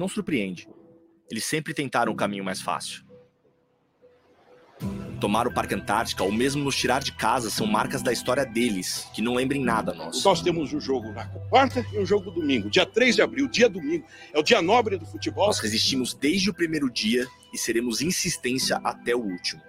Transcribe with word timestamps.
não 0.00 0.08
surpreende. 0.08 0.66
Eles 1.30 1.44
sempre 1.44 1.74
tentaram 1.74 2.10
o 2.10 2.16
caminho 2.16 2.42
mais 2.42 2.60
fácil. 2.60 3.04
Tomar 5.20 5.46
o 5.46 5.52
Parque 5.52 5.74
Antártica 5.74 6.24
ou 6.24 6.32
mesmo 6.32 6.64
nos 6.64 6.74
tirar 6.74 7.02
de 7.02 7.12
casa 7.12 7.50
são 7.50 7.66
marcas 7.66 8.00
da 8.02 8.10
história 8.10 8.46
deles, 8.46 9.06
que 9.14 9.20
não 9.20 9.34
lembrem 9.34 9.62
nada 9.62 9.92
nós. 9.92 10.24
Nós 10.24 10.40
temos 10.40 10.72
um 10.72 10.80
jogo 10.80 11.12
na 11.12 11.26
quarta 11.26 11.84
e 11.92 11.98
um 11.98 12.06
jogo 12.06 12.30
domingo. 12.30 12.70
Dia 12.70 12.86
3 12.86 13.16
de 13.16 13.22
abril, 13.22 13.46
dia 13.46 13.68
domingo. 13.68 14.06
É 14.32 14.38
o 14.38 14.42
dia 14.42 14.62
nobre 14.62 14.96
do 14.96 15.04
futebol. 15.04 15.48
Nós 15.48 15.58
resistimos 15.58 16.14
desde 16.14 16.48
o 16.48 16.54
primeiro 16.54 16.90
dia 16.90 17.28
e 17.52 17.58
seremos 17.58 18.00
insistência 18.00 18.80
até 18.82 19.14
o 19.14 19.20
último. 19.20 19.60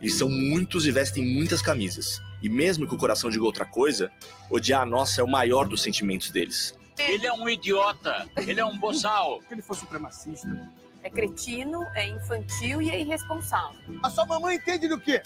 Eles 0.00 0.14
são 0.14 0.30
muitos 0.30 0.86
e 0.86 0.90
vestem 0.90 1.22
muitas 1.22 1.60
camisas. 1.60 2.22
E 2.42 2.48
mesmo 2.48 2.88
que 2.88 2.94
o 2.94 2.98
coração 2.98 3.28
diga 3.28 3.44
outra 3.44 3.66
coisa, 3.66 4.10
odiar 4.50 4.80
a 4.80 4.86
nossa 4.86 5.20
é 5.20 5.24
o 5.24 5.30
maior 5.30 5.68
dos 5.68 5.82
sentimentos 5.82 6.30
deles. 6.30 6.74
Ele 6.98 7.26
é 7.26 7.32
um 7.32 7.48
idiota, 7.48 8.28
ele 8.36 8.60
é 8.60 8.64
um 8.64 8.78
boçal. 8.78 9.40
Que 9.48 9.54
ele 9.54 9.62
for 9.62 9.74
supremacista. 9.74 10.70
É 11.02 11.10
cretino, 11.10 11.84
é 11.94 12.08
infantil 12.08 12.80
e 12.80 12.90
é 12.90 13.00
irresponsável. 13.00 13.98
A 14.02 14.10
sua 14.10 14.24
mamãe 14.24 14.56
entende 14.56 14.88
do 14.88 15.00
quê? 15.00 15.22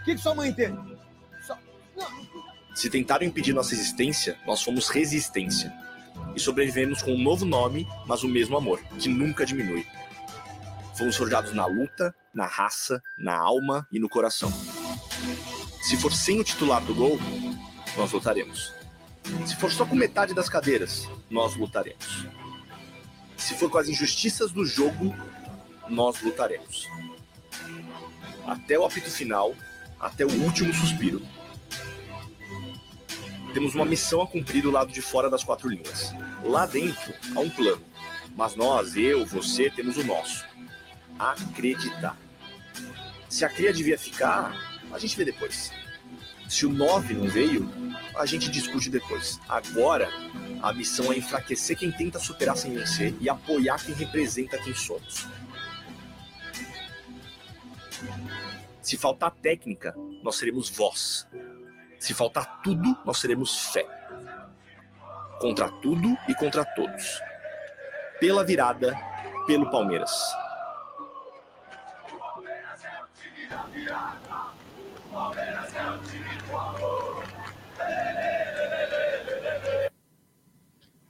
O 0.00 0.04
que, 0.04 0.14
que 0.14 0.20
sua 0.20 0.34
mãe 0.34 0.50
entende? 0.50 0.96
Só... 1.44 1.58
Se 2.74 2.88
tentaram 2.88 3.26
impedir 3.26 3.52
nossa 3.52 3.74
existência, 3.74 4.38
nós 4.46 4.62
fomos 4.62 4.88
resistência. 4.88 5.72
E 6.36 6.40
sobrevivemos 6.40 7.02
com 7.02 7.12
um 7.12 7.22
novo 7.22 7.44
nome, 7.44 7.86
mas 8.06 8.22
o 8.22 8.28
mesmo 8.28 8.56
amor, 8.56 8.80
que 8.98 9.08
nunca 9.08 9.44
diminui. 9.44 9.86
Fomos 10.96 11.16
forjados 11.16 11.52
na 11.52 11.66
luta, 11.66 12.14
na 12.32 12.46
raça, 12.46 13.02
na 13.18 13.36
alma 13.36 13.86
e 13.90 13.98
no 13.98 14.08
coração. 14.08 14.52
Se 15.82 15.96
for 15.96 16.12
sem 16.12 16.40
o 16.40 16.44
titular 16.44 16.82
do 16.84 16.94
gol, 16.94 17.18
nós 17.96 18.12
lutaremos. 18.12 18.72
Se 19.46 19.56
for 19.56 19.70
só 19.70 19.84
com 19.84 19.94
metade 19.94 20.34
das 20.34 20.48
cadeiras, 20.48 21.08
nós 21.30 21.56
lutaremos. 21.56 22.26
Se 23.36 23.54
for 23.54 23.70
com 23.70 23.78
as 23.78 23.88
injustiças 23.88 24.52
do 24.52 24.64
jogo, 24.64 25.14
nós 25.88 26.20
lutaremos. 26.22 26.88
Até 28.46 28.78
o 28.78 28.84
apito 28.84 29.10
final, 29.10 29.54
até 29.98 30.24
o 30.24 30.32
último 30.42 30.72
suspiro. 30.74 31.22
Temos 33.52 33.74
uma 33.74 33.84
missão 33.84 34.22
a 34.22 34.26
cumprir 34.26 34.62
do 34.62 34.70
lado 34.70 34.92
de 34.92 35.02
fora 35.02 35.28
das 35.28 35.44
quatro 35.44 35.68
linhas. 35.68 36.12
Lá 36.42 36.66
dentro 36.66 37.14
há 37.36 37.40
um 37.40 37.50
plano, 37.50 37.82
mas 38.36 38.56
nós, 38.56 38.96
eu, 38.96 39.26
você, 39.26 39.70
temos 39.70 39.96
o 39.96 40.04
nosso. 40.04 40.44
Acreditar. 41.18 42.16
Se 43.28 43.44
a 43.44 43.48
cria 43.48 43.72
devia 43.72 43.98
ficar, 43.98 44.54
a 44.90 44.98
gente 44.98 45.16
vê 45.16 45.24
depois. 45.24 45.72
Se 46.52 46.66
o 46.66 46.68
9 46.68 47.14
não 47.14 47.26
veio, 47.28 47.66
a 48.14 48.26
gente 48.26 48.50
discute 48.50 48.90
depois. 48.90 49.40
Agora, 49.48 50.06
a 50.60 50.70
missão 50.74 51.10
é 51.10 51.16
enfraquecer 51.16 51.78
quem 51.78 51.90
tenta 51.90 52.18
superar 52.18 52.58
sem 52.58 52.74
vencer 52.74 53.14
e 53.22 53.30
apoiar 53.30 53.82
quem 53.82 53.94
representa 53.94 54.58
quem 54.58 54.74
somos. 54.74 55.26
Se 58.82 58.98
faltar 58.98 59.30
técnica, 59.30 59.94
nós 60.22 60.36
seremos 60.36 60.68
voz. 60.68 61.26
Se 61.98 62.12
faltar 62.12 62.60
tudo, 62.60 62.98
nós 63.02 63.16
seremos 63.16 63.72
fé. 63.72 63.86
Contra 65.40 65.70
tudo 65.70 66.14
e 66.28 66.34
contra 66.34 66.66
todos. 66.66 67.18
Pela 68.20 68.44
virada, 68.44 68.94
pelo 69.46 69.70
Palmeiras. 69.70 70.12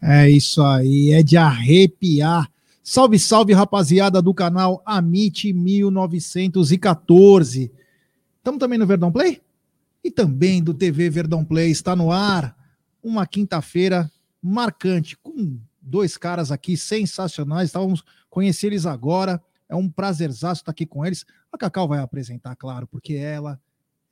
É 0.05 0.29
isso 0.29 0.61
aí, 0.65 1.13
é 1.13 1.23
de 1.23 1.37
arrepiar. 1.37 2.51
Salve, 2.83 3.21
salve, 3.21 3.53
rapaziada 3.53 4.21
do 4.21 4.35
canal 4.35 4.83
Amit 4.85 5.53
1914. 5.53 7.71
Estamos 8.39 8.59
também 8.59 8.81
no 8.81 8.87
Verdão 8.87 9.13
Play? 9.13 9.41
E 10.03 10.11
também 10.11 10.61
do 10.61 10.75
TV 10.75 11.09
Verdão 11.09 11.45
Play. 11.45 11.71
Está 11.71 11.95
no 11.95 12.11
ar 12.11 12.59
uma 13.01 13.25
quinta-feira 13.25 14.11
marcante, 14.43 15.17
com 15.17 15.57
dois 15.81 16.17
caras 16.17 16.51
aqui 16.51 16.77
sensacionais. 16.77 17.69
Estávamos 17.69 18.03
conhecer 18.29 18.67
eles 18.67 18.87
agora. 18.87 19.41
É 19.69 19.77
um 19.77 19.89
prazerzaço 19.89 20.63
estar 20.63 20.73
aqui 20.73 20.85
com 20.85 21.07
eles. 21.07 21.25
A 21.53 21.57
Cacau 21.57 21.87
vai 21.87 22.01
apresentar, 22.01 22.57
claro, 22.57 22.89
porque 22.89 23.15
ela 23.15 23.57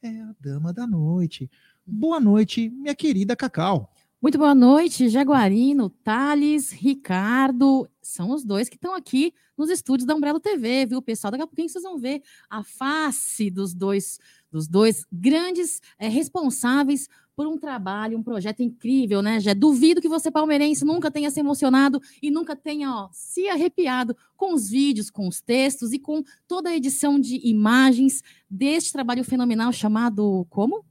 é 0.01 0.21
a 0.21 0.33
dama 0.39 0.73
da 0.73 0.87
noite. 0.87 1.51
Boa 1.85 2.21
noite, 2.21 2.71
minha 2.71 2.95
querida 2.95 3.35
Cacau. 3.35 3.93
Muito 4.23 4.37
boa 4.37 4.55
noite, 4.55 5.09
Jaguarino, 5.09 5.89
Thales, 5.89 6.73
Ricardo, 6.73 7.89
são 8.03 8.33
os 8.33 8.45
dois 8.45 8.69
que 8.69 8.77
estão 8.77 8.95
aqui 8.95 9.33
nos 9.57 9.71
estúdios 9.71 10.07
da 10.07 10.15
Umbrella 10.15 10.39
TV, 10.39 10.85
viu, 10.85 11.01
pessoal? 11.01 11.31
Daqui 11.31 11.43
a 11.43 11.47
pouquinho 11.47 11.71
vocês 11.71 11.83
vão 11.83 11.97
ver 11.97 12.21
a 12.51 12.63
face 12.63 13.51
dos 13.51 13.73
dois, 13.73 14.19
dos 14.53 14.69
dois 14.69 15.07
grandes 15.11 15.81
é, 15.99 16.07
responsáveis 16.07 17.09
por 17.35 17.47
um 17.47 17.57
trabalho, 17.57 18.19
um 18.19 18.23
projeto 18.23 18.61
incrível, 18.61 19.23
né, 19.23 19.41
Já 19.41 19.55
Duvido 19.55 20.03
que 20.03 20.09
você, 20.09 20.31
palmeirense, 20.31 20.85
nunca 20.85 21.11
tenha 21.11 21.31
se 21.31 21.41
emocionado 21.41 21.99
e 22.21 22.31
nunca 22.31 22.55
tenha 22.55 22.95
ó, 22.95 23.09
se 23.13 23.49
arrepiado 23.49 24.15
com 24.37 24.53
os 24.53 24.69
vídeos, 24.69 25.09
com 25.09 25.27
os 25.29 25.41
textos 25.41 25.95
e 25.95 25.99
com 25.99 26.23
toda 26.47 26.69
a 26.69 26.77
edição 26.77 27.19
de 27.19 27.41
imagens 27.49 28.23
deste 28.51 28.93
trabalho 28.93 29.25
fenomenal 29.25 29.73
chamado 29.73 30.47
como? 30.51 30.85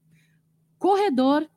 Corredor 0.79 1.47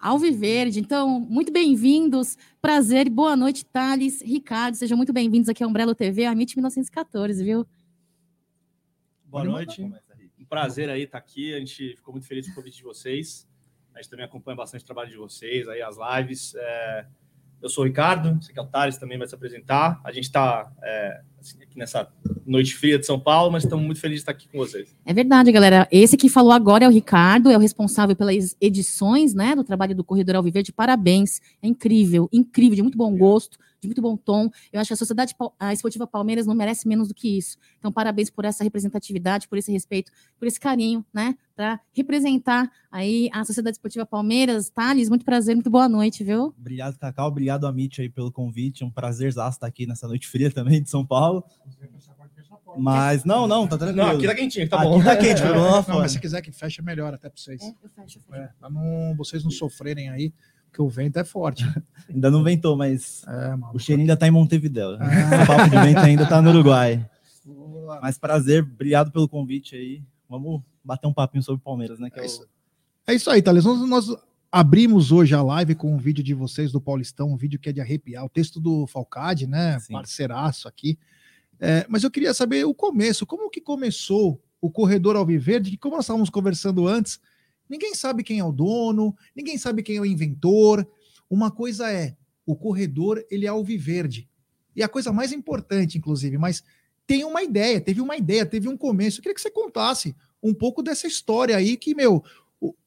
Alviverde. 0.00 0.80
Então, 0.80 1.20
muito 1.20 1.52
bem-vindos. 1.52 2.36
Prazer 2.60 3.08
boa 3.08 3.34
noite, 3.34 3.64
Thales, 3.64 4.22
Ricardo. 4.22 4.74
Sejam 4.74 4.96
muito 4.96 5.12
bem-vindos 5.12 5.48
aqui 5.48 5.62
ao 5.62 5.70
Umbrella 5.70 5.94
TV, 5.94 6.24
a 6.24 6.32
MIT 6.32 6.56
1914, 6.56 7.42
viu? 7.42 7.66
Boa 9.24 9.44
noite. 9.44 9.82
Um 9.82 10.44
prazer 10.48 10.88
aí 10.88 11.02
estar 11.02 11.18
aqui. 11.18 11.52
A 11.54 11.58
gente 11.58 11.96
ficou 11.96 12.12
muito 12.12 12.26
feliz 12.26 12.46
com 12.46 12.52
o 12.52 12.54
convite 12.54 12.78
de 12.78 12.84
vocês. 12.84 13.48
A 13.94 14.00
gente 14.00 14.10
também 14.10 14.24
acompanha 14.24 14.56
bastante 14.56 14.82
o 14.82 14.86
trabalho 14.86 15.10
de 15.10 15.16
vocês, 15.16 15.68
aí 15.68 15.82
as 15.82 15.96
lives. 15.96 16.54
É... 16.54 17.06
Eu 17.60 17.68
sou 17.68 17.84
o 17.84 17.86
Ricardo, 17.86 18.38
sei 18.42 18.54
que 18.54 18.60
é 18.60 18.62
o 18.62 18.66
Thales 18.66 18.98
também 18.98 19.18
vai 19.18 19.26
se 19.26 19.34
apresentar. 19.34 20.00
A 20.04 20.12
gente 20.12 20.24
está 20.24 20.70
é, 20.82 21.20
assim, 21.40 21.62
aqui 21.62 21.76
nessa 21.78 22.08
noite 22.46 22.74
fria 22.74 22.98
de 22.98 23.06
São 23.06 23.18
Paulo, 23.18 23.50
mas 23.50 23.64
estamos 23.64 23.84
muito 23.84 24.00
felizes 24.00 24.20
de 24.20 24.30
estar 24.30 24.32
aqui 24.32 24.48
com 24.48 24.58
vocês. 24.58 24.94
É 25.04 25.12
verdade, 25.12 25.50
galera. 25.50 25.88
Esse 25.90 26.16
que 26.16 26.28
falou 26.28 26.52
agora 26.52 26.84
é 26.84 26.88
o 26.88 26.92
Ricardo, 26.92 27.50
é 27.50 27.56
o 27.56 27.60
responsável 27.60 28.14
pelas 28.14 28.56
edições 28.60 29.34
né, 29.34 29.56
do 29.56 29.64
trabalho 29.64 29.94
do 29.94 30.04
Corredor 30.04 30.36
Alviverde. 30.36 30.72
Parabéns. 30.72 31.40
É 31.62 31.66
incrível, 31.66 32.28
incrível, 32.32 32.76
de 32.76 32.82
muito 32.82 32.98
bom 32.98 33.16
gosto 33.16 33.58
de 33.80 33.88
muito 33.88 34.02
bom 34.02 34.16
tom. 34.16 34.50
Eu 34.72 34.80
acho 34.80 34.88
que 34.88 34.94
a 34.94 34.96
sociedade 34.96 35.34
a 35.58 35.72
esportiva 35.72 36.06
Palmeiras 36.06 36.46
não 36.46 36.54
merece 36.54 36.86
menos 36.88 37.08
do 37.08 37.14
que 37.14 37.38
isso. 37.38 37.56
Então, 37.78 37.92
parabéns 37.92 38.30
por 38.30 38.44
essa 38.44 38.64
representatividade, 38.64 39.48
por 39.48 39.58
esse 39.58 39.70
respeito, 39.70 40.10
por 40.38 40.46
esse 40.46 40.58
carinho, 40.58 41.04
né? 41.12 41.36
Para 41.54 41.80
representar 41.92 42.70
aí 42.90 43.28
a 43.32 43.44
Sociedade 43.44 43.76
Esportiva 43.76 44.06
Palmeiras. 44.06 44.70
Thales, 44.70 45.08
muito 45.08 45.24
prazer, 45.24 45.54
muito 45.54 45.70
boa 45.70 45.88
noite, 45.88 46.22
viu? 46.22 46.54
Obrigado, 46.58 46.96
Cacau. 46.98 47.28
Obrigado, 47.28 47.66
Amit, 47.66 48.00
aí, 48.00 48.08
pelo 48.08 48.30
convite. 48.30 48.82
É 48.82 48.86
um 48.86 48.90
prazer 48.90 49.28
estar 49.28 49.66
aqui 49.66 49.86
nessa 49.86 50.06
noite 50.06 50.28
fria 50.28 50.50
também 50.50 50.82
de 50.82 50.90
São 50.90 51.04
Paulo. 51.04 51.44
Mas 52.76 53.24
não, 53.24 53.46
não, 53.46 53.66
tá 53.66 53.76
tranquilo. 53.76 54.06
Não, 54.06 54.14
aqui 54.14 54.26
tá 54.26 54.34
quentinho, 54.34 54.68
tá 54.68 54.76
aqui 54.76 54.86
bom. 54.86 55.02
Tá 55.02 55.16
quente, 55.16 55.42
pelo 55.42 55.54
não, 55.56 55.82
não, 55.82 55.98
mas 55.98 56.12
se 56.12 56.20
quiser 56.20 56.40
que 56.42 56.52
feche, 56.52 56.80
é 56.80 56.84
melhor 56.84 57.14
até 57.14 57.28
para 57.28 57.40
vocês. 57.40 57.60
É, 57.62 57.68
eu 57.68 57.88
fecho, 57.88 58.18
eu 58.18 58.22
fecho. 58.22 58.34
É, 58.34 58.52
pra 58.58 58.70
não, 58.70 59.16
vocês 59.16 59.42
não 59.42 59.50
sofrerem 59.50 60.10
aí 60.10 60.32
porque 60.68 60.82
o 60.82 60.88
vento 60.88 61.18
é 61.18 61.24
forte. 61.24 61.64
ainda 62.08 62.30
não 62.30 62.42
ventou, 62.42 62.76
mas 62.76 63.24
é, 63.26 63.54
o 63.74 63.78
cheirinho 63.78 64.04
ainda 64.04 64.16
tá 64.16 64.26
em 64.26 64.30
Montevideo. 64.30 64.96
Ah. 65.00 65.42
O 65.42 65.46
papo 65.46 65.70
de 65.70 65.78
vento 65.78 65.98
ainda 65.98 66.26
tá 66.26 66.40
no 66.40 66.50
Uruguai. 66.50 67.08
Mas 68.02 68.18
prazer, 68.18 68.62
obrigado 68.62 69.10
pelo 69.10 69.28
convite 69.28 69.74
aí. 69.74 70.02
Vamos 70.28 70.62
bater 70.84 71.06
um 71.06 71.12
papinho 71.12 71.42
sobre 71.42 71.60
o 71.60 71.64
Palmeiras, 71.64 71.98
né? 71.98 72.10
É, 72.14 72.20
é, 72.20 72.26
isso. 72.26 72.46
é, 73.06 73.14
isso. 73.14 73.30
aí, 73.30 73.42
Thales. 73.42 73.64
Nós, 73.64 73.88
nós, 73.88 74.16
abrimos 74.50 75.12
hoje 75.12 75.34
a 75.34 75.42
live 75.42 75.74
com 75.74 75.92
um 75.92 75.98
vídeo 75.98 76.24
de 76.24 76.32
vocês 76.32 76.72
do 76.72 76.80
Paulistão, 76.80 77.30
um 77.30 77.36
vídeo 77.36 77.58
que 77.58 77.68
é 77.68 77.72
de 77.72 77.82
arrepiar, 77.82 78.24
o 78.24 78.30
texto 78.30 78.58
do 78.58 78.86
Falcade, 78.86 79.46
né? 79.46 79.78
Sim. 79.78 79.92
Parceiraço 79.92 80.66
aqui. 80.66 80.98
É, 81.60 81.84
mas 81.88 82.02
eu 82.02 82.10
queria 82.10 82.32
saber 82.32 82.64
o 82.64 82.72
começo, 82.72 83.26
como 83.26 83.50
que 83.50 83.60
começou 83.60 84.40
o 84.60 84.70
Corredor 84.70 85.16
Alviverde, 85.16 85.70
que 85.70 85.76
como 85.76 85.96
nós 85.96 86.04
estávamos 86.04 86.30
conversando 86.30 86.86
antes, 86.86 87.20
Ninguém 87.68 87.94
sabe 87.94 88.22
quem 88.22 88.38
é 88.38 88.44
o 88.44 88.52
dono, 88.52 89.14
ninguém 89.34 89.58
sabe 89.58 89.82
quem 89.82 89.96
é 89.96 90.00
o 90.00 90.06
inventor. 90.06 90.86
Uma 91.28 91.50
coisa 91.50 91.90
é, 91.92 92.16
o 92.46 92.56
corredor, 92.56 93.24
ele 93.30 93.46
é 93.46 93.48
alviverde. 93.48 94.28
E 94.74 94.82
a 94.82 94.88
coisa 94.88 95.12
mais 95.12 95.32
importante, 95.32 95.98
inclusive, 95.98 96.38
mas 96.38 96.62
tem 97.06 97.24
uma 97.24 97.42
ideia, 97.42 97.80
teve 97.80 98.00
uma 98.00 98.16
ideia, 98.16 98.46
teve 98.46 98.68
um 98.68 98.76
começo. 98.76 99.18
Eu 99.18 99.22
queria 99.22 99.34
que 99.34 99.40
você 99.40 99.50
contasse 99.50 100.14
um 100.42 100.54
pouco 100.54 100.82
dessa 100.82 101.06
história 101.06 101.56
aí 101.56 101.76
que, 101.76 101.94
meu, 101.94 102.22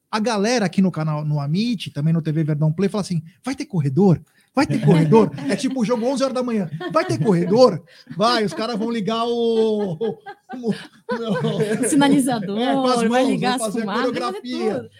a 0.09 0.19
galera 0.19 0.65
aqui 0.65 0.81
no 0.81 0.91
canal, 0.91 1.23
no 1.23 1.39
Amit, 1.39 1.91
também 1.91 2.13
no 2.13 2.21
TV 2.21 2.43
Verdão 2.43 2.71
Play, 2.71 2.89
fala 2.89 3.01
assim: 3.01 3.21
vai 3.43 3.55
ter 3.55 3.65
corredor? 3.65 4.21
Vai 4.53 4.67
ter 4.67 4.83
corredor? 4.83 5.31
É 5.49 5.55
tipo 5.55 5.81
o 5.81 5.85
jogo 5.85 6.05
11 6.05 6.23
horas 6.23 6.35
da 6.35 6.43
manhã. 6.43 6.69
Vai 6.91 7.05
ter 7.05 7.17
corredor? 7.17 7.81
Vai, 8.17 8.43
os 8.43 8.53
caras 8.53 8.77
vão 8.77 8.91
ligar 8.91 9.25
o. 9.25 9.93
o, 9.93 10.19
o, 10.53 10.69
o 11.79 11.89
sinalizador, 11.89 12.59
é, 12.59 12.75
mãos, 12.75 13.07
vai 13.07 13.25
ligar 13.25 13.61
as 13.61 13.73
fumadas, 13.73 14.11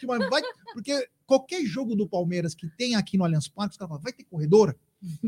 vai, 0.05 0.19
vai, 0.29 0.41
porque 0.73 1.07
qualquer 1.25 1.65
jogo 1.65 1.95
do 1.95 2.07
Palmeiras 2.07 2.55
que 2.55 2.67
tem 2.77 2.95
aqui 2.95 3.17
no 3.17 3.25
Allianz 3.25 3.49
Parque, 3.49 3.73
os 3.73 3.77
caras 3.77 3.89
falam, 3.89 4.03
vai 4.03 4.13
ter 4.13 4.23
corredor? 4.23 4.75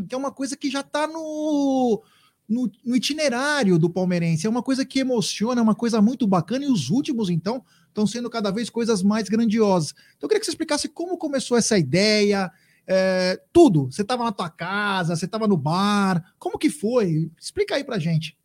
que 0.08 0.14
é 0.14 0.18
uma 0.18 0.32
coisa 0.32 0.56
que 0.56 0.70
já 0.70 0.82
está 0.82 1.08
no, 1.08 2.02
no, 2.48 2.72
no 2.86 2.96
itinerário 2.96 3.78
do 3.80 3.90
palmeirense. 3.90 4.46
É 4.46 4.50
uma 4.50 4.64
coisa 4.64 4.86
que 4.86 5.00
emociona, 5.00 5.60
é 5.60 5.64
uma 5.64 5.76
coisa 5.76 6.02
muito 6.02 6.28
bacana, 6.28 6.66
e 6.66 6.72
os 6.72 6.90
últimos, 6.90 7.30
então, 7.30 7.64
estão 7.88 8.06
sendo 8.06 8.30
cada 8.30 8.52
vez 8.52 8.70
coisas 8.70 9.02
mais 9.02 9.28
grandiosas. 9.28 9.94
Então, 10.16 10.28
eu 10.28 10.30
queria 10.30 10.40
que 10.40 10.46
você 10.46 10.52
explicasse 10.52 10.88
como 10.88 11.18
começou 11.18 11.58
essa 11.58 11.78
ideia, 11.78 12.52
é, 12.88 13.40
tudo. 13.52 13.86
Você 13.92 14.02
estava 14.02 14.24
na 14.24 14.32
tua 14.32 14.50
casa, 14.50 15.16
você 15.16 15.26
estava 15.26 15.48
no 15.48 15.58
bar, 15.58 16.34
como 16.38 16.58
que 16.58 16.70
foi? 16.70 17.32
Explica 17.40 17.76
aí 17.76 17.84
pra 17.84 18.00
gente. 18.00 18.38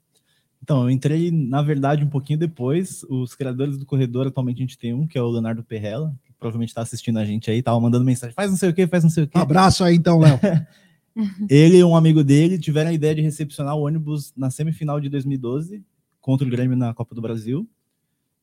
Então, 0.63 0.83
eu 0.83 0.91
entrei, 0.91 1.31
na 1.31 1.63
verdade, 1.63 2.05
um 2.05 2.09
pouquinho 2.09 2.39
depois. 2.39 3.05
Os 3.09 3.35
criadores 3.35 3.79
do 3.79 3.87
corredor, 3.87 4.27
atualmente 4.27 4.59
a 4.59 4.61
gente 4.61 4.79
tem 4.79 4.93
um, 4.93 5.07
que 5.07 5.17
é 5.17 5.23
o 5.23 5.31
Leonardo 5.31 5.63
Perrella, 5.63 6.15
que 6.25 6.33
provavelmente 6.33 6.71
está 6.71 6.83
assistindo 6.83 7.19
a 7.19 7.25
gente 7.25 7.51
aí, 7.51 7.63
tava 7.63 7.81
mandando 7.81 8.05
mensagem, 8.05 8.35
faz 8.35 8.51
não 8.51 8.59
sei 8.59 8.69
o 8.69 8.75
que, 8.75 8.87
faz 8.87 9.03
não 9.03 9.11
sei 9.11 9.25
o 9.25 9.29
que. 9.29 9.39
Um 9.39 9.43
abraço 9.43 9.83
aí 9.83 9.97
então, 9.97 10.19
Léo. 10.19 10.39
Ele 11.49 11.79
e 11.79 11.85
um 11.85 11.97
amigo 11.97 12.23
dele 12.23 12.59
tiveram 12.59 12.91
a 12.91 12.93
ideia 12.93 13.15
de 13.15 13.23
recepcionar 13.23 13.75
o 13.75 13.81
ônibus 13.81 14.33
na 14.37 14.51
semifinal 14.51 15.01
de 15.01 15.09
2012 15.09 15.83
contra 16.21 16.47
o 16.47 16.51
Grêmio 16.51 16.77
na 16.77 16.95
Copa 16.95 17.15
do 17.15 17.21
Brasil. 17.21 17.69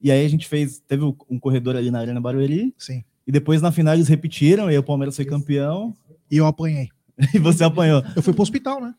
E 0.02 0.12
aí 0.12 0.26
a 0.26 0.30
gente 0.30 0.48
fez, 0.48 0.80
teve 0.80 1.04
um 1.04 1.40
corredor 1.40 1.76
ali 1.76 1.90
na 1.90 2.00
Arena 2.00 2.20
Barueri. 2.20 2.74
Sim. 2.78 3.04
E 3.28 3.32
depois 3.32 3.62
na 3.62 3.72
final 3.72 3.94
eles 3.94 4.08
repetiram, 4.08 4.66
e 4.70 4.74
aí 4.74 4.78
o 4.78 4.84
Palmeiras 4.84 5.16
foi 5.16 5.26
campeão. 5.26 5.94
E 6.30 6.38
eu 6.38 6.46
apanhei. 6.46 6.90
e 7.34 7.40
você 7.40 7.64
apanhou. 7.64 8.04
Eu 8.16 8.22
fui 8.22 8.34
pro 8.34 8.44
hospital, 8.44 8.82
né? 8.82 8.94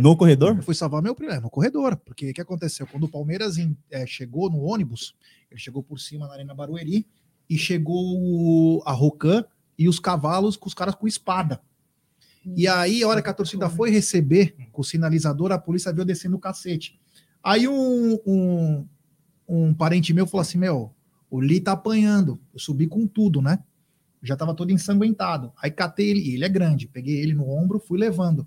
No 0.00 0.16
corredor? 0.16 0.56
Eu 0.56 0.62
fui 0.62 0.74
salvar 0.74 1.02
meu 1.02 1.14
primeiro, 1.14 1.42
no 1.42 1.50
corredor. 1.50 1.96
Porque 1.96 2.30
o 2.30 2.34
que 2.34 2.40
aconteceu? 2.40 2.86
Quando 2.86 3.04
o 3.04 3.08
Palmeiras 3.08 3.56
em- 3.58 3.76
eh, 3.90 4.06
chegou 4.06 4.50
no 4.50 4.60
ônibus, 4.62 5.14
ele 5.50 5.58
chegou 5.58 5.82
por 5.82 5.98
cima 5.98 6.26
na 6.26 6.34
Arena 6.34 6.54
Barueri 6.54 7.06
e 7.48 7.56
chegou 7.56 8.82
a 8.84 8.92
Rocan 8.92 9.44
e 9.78 9.88
os 9.88 9.98
cavalos 9.98 10.56
com 10.56 10.68
os 10.68 10.74
caras 10.74 10.94
com 10.94 11.06
espada. 11.06 11.60
E 12.54 12.68
aí, 12.68 13.02
a 13.02 13.08
hora 13.08 13.22
que 13.22 13.28
a 13.28 13.34
torcida 13.34 13.68
foi 13.68 13.90
receber 13.90 14.54
com 14.70 14.82
o 14.82 14.84
sinalizador, 14.84 15.50
a 15.50 15.58
polícia 15.58 15.92
veio 15.92 16.04
descendo 16.04 16.36
o 16.36 16.40
cacete. 16.40 17.00
Aí 17.42 17.66
um, 17.66 18.18
um, 18.26 18.86
um 19.48 19.74
parente 19.74 20.12
meu 20.14 20.26
falou 20.26 20.42
assim: 20.42 20.58
Meu, 20.58 20.94
o 21.36 21.40
Li 21.40 21.60
tá 21.60 21.72
apanhando. 21.72 22.40
Eu 22.52 22.58
subi 22.58 22.86
com 22.86 23.06
tudo, 23.06 23.42
né? 23.42 23.58
Já 24.22 24.34
tava 24.36 24.54
todo 24.54 24.72
ensanguentado. 24.72 25.52
Aí 25.62 25.70
catei 25.70 26.08
ele, 26.08 26.20
e 26.20 26.34
ele 26.34 26.44
é 26.44 26.48
grande, 26.48 26.88
peguei 26.88 27.16
ele 27.16 27.34
no 27.34 27.48
ombro, 27.50 27.78
fui 27.78 27.98
levando. 27.98 28.46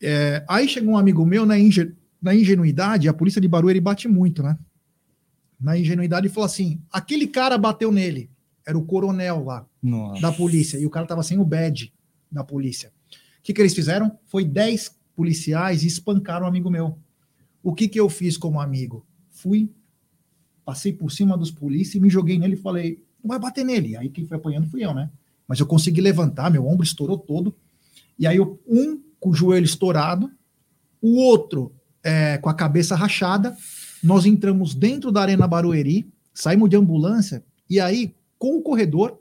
É, 0.00 0.44
aí 0.48 0.68
chegou 0.68 0.94
um 0.94 0.98
amigo 0.98 1.26
meu 1.26 1.44
na, 1.44 1.54
na 2.22 2.34
ingenuidade, 2.34 3.08
a 3.08 3.14
polícia 3.14 3.40
de 3.40 3.48
Barueri 3.48 3.80
bate 3.80 4.06
muito, 4.06 4.42
né? 4.42 4.56
Na 5.60 5.76
ingenuidade, 5.76 6.28
falou 6.28 6.46
assim: 6.46 6.80
aquele 6.90 7.26
cara 7.26 7.58
bateu 7.58 7.90
nele. 7.90 8.30
Era 8.64 8.78
o 8.78 8.84
coronel 8.84 9.44
lá 9.44 9.66
Nossa. 9.82 10.22
da 10.22 10.32
polícia, 10.32 10.78
e 10.78 10.86
o 10.86 10.90
cara 10.90 11.06
tava 11.06 11.22
sem 11.22 11.38
o 11.38 11.44
badge 11.44 11.92
da 12.30 12.44
polícia. 12.44 12.92
O 13.40 13.42
que, 13.42 13.52
que 13.52 13.60
eles 13.60 13.74
fizeram? 13.74 14.18
Foi 14.26 14.44
10 14.44 14.96
policiais 15.14 15.82
e 15.82 15.86
espancaram 15.88 16.46
um 16.46 16.48
amigo 16.48 16.70
meu. 16.70 16.98
O 17.62 17.74
que, 17.74 17.88
que 17.88 17.98
eu 17.98 18.08
fiz 18.08 18.36
como 18.36 18.60
amigo? 18.60 19.04
Fui, 19.30 19.70
passei 20.66 20.92
por 20.92 21.10
cima 21.12 21.38
dos 21.38 21.50
polícias 21.50 21.94
e 21.94 22.00
me 22.00 22.10
joguei 22.10 22.36
nele 22.38 22.54
e 22.54 22.58
falei: 22.58 22.98
não 23.22 23.28
vai 23.28 23.38
bater 23.38 23.64
nele. 23.64 23.96
Aí 23.96 24.08
quem 24.10 24.26
foi 24.26 24.36
apanhando 24.36 24.68
fui 24.68 24.84
eu, 24.84 24.92
né? 24.92 25.08
Mas 25.46 25.60
eu 25.60 25.66
consegui 25.66 26.00
levantar, 26.00 26.50
meu 26.50 26.66
ombro 26.66 26.84
estourou 26.84 27.16
todo. 27.16 27.54
E 28.18 28.26
aí, 28.26 28.36
eu- 28.36 28.58
um 28.68 29.00
com 29.20 29.30
o 29.30 29.34
joelho 29.34 29.64
estourado, 29.64 30.30
o 31.00 31.16
outro 31.16 31.72
é, 32.02 32.36
com 32.38 32.48
a 32.48 32.54
cabeça 32.54 32.96
rachada. 32.96 33.56
Nós 34.02 34.26
entramos 34.26 34.74
dentro 34.74 35.10
da 35.10 35.22
Arena 35.22 35.46
Barueri, 35.46 36.06
saímos 36.34 36.68
de 36.68 36.76
ambulância, 36.76 37.42
e 37.68 37.80
aí, 37.80 38.14
com 38.38 38.58
o 38.58 38.62
corredor, 38.62 39.18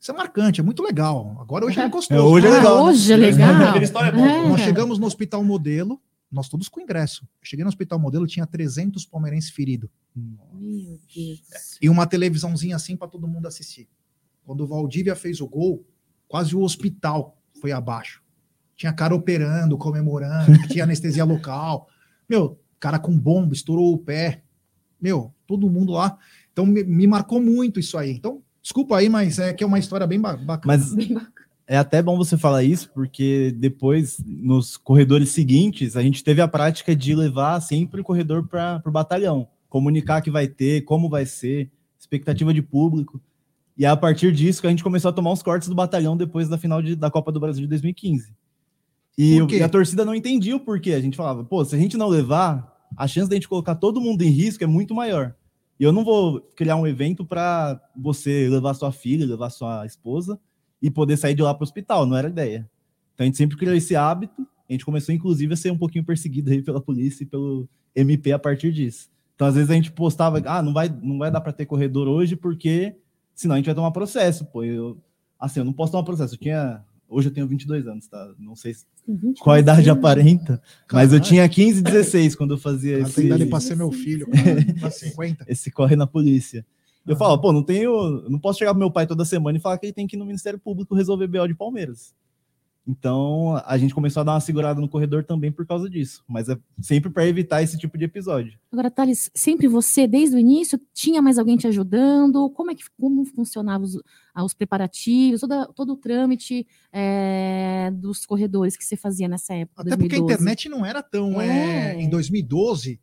isso 0.00 0.10
é 0.12 0.14
marcante, 0.14 0.60
é 0.60 0.64
muito 0.64 0.82
legal. 0.82 1.36
Agora 1.40 1.64
hoje 1.64 1.80
é 1.80 1.88
gostoso. 1.88 2.20
É, 2.20 2.22
hoje 2.22 2.46
é 2.46 2.50
né? 2.50 2.56
legal, 2.58 2.76
né? 2.76 2.90
Hoje 2.90 3.12
é 3.12 3.16
legal. 3.16 3.82
História 3.82 4.16
é. 4.16 4.20
É. 4.20 4.48
Nós 4.48 4.60
chegamos 4.60 4.98
no 4.98 5.06
Hospital 5.06 5.42
Modelo, 5.42 6.00
nós 6.30 6.48
todos 6.48 6.68
com 6.68 6.80
ingresso. 6.80 7.22
Eu 7.24 7.28
cheguei 7.46 7.64
no 7.64 7.68
Hospital 7.68 7.98
Modelo, 7.98 8.26
tinha 8.26 8.46
300 8.46 9.06
palmeirenses 9.06 9.50
feridos. 9.50 9.88
Meu 10.14 10.98
Deus. 11.14 11.78
E 11.80 11.88
uma 11.88 12.06
televisãozinha 12.06 12.76
assim 12.76 12.96
para 12.96 13.08
todo 13.08 13.26
mundo 13.28 13.46
assistir. 13.46 13.88
Quando 14.44 14.62
o 14.62 14.66
Valdívia 14.66 15.14
fez 15.16 15.40
o 15.40 15.46
gol, 15.48 15.86
quase 16.26 16.54
o 16.54 16.60
hospital 16.62 17.36
foi 17.60 17.72
abaixo. 17.72 18.22
Tinha 18.76 18.92
cara 18.92 19.14
operando, 19.14 19.76
comemorando, 19.78 20.66
tinha 20.68 20.84
anestesia 20.84 21.24
local. 21.26 21.88
Meu, 22.28 22.60
cara 22.78 22.98
com 22.98 23.18
bomba, 23.18 23.54
estourou 23.54 23.92
o 23.92 23.98
pé. 23.98 24.42
Meu, 25.00 25.34
todo 25.46 25.70
mundo 25.70 25.92
lá. 25.92 26.18
Então 26.52 26.66
me, 26.66 26.82
me 26.84 27.06
marcou 27.06 27.40
muito 27.40 27.80
isso 27.80 27.96
aí. 27.96 28.12
Então, 28.12 28.42
desculpa 28.62 28.96
aí, 28.98 29.08
mas 29.08 29.38
é 29.38 29.52
que 29.52 29.62
é 29.64 29.66
uma 29.66 29.78
história 29.78 30.06
bem 30.06 30.20
ba- 30.20 30.36
bacana. 30.36 30.76
Mas 30.76 30.94
é 31.68 31.76
até 31.76 32.02
bom 32.02 32.16
você 32.16 32.38
falar 32.38 32.64
isso, 32.64 32.90
porque 32.94 33.54
depois, 33.58 34.18
nos 34.26 34.78
corredores 34.78 35.28
seguintes, 35.28 35.96
a 35.96 36.02
gente 36.02 36.24
teve 36.24 36.40
a 36.40 36.48
prática 36.48 36.96
de 36.96 37.14
levar 37.14 37.60
sempre 37.60 38.00
o 38.00 38.04
corredor 38.04 38.48
para 38.48 38.82
o 38.86 38.90
batalhão, 38.90 39.46
comunicar 39.68 40.22
que 40.22 40.30
vai 40.30 40.48
ter, 40.48 40.80
como 40.86 41.10
vai 41.10 41.26
ser, 41.26 41.70
expectativa 42.00 42.54
de 42.54 42.62
público. 42.62 43.20
E 43.76 43.84
é 43.84 43.88
a 43.88 43.96
partir 43.96 44.32
disso 44.32 44.62
que 44.62 44.66
a 44.66 44.70
gente 44.70 44.82
começou 44.82 45.10
a 45.10 45.12
tomar 45.12 45.30
os 45.30 45.42
cortes 45.42 45.68
do 45.68 45.74
batalhão 45.74 46.16
depois 46.16 46.48
da 46.48 46.56
final 46.56 46.80
de- 46.80 46.96
da 46.96 47.10
Copa 47.10 47.30
do 47.30 47.38
Brasil 47.38 47.60
de 47.62 47.68
2015. 47.68 48.32
E, 49.16 49.34
e 49.56 49.62
a 49.62 49.68
torcida 49.68 50.04
não 50.06 50.14
entendia 50.14 50.56
o 50.56 50.60
porquê. 50.60 50.92
A 50.94 51.00
gente 51.00 51.16
falava, 51.18 51.44
pô, 51.44 51.62
se 51.66 51.76
a 51.76 51.78
gente 51.78 51.98
não 51.98 52.08
levar, 52.08 52.88
a 52.96 53.06
chance 53.06 53.28
da 53.28 53.36
gente 53.36 53.48
colocar 53.48 53.74
todo 53.74 54.00
mundo 54.00 54.22
em 54.22 54.30
risco 54.30 54.64
é 54.64 54.66
muito 54.66 54.94
maior. 54.94 55.34
E 55.78 55.84
eu 55.84 55.92
não 55.92 56.02
vou 56.02 56.40
criar 56.56 56.76
um 56.76 56.86
evento 56.86 57.26
para 57.26 57.78
você 57.94 58.48
levar 58.48 58.72
sua 58.72 58.90
filha, 58.90 59.26
levar 59.26 59.50
sua 59.50 59.84
esposa 59.84 60.40
e 60.80 60.90
poder 60.90 61.16
sair 61.16 61.34
de 61.34 61.42
lá 61.42 61.52
para 61.54 61.62
o 61.62 61.64
hospital, 61.64 62.06
não 62.06 62.16
era 62.16 62.28
a 62.28 62.30
ideia. 62.30 62.68
Então 63.14 63.24
a 63.24 63.26
gente 63.26 63.36
sempre 63.36 63.56
criou 63.56 63.74
esse 63.74 63.96
hábito, 63.96 64.46
a 64.68 64.72
gente 64.72 64.84
começou 64.84 65.14
inclusive 65.14 65.52
a 65.52 65.56
ser 65.56 65.70
um 65.72 65.78
pouquinho 65.78 66.04
perseguido 66.04 66.50
aí 66.50 66.62
pela 66.62 66.80
polícia 66.80 67.24
e 67.24 67.26
pelo 67.26 67.68
MP 67.96 68.32
a 68.32 68.38
partir 68.38 68.72
disso. 68.72 69.08
Então 69.34 69.46
às 69.46 69.54
vezes 69.54 69.70
a 69.70 69.74
gente 69.74 69.90
postava, 69.92 70.42
ah, 70.46 70.62
não 70.62 70.72
vai, 70.72 70.88
não 71.02 71.18
vai 71.18 71.30
dar 71.30 71.40
para 71.40 71.52
ter 71.52 71.66
corredor 71.66 72.06
hoje 72.08 72.36
porque 72.36 72.94
senão 73.34 73.54
a 73.54 73.58
gente 73.58 73.66
vai 73.66 73.74
tomar 73.74 73.90
processo, 73.90 74.44
pô. 74.46 74.62
Eu, 74.64 74.98
assim, 75.38 75.60
eu 75.60 75.64
não 75.64 75.72
posso 75.72 75.92
tomar 75.92 76.04
processo, 76.04 76.34
eu 76.34 76.38
tinha, 76.38 76.82
hoje 77.08 77.28
eu 77.28 77.32
tenho 77.32 77.46
22 77.48 77.86
anos, 77.86 78.06
tá? 78.06 78.30
Não 78.38 78.54
sei 78.54 78.74
se- 78.74 78.84
qual 79.40 79.56
a 79.56 79.60
idade 79.60 79.88
aparenta, 79.88 80.60
mas 80.92 81.12
eu 81.12 81.18
tinha 81.20 81.48
15, 81.48 81.82
16 81.82 82.36
quando 82.36 82.54
eu 82.54 82.58
fazia 82.58 82.96
Ela 82.98 83.08
tem 83.10 83.26
idade 83.26 83.42
esse, 83.44 83.50
para 83.50 83.60
ser 83.60 83.74
meu 83.76 83.90
filho, 83.90 84.28
cara. 84.28 84.80
Tá 84.80 84.90
50. 84.90 85.44
esse 85.48 85.70
corre 85.70 85.96
na 85.96 86.06
polícia. 86.06 86.64
Eu 87.08 87.14
Ah. 87.14 87.18
falo, 87.18 87.40
pô, 87.40 87.52
não 87.52 87.62
tenho, 87.62 87.90
eu 88.24 88.30
não 88.30 88.38
posso 88.38 88.58
chegar 88.58 88.72
pro 88.72 88.78
meu 88.78 88.90
pai 88.90 89.06
toda 89.06 89.24
semana 89.24 89.56
e 89.58 89.60
falar 89.60 89.78
que 89.78 89.86
ele 89.86 89.92
tem 89.92 90.06
que 90.06 90.14
ir 90.16 90.18
no 90.18 90.26
Ministério 90.26 90.58
Público 90.58 90.94
resolver 90.94 91.26
BO 91.26 91.46
de 91.48 91.54
Palmeiras. 91.54 92.14
Então, 92.90 93.60
a 93.66 93.76
gente 93.76 93.94
começou 93.94 94.22
a 94.22 94.24
dar 94.24 94.32
uma 94.32 94.40
segurada 94.40 94.80
no 94.80 94.88
corredor 94.88 95.22
também 95.22 95.52
por 95.52 95.66
causa 95.66 95.90
disso, 95.90 96.24
mas 96.26 96.48
é 96.48 96.56
sempre 96.80 97.10
para 97.10 97.26
evitar 97.26 97.62
esse 97.62 97.76
tipo 97.76 97.98
de 97.98 98.04
episódio. 98.06 98.58
Agora, 98.72 98.90
Thales, 98.90 99.30
sempre 99.34 99.68
você, 99.68 100.06
desde 100.06 100.36
o 100.36 100.38
início, 100.38 100.80
tinha 100.94 101.20
mais 101.20 101.38
alguém 101.38 101.58
te 101.58 101.66
ajudando? 101.66 102.48
Como 102.48 102.70
é 102.70 102.74
que 102.74 102.84
como 102.98 103.26
funcionavam 103.26 103.84
os, 103.86 104.00
ah, 104.34 104.42
os 104.42 104.54
preparativos, 104.54 105.38
toda, 105.42 105.66
todo 105.74 105.92
o 105.92 105.96
trâmite 105.98 106.66
eh, 106.90 107.90
dos 107.92 108.24
corredores 108.24 108.74
que 108.74 108.84
você 108.84 108.96
fazia 108.96 109.28
nessa 109.28 109.52
época? 109.52 109.82
Até 109.82 109.90
porque 109.90 110.16
a 110.16 110.18
2012? 110.20 110.32
internet 110.32 110.68
não 110.70 110.86
era 110.86 111.02
tão. 111.02 111.38
É. 111.42 111.94
é, 111.94 112.00
em 112.00 112.08
2012, 112.08 112.98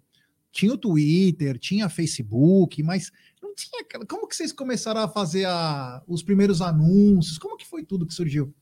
tinha 0.55 0.73
o 0.73 0.77
Twitter, 0.77 1.59
tinha 1.59 1.89
Facebook, 1.89 2.81
mas 2.81 3.11
não 3.43 3.53
tinha. 3.53 3.81
aquela- 3.81 4.05
Como 4.05 4.25
que 4.27 4.35
vocês 4.35 4.53
começaram 4.53 5.01
a 5.01 5.07
fazer 5.07 5.45
a- 5.45 6.01
os 6.07 6.23
primeiros 6.23 6.61
anúncios? 6.61 7.37
Como 7.37 7.57
que 7.57 7.65
foi 7.67 7.83
tudo 7.83 8.05
que 8.05 8.13
surgiu? 8.13 8.53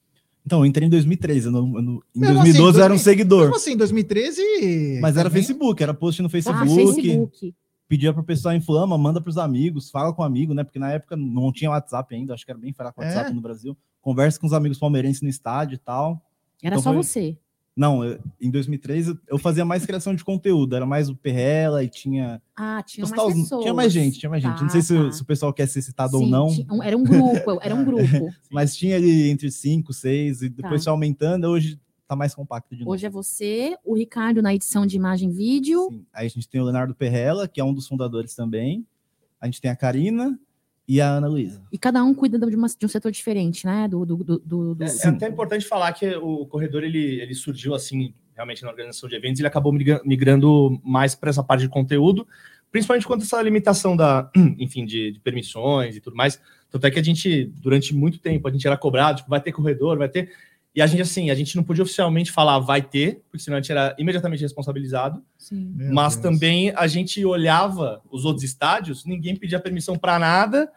Então, 0.45 0.59
eu 0.59 0.65
entrei 0.65 0.87
em 0.87 0.89
2013, 0.89 1.45
eu 1.47 1.51
não- 1.51 1.75
eu 1.77 1.81
não- 1.81 2.01
em 2.15 2.19
Mesmo 2.19 2.35
2012 2.35 2.69
assim, 2.71 2.79
eu 2.79 2.83
era 2.83 2.93
um 2.93 2.97
2000 2.97 3.03
seguidor, 3.03 3.43
Como 3.45 3.55
assim, 3.55 3.77
2013? 3.77 4.99
mas 5.01 5.15
era 5.15 5.29
também? 5.29 5.41
Facebook, 5.43 5.81
era 5.83 5.93
post 5.93 6.21
no 6.21 6.25
Ah, 6.27 6.29
Facebook, 6.29 6.75
Facebook. 6.95 7.55
pedia 7.87 8.11
pro 8.13 8.23
pessoal 8.23 8.53
inflama, 8.55 8.97
manda 8.97 9.21
pros 9.21 9.37
amigos, 9.37 9.89
fala 9.89 10.11
com 10.13 10.21
o 10.21 10.25
amigo, 10.25 10.53
né? 10.53 10.63
Porque 10.63 10.79
na 10.79 10.91
época 10.91 11.15
não 11.15 11.51
tinha 11.53 11.69
WhatsApp 11.69 12.13
ainda, 12.15 12.33
acho 12.33 12.43
que 12.43 12.51
era 12.51 12.59
bem 12.59 12.73
fraco 12.73 12.99
o 12.99 13.03
É? 13.03 13.07
WhatsApp 13.07 13.33
no 13.33 13.39
Brasil. 13.41 13.77
Conversa 14.01 14.37
com 14.39 14.47
os 14.47 14.53
amigos 14.53 14.77
palmeirenses 14.79 15.21
no 15.21 15.29
estádio 15.29 15.75
e 15.75 15.79
tal. 15.79 16.21
Era 16.61 16.75
Então 16.75 16.83
só 16.83 16.91
foi- 16.93 17.03
você. 17.03 17.37
Não, 17.75 18.03
eu- 18.05 18.19
em 18.39 18.51
2003 18.51 19.07
eu- 19.07 19.17
eu 19.27 19.37
fazia 19.39 19.65
mais 19.65 19.83
criação 19.85 20.13
de 20.13 20.23
conteúdo, 20.23 20.75
era 20.75 20.85
mais 20.85 21.09
o 21.09 21.15
Perrela 21.15 21.83
e 21.83 21.89
tinha. 21.89 22.39
Ah, 22.55 22.83
tinha 22.85 23.03
postar 23.07 23.23
mais 23.23 23.35
pessoas. 23.35 23.61
tinha 23.63 23.73
mais 23.73 23.91
gente, 23.93 24.19
tinha 24.19 24.29
mais 24.29 24.43
gente. 24.43 24.59
Não 24.59 24.67
Tá, 24.67 24.69
sei 24.73 24.81
se, 24.83 24.93
o- 24.93 25.05
tá. 25.05 25.11
se 25.11 25.21
o 25.21 25.25
pessoal 25.25 25.51
quer 25.51 25.67
ser 25.67 25.81
citado 25.81 26.15
ou 26.17 26.23
Sim, 26.23 26.29
não, 26.29 26.47
tinha- 26.49 26.67
era 26.83 26.95
um 26.95 27.03
grupo, 27.03 27.59
era 27.63 27.73
um 27.73 27.83
grupo. 27.85 28.29
mas 28.51 28.75
tinha 28.75 28.95
ali 28.95 29.27
entre 29.29 29.49
5, 29.49 29.91
6 29.91 30.43
e 30.43 30.49
depois 30.49 30.81
Tá. 30.81 30.85
foi 30.85 30.91
aumentando, 30.91 31.45
hoje 31.47 31.79
tá 32.07 32.15
mais 32.15 32.35
compacto 32.35 32.75
de 32.75 32.81
novo. 32.81 32.91
Hoje 32.91 33.07
é 33.07 33.09
você, 33.09 33.75
o 33.83 33.95
Ricardo 33.95 34.39
na 34.41 34.53
edição 34.53 34.85
de 34.85 34.95
imagem 34.95 35.31
e 35.31 35.33
vídeo. 35.33 35.87
Sim. 35.89 36.05
Aí 36.13 36.27
a 36.27 36.29
gente 36.29 36.47
tem 36.47 36.61
o 36.61 36.63
Leonardo 36.65 36.93
Perrela, 36.93 37.47
que 37.47 37.59
é 37.59 37.63
um 37.63 37.73
dos 37.73 37.87
fundadores 37.87 38.35
também. 38.35 38.85
A 39.41 39.45
gente 39.47 39.59
tem 39.59 39.71
a 39.71 39.75
Karina 39.75 40.39
e 40.87 40.99
a 40.99 41.09
Ana 41.09 41.27
Luísa. 41.27 41.61
E 41.71 41.77
cada 41.77 42.03
um 42.03 42.13
cuida 42.13 42.37
de, 42.37 42.55
uma- 42.55 42.67
de 42.67 42.85
um 42.85 42.89
setor 42.89 43.11
diferente, 43.11 43.65
né? 43.65 43.87
Do, 43.87 44.05
do, 44.05 44.17
do, 44.17 44.75
do- 44.75 44.83
É, 44.83 44.87
é 44.87 45.07
até 45.07 45.27
importante 45.29 45.65
falar 45.65 45.91
que 45.93 46.15
o 46.15 46.45
corredor 46.45 46.83
ele, 46.83 47.21
ele 47.21 47.33
surgiu 47.33 47.73
assim, 47.73 48.13
realmente 48.35 48.63
na 48.63 48.69
organização 48.69 49.07
de 49.07 49.15
eventos, 49.15 49.39
ele 49.39 49.47
acabou 49.47 49.71
migra- 49.71 50.01
migrando 50.05 50.79
mais 50.83 51.15
para 51.15 51.29
essa 51.29 51.43
parte 51.43 51.61
de 51.61 51.69
conteúdo, 51.69 52.27
principalmente 52.71 53.05
quanto 53.07 53.21
a 53.21 53.23
essa 53.23 53.41
limitação 53.41 53.95
da, 53.95 54.29
enfim, 54.59 54.85
de, 54.85 55.11
de 55.13 55.19
permissões 55.19 55.95
e 55.95 56.01
tudo 56.01 56.15
mais. 56.15 56.39
Tanto 56.69 56.87
é 56.87 56.91
que 56.91 56.99
a 56.99 57.03
gente, 57.03 57.45
durante 57.61 57.93
muito 57.93 58.17
tempo, 58.19 58.47
a 58.47 58.51
gente 58.51 58.65
era 58.65 58.75
cobrado, 58.75 59.17
tipo, 59.17 59.29
vai 59.29 59.39
ter 59.39 59.51
corredor, 59.51 59.97
vai 59.97 60.09
ter. 60.09 60.31
E 60.75 60.81
a 60.81 60.87
gente, 60.87 61.01
assim, 61.03 61.29
a 61.29 61.35
gente 61.35 61.55
não 61.55 61.63
podia 61.63 61.83
oficialmente 61.83 62.31
falar 62.31 62.57
vai 62.57 62.81
ter, 62.81 63.21
porque 63.29 63.43
senão 63.43 63.57
a 63.57 63.61
gente 63.61 63.71
era 63.71 63.95
imediatamente 63.99 64.41
responsabilizado. 64.41 65.23
Sim. 65.37 65.71
Meu 65.75 65.93
mas 65.93 66.15
Deus. 66.15 66.23
também 66.23 66.71
a 66.75 66.87
gente 66.87 67.23
olhava 67.23 68.01
os 68.09 68.25
outros 68.25 68.43
estádios, 68.43 69.05
ninguém 69.05 69.35
pedia 69.35 69.59
permissão 69.59 69.95
para 69.95 70.17
nada. 70.17 70.71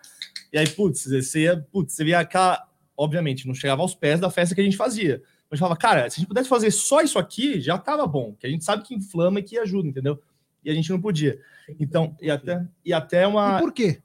E 0.52 0.58
aí, 0.58 0.68
putz, 0.68 1.06
você 1.06 1.44
ia, 1.44 1.66
putz, 1.72 1.94
você 1.94 2.04
via 2.04 2.20
aquela. 2.20 2.62
Obviamente, 2.94 3.46
não 3.46 3.54
chegava 3.54 3.82
aos 3.82 3.94
pés 3.94 4.20
da 4.20 4.30
festa 4.30 4.54
que 4.54 4.60
a 4.60 4.64
gente 4.64 4.76
fazia. 4.76 5.22
Mas 5.50 5.52
a 5.52 5.54
gente 5.54 5.60
falava, 5.60 5.76
cara, 5.76 6.10
se 6.10 6.16
a 6.16 6.20
gente 6.20 6.28
pudesse 6.28 6.48
fazer 6.48 6.70
só 6.70 7.00
isso 7.00 7.18
aqui, 7.18 7.60
já 7.60 7.78
tava 7.78 8.06
bom, 8.06 8.34
que 8.38 8.46
a 8.46 8.50
gente 8.50 8.64
sabe 8.64 8.82
que 8.82 8.94
inflama 8.94 9.40
e 9.40 9.42
que 9.42 9.58
ajuda, 9.58 9.88
entendeu? 9.88 10.20
E 10.64 10.70
a 10.70 10.74
gente 10.74 10.90
não 10.90 11.00
podia. 11.00 11.38
Então, 11.78 12.16
e 12.20 12.30
até, 12.30 12.66
e 12.84 12.92
até 12.92 13.26
uma. 13.26 13.56
E 13.56 13.60
por 13.60 13.72
quê? 13.72 14.02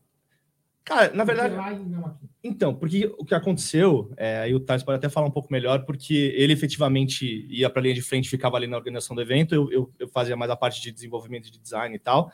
Cara, 0.83 1.13
na 1.13 1.23
verdade. 1.23 1.55
Então, 2.43 2.73
porque 2.73 3.05
o 3.19 3.23
que 3.23 3.35
aconteceu, 3.35 4.11
é, 4.17 4.39
aí 4.39 4.55
o 4.55 4.59
Thales 4.59 4.83
pode 4.83 4.97
até 4.97 5.07
falar 5.07 5.27
um 5.27 5.31
pouco 5.31 5.51
melhor, 5.51 5.85
porque 5.85 6.33
ele 6.35 6.53
efetivamente 6.53 7.45
ia 7.49 7.69
para 7.69 7.81
a 7.81 7.83
linha 7.83 7.93
de 7.93 8.01
frente, 8.01 8.29
ficava 8.29 8.57
ali 8.57 8.65
na 8.65 8.77
organização 8.77 9.15
do 9.15 9.21
evento, 9.21 9.53
eu, 9.53 9.71
eu, 9.71 9.93
eu 9.99 10.07
fazia 10.07 10.35
mais 10.35 10.49
a 10.49 10.55
parte 10.55 10.81
de 10.81 10.91
desenvolvimento 10.91 11.51
de 11.51 11.59
design 11.59 11.95
e 11.95 11.99
tal, 11.99 12.31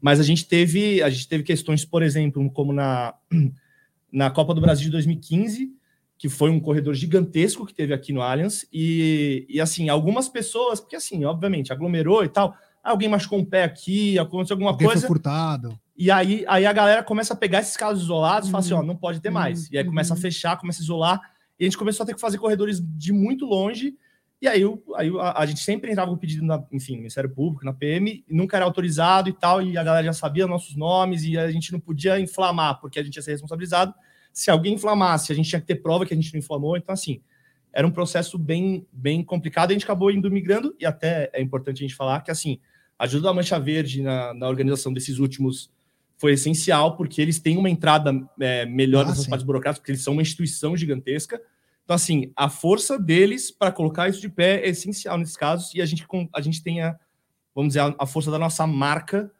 mas 0.00 0.18
a 0.18 0.22
gente 0.22 0.46
teve, 0.46 1.02
a 1.02 1.10
gente 1.10 1.28
teve 1.28 1.44
questões, 1.44 1.84
por 1.84 2.02
exemplo, 2.02 2.50
como 2.52 2.72
na, 2.72 3.14
na 4.10 4.30
Copa 4.30 4.54
do 4.54 4.62
Brasil 4.62 4.86
de 4.86 4.92
2015, 4.92 5.70
que 6.16 6.30
foi 6.30 6.50
um 6.50 6.60
corredor 6.60 6.94
gigantesco 6.94 7.66
que 7.66 7.74
teve 7.74 7.92
aqui 7.92 8.14
no 8.14 8.22
Allianz, 8.22 8.66
e, 8.72 9.46
e 9.46 9.60
assim, 9.60 9.90
algumas 9.90 10.26
pessoas, 10.26 10.80
porque 10.80 10.96
assim, 10.96 11.22
obviamente, 11.26 11.70
aglomerou 11.70 12.24
e 12.24 12.28
tal, 12.30 12.54
alguém 12.82 13.08
machucou 13.08 13.38
um 13.38 13.44
pé 13.44 13.64
aqui, 13.64 14.18
aconteceu 14.18 14.54
alguma 14.54 14.70
Alguém 14.70 14.86
coisa... 14.86 15.00
foi 15.02 15.08
furtado. 15.08 15.78
E 15.96 16.10
aí, 16.10 16.44
aí 16.48 16.64
a 16.64 16.72
galera 16.72 17.02
começa 17.02 17.34
a 17.34 17.36
pegar 17.36 17.60
esses 17.60 17.76
casos 17.76 18.04
isolados 18.04 18.48
e 18.48 18.52
fala 18.52 18.64
assim, 18.64 18.72
ó, 18.72 18.82
não 18.82 18.96
pode 18.96 19.20
ter 19.20 19.28
mais. 19.30 19.64
Uhum. 19.64 19.68
E 19.72 19.78
aí 19.78 19.84
começa 19.84 20.14
a 20.14 20.16
fechar, 20.16 20.56
começa 20.56 20.80
a 20.80 20.84
isolar. 20.84 21.20
E 21.58 21.64
a 21.64 21.66
gente 21.66 21.76
começou 21.76 22.04
a 22.04 22.06
ter 22.06 22.14
que 22.14 22.20
fazer 22.20 22.38
corredores 22.38 22.80
de 22.82 23.12
muito 23.12 23.44
longe. 23.44 23.94
E 24.40 24.48
aí, 24.48 24.64
o- 24.64 24.82
aí 24.96 25.10
a, 25.20 25.42
a 25.42 25.46
gente 25.46 25.60
sempre 25.60 25.90
entrava 25.90 26.10
com 26.10 26.16
pedido, 26.16 26.42
na, 26.42 26.64
enfim, 26.72 26.92
no 26.92 26.98
Ministério 27.00 27.28
Público, 27.28 27.66
na 27.66 27.74
PM, 27.74 28.24
e 28.26 28.34
nunca 28.34 28.56
era 28.56 28.64
autorizado 28.64 29.28
e 29.28 29.32
tal. 29.34 29.60
E 29.60 29.76
a 29.76 29.84
galera 29.84 30.06
já 30.06 30.14
sabia 30.14 30.46
nossos 30.46 30.74
nomes 30.74 31.22
e 31.22 31.36
a 31.36 31.50
gente 31.50 31.70
não 31.70 31.78
podia 31.78 32.18
inflamar, 32.18 32.80
porque 32.80 32.98
a 32.98 33.02
gente 33.02 33.16
ia 33.16 33.22
ser 33.22 33.32
responsabilizado. 33.32 33.92
Se 34.32 34.50
alguém 34.50 34.74
inflamasse, 34.74 35.30
a 35.32 35.34
gente 35.34 35.50
tinha 35.50 35.60
que 35.60 35.66
ter 35.66 35.76
prova 35.76 36.06
que 36.06 36.14
a 36.14 36.16
gente 36.16 36.32
não 36.32 36.38
inflamou. 36.38 36.78
Então, 36.78 36.94
assim, 36.94 37.20
era 37.74 37.86
um 37.86 37.90
processo 37.90 38.38
bem, 38.38 38.86
bem 38.90 39.22
complicado. 39.22 39.70
A 39.70 39.72
gente 39.74 39.84
acabou 39.84 40.10
indo 40.10 40.30
migrando. 40.30 40.74
E 40.80 40.86
até 40.86 41.28
é 41.34 41.42
importante 41.42 41.80
a 41.80 41.86
gente 41.86 41.94
falar 41.94 42.22
que, 42.22 42.30
assim, 42.30 42.58
a 43.00 43.04
ajuda 43.04 43.28
da 43.28 43.32
Mancha 43.32 43.58
Verde 43.58 44.02
na, 44.02 44.34
na 44.34 44.46
organização 44.46 44.92
desses 44.92 45.18
últimos 45.18 45.70
foi 46.18 46.32
essencial, 46.34 46.98
porque 46.98 47.22
eles 47.22 47.40
têm 47.40 47.56
uma 47.56 47.70
entrada 47.70 48.12
é, 48.38 48.66
melhor 48.66 49.06
Ah, 49.06 49.08
nessas 49.08 49.24
sim. 49.24 49.30
partes 49.30 49.46
burocráticas, 49.46 49.78
porque 49.78 49.92
eles 49.92 50.04
são 50.04 50.12
uma 50.12 50.20
instituição 50.20 50.76
gigantesca. 50.76 51.40
Então, 51.82 51.94
assim, 51.96 52.30
a 52.36 52.50
força 52.50 52.98
deles 52.98 53.50
para 53.50 53.72
colocar 53.72 54.10
isso 54.10 54.20
de 54.20 54.28
pé 54.28 54.60
é 54.60 54.68
essencial 54.68 55.16
nesses 55.16 55.34
casos, 55.34 55.74
e 55.74 55.80
a 55.80 55.86
gente, 55.86 56.06
a 56.34 56.40
gente 56.42 56.62
tem 56.62 56.82
a, 56.82 56.94
vamos 57.54 57.70
dizer, 57.70 57.80
a, 57.80 57.94
a 57.98 58.06
força 58.06 58.30
da 58.30 58.38
nossa 58.38 58.66
marca 58.66 59.32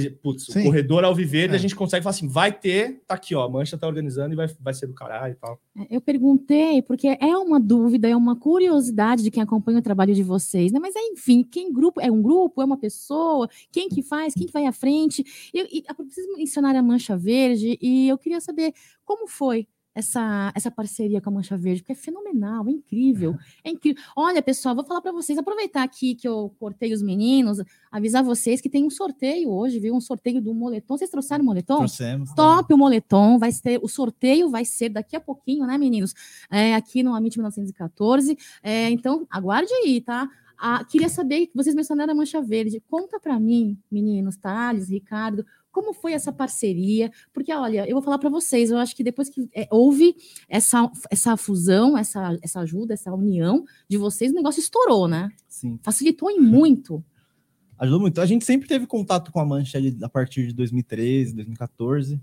de, 0.00 0.10
putz, 0.10 0.48
o 0.48 0.52
Sim. 0.52 0.64
corredor 0.64 1.04
Alviverde, 1.04 1.54
É. 1.54 1.56
a 1.56 1.60
gente 1.60 1.76
consegue 1.76 2.02
falar 2.02 2.14
assim, 2.14 2.26
vai 2.28 2.50
ter, 2.50 3.02
tá 3.06 3.14
aqui, 3.14 3.34
ó, 3.34 3.44
a 3.44 3.48
Mancha 3.48 3.76
tá 3.76 3.86
organizando 3.86 4.32
e 4.32 4.36
vai, 4.36 4.46
vai 4.60 4.72
ser 4.72 4.86
do 4.86 4.94
caralho 4.94 5.32
e 5.32 5.36
tal. 5.36 5.60
Eu 5.90 6.00
perguntei, 6.00 6.80
porque 6.82 7.08
é 7.08 7.36
uma 7.36 7.60
dúvida, 7.60 8.08
é 8.08 8.16
uma 8.16 8.34
curiosidade 8.36 9.22
de 9.22 9.30
quem 9.30 9.42
acompanha 9.42 9.78
o 9.78 9.82
trabalho 9.82 10.14
de 10.14 10.22
vocês, 10.22 10.72
né? 10.72 10.78
Mas, 10.80 10.96
é, 10.96 11.00
enfim, 11.12 11.42
quem 11.42 11.72
grupo 11.72 12.00
é 12.00 12.10
um 12.10 12.22
grupo, 12.22 12.62
é 12.62 12.64
uma 12.64 12.78
pessoa, 12.78 13.48
quem 13.70 13.88
que 13.88 14.02
faz, 14.02 14.32
quem 14.34 14.46
que 14.46 14.52
vai 14.52 14.66
à 14.66 14.72
frente? 14.72 15.22
Eu, 15.52 15.66
e, 15.70 15.82
eu 15.88 15.94
preciso 15.94 16.32
mencionar 16.36 16.74
a 16.74 16.82
Mancha 16.82 17.16
Verde, 17.16 17.78
e 17.80 18.08
eu 18.08 18.16
queria 18.16 18.40
saber 18.40 18.72
como 19.04 19.26
foi 19.28 19.66
essa, 19.94 20.52
essa 20.54 20.70
parceria 20.70 21.20
com 21.20 21.30
a 21.30 21.32
Mancha 21.32 21.56
Verde, 21.56 21.82
porque 21.82 21.92
é 21.92 21.96
fenomenal, 21.96 22.66
é 22.66 22.70
incrível, 22.70 23.36
é 23.62 23.70
incrível. 23.70 24.02
Olha, 24.16 24.42
pessoal, 24.42 24.74
vou 24.74 24.84
falar 24.84 25.00
para 25.00 25.12
vocês, 25.12 25.38
aproveitar 25.38 25.82
aqui 25.82 26.14
que 26.14 26.26
eu 26.26 26.54
cortei 26.58 26.92
os 26.92 27.02
meninos, 27.02 27.58
avisar 27.90 28.22
vocês 28.22 28.60
que 28.60 28.68
tem 28.68 28.84
um 28.84 28.90
sorteio 28.90 29.50
hoje, 29.50 29.78
viu? 29.78 29.94
Um 29.94 30.00
sorteio 30.00 30.40
do 30.40 30.54
moletom. 30.54 30.96
Vocês 30.96 31.10
trouxeram 31.10 31.44
moletom? 31.44 31.78
Trouxemos. 31.78 32.32
Top 32.34 32.72
o 32.72 32.78
moletom, 32.78 33.38
vai 33.38 33.52
ser 33.52 33.80
o 33.82 33.88
sorteio 33.88 34.48
vai 34.48 34.64
ser 34.64 34.88
daqui 34.88 35.16
a 35.16 35.20
pouquinho, 35.20 35.66
né, 35.66 35.76
meninos? 35.76 36.14
É, 36.50 36.74
aqui 36.74 37.02
no 37.02 37.14
Amit 37.14 37.36
1914. 37.36 38.36
É, 38.62 38.90
então, 38.90 39.26
aguarde 39.30 39.72
aí, 39.72 40.00
tá? 40.00 40.28
Ah, 40.64 40.84
queria 40.84 41.08
saber, 41.08 41.50
vocês 41.52 41.74
mencionaram 41.74 42.12
a 42.12 42.14
Mancha 42.14 42.40
Verde. 42.40 42.80
Conta 42.88 43.18
para 43.18 43.38
mim, 43.40 43.76
meninos, 43.90 44.36
Thales, 44.36 44.88
Ricardo, 44.88 45.44
como 45.72 45.92
foi 45.92 46.12
essa 46.12 46.30
parceria? 46.32 47.10
Porque, 47.32 47.52
olha, 47.52 47.88
eu 47.88 47.94
vou 47.94 48.02
falar 48.02 48.18
para 48.18 48.28
vocês, 48.30 48.70
eu 48.70 48.78
acho 48.78 48.94
que 48.94 49.02
depois 49.02 49.28
que 49.28 49.48
é, 49.54 49.66
houve 49.70 50.14
essa, 50.48 50.90
essa 51.10 51.36
fusão, 51.36 51.96
essa, 51.98 52.38
essa 52.42 52.60
ajuda, 52.60 52.94
essa 52.94 53.12
união 53.12 53.64
de 53.88 53.96
vocês, 53.96 54.30
o 54.30 54.34
negócio 54.34 54.60
estourou, 54.60 55.08
né? 55.08 55.30
Sim. 55.48 55.78
Facilitou 55.82 56.30
em 56.30 56.38
muito. 56.38 57.02
Ajudou 57.78 58.00
muito. 58.00 58.20
A 58.20 58.26
gente 58.26 58.44
sempre 58.44 58.68
teve 58.68 58.86
contato 58.86 59.32
com 59.32 59.40
a 59.40 59.44
Mancha 59.44 59.78
a 60.02 60.08
partir 60.08 60.46
de 60.46 60.54
2013, 60.54 61.34
2014, 61.34 62.20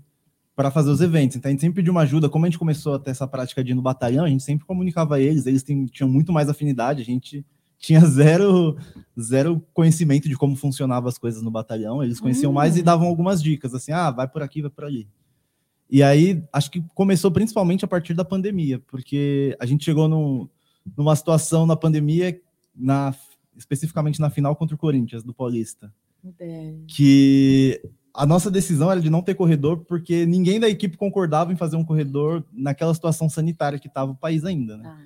para 0.56 0.70
fazer 0.70 0.90
os 0.90 1.00
eventos. 1.00 1.36
Então 1.36 1.48
a 1.48 1.52
gente 1.52 1.60
sempre 1.60 1.76
pediu 1.82 1.92
uma 1.92 2.02
ajuda. 2.02 2.28
Como 2.30 2.44
a 2.46 2.48
gente 2.48 2.58
começou 2.58 2.94
a 2.94 2.98
ter 2.98 3.10
essa 3.10 3.26
prática 3.26 3.62
de 3.62 3.72
ir 3.72 3.74
no 3.74 3.82
batalhão, 3.82 4.24
a 4.24 4.28
gente 4.28 4.42
sempre 4.42 4.64
comunicava 4.66 5.20
eles, 5.20 5.46
eles 5.46 5.62
têm- 5.62 5.86
tinham 5.86 6.08
muito 6.08 6.32
mais 6.32 6.48
afinidade, 6.48 7.02
a 7.02 7.04
gente 7.04 7.44
tinha 7.80 8.00
zero, 8.06 8.76
zero 9.18 9.60
conhecimento 9.72 10.28
de 10.28 10.36
como 10.36 10.54
funcionavam 10.54 11.08
as 11.08 11.16
coisas 11.18 11.42
no 11.42 11.50
batalhão. 11.50 12.04
Eles 12.04 12.20
conheciam 12.20 12.52
mais 12.52 12.76
e 12.76 12.80
Hum. 12.80 12.84
davam 12.84 13.08
algumas 13.08 13.42
dicas, 13.42 13.74
assim, 13.74 13.90
ah, 13.90 14.10
vai 14.10 14.28
por 14.28 14.42
aqui, 14.42 14.60
vai 14.60 14.70
por 14.70 14.84
ali. 14.84 15.08
E 15.90 16.02
aí, 16.02 16.44
acho 16.52 16.70
que 16.70 16.80
começou 16.94 17.32
principalmente 17.32 17.84
a 17.84 17.88
partir 17.88 18.14
da 18.14 18.24
pandemia, 18.24 18.78
porque 18.86 19.56
a 19.58 19.66
gente 19.66 19.84
chegou 19.84 20.06
num- 20.08 20.46
numa 20.96 21.16
situação 21.16 21.66
na 21.66 21.74
pandemia, 21.74 22.38
na, 22.76 23.12
especificamente 23.56 24.20
na 24.20 24.30
final 24.30 24.54
contra 24.54 24.74
o 24.76 24.78
Corinthians, 24.78 25.24
do 25.24 25.32
Paulista, 25.34 25.92
que 26.86 27.80
a 28.14 28.26
nossa 28.26 28.50
decisão 28.50 28.90
era 28.90 29.00
de 29.00 29.08
não 29.10 29.22
ter 29.22 29.34
corredor, 29.34 29.78
porque 29.86 30.26
ninguém 30.26 30.60
da 30.60 30.68
equipe 30.68 30.96
concordava 30.96 31.52
em 31.52 31.56
fazer 31.56 31.76
um 31.76 31.84
corredor 31.84 32.44
naquela 32.52 32.92
situação 32.94 33.28
sanitária 33.28 33.78
que 33.78 33.88
estava 33.88 34.12
o 34.12 34.16
país 34.16 34.44
ainda, 34.44 34.76
né? 34.76 34.82
Tá. 34.84 34.98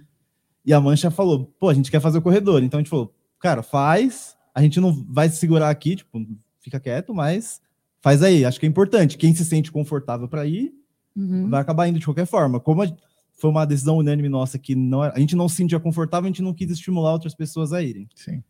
E 0.65 0.73
a 0.73 0.81
Mancha 0.81 1.11
falou, 1.11 1.47
pô, 1.61 1.69
a 1.69 1.75
gente 1.75 1.91
quer 1.91 2.01
fazer 2.01 2.19
o 2.19 2.23
corredor. 2.23 2.63
Então 2.63 2.79
a 2.79 2.83
gente 2.83 2.91
falou, 2.91 3.15
cara, 3.39 3.63
faz, 3.63 4.37
a 4.55 4.63
gente 4.63 4.81
não 4.81 4.93
vai 5.09 5.29
se 5.29 5.37
segurar 5.37 5.69
aqui, 5.71 5.97
tipo, 5.97 6.27
fica 6.61 6.81
quieto, 6.81 7.15
mas 7.15 7.61
faz 8.01 8.23
aí. 8.23 8.45
Acho 8.45 8.59
que 8.59 8.67
é 8.67 8.69
importante. 8.69 9.19
Quem 9.19 9.35
se 9.35 9.45
sente 9.45 9.71
confortável 9.71 10.27
para 10.29 10.47
ir, 10.47 10.73
Uhum. 11.17 11.49
vai 11.49 11.61
acabar 11.61 11.87
indo 11.87 11.99
de 11.99 12.05
qualquer 12.05 12.27
forma. 12.27 12.59
Como 12.59 12.83
a- 12.83 12.97
foi 13.37 13.51
uma 13.51 13.65
decisão 13.65 13.99
unânime 13.99 14.29
nossa 14.29 14.59
que 14.59 14.75
não, 14.75 15.03
a 15.03 15.19
gente 15.19 15.37
não 15.37 15.49
se 15.49 15.57
sentia 15.57 15.79
confortável, 15.79 16.27
a 16.27 16.29
gente 16.31 16.43
não 16.43 16.55
quis 16.55 16.71
estimular 16.71 17.13
outras 17.13 17.35
pessoas 17.35 17.73
a 17.73 17.83
irem. 17.83 18.09
Sim. 18.15 18.43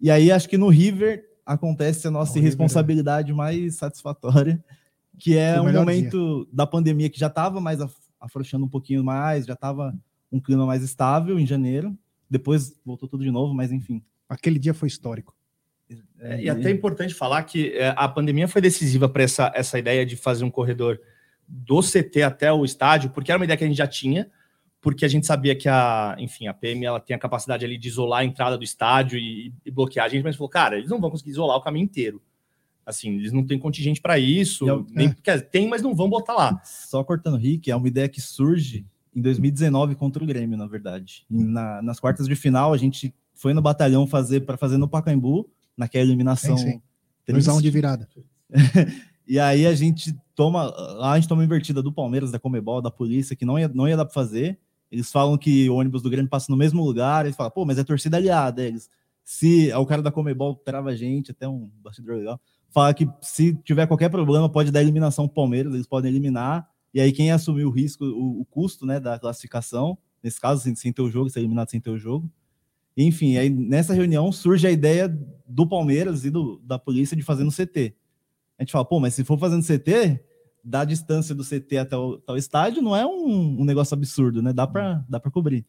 E 0.00 0.10
aí 0.10 0.30
acho 0.32 0.48
que 0.48 0.58
no 0.58 0.68
River 0.68 1.24
acontece 1.46 2.06
a 2.06 2.10
nossa 2.10 2.32
O 2.32 2.34
River, 2.34 2.48
responsabilidade 2.50 3.32
mais 3.32 3.76
satisfatória, 3.76 4.62
que 5.18 5.36
é 5.36 5.60
um 5.60 5.72
momento 5.72 6.48
da 6.52 6.66
pandemia 6.66 7.08
que 7.08 7.18
já 7.18 7.28
estava 7.28 7.60
mais 7.60 7.80
af- 7.80 7.94
afrouxando 8.20 8.64
um 8.64 8.68
pouquinho 8.68 9.04
mais, 9.04 9.46
já 9.46 9.52
estava 9.54 9.94
um 10.34 10.40
clima 10.40 10.66
mais 10.66 10.82
estável 10.82 11.38
em 11.38 11.46
janeiro. 11.46 11.96
Depois 12.28 12.78
voltou 12.84 13.08
tudo 13.08 13.22
de 13.22 13.30
novo, 13.30 13.54
mas 13.54 13.70
enfim. 13.70 14.02
Aquele 14.28 14.58
dia 14.58 14.74
foi 14.74 14.88
histórico. 14.88 15.34
É, 16.18 16.42
e 16.42 16.50
até 16.50 16.68
é 16.68 16.72
importante 16.72 17.14
falar 17.14 17.42
que 17.44 17.72
é, 17.72 17.94
a 17.96 18.08
pandemia 18.08 18.48
foi 18.48 18.60
decisiva 18.60 19.08
para 19.08 19.22
essa, 19.22 19.52
essa 19.54 19.78
ideia 19.78 20.04
de 20.04 20.16
fazer 20.16 20.42
um 20.44 20.50
corredor 20.50 20.98
do 21.46 21.80
CT 21.82 22.22
até 22.22 22.52
o 22.52 22.64
estádio, 22.64 23.10
porque 23.10 23.30
era 23.30 23.38
uma 23.38 23.44
ideia 23.44 23.56
que 23.56 23.64
a 23.64 23.66
gente 23.66 23.76
já 23.76 23.86
tinha, 23.86 24.28
porque 24.80 25.04
a 25.04 25.08
gente 25.08 25.26
sabia 25.26 25.54
que 25.54 25.68
a, 25.68 26.16
enfim, 26.18 26.46
a 26.46 26.54
PM 26.54 26.84
ela 26.84 26.98
tem 26.98 27.14
a 27.14 27.18
capacidade 27.18 27.64
ali 27.64 27.76
de 27.78 27.86
isolar 27.88 28.20
a 28.20 28.24
entrada 28.24 28.56
do 28.56 28.64
estádio 28.64 29.18
e, 29.18 29.52
e 29.64 29.70
bloquear 29.70 30.06
a 30.06 30.08
gente, 30.08 30.24
mas 30.24 30.36
falou, 30.36 30.48
cara, 30.48 30.78
eles 30.78 30.90
não 30.90 31.00
vão 31.00 31.10
conseguir 31.10 31.30
isolar 31.30 31.56
o 31.56 31.62
caminho 31.62 31.84
inteiro. 31.84 32.20
Assim, 32.84 33.14
eles 33.16 33.32
não 33.32 33.46
têm 33.46 33.58
contingente 33.58 34.00
para 34.00 34.18
isso, 34.18 34.68
é 34.68 34.74
o- 34.74 34.86
nem, 34.90 35.08
é. 35.08 35.14
quer 35.22 35.40
tem, 35.48 35.68
mas 35.68 35.82
não 35.82 35.94
vão 35.94 36.08
botar 36.08 36.34
lá. 36.34 36.60
Só 36.64 37.04
cortando 37.04 37.34
o 37.34 37.38
Rick, 37.38 37.70
é 37.70 37.76
uma 37.76 37.88
ideia 37.88 38.08
que 38.08 38.20
surge 38.20 38.84
em 39.14 39.20
2019 39.20 39.94
contra 39.94 40.22
o 40.22 40.26
Grêmio, 40.26 40.56
na 40.58 40.66
verdade. 40.66 41.24
Na- 41.30 41.82
nas 41.82 42.00
quartas 42.00 42.26
de 42.26 42.34
final, 42.34 42.72
a 42.72 42.76
gente 42.76 43.14
foi 43.34 43.52
no 43.54 43.62
batalhão 43.62 44.06
fazer 44.06 44.40
para 44.40 44.56
fazer 44.56 44.76
no 44.76 44.88
Pacaembu, 44.88 45.48
naquela 45.76 46.04
eliminação. 46.04 46.56
Sim, 46.56 46.72
sim. 46.72 46.82
triste. 47.24 47.48
2x1 47.50 47.62
de 47.62 47.70
virada. 47.70 48.08
E 49.26 49.38
aí 49.40 49.66
a 49.66 49.74
gente 49.74 50.14
toma, 50.34 50.64
lá 50.64 51.12
a 51.12 51.18
gente 51.18 51.28
toma 51.28 51.42
invertida 51.42 51.82
do 51.82 51.90
Palmeiras, 51.90 52.30
da 52.30 52.38
Comebol, 52.38 52.82
da 52.82 52.90
polícia, 52.90 53.34
que 53.34 53.46
não 53.46 53.58
ia, 53.58 53.68
não 53.68 53.88
ia 53.88 53.96
dar 53.96 54.04
para 54.04 54.12
fazer. 54.12 54.58
Eles 54.92 55.10
falam 55.10 55.38
que 55.38 55.68
o 55.70 55.76
ônibus 55.76 56.02
do 56.02 56.10
Grêmio 56.10 56.28
passa 56.28 56.46
no 56.50 56.58
mesmo 56.58 56.84
lugar, 56.84 57.24
eles 57.24 57.34
falam, 57.34 57.50
pô, 57.50 57.64
mas 57.64 57.78
é 57.78 57.84
torcida 57.84 58.18
aliada. 58.18 58.62
Eles, 58.62 58.90
se 59.24 59.70
é 59.70 59.78
o 59.78 59.86
cara 59.86 60.02
da 60.02 60.12
Comebol 60.12 60.54
trava 60.56 60.90
a 60.90 60.94
gente, 60.94 61.30
até 61.30 61.48
um 61.48 61.70
bastidor 61.82 62.18
legal, 62.18 62.38
fala 62.68 62.92
que 62.92 63.08
se 63.22 63.54
tiver 63.64 63.86
qualquer 63.86 64.10
problema, 64.10 64.46
pode 64.46 64.70
dar 64.70 64.82
eliminação 64.82 65.26
pro 65.26 65.36
Palmeiras, 65.36 65.72
eles 65.72 65.86
podem 65.86 66.10
eliminar. 66.10 66.68
E 66.94 67.00
aí 67.00 67.10
quem 67.10 67.32
assumir 67.32 67.64
o 67.64 67.70
risco, 67.70 68.04
o, 68.04 68.40
o 68.40 68.44
custo, 68.44 68.86
né, 68.86 69.00
da 69.00 69.18
classificação, 69.18 69.98
nesse 70.22 70.40
caso, 70.40 70.62
sem, 70.62 70.74
sem 70.76 70.92
ter 70.92 71.02
o 71.02 71.10
jogo, 71.10 71.28
ser 71.28 71.40
eliminado 71.40 71.68
sem 71.68 71.80
ter 71.80 71.90
o 71.90 71.98
jogo. 71.98 72.30
Enfim, 72.96 73.36
aí 73.36 73.50
nessa 73.50 73.92
reunião 73.92 74.30
surge 74.30 74.66
a 74.66 74.70
ideia 74.70 75.08
do 75.46 75.68
Palmeiras 75.68 76.24
e 76.24 76.30
do, 76.30 76.60
da 76.64 76.78
polícia 76.78 77.16
de 77.16 77.22
fazer 77.22 77.42
no 77.42 77.50
CT. 77.50 77.94
A 78.56 78.62
gente 78.62 78.70
fala, 78.70 78.84
pô, 78.84 79.00
mas 79.00 79.14
se 79.14 79.24
for 79.24 79.36
fazendo 79.36 79.64
CT, 79.64 80.20
da 80.62 80.84
distância 80.84 81.34
do 81.34 81.44
CT 81.44 81.76
até 81.78 81.96
o, 81.96 82.14
até 82.14 82.32
o 82.32 82.36
estádio, 82.36 82.80
não 82.80 82.96
é 82.96 83.04
um, 83.04 83.60
um 83.60 83.64
negócio 83.64 83.94
absurdo, 83.94 84.40
né? 84.40 84.52
Dá 84.52 84.66
para 84.66 85.04
dá 85.08 85.20
pra 85.20 85.30
cobrir. 85.30 85.66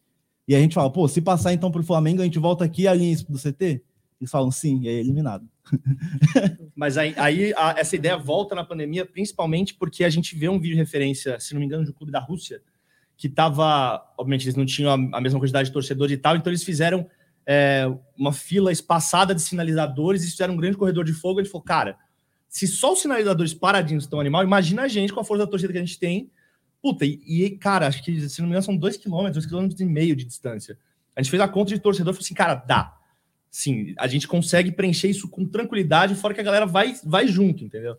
E 0.48 0.54
a 0.54 0.60
gente 0.60 0.74
fala, 0.74 0.90
pô, 0.90 1.08
se 1.08 1.20
passar 1.20 1.52
então 1.52 1.72
pro 1.72 1.82
Flamengo, 1.82 2.22
a 2.22 2.24
gente 2.24 2.38
volta 2.38 2.64
aqui 2.64 2.82
e 2.82 2.88
alinha 2.88 3.12
isso 3.12 3.30
do 3.30 3.38
CT? 3.38 3.82
Eles 4.20 4.30
falam 4.30 4.50
sim, 4.50 4.82
e 4.82 4.88
aí 4.88 4.94
é 4.94 5.00
eliminado. 5.00 5.46
Mas 6.74 6.96
aí, 6.96 7.14
aí 7.16 7.52
a- 7.56 7.74
essa 7.76 7.96
ideia 7.96 8.16
volta 8.16 8.54
na 8.54 8.64
pandemia, 8.64 9.04
principalmente 9.04 9.74
porque 9.74 10.04
a 10.04 10.10
gente 10.10 10.36
vê 10.36 10.48
um 10.48 10.58
vídeo 10.58 10.74
de 10.74 10.80
referência, 10.80 11.38
se 11.40 11.52
não 11.54 11.60
me 11.60 11.66
engano, 11.66 11.84
de 11.84 11.90
um 11.90 11.94
clube 11.94 12.12
da 12.12 12.20
Rússia, 12.20 12.62
que 13.16 13.28
tava. 13.28 14.04
Obviamente, 14.18 14.44
eles 14.44 14.56
não 14.56 14.66
tinham 14.66 14.90
a, 14.90 15.18
a 15.18 15.20
mesma 15.20 15.38
quantidade 15.40 15.68
de 15.68 15.72
torcedor 15.72 16.10
e 16.10 16.16
tal, 16.16 16.36
então 16.36 16.50
eles 16.50 16.62
fizeram 16.62 17.08
é, 17.46 17.86
uma 18.16 18.32
fila 18.32 18.72
espaçada 18.72 19.34
de 19.34 19.40
sinalizadores 19.42 20.24
e 20.24 20.30
fizeram 20.30 20.54
um 20.54 20.56
grande 20.56 20.76
corredor 20.76 21.04
de 21.04 21.12
fogo. 21.12 21.40
Gente 21.40 21.50
falou, 21.50 21.64
cara, 21.64 21.96
se 22.48 22.66
só 22.66 22.92
os 22.92 23.00
sinalizadores 23.00 23.54
paradinhos 23.54 24.04
estão 24.04 24.20
animal, 24.20 24.42
imagina 24.42 24.82
a 24.82 24.88
gente 24.88 25.12
com 25.12 25.20
a 25.20 25.24
força 25.24 25.44
da 25.44 25.50
torcida 25.50 25.72
que 25.72 25.78
a 25.78 25.84
gente 25.84 25.98
tem. 25.98 26.30
Puta, 26.82 27.04
e, 27.04 27.20
e, 27.26 27.50
cara, 27.50 27.86
acho 27.86 28.02
que, 28.02 28.28
se 28.28 28.40
não 28.40 28.46
me 28.48 28.52
engano, 28.52 28.64
são 28.64 28.76
dois 28.76 28.96
quilômetros, 28.96 29.34
dois 29.34 29.46
quilômetros 29.46 29.80
e 29.80 29.84
meio 29.84 30.14
de 30.14 30.24
distância. 30.24 30.78
A 31.14 31.22
gente 31.22 31.30
fez 31.30 31.42
a 31.42 31.48
conta 31.48 31.72
de 31.74 31.80
torcedor 31.80 32.12
e 32.12 32.14
falou 32.14 32.24
assim, 32.24 32.34
cara, 32.34 32.54
dá. 32.54 32.95
Sim, 33.56 33.94
a 33.96 34.06
gente 34.06 34.28
consegue 34.28 34.70
preencher 34.70 35.08
isso 35.08 35.30
com 35.30 35.46
tranquilidade, 35.46 36.14
fora 36.14 36.34
que 36.34 36.40
a 36.42 36.44
galera 36.44 36.66
vai, 36.66 36.94
vai 37.02 37.26
junto, 37.26 37.64
entendeu? 37.64 37.96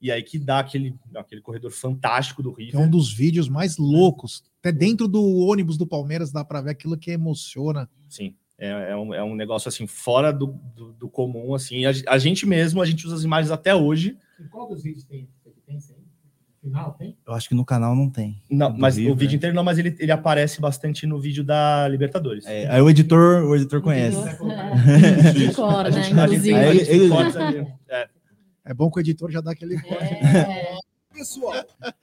E 0.00 0.08
aí 0.08 0.22
que 0.22 0.38
dá 0.38 0.60
aquele, 0.60 0.94
aquele 1.16 1.40
corredor 1.40 1.72
fantástico 1.72 2.44
do 2.44 2.52
River. 2.52 2.80
é 2.80 2.84
um 2.84 2.88
dos 2.88 3.12
vídeos 3.12 3.48
mais 3.48 3.76
loucos. 3.76 4.44
Até 4.60 4.70
dentro 4.70 5.08
do 5.08 5.20
ônibus 5.38 5.76
do 5.76 5.84
Palmeiras 5.84 6.30
dá 6.30 6.44
pra 6.44 6.60
ver 6.60 6.70
aquilo 6.70 6.96
que 6.96 7.10
emociona. 7.10 7.90
Sim, 8.08 8.36
é, 8.56 8.92
é, 8.92 8.96
um, 8.96 9.12
é 9.12 9.24
um 9.24 9.34
negócio 9.34 9.68
assim, 9.68 9.84
fora 9.84 10.32
do, 10.32 10.46
do, 10.46 10.92
do 10.92 11.08
comum, 11.08 11.56
assim. 11.56 11.84
A, 11.86 11.92
a 12.06 12.16
gente 12.16 12.46
mesmo, 12.46 12.80
a 12.80 12.86
gente 12.86 13.04
usa 13.04 13.16
as 13.16 13.24
imagens 13.24 13.50
até 13.50 13.74
hoje. 13.74 14.16
Qual 14.48 14.68
dos 14.68 14.80
vídeos 14.80 15.02
tem? 15.02 15.28
Tem 15.66 15.80
sim? 15.80 16.03
Final 16.64 16.92
tem? 16.94 17.14
Eu 17.26 17.34
acho 17.34 17.46
que 17.46 17.54
no 17.54 17.62
canal 17.64 17.94
não 17.94 18.08
tem. 18.08 18.42
Não, 18.50 18.72
Do 18.72 18.78
mas 18.80 18.96
o 18.96 19.14
vídeo 19.14 19.36
inteiro 19.36 19.54
não, 19.54 19.62
mas 19.62 19.78
ele, 19.78 19.94
ele 19.98 20.10
aparece 20.10 20.62
bastante 20.62 21.06
no 21.06 21.20
vídeo 21.20 21.44
da 21.44 21.86
Libertadores. 21.88 22.46
É, 22.46 22.66
aí 22.70 22.80
o 22.80 22.88
editor, 22.88 23.44
o 23.44 23.54
editor 23.54 23.82
conhece. 23.82 24.16
É. 24.16 24.42
Né? 24.42 24.72
a 25.84 25.90
gente, 25.90 26.54
Aí 26.54 26.78
ele- 26.78 27.12
ali. 27.14 27.66
É. 27.86 28.08
É 28.64 28.72
bom 28.72 28.90
que 28.90 28.98
o 28.98 29.00
editor 29.00 29.30
já 29.30 29.42
dá 29.42 29.50
aquele 29.50 29.78
corte. 29.78 30.04
É. 30.04 30.74
Pessoal, 31.12 31.52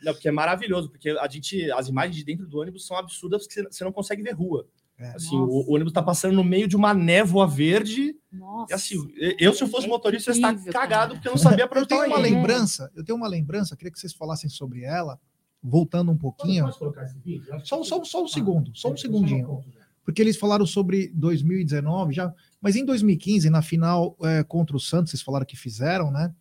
Não, 0.01 0.13
porque 0.13 0.29
é 0.29 0.31
maravilhoso, 0.31 0.89
porque 0.89 1.09
a 1.09 1.27
gente, 1.27 1.69
as 1.71 1.89
imagens 1.89 2.15
de 2.15 2.23
dentro 2.23 2.47
do 2.47 2.59
ônibus 2.59 2.85
são 2.87 2.95
absurdas, 2.95 3.41
porque 3.45 3.61
você- 3.61 3.67
você 3.69 3.83
não 3.83 3.91
consegue 3.91 4.21
ver 4.21 4.31
rua. 4.31 4.65
É. 5.01 5.15
Assim, 5.15 5.35
Nossa. 5.37 5.51
o, 5.51 5.71
o 5.71 5.75
ônibus 5.75 5.91
tá 5.93 6.01
passando 6.03 6.35
no 6.35 6.43
meio 6.43 6.67
de 6.67 6.75
uma 6.75 6.93
névoa 6.93 7.47
verde. 7.47 8.15
Nossa. 8.31 8.71
E 8.71 8.75
assim, 8.75 8.95
eu, 9.39 9.53
se 9.53 9.63
eu 9.63 9.67
fosse 9.67 9.87
É 9.87 9.89
motorista, 9.89 10.31
eu 10.31 10.35
ia 10.35 10.51
estar 10.53 10.71
cagado, 10.71 10.89
cara. 10.89 11.13
porque 11.15 11.27
eu 11.27 11.31
não 11.31 11.37
sabia 11.39 11.67
para 11.67 11.79
Eu 11.79 11.81
onde 11.81 11.89
tenho 11.89 12.01
tava 12.01 12.13
uma 12.17 12.27
indo. 12.27 12.35
lembrança, 12.35 12.91
eu 12.95 13.03
tenho 13.03 13.17
uma 13.17 13.27
lembrança, 13.27 13.75
queria 13.75 13.91
que 13.91 13.99
vocês 13.99 14.13
falassem 14.13 14.49
sobre 14.49 14.83
ela, 14.83 15.19
voltando 15.61 16.11
um 16.11 16.17
pouquinho. 16.17 16.65
Pode 16.65 16.77
colocar 16.77 17.03
esse 17.03 17.17
vídeo? 17.19 17.45
Eu 17.49 17.55
acho 17.55 17.67
Só, 17.67 17.83
só, 17.83 18.03
só 18.03 18.21
um 18.21 18.25
Ah, 18.25 18.27
segundo, 18.27 18.71
só 18.75 18.87
um 18.89 18.91
eu- 18.91 18.95
eu 18.95 19.01
segundinho. 19.01 19.47
né? 19.75 19.81
Porque 20.03 20.21
eles 20.21 20.37
falaram 20.37 20.65
sobre 20.65 21.11
2019 21.13 22.13
já, 22.13 22.33
mas 22.61 22.75
em 22.75 22.83
2015, 22.85 23.49
na 23.49 23.61
final 23.61 24.15
é, 24.21 24.43
contra 24.43 24.75
o 24.75 24.79
Santos, 24.79 25.11
vocês 25.11 25.21
falaram 25.23 25.45
que 25.45 25.55
fizeram, 25.57 26.11
né? 26.11 26.33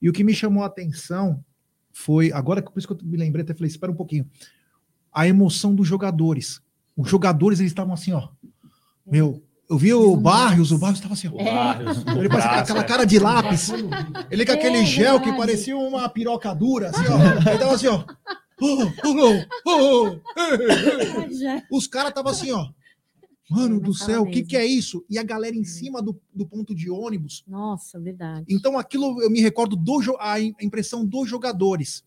E 0.00 0.08
o 0.08 0.12
que 0.12 0.22
me 0.24 0.34
chamou 0.34 0.62
a 0.62 0.66
atenção 0.66 1.42
foi, 1.92 2.30
agora 2.32 2.60
que 2.60 2.70
por 2.70 2.78
isso 2.78 2.86
que 2.86 2.92
eu 2.92 2.98
me 3.08 3.16
lembrei, 3.16 3.42
até 3.42 3.54
falei, 3.54 3.68
espera 3.68 3.90
um 3.90 3.96
pouquinho, 3.96 4.28
a 5.12 5.26
emoção 5.26 5.74
dos 5.74 5.88
jogadores. 5.88 6.60
Os 6.96 7.08
jogadores, 7.08 7.60
eles 7.60 7.72
estavam 7.72 7.92
assim, 7.94 8.12
ó, 8.12 8.28
meu, 9.06 9.42
eu 9.68 9.76
vi 9.76 9.92
o 9.92 10.16
Barrios, 10.16 10.72
o 10.72 10.78
Barrios 10.78 10.98
estava 10.98 11.14
assim, 11.14 11.28
ó, 11.28 11.32
O 11.32 11.44
Barrios, 11.44 11.98
ele 12.16 12.28
parecia 12.28 12.50
braço, 12.50 12.62
aquela 12.62 12.80
é. 12.80 12.84
cara 12.84 13.04
de 13.04 13.18
lápis, 13.18 13.70
ele 14.30 14.46
com 14.46 14.52
É, 14.52 14.54
aquele 14.54 14.84
gel 14.84 15.20
que 15.20 15.32
parecia 15.36 15.76
uma 15.76 16.08
piroca 16.08 16.54
dura, 16.54 16.90
assim, 16.90 17.04
ó, 17.04 17.50
ele 17.50 17.58
tava 17.58 17.74
assim, 17.74 17.88
ó, 17.88 18.04
oh, 18.60 18.82
oh, 19.04 19.44
oh, 19.66 20.20
oh, 21.70 21.76
Os 21.76 21.86
caras 21.86 22.10
estavam 22.10 22.32
assim, 22.32 22.52
ó. 22.52 22.68
Mano 23.48 23.76
É, 23.76 23.80
do 23.80 23.94
céu, 23.94 24.22
o 24.22 24.30
que, 24.30 24.42
que 24.42 24.56
é 24.56 24.66
isso? 24.66 25.04
E 25.08 25.18
a 25.18 25.22
galera 25.22 25.54
em 25.54 25.64
cima 25.64 26.02
do, 26.02 26.20
do 26.34 26.44
ponto 26.44 26.74
de 26.74 26.90
ônibus. 26.90 27.44
Nossa, 27.46 27.98
verdade. 27.98 28.44
Então, 28.48 28.76
aquilo 28.76 29.22
eu 29.22 29.30
me 29.30 29.40
recordo 29.40 29.76
do 29.76 30.00
a 30.18 30.40
impressão 30.40 31.06
dos 31.06 31.28
jogadores. 31.28 32.04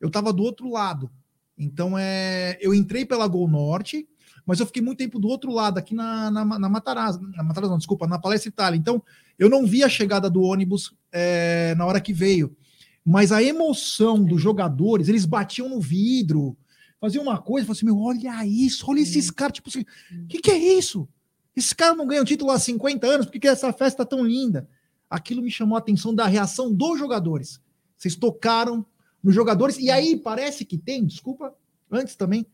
Eu 0.00 0.10
tava 0.10 0.32
do 0.32 0.42
outro 0.42 0.68
lado. 0.68 1.10
Então, 1.58 1.98
é, 1.98 2.58
eu 2.60 2.74
entrei 2.74 3.04
pela 3.04 3.26
Gol 3.26 3.48
Norte, 3.48 4.06
mas 4.44 4.60
eu 4.60 4.66
fiquei 4.66 4.82
muito 4.82 4.98
tempo 4.98 5.18
do 5.18 5.28
outro 5.28 5.50
lado, 5.50 5.78
aqui 5.78 5.94
na, 5.94 6.30
na, 6.30 6.44
na 6.44 6.68
Matarazzo. 6.68 7.20
Na 7.34 7.42
Matarazzo, 7.42 7.70
não, 7.70 7.78
desculpa, 7.78 8.06
na 8.06 8.18
Palestra 8.18 8.48
Itália. 8.48 8.78
Então, 8.78 9.02
eu 9.38 9.48
não 9.48 9.66
vi 9.66 9.82
a 9.82 9.88
chegada 9.88 10.30
do 10.30 10.42
ônibus 10.42 10.94
é, 11.12 11.74
na 11.76 11.84
hora 11.84 12.00
que 12.00 12.12
veio. 12.12 12.56
Mas 13.04 13.32
a 13.32 13.42
emoção 13.42 14.22
dos 14.22 14.40
jogadores, 14.40 15.08
eles 15.08 15.24
batiam 15.24 15.68
no 15.68 15.80
vidro, 15.80 16.56
faziam 17.00 17.22
uma 17.22 17.38
coisa, 17.38 17.66
falavam 17.66 17.72
assim, 17.72 17.86
meu, 17.86 17.98
olha 17.98 18.44
isso, 18.46 18.84
olha 18.88 19.00
esses 19.00 19.30
caras, 19.30 19.54
tipo 19.54 19.68
assim, 19.68 19.84
o 20.12 20.26
que, 20.26 20.40
que 20.40 20.50
é 20.50 20.58
isso? 20.58 21.08
Esses 21.54 21.72
caras 21.72 21.96
não 21.96 22.06
ganham 22.06 22.24
título 22.24 22.50
há 22.50 22.58
50 22.58 23.06
anos, 23.06 23.26
por 23.26 23.32
que, 23.32 23.40
que 23.40 23.48
essa 23.48 23.72
festa 23.72 24.04
tá 24.04 24.16
tão 24.16 24.24
linda? 24.24 24.68
Aquilo 25.08 25.42
me 25.42 25.50
chamou 25.50 25.76
a 25.76 25.78
atenção 25.78 26.14
da 26.14 26.26
reação 26.26 26.72
dos 26.72 26.98
jogadores. 26.98 27.60
Vocês 27.96 28.16
tocaram 28.16 28.84
nos 29.26 29.34
jogadores, 29.34 29.76
e 29.76 29.90
aí 29.90 30.16
parece 30.16 30.64
que 30.64 30.78
tem, 30.78 31.04
desculpa, 31.04 31.52
antes 31.90 32.14
também, 32.14 32.46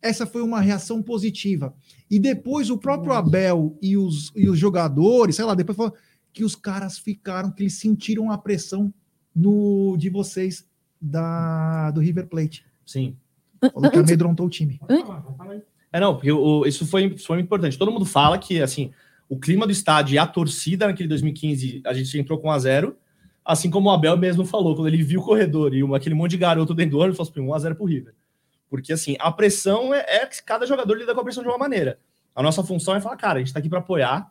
essa 0.00 0.24
foi 0.26 0.40
uma 0.40 0.62
reação 0.62 1.02
positiva. 1.02 1.74
E 2.10 2.18
depois 2.18 2.70
o 2.70 2.78
próprio 2.78 3.12
Abel 3.12 3.76
e 3.82 3.98
os, 3.98 4.32
e 4.34 4.48
os 4.48 4.58
jogadores, 4.58 5.36
sei 5.36 5.44
lá, 5.44 5.54
depois 5.54 5.76
falou 5.76 5.94
que 6.32 6.42
os 6.42 6.56
caras 6.56 6.96
ficaram, 6.96 7.50
que 7.50 7.62
eles 7.62 7.74
sentiram 7.74 8.30
a 8.30 8.38
pressão 8.38 8.92
no 9.34 9.94
de 9.98 10.08
vocês 10.08 10.66
da, 10.98 11.90
do 11.90 12.00
River 12.00 12.26
Plate. 12.28 12.64
Sim. 12.86 13.14
Falou 13.74 13.90
que 13.90 13.98
amedrontou 13.98 14.46
o 14.46 14.50
time. 14.50 14.80
Aí. 14.88 15.60
É, 15.92 16.00
não, 16.00 16.14
porque 16.14 16.32
o- 16.32 16.64
isso 16.64 16.86
foi, 16.86 17.06
isso 17.08 17.26
foi 17.26 17.36
muito 17.36 17.46
importante. 17.46 17.76
Todo 17.76 17.92
mundo 17.92 18.06
fala 18.06 18.38
que, 18.38 18.62
assim, 18.62 18.90
o 19.28 19.38
clima 19.38 19.66
do 19.66 19.72
estádio 19.72 20.14
e 20.14 20.18
a 20.18 20.26
torcida 20.26 20.86
naquele 20.86 21.10
2015, 21.10 21.82
a 21.84 21.92
gente 21.92 22.18
entrou 22.18 22.38
com 22.38 22.48
1 22.48 22.50
a 22.52 22.58
0 22.58 22.96
assim 23.46 23.70
como 23.70 23.88
o 23.88 23.92
Abel 23.92 24.16
mesmo 24.16 24.44
falou, 24.44 24.74
quando 24.74 24.88
ele 24.88 25.02
viu 25.02 25.20
o 25.20 25.24
corredor 25.24 25.72
e 25.72 25.82
aquele 25.94 26.14
monte 26.14 26.32
de 26.32 26.38
garoto 26.38 26.74
dentro 26.74 26.92
do 26.92 26.98
ônibus, 26.98 27.18
ele 27.18 27.26
falou 27.26 27.44
assim, 27.44 27.52
1 27.52 27.54
a 27.54 27.58
0 27.60 27.76
pro 27.76 27.84
River. 27.84 28.14
Porque, 28.68 28.92
assim, 28.92 29.16
a 29.20 29.30
pressão 29.30 29.94
é, 29.94 30.04
é 30.06 30.26
que 30.26 30.42
cada 30.42 30.66
jogador 30.66 30.94
lida 30.94 31.14
com 31.14 31.20
a 31.20 31.24
pressão 31.24 31.42
de 31.42 31.48
uma 31.48 31.56
maneira. 31.56 32.00
A 32.34 32.42
nossa 32.42 32.64
função 32.64 32.96
é 32.96 33.00
falar, 33.00 33.16
cara, 33.16 33.38
a 33.38 33.38
gente 33.38 33.52
tá 33.52 33.60
aqui 33.60 33.68
para 33.68 33.78
apoiar. 33.78 34.30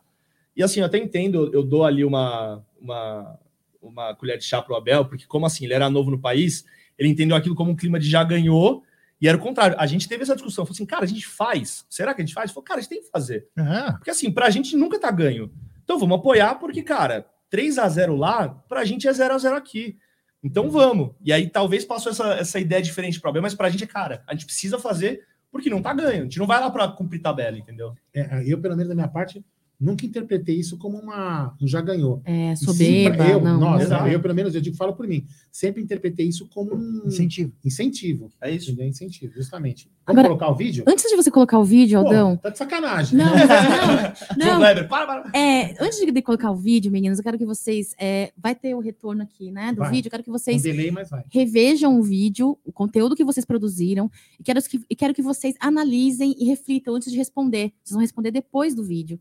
E, 0.54 0.62
assim, 0.62 0.80
eu 0.80 0.86
até 0.86 0.98
entendo, 0.98 1.50
eu, 1.52 1.62
dou 1.62 1.84
ali 1.84 2.04
uma, 2.04 2.62
uma, 2.78 3.38
uma 3.80 4.14
colher 4.14 4.36
de 4.36 4.44
chá 4.44 4.60
pro 4.60 4.76
Abel, 4.76 5.06
porque, 5.06 5.26
como 5.26 5.46
assim, 5.46 5.64
ele 5.64 5.72
era 5.72 5.88
novo 5.88 6.10
no 6.10 6.18
país, 6.18 6.66
ele 6.98 7.08
entendeu 7.08 7.36
aquilo 7.36 7.54
como 7.54 7.70
um 7.70 7.76
clima 7.76 7.98
de 7.98 8.08
já 8.10 8.22
ganhou, 8.22 8.82
e 9.18 9.26
era 9.26 9.38
o 9.38 9.40
contrário. 9.40 9.76
A 9.78 9.86
gente 9.86 10.06
teve 10.06 10.22
essa 10.22 10.34
discussão. 10.34 10.66
Falou 10.66 10.74
assim, 10.74 10.84
cara, 10.84 11.04
a 11.04 11.08
gente 11.08 11.26
faz. 11.26 11.86
Será 11.88 12.12
que 12.12 12.20
a 12.20 12.24
gente 12.24 12.34
faz? 12.34 12.50
Falou, 12.50 12.64
cara, 12.64 12.80
a 12.80 12.82
gente 12.82 12.90
tem 12.90 13.00
que 13.00 13.08
fazer. 13.08 13.48
É, 13.56 13.92
Porque 13.92 14.10
assim, 14.10 14.30
pra 14.30 14.50
gente 14.50 14.76
nunca 14.76 15.00
tá 15.00 15.10
ganho. 15.10 15.50
Então 15.82 15.98
vamos 15.98 16.18
apoiar, 16.18 16.56
porque, 16.56 16.82
cara, 16.82 17.26
3 17.50 17.78
a 17.78 17.88
0 17.88 18.16
lá, 18.16 18.48
pra 18.68 18.84
gente 18.84 19.08
é 19.08 19.12
0 19.12 19.34
a 19.34 19.38
0 19.38 19.56
aqui. 19.56 19.96
Então 20.42 20.70
vamos. 20.70 21.10
E 21.20 21.32
aí 21.32 21.48
talvez 21.48 21.84
passou 21.84 22.12
essa, 22.12 22.34
essa 22.34 22.60
ideia 22.60 22.82
diferente 22.82 23.20
pro 23.20 23.30
Abel, 23.30 23.42
mas 23.42 23.54
pra 23.54 23.70
gente 23.70 23.84
é, 23.84 23.86
cara, 23.86 24.22
a 24.26 24.32
gente 24.32 24.46
precisa 24.46 24.78
fazer 24.78 25.26
porque 25.50 25.70
não 25.70 25.82
tá 25.82 25.94
ganho. 25.94 26.20
A 26.20 26.24
gente 26.24 26.38
não 26.38 26.46
vai 26.46 26.60
lá 26.60 26.70
pra 26.70 26.88
cumprir 26.88 27.20
tabela, 27.20 27.56
entendeu? 27.56 27.94
É, 28.14 28.42
eu, 28.46 28.60
pelo 28.60 28.76
menos 28.76 28.88
da 28.88 28.94
minha 28.94 29.08
parte, 29.08 29.44
nunca 29.78 30.04
interpretei 30.06 30.56
isso 30.58 30.76
como 30.78 30.98
uma. 30.98 31.54
um 31.60 31.66
Já 31.68 31.80
ganhou. 31.80 32.20
É, 32.24 32.54
sim, 32.56 32.64
soberba. 32.66 33.16
pra- 33.16 33.28
eu, 33.30 33.40
não, 33.40 33.60
nossa, 33.60 34.08
eu, 34.08 34.20
pelo 34.20 34.34
menos, 34.34 34.54
eu 34.54 34.60
digo, 34.60 34.76
falo 34.76 34.94
por 34.94 35.06
mim. 35.06 35.24
Sempre 35.52 35.82
interpretei 35.82 36.26
isso 36.28 36.46
como 36.48 36.74
um 36.74 37.02
incentivo. 37.06 37.52
incentivo. 37.64 38.30
É 38.40 38.50
isso. 38.50 38.70
Entendeu? 38.70 38.88
Incentivo, 38.88 39.32
justamente. 39.34 39.88
Vamos 40.06 40.20
Agora- 40.20 40.28
colocar 40.28 40.50
o 40.50 40.54
vídeo? 40.56 40.84
Antes 40.86 41.04
de 41.08 41.16
você 41.16 41.30
colocar 41.30 41.58
o 41.58 41.64
vídeo, 41.64 42.00
Pô, 42.00 42.06
Aldão. 42.06 42.36
tá 42.36 42.50
de 42.50 42.58
sacanagem. 42.58 43.18
Não, 43.18 43.24
não, 44.36 44.46
não. 44.52 44.56
Kleber, 44.58 44.88
para, 44.88 45.06
para. 45.06 45.38
É, 45.38 45.74
antes 45.82 45.98
de 45.98 46.22
colocar 46.22 46.50
o 46.50 46.56
vídeo, 46.56 46.90
meninos, 46.92 47.18
eu 47.18 47.24
quero 47.24 47.36
que 47.38 47.44
vocês. 47.46 47.94
é, 47.98 48.32
vai 48.36 48.54
ter 48.54 48.74
o 48.74 48.80
retorno 48.80 49.22
aqui, 49.22 49.50
né? 49.50 49.72
Do 49.72 49.78
Vai. 49.78 49.90
vídeo. 49.90 50.06
Eu 50.08 50.10
quero 50.10 50.22
que 50.22 50.30
Um 50.30 50.32
vocês 50.32 50.62
delay, 50.62 50.90
mas 50.90 51.10
vai. 51.10 51.24
revejam 51.30 51.98
o 51.98 52.02
vídeo, 52.02 52.56
o 52.64 52.72
conteúdo 52.72 53.16
que 53.16 53.24
vocês 53.24 53.44
produziram, 53.44 54.10
e 54.38 54.42
quero 54.44 54.62
que, 54.62 54.80
e 54.88 54.94
quero 54.96 55.12
que 55.14 55.22
vocês 55.22 55.54
analisem 55.60 56.34
e 56.38 56.44
reflitam 56.46 56.94
antes 56.94 57.10
de 57.10 57.16
responder. 57.18 57.72
Vocês 57.82 57.92
vão 57.92 58.00
responder 58.00 58.30
depois 58.30 58.74
do 58.74 58.82
vídeo. 58.84 59.18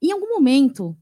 Em 0.00 0.12
algum 0.12 0.28
momento, 0.28 0.96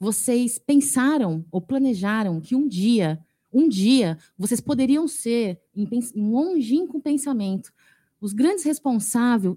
vocês 0.00 0.58
pensaram 0.58 1.44
ou 1.50 1.60
planejaram 1.60 2.40
que 2.40 2.54
um 2.54 2.66
dia, 2.66 3.18
um 3.52 3.68
dia, 3.68 4.18
vocês 4.38 4.60
poderiam 4.60 5.06
ser, 5.08 5.60
em 5.74 5.86
longínquo 6.14 7.00
pensamento, 7.00 7.72
os 8.20 8.32
grandes 8.32 8.64
responsáveis, 8.64 9.56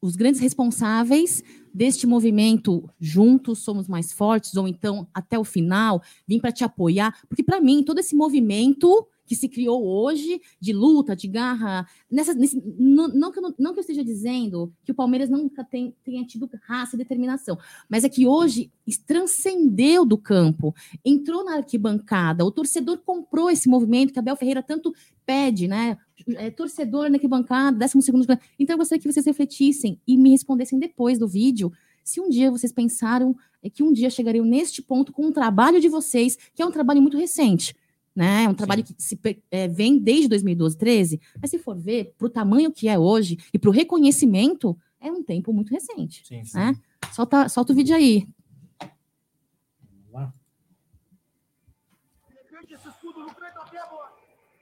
os 0.00 0.14
grandes 0.14 0.40
responsáveis 0.40 1.42
deste 1.72 2.06
movimento 2.06 2.88
juntos 3.00 3.60
somos 3.60 3.88
mais 3.88 4.12
fortes 4.12 4.54
ou 4.54 4.68
então 4.68 5.08
até 5.12 5.38
o 5.38 5.44
final 5.44 6.02
vim 6.26 6.38
para 6.38 6.52
te 6.52 6.62
apoiar? 6.62 7.18
Porque 7.28 7.42
para 7.42 7.60
mim 7.60 7.82
todo 7.82 7.98
esse 7.98 8.14
movimento 8.14 9.06
que 9.26 9.34
se 9.34 9.48
criou 9.48 9.84
hoje 9.86 10.40
de 10.60 10.72
luta 10.72 11.16
de 11.16 11.28
garra 11.28 11.86
nessa 12.10 12.32
nesse, 12.32 12.62
não, 12.78 13.32
que 13.32 13.38
eu, 13.38 13.54
não, 13.58 13.72
que 13.72 13.78
eu 13.78 13.82
esteja 13.82 14.04
dizendo 14.04 14.72
que 14.84 14.92
o 14.92 14.94
Palmeiras 14.94 15.28
nunca 15.28 15.64
tem, 15.64 15.94
tenha 16.04 16.24
tido 16.24 16.48
raça 16.62 16.96
e 16.96 16.98
determinação 16.98 17.58
mas 17.88 18.04
é 18.04 18.08
que 18.08 18.26
hoje 18.26 18.70
transcendeu 19.06 20.04
do 20.04 20.16
campo 20.16 20.74
entrou 21.04 21.44
na 21.44 21.56
arquibancada 21.56 22.44
o 22.44 22.50
torcedor 22.50 22.98
comprou 22.98 23.50
esse 23.50 23.68
movimento 23.68 24.12
que 24.12 24.18
Abel 24.18 24.36
Ferreira 24.36 24.62
tanto 24.62 24.94
pede 25.24 25.66
né 25.66 25.98
é, 26.36 26.50
torcedor 26.50 27.10
na 27.10 27.18
bancada, 27.28 27.76
12 27.76 28.02
segundo. 28.02 28.26
Então, 28.58 28.74
eu 28.74 28.78
gostaria 28.78 29.00
que 29.00 29.12
vocês 29.12 29.26
refletissem 29.26 30.00
e 30.06 30.16
me 30.16 30.30
respondessem 30.30 30.78
depois 30.78 31.18
do 31.18 31.28
vídeo 31.28 31.72
se 32.02 32.20
um 32.20 32.28
dia 32.28 32.50
vocês 32.50 32.72
pensaram 32.72 33.36
é, 33.62 33.68
que 33.68 33.82
um 33.82 33.92
dia 33.92 34.08
chegariam 34.08 34.44
neste 34.44 34.80
ponto 34.80 35.12
com 35.12 35.26
um 35.26 35.32
trabalho 35.32 35.80
de 35.80 35.88
vocês, 35.88 36.38
que 36.54 36.62
é 36.62 36.66
um 36.66 36.70
trabalho 36.70 37.02
muito 37.02 37.18
recente. 37.18 37.74
Né? 38.16 38.44
É 38.44 38.48
um 38.48 38.54
trabalho 38.54 38.82
que 38.82 38.94
se, 38.96 39.20
é, 39.50 39.68
vem 39.68 39.98
desde 39.98 40.28
2012, 40.28 40.78
13, 40.78 41.20
mas 41.38 41.50
se 41.50 41.58
for 41.58 41.76
ver, 41.76 42.14
para 42.16 42.26
o 42.26 42.30
tamanho 42.30 42.72
que 42.72 42.88
é 42.88 42.98
hoje 42.98 43.36
e 43.52 43.58
para 43.58 43.68
o 43.68 43.72
reconhecimento, 43.72 44.74
é 44.98 45.12
um 45.12 45.22
tempo 45.22 45.52
muito 45.52 45.70
recente. 45.70 46.26
Sim, 46.26 46.42
sim. 46.42 46.56
Né? 46.56 46.74
Solta, 47.12 47.46
solta 47.50 47.74
o 47.74 47.76
vídeo 47.76 47.94
aí. 47.94 48.26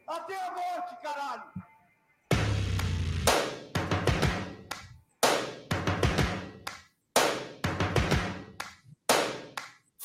Até 0.06 0.36
a 0.36 0.50
morte, 0.50 1.02
caralho! 1.02 1.63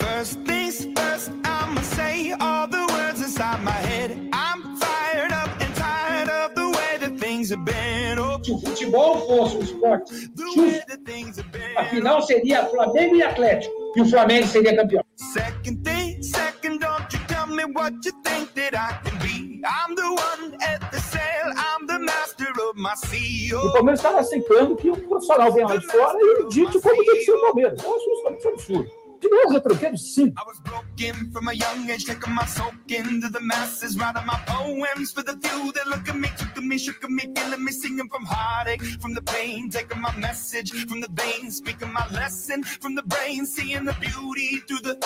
First 0.10 0.40
things 0.42 0.88
first, 0.98 1.32
I'ma 1.46 1.82
say 1.82 2.32
all 2.40 2.68
the 2.68 2.84
words 2.94 3.22
inside 3.22 3.62
my 3.64 3.80
head. 3.90 4.10
I'm 4.34 4.76
fired 4.78 5.32
up 5.32 5.50
and 5.62 5.74
tired 5.76 6.30
of 6.30 6.56
the 6.56 6.68
way 6.78 6.98
that 7.02 7.20
things 7.20 7.52
have 7.52 7.64
been. 7.64 8.18
Oh, 8.18 8.42
Se 8.44 8.52
o 8.52 8.58
futebol 8.60 9.20
fosse 9.28 9.58
um 9.58 9.62
esporte 9.62 10.32
justo, 10.36 11.44
a 11.78 11.86
final 11.86 12.22
seria 12.24 12.66
Flamengo 12.66 13.16
e 13.18 13.22
Atlético. 13.22 13.72
E 13.96 14.02
o 14.02 14.06
Flamengo 14.06 14.48
seria 14.48 14.76
campeão. 14.76 15.04
Second 15.16 15.84
thing, 15.84 16.24
second, 16.24 16.80
don't 16.80 17.14
you 17.14 17.20
tell 17.28 17.46
me 17.48 17.66
what 17.66 17.94
you 18.04 18.12
think 18.24 18.52
that 18.56 18.74
I 18.74 18.98
can 19.08 19.18
be. 19.20 19.62
I'm 19.64 19.96
the 19.96 20.10
one 20.10 20.56
at 20.62 20.90
the 20.92 21.00
sail, 21.00 21.54
I'm 21.56 21.86
the 21.86 22.00
master 22.00 22.50
of 22.68 22.76
my 22.76 22.96
sea. 22.96 23.54
O 23.54 23.72
Palmeiras 23.74 24.00
estava 24.00 24.22
aceitando 24.22 24.76
que 24.76 24.90
um 24.90 24.96
profissional 25.08 25.54
venha 25.54 25.68
lá 25.68 25.78
de 25.78 25.86
fora 25.86 26.18
e 26.20 26.50
dite 26.50 26.82
como 26.82 27.06
tem 27.06 27.16
que 27.16 27.26
ser 27.26 27.32
o 27.32 27.42
Palmeiras. 27.42 27.84
Eu 27.84 27.96
acho 27.96 28.10
isso 28.10 28.24
um 28.24 28.50
absurdo. 28.50 29.09
I 29.22 30.44
was 30.46 30.60
broken 30.64 31.32
from 31.32 31.48
a 31.50 31.54
young 31.54 31.90
age, 31.90 32.06
taking 32.06 32.34
my 32.34 32.46
soul 32.46 32.72
into 32.88 33.28
the 33.30 33.42
masses, 33.42 33.98
writing 33.98 34.26
my 34.26 34.40
poems 34.46 35.12
for 35.12 35.22
the 35.22 35.34
few 35.34 35.72
that 35.74 35.88
look 35.88 36.08
at 36.08 36.16
me, 36.18 36.30
took 36.38 36.58
at 36.58 36.64
me, 36.64 36.78
shook 36.78 37.04
at 37.04 37.10
me, 37.10 37.24
feeling 37.36 37.64
me, 37.64 37.72
singing 37.72 38.10
from 38.10 38.26
heartache, 38.26 38.82
from 38.82 39.14
the 39.14 39.22
pain, 39.22 39.70
taking 39.70 40.02
my 40.02 40.16
message 40.18 40.72
from 40.88 41.02
the 41.02 41.10
veins, 41.12 41.58
speaking 41.58 41.92
my 41.92 42.08
lesson 42.12 42.64
from 42.64 42.96
the 42.96 43.04
brain, 43.04 43.46
seeing 43.46 43.86
the 43.86 43.94
beauty 44.00 44.58
through 44.68 44.80
the. 44.80 44.98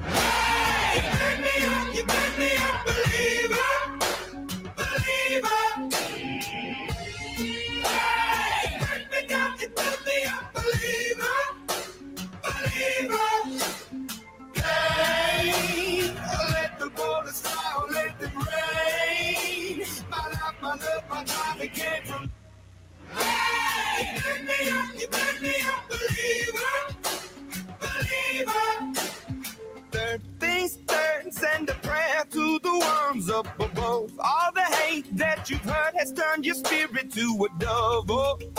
Hey! 0.00 0.96
You 0.96 1.02
bring 1.18 1.40
me 1.42 1.50
up, 1.66 1.94
you 1.94 2.04
bring 2.04 2.38
me 2.38 2.50
up, 2.56 2.86
believer, 2.86 3.98
believer. 4.76 6.01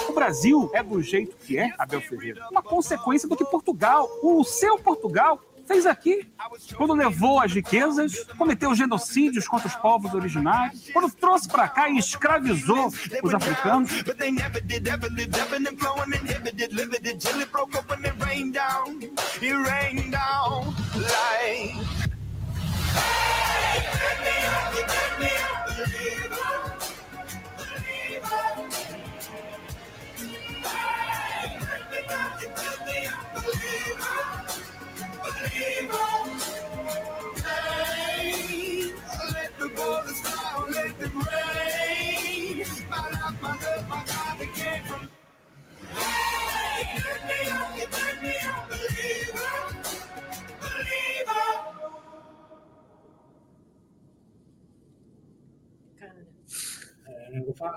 O 0.07 0.13
Brasil 0.13 0.71
é 0.73 0.83
do 0.83 1.01
jeito 1.01 1.35
que 1.37 1.57
é, 1.57 1.73
Abel 1.77 2.01
Ferreira. 2.01 2.47
Uma 2.49 2.61
consequência 2.61 3.27
do 3.27 3.35
que 3.35 3.45
Portugal, 3.45 4.07
o 4.21 4.43
seu 4.43 4.77
Portugal, 4.79 5.39
fez 5.67 5.85
aqui. 5.85 6.27
Quando 6.75 6.93
levou 6.93 7.39
as 7.39 7.51
riquezas, 7.53 8.23
cometeu 8.37 8.75
genocídios 8.75 9.47
contra 9.47 9.67
os 9.67 9.75
povos 9.75 10.13
originários, 10.13 10.89
quando 10.91 11.11
trouxe 11.11 11.47
para 11.47 11.67
cá 11.67 11.89
e 11.89 11.97
escravizou 11.97 12.87
os 13.23 13.33
africanos. 13.33 13.91
But 14.03 14.17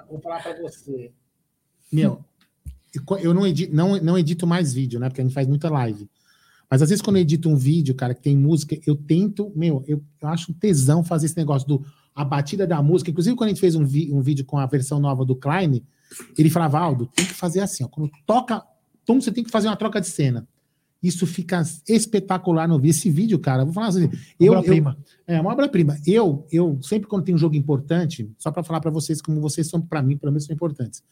vou 0.09 0.21
falar, 0.21 0.43
para 0.43 0.61
você. 0.61 1.13
Meu, 1.93 2.25
eu 3.21 3.35
não 3.35 3.47
edito, 3.47 3.75
não, 3.75 4.01
não 4.01 4.19
edito 4.19 4.47
mais 4.47 4.73
vídeo, 4.73 4.99
né? 4.99 5.09
Porque 5.09 5.21
a 5.21 5.25
gente 5.25 5.35
faz 5.35 5.47
muita 5.47 5.71
live. 5.71 6.09
Mas 6.71 6.83
às 6.83 6.89
vezes, 6.89 7.03
quando 7.03 7.17
eu 7.17 7.23
edito 7.23 7.49
um 7.49 7.57
vídeo, 7.57 7.95
cara, 7.95 8.15
que 8.15 8.23
tem 8.23 8.37
música, 8.37 8.77
eu 8.87 8.97
tento, 8.97 9.53
meu, 9.55 9.85
eu, 9.87 10.03
eu 10.21 10.29
acho 10.29 10.51
um 10.51 10.55
tesão 10.55 11.05
fazer 11.05 11.27
esse 11.27 11.37
negócio 11.37 11.67
do 11.67 11.85
a 12.15 12.25
batida 12.25 12.67
da 12.67 12.83
música. 12.83 13.11
Inclusive, 13.11 13.37
quando 13.37 13.49
a 13.49 13.53
gente 13.53 13.61
fez 13.61 13.75
um, 13.75 13.85
vi, 13.85 14.11
um 14.11 14.23
vídeo 14.23 14.45
com 14.45 14.59
a 14.59 14.65
versão 14.65 14.99
nova 14.99 15.25
do 15.25 15.37
Klein, 15.37 15.83
ele 16.37 16.49
falava, 16.49 16.79
Aldo, 16.79 17.07
tem 17.07 17.27
que 17.27 17.35
fazer 17.35 17.61
assim, 17.61 17.85
ó. 17.85 17.89
Quando 17.89 18.11
toca, 18.25 18.65
então 19.03 19.21
você 19.21 19.31
tem 19.31 19.45
que 19.45 19.51
fazer 19.51 19.69
uma 19.69 19.77
troca 19.77 20.01
de 20.01 20.09
cena. 20.09 20.49
Isso 21.03 21.27
fica 21.27 21.63
espetacular 21.89 22.67
no 22.67 22.77
vídeo. 22.77 22.91
Esse 22.91 23.11
vídeo, 23.11 23.39
cara, 23.39 23.63
eu 23.63 23.67
vou 23.67 23.75
falar 23.75 23.89
assim. 23.89 24.11
Eu, 24.41 24.53
Obra-prima. 24.55 24.97
é 25.27 25.41
uma 25.41 25.53
obra-prima. 25.53 25.97
Eu, 26.07 26.47
eu, 26.51 26.79
sempre 26.83 27.09
quando 27.09 27.25
tem 27.25 27.35
um 27.35 27.39
jogo 27.39 27.55
importante, 27.55 28.29
só 28.39 28.51
para 28.51 28.63
falar 28.63 28.81
para 28.81 28.91
vocês 28.91 29.21
como 29.21 29.41
vocês 29.41 29.69
são, 29.69 29.81
para 29.81 30.03
mim, 30.03 30.17
pelo 30.17 30.33
menos, 30.33 30.45
são 30.47 30.55
importantes. 30.55 31.03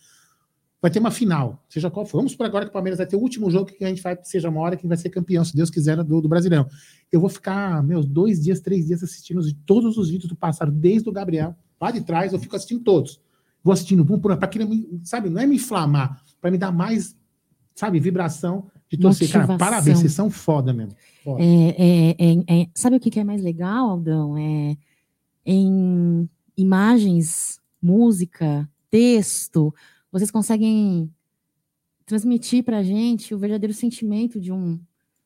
Vai 0.80 0.90
ter 0.90 0.98
uma 0.98 1.10
final, 1.10 1.64
seja 1.68 1.90
qual 1.90 2.04
for. 2.04 2.18
Vamos 2.18 2.34
por 2.34 2.44
agora 2.44 2.64
que 2.64 2.70
o 2.70 2.72
Palmeiras 2.72 2.98
vai 2.98 3.06
ter 3.06 3.16
o 3.16 3.20
último 3.20 3.50
jogo 3.50 3.66
que 3.66 3.82
a 3.84 3.88
gente 3.88 4.02
vai, 4.02 4.18
seja 4.22 4.50
uma 4.50 4.60
hora 4.60 4.76
que 4.76 4.86
vai 4.86 4.96
ser 4.96 5.08
campeão, 5.10 5.42
se 5.44 5.54
Deus 5.56 5.70
quiser, 5.70 6.02
do, 6.02 6.20
do 6.20 6.28
Brasileirão. 6.28 6.66
Eu 7.10 7.20
vou 7.20 7.30
ficar, 7.30 7.82
meus, 7.82 8.04
dois 8.04 8.42
dias, 8.42 8.60
três 8.60 8.86
dias 8.86 9.02
assistindo 9.02 9.38
os- 9.38 9.54
todos 9.64 9.96
os 9.96 10.10
vídeos 10.10 10.28
do 10.28 10.36
passado, 10.36 10.70
desde 10.70 11.08
o 11.08 11.12
Gabriel, 11.12 11.56
lá 11.80 11.90
de 11.90 12.02
trás, 12.02 12.32
eu 12.32 12.38
fico 12.38 12.54
assistindo 12.56 12.82
todos. 12.82 13.18
Vou 13.62 13.72
assistindo, 13.72 14.02
um 14.02 14.18
por 14.18 14.30
um, 14.32 14.36
para 14.36 14.50
me- 14.66 15.00
sabe, 15.04 15.30
não 15.30 15.40
é 15.40 15.46
me 15.46 15.56
inflamar, 15.56 16.22
para 16.38 16.50
me 16.50 16.58
dar 16.58 16.70
mais, 16.72 17.16
sabe, 17.74 17.98
vibração 17.98 18.70
de 18.96 19.02
torcer. 19.02 19.28
Cara, 19.28 19.46
Motivação. 19.46 19.58
parabéns, 19.58 19.98
vocês 19.98 20.12
são 20.12 20.30
foda 20.30 20.72
mesmo. 20.72 20.94
Foda. 21.22 21.42
É, 21.42 21.76
é, 21.78 22.16
é, 22.18 22.62
é- 22.62 22.68
sabe 22.74 22.96
o 22.96 23.00
que 23.00 23.18
é 23.18 23.24
mais 23.24 23.42
legal, 23.42 23.90
Aldão? 23.90 24.36
É 24.36 24.76
em 25.44 26.28
imagens, 26.56 27.60
música, 27.82 28.68
texto, 28.90 29.74
vocês 30.10 30.30
conseguem 30.30 31.10
transmitir 32.06 32.62
pra 32.62 32.82
gente 32.82 33.34
o 33.34 33.38
verdadeiro 33.38 33.74
sentimento 33.74 34.40
de 34.40 34.52
um 34.52 34.78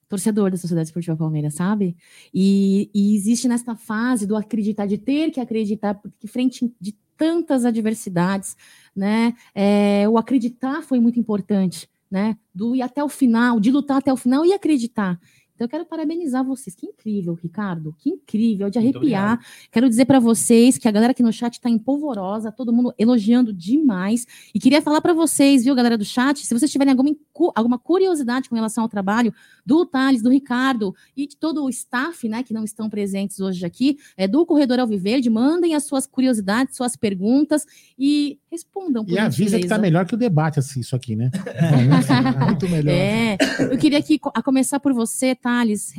torcedor 0.08 0.50
da 0.50 0.56
Sociedade 0.56 0.88
Esportiva 0.88 1.16
Palmeiras, 1.16 1.54
sabe? 1.54 1.96
E, 2.32 2.90
e 2.94 3.14
existe 3.14 3.46
nesta 3.46 3.76
fase 3.76 4.26
do 4.26 4.36
acreditar, 4.36 4.86
de 4.86 4.96
ter 4.96 5.30
que 5.30 5.40
acreditar, 5.40 5.94
porque 5.94 6.26
frente 6.26 6.72
de 6.80 6.96
tantas 7.16 7.64
adversidades, 7.64 8.56
né? 8.94 9.34
é, 9.54 10.08
o 10.08 10.16
acreditar 10.16 10.82
foi 10.82 10.98
muito 11.00 11.18
importante, 11.18 11.88
né? 12.10 12.36
Do 12.54 12.74
ir 12.74 12.82
até 12.82 13.02
o 13.02 13.08
final, 13.08 13.60
de 13.60 13.70
lutar 13.70 13.98
até 13.98 14.12
o 14.12 14.16
final 14.16 14.44
e 14.44 14.52
acreditar. 14.52 15.18
Então 15.58 15.64
eu 15.64 15.68
quero 15.68 15.84
parabenizar 15.84 16.44
vocês. 16.44 16.76
Que 16.76 16.86
incrível, 16.86 17.34
Ricardo. 17.34 17.92
Que 17.98 18.10
incrível, 18.10 18.70
de 18.70 18.78
Muito 18.78 18.96
arrepiar. 18.98 19.40
Quero 19.72 19.88
dizer 19.88 20.04
para 20.04 20.20
vocês 20.20 20.78
que 20.78 20.86
a 20.86 20.90
galera 20.92 21.10
aqui 21.10 21.22
no 21.22 21.32
chat 21.32 21.54
está 21.54 21.68
empolvorosa, 21.68 22.52
todo 22.52 22.72
mundo 22.72 22.94
elogiando 22.96 23.52
demais. 23.52 24.24
E 24.54 24.60
queria 24.60 24.80
falar 24.80 25.00
para 25.00 25.12
vocês, 25.12 25.64
viu, 25.64 25.74
galera 25.74 25.98
do 25.98 26.04
chat, 26.04 26.46
se 26.46 26.54
vocês 26.56 26.70
tiverem 26.70 26.92
alguma, 26.92 27.10
alguma 27.56 27.76
curiosidade 27.76 28.48
com 28.48 28.54
relação 28.54 28.84
ao 28.84 28.88
trabalho 28.88 29.34
do 29.66 29.84
Thales, 29.84 30.22
do 30.22 30.30
Ricardo 30.30 30.94
e 31.16 31.26
de 31.26 31.36
todo 31.36 31.64
o 31.64 31.68
staff, 31.68 32.28
né, 32.28 32.44
que 32.44 32.54
não 32.54 32.62
estão 32.62 32.88
presentes 32.88 33.40
hoje 33.40 33.66
aqui, 33.66 33.98
é 34.16 34.28
do 34.28 34.46
Corredor 34.46 34.78
Alviverde, 34.78 35.28
mandem 35.28 35.74
as 35.74 35.84
suas 35.84 36.06
curiosidades, 36.06 36.76
suas 36.76 36.94
perguntas 36.94 37.66
e 37.98 38.38
respondam. 38.48 39.04
por 39.04 39.12
E 39.12 39.18
avisa 39.18 39.56
que 39.56 39.66
tá 39.66 39.74
gentileza. 39.74 39.78
melhor 39.78 40.06
que 40.06 40.14
o 40.14 40.18
debate, 40.18 40.60
assim, 40.60 40.80
isso 40.80 40.94
aqui, 40.94 41.16
né? 41.16 41.30
Muito 42.46 42.68
melhor. 42.68 42.92
É, 42.92 43.36
eu 43.72 43.76
queria 43.76 43.98
aqui 43.98 44.20
a 44.34 44.42
começar 44.42 44.78
por 44.78 44.94
você, 44.94 45.34
Thales, 45.34 45.47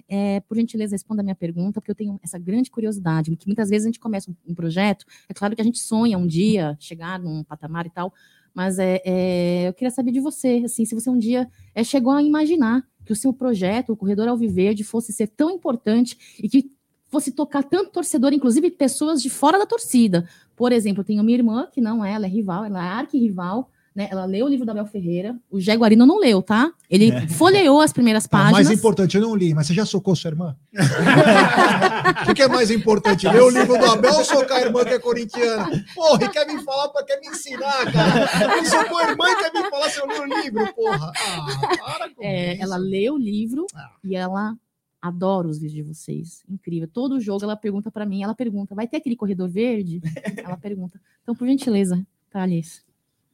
é, 0.08 0.40
por 0.42 0.56
gentileza, 0.58 0.94
responda 0.94 1.22
a 1.22 1.24
minha 1.24 1.36
pergunta, 1.36 1.80
porque 1.80 1.92
eu 1.92 1.96
tenho 1.96 2.20
essa 2.24 2.38
grande 2.38 2.70
curiosidade, 2.70 3.36
que 3.36 3.48
muitas 3.48 3.70
vezes 3.70 3.86
a 3.86 3.90
gente 3.90 4.00
começa 4.00 4.30
um, 4.30 4.36
um 4.52 4.56
projeto, 4.56 5.06
é 5.28 5.34
claro 5.34 5.56
que 5.56 5.62
a 5.62 5.66
gente 5.66 5.80
sonha 5.80 6.18
um 6.18 6.28
dia 6.28 6.76
chegar 6.80 7.20
num 7.20 7.44
patamar 7.44 7.86
e 7.86 7.90
tal, 7.90 8.14
mas 8.54 8.80
é, 8.80 9.02
é, 9.06 9.68
eu 9.68 9.74
queria 9.74 9.92
saber 9.92 10.12
de 10.12 10.20
você, 10.20 10.64
assim, 10.66 10.86
se 10.86 10.96
você 10.96 11.10
um 11.10 11.18
dia 11.18 11.50
é, 11.74 11.84
chegou 11.84 12.14
a 12.14 12.22
imaginar 12.22 12.88
que 13.06 13.14
o 13.14 13.16
seu 13.16 13.34
projeto, 13.34 13.94
o 13.94 13.98
Corredor 13.98 14.28
Alviverde, 14.28 14.84
fosse 14.84 15.12
ser 15.12 15.28
tão 15.28 15.50
importante 15.50 16.38
e 16.42 16.48
que 16.48 16.72
fosse 17.08 17.32
tocar 17.32 17.64
tanto 17.64 17.92
torcedor, 17.92 18.34
inclusive 18.34 18.70
pessoas 18.70 19.22
de 19.22 19.30
fora 19.30 19.58
da 19.58 19.66
torcida. 19.66 20.28
Por 20.56 20.72
exemplo, 20.72 21.02
eu 21.02 21.06
tenho 21.06 21.24
minha 21.24 21.38
irmã, 21.38 21.68
que 21.72 21.82
não 21.82 22.06
é, 22.06 22.14
ela 22.14 22.26
é 22.26 22.30
rival, 22.30 22.66
ela 22.66 22.86
é 22.86 22.90
arquirrival, 22.90 23.70
né? 23.96 24.08
Ela 24.12 24.26
leu 24.26 24.46
o 24.46 24.50
livro 24.50 24.66
da 24.66 24.72
Abel 24.72 24.86
Ferreira. 24.86 25.36
O 25.50 25.60
Jaguarino 25.60 26.06
não 26.06 26.20
leu, 26.20 26.42
tá? 26.42 26.72
Ele 26.90 27.12
É. 27.12 27.28
folheou 27.28 27.82
as 27.82 27.92
primeiras 27.92 28.26
páginas. 28.28 28.54
mais 28.54 28.72
importante, 28.72 29.16
eu 29.18 29.22
não 29.22 29.36
li, 29.36 29.54
mas 29.54 29.68
você 29.68 29.74
já 29.74 29.86
socou 29.86 30.16
sua 30.16 30.30
irmã? 30.30 30.56
O 32.30 32.34
que, 32.34 32.42
é 32.42 32.48
mais 32.48 32.72
importante? 32.72 33.28
Ler 33.28 33.42
o 33.42 33.50
livro 33.50 33.78
do 33.78 33.86
Abel 33.86 34.14
ou 34.14 34.24
socar 34.26 34.58
a 34.58 34.62
irmã 34.62 34.84
que 34.84 34.94
é 34.94 35.00
corintiana? 35.00 35.70
Porra, 35.96 36.26
e 36.26 36.30
quer 36.30 36.46
me 36.48 36.62
falar, 36.64 36.90
pra- 36.90 37.04
quer 37.04 37.20
me 37.20 37.28
ensinar, 37.28 37.92
cara? 37.92 38.58
Ele 38.58 38.66
socou 38.66 38.98
a 38.98 39.10
irmã 39.10 39.26
e 39.30 39.36
quer 39.36 39.52
me 39.54 39.70
falar 39.70 39.90
se 39.90 40.00
eu 40.00 40.08
li 40.08 40.20
o 40.20 40.42
livro, 40.42 40.74
porra. 40.74 41.12
Ah, 41.16 41.96
para 41.98 42.10
com 42.14 42.24
É, 42.24 42.54
isso. 42.54 42.64
ela 42.64 42.78
lê 42.78 43.10
o 43.10 43.18
livro 43.18 43.66
Ah. 43.76 43.90
e 44.04 44.16
ela 44.16 44.56
adora 45.02 45.48
os 45.48 45.60
vídeos 45.60 45.74
de 45.74 45.82
vocês. 45.94 46.44
Incrível. 46.50 46.88
Todo 46.92 47.20
jogo 47.20 47.44
ela 47.44 47.56
pergunta 47.56 47.90
pra 47.92 48.06
mim, 48.06 48.24
ela 48.24 48.36
pergunta, 48.36 48.76
vai 48.76 48.88
ter 48.88 48.98
aquele 48.98 49.16
corredor 49.16 49.50
verde? 49.50 50.02
ela 50.46 50.58
pergunta. 50.58 51.00
Então, 51.24 51.36
por 51.36 51.48
gentileza, 51.48 52.06
Thales. 52.32 52.84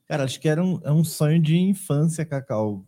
Cara, 0.08 0.24
acho 0.24 0.40
que 0.40 0.48
era 0.48 0.64
um, 0.64 0.80
é 0.84 0.92
um 0.92 1.04
sonho 1.04 1.42
de 1.42 1.58
infância, 1.58 2.26
Cacau. 2.26 2.86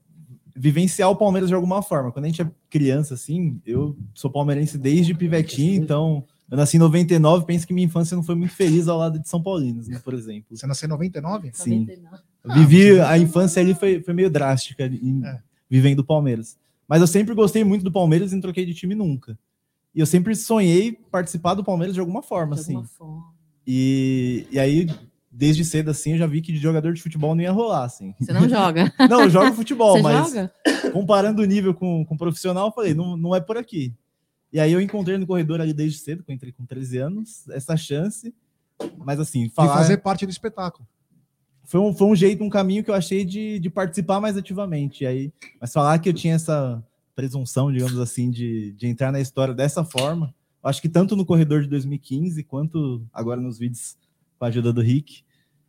Vivenciar 0.55 1.09
o 1.09 1.15
Palmeiras 1.15 1.49
de 1.49 1.55
alguma 1.55 1.81
forma. 1.81 2.11
Quando 2.11 2.25
a 2.25 2.27
gente 2.27 2.41
é 2.41 2.51
criança, 2.69 3.13
assim, 3.13 3.59
eu 3.65 3.95
sou 4.13 4.29
palmeirense 4.31 4.77
desde 4.77 5.13
pivetinho, 5.13 5.75
então 5.83 6.23
eu 6.49 6.57
nasci 6.57 6.77
em 6.77 6.79
99, 6.79 7.45
penso 7.45 7.67
que 7.67 7.73
minha 7.73 7.85
infância 7.85 8.15
não 8.15 8.23
foi 8.23 8.33
muito 8.35 8.53
feliz 8.53 8.87
ao 8.87 8.97
lado 8.97 9.19
de 9.19 9.27
São 9.29 9.41
Paulinos, 9.41 9.87
né, 9.87 9.99
por 10.03 10.13
exemplo. 10.13 10.55
Você 10.57 10.65
nasceu 10.65 10.87
em 10.87 10.89
99? 10.89 11.51
Sim. 11.53 11.81
99. 11.81 12.23
Eu 12.43 12.53
Vivi, 12.53 12.99
a 13.01 13.17
infância 13.17 13.61
ali 13.61 13.73
foi, 13.75 14.01
foi 14.01 14.13
meio 14.13 14.29
drástica, 14.29 14.85
em- 14.87 15.23
É. 15.25 15.39
vivendo 15.69 15.99
o 15.99 16.03
Palmeiras. 16.03 16.57
Mas 16.87 17.01
eu 17.01 17.07
sempre 17.07 17.35
gostei 17.35 17.63
muito 17.63 17.83
do 17.83 17.91
Palmeiras 17.91 18.31
e 18.31 18.35
não 18.35 18.41
troquei 18.41 18.65
de 18.65 18.73
time 18.73 18.95
nunca. 18.95 19.37
E 19.93 19.99
eu 19.99 20.05
sempre 20.05 20.35
sonhei 20.35 20.93
participar 21.11 21.53
do 21.55 21.63
Palmeiras 21.63 21.93
de 21.93 21.99
alguma 21.99 22.21
forma, 22.23 22.55
De 22.55 22.61
assim. 22.61 22.75
alguma 22.75 22.87
forma. 22.97 23.25
E, 23.65 24.47
e 24.49 24.57
aí, 24.57 24.87
desde 25.37 25.63
cedo, 25.63 25.91
assim, 25.91 26.13
eu 26.13 26.17
já 26.17 26.25
vi 26.25 26.41
que 26.41 26.51
de 26.51 26.57
jogador 26.57 26.91
de 26.93 27.01
futebol 27.01 27.35
não 27.35 27.43
ia 27.43 27.51
rolar, 27.51 27.83
assim. 27.83 28.15
Você 28.19 28.33
não 28.33 28.49
joga? 28.49 28.91
Não, 29.07 29.21
eu 29.21 29.29
jogo 29.29 29.53
futebol, 29.53 29.95
Você 29.95 30.01
mas 30.01 30.29
joga? 30.33 30.51
comparando 30.91 31.43
o 31.43 31.45
nível 31.45 31.75
com, 31.75 32.03
com 32.03 32.15
o 32.15 32.17
profissional, 32.17 32.67
eu 32.67 32.71
falei, 32.71 32.95
não, 32.95 33.15
não 33.15 33.35
é 33.35 33.39
por 33.39 33.55
aqui. 33.55 33.93
E 34.51 34.59
aí 34.59 34.73
eu 34.73 34.81
encontrei 34.81 35.15
no 35.17 35.27
corredor 35.27 35.61
ali 35.61 35.73
desde 35.73 35.99
cedo, 35.99 36.23
que 36.23 36.31
eu 36.31 36.35
entrei 36.35 36.51
com 36.51 36.65
13 36.65 36.97
anos, 36.97 37.47
essa 37.49 37.77
chance. 37.77 38.33
Mas 38.97 39.19
assim, 39.19 39.47
falar... 39.49 39.75
fazer 39.75 39.97
parte 39.97 40.25
do 40.25 40.31
espetáculo. 40.31 40.87
Foi 41.63 41.79
um, 41.79 41.93
foi 41.93 42.07
um 42.07 42.15
jeito, 42.15 42.43
um 42.43 42.49
caminho 42.49 42.83
que 42.83 42.89
eu 42.89 42.95
achei 42.95 43.23
de, 43.23 43.59
de 43.59 43.69
participar 43.69 44.19
mais 44.19 44.37
ativamente. 44.37 45.03
E 45.03 45.07
aí, 45.07 45.33
mas 45.61 45.71
falar 45.71 45.99
que 45.99 46.09
eu 46.09 46.13
tinha 46.13 46.33
essa 46.33 46.83
presunção, 47.15 47.71
digamos 47.71 47.99
assim, 47.99 48.31
de, 48.31 48.71
de 48.71 48.87
entrar 48.87 49.11
na 49.11 49.19
história 49.19 49.53
dessa 49.53 49.83
forma, 49.83 50.33
eu 50.63 50.69
acho 50.69 50.81
que 50.81 50.89
tanto 50.89 51.15
no 51.15 51.25
corredor 51.25 51.61
de 51.61 51.67
2015 51.67 52.43
quanto 52.43 53.05
agora 53.13 53.39
nos 53.39 53.59
vídeos 53.59 53.97
com 54.39 54.45
a 54.45 54.47
ajuda 54.47 54.71
do 54.71 54.81
Rick, 54.81 55.23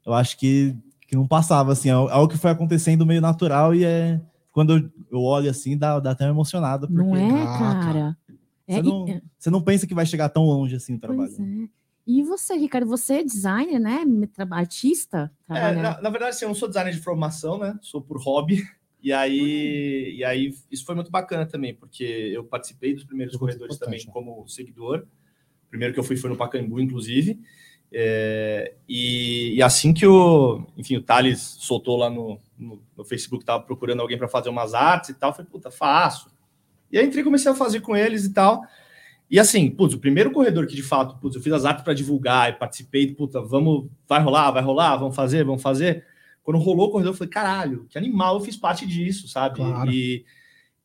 eu 0.09 0.15
acho 0.15 0.39
que, 0.39 0.75
que 1.07 1.15
não 1.15 1.27
passava, 1.29 1.73
assim, 1.73 1.89
é 1.91 1.93
algo 1.93 2.29
que 2.29 2.39
foi 2.39 2.51
acontecendo 2.51 3.05
meio 3.07 3.21
natural 3.21 3.75
e 3.75 3.85
é 3.85 4.21
quando 4.51 4.77
eu, 4.77 4.91
eu 5.13 5.21
olho 5.23 5.51
assim, 5.51 5.77
dá, 5.77 6.01
dá 6.01 6.13
até 6.13 6.25
uma 6.25 6.33
emocionada. 6.33 6.87
Porque 6.89 7.03
Não 7.03 7.15
é, 7.15 7.45
Ah, 7.45 7.81
cara? 7.85 8.19
É, 8.67 8.75
Você, 8.75 8.81
e- 8.81 8.85
não, 8.91 9.21
você 9.39 9.51
não 9.51 9.63
pensa 9.63 9.87
que 9.87 9.95
vai 9.95 10.07
chegar 10.07 10.29
tão 10.31 10.45
longe 10.45 10.75
assim 10.75 10.95
o 10.95 10.99
trabalho. 10.99 11.29
Pois 11.37 11.39
é. 11.39 11.69
E 12.07 12.23
você, 12.23 12.55
Ricardo, 12.57 12.87
você 12.89 13.15
é 13.21 13.23
designer, 13.23 13.79
né? 13.79 14.03
Artista? 14.51 15.31
É, 15.49 15.73
na, 15.75 16.01
na 16.01 16.11
verdade, 16.11 16.31
assim, 16.31 16.47
eu 16.47 16.49
não 16.49 16.55
sou 16.55 16.67
designer 16.67 16.95
de 16.95 17.01
formação, 17.03 17.59
né? 17.59 17.79
Sou 17.83 18.01
por 18.01 18.19
hobby. 18.23 18.63
E 19.01 19.13
aí, 19.13 20.17
e 20.17 20.25
aí 20.25 20.53
isso 20.71 20.85
foi 20.85 20.95
muito 20.95 21.11
bacana 21.11 21.47
também, 21.47 21.73
porque 21.73 22.03
eu 22.03 22.43
participei 22.43 22.95
dos 22.95 23.05
primeiros 23.05 23.37
corredores 23.37 23.77
importante, 23.77 24.07
também 24.07 24.13
como 24.13 24.49
seguidor. 24.49 25.07
O 25.67 25.71
primeiro 25.71 25.95
que 25.95 26.01
eu 26.01 26.05
fui 26.05 26.17
foi 26.17 26.29
no 26.31 26.37
Pacaembu, 26.37 26.81
inclusive. 26.81 27.39
É, 27.93 28.75
e, 28.89 29.55
e 29.55 29.63
assim 29.63 29.95
que 29.95 30.07
o, 30.07 30.67
enfim, 30.77 30.97
o 30.97 31.03
Thales 31.03 31.41
soltou 31.41 31.97
lá 31.97 32.11
no, 32.11 32.39
no, 32.59 32.83
no 32.97 33.05
Facebook, 33.05 33.45
tava 33.45 33.63
procurando 33.63 34.01
alguém 34.01 34.19
para 34.19 34.29
fazer 34.29 34.51
umas 34.51 34.75
artes 34.75 35.11
e 35.11 35.15
tal, 35.15 35.31
eu 35.31 35.35
falei, 35.35 35.51
puta, 35.51 35.71
faço. 35.71 36.31
E 36.91 36.99
aí 36.99 37.07
entrei 37.07 37.23
e 37.23 37.25
comecei 37.25 37.51
a 37.51 37.55
fazer 37.55 37.81
com 37.81 37.97
eles 37.97 38.25
e 38.25 38.33
tal. 38.33 38.63
E 39.31 39.39
assim, 39.39 39.71
putz, 39.71 39.95
o 39.95 39.99
primeiro 39.99 40.31
corredor 40.31 40.67
que 40.67 40.75
de 40.75 40.83
fato, 40.83 41.17
putz, 41.19 41.37
eu 41.37 41.43
fiz 41.43 41.53
as 41.53 41.65
artes 41.65 41.85
para 41.85 41.95
divulgar 41.95 42.51
e 42.51 42.55
participei, 42.55 43.15
puta, 43.15 43.41
vamos, 43.41 43.89
vai 44.07 44.23
rolar, 44.23 44.51
vai 44.51 44.63
rolar, 44.63 44.97
vamos 44.97 45.15
fazer, 45.15 45.45
vamos 45.45 45.63
fazer. 45.63 46.05
Quando 46.43 46.59
rolou 46.59 46.89
o 46.89 46.91
corredor, 46.91 47.13
eu 47.13 47.17
falei, 47.17 47.31
caralho, 47.31 47.87
que 47.91 47.99
animal, 47.99 48.37
eu 48.37 48.41
fiz 48.41 48.57
parte 48.57 48.87
disso, 48.87 49.29
sabe? 49.29 49.57
Claro. 49.57 49.91
E, 49.91 50.25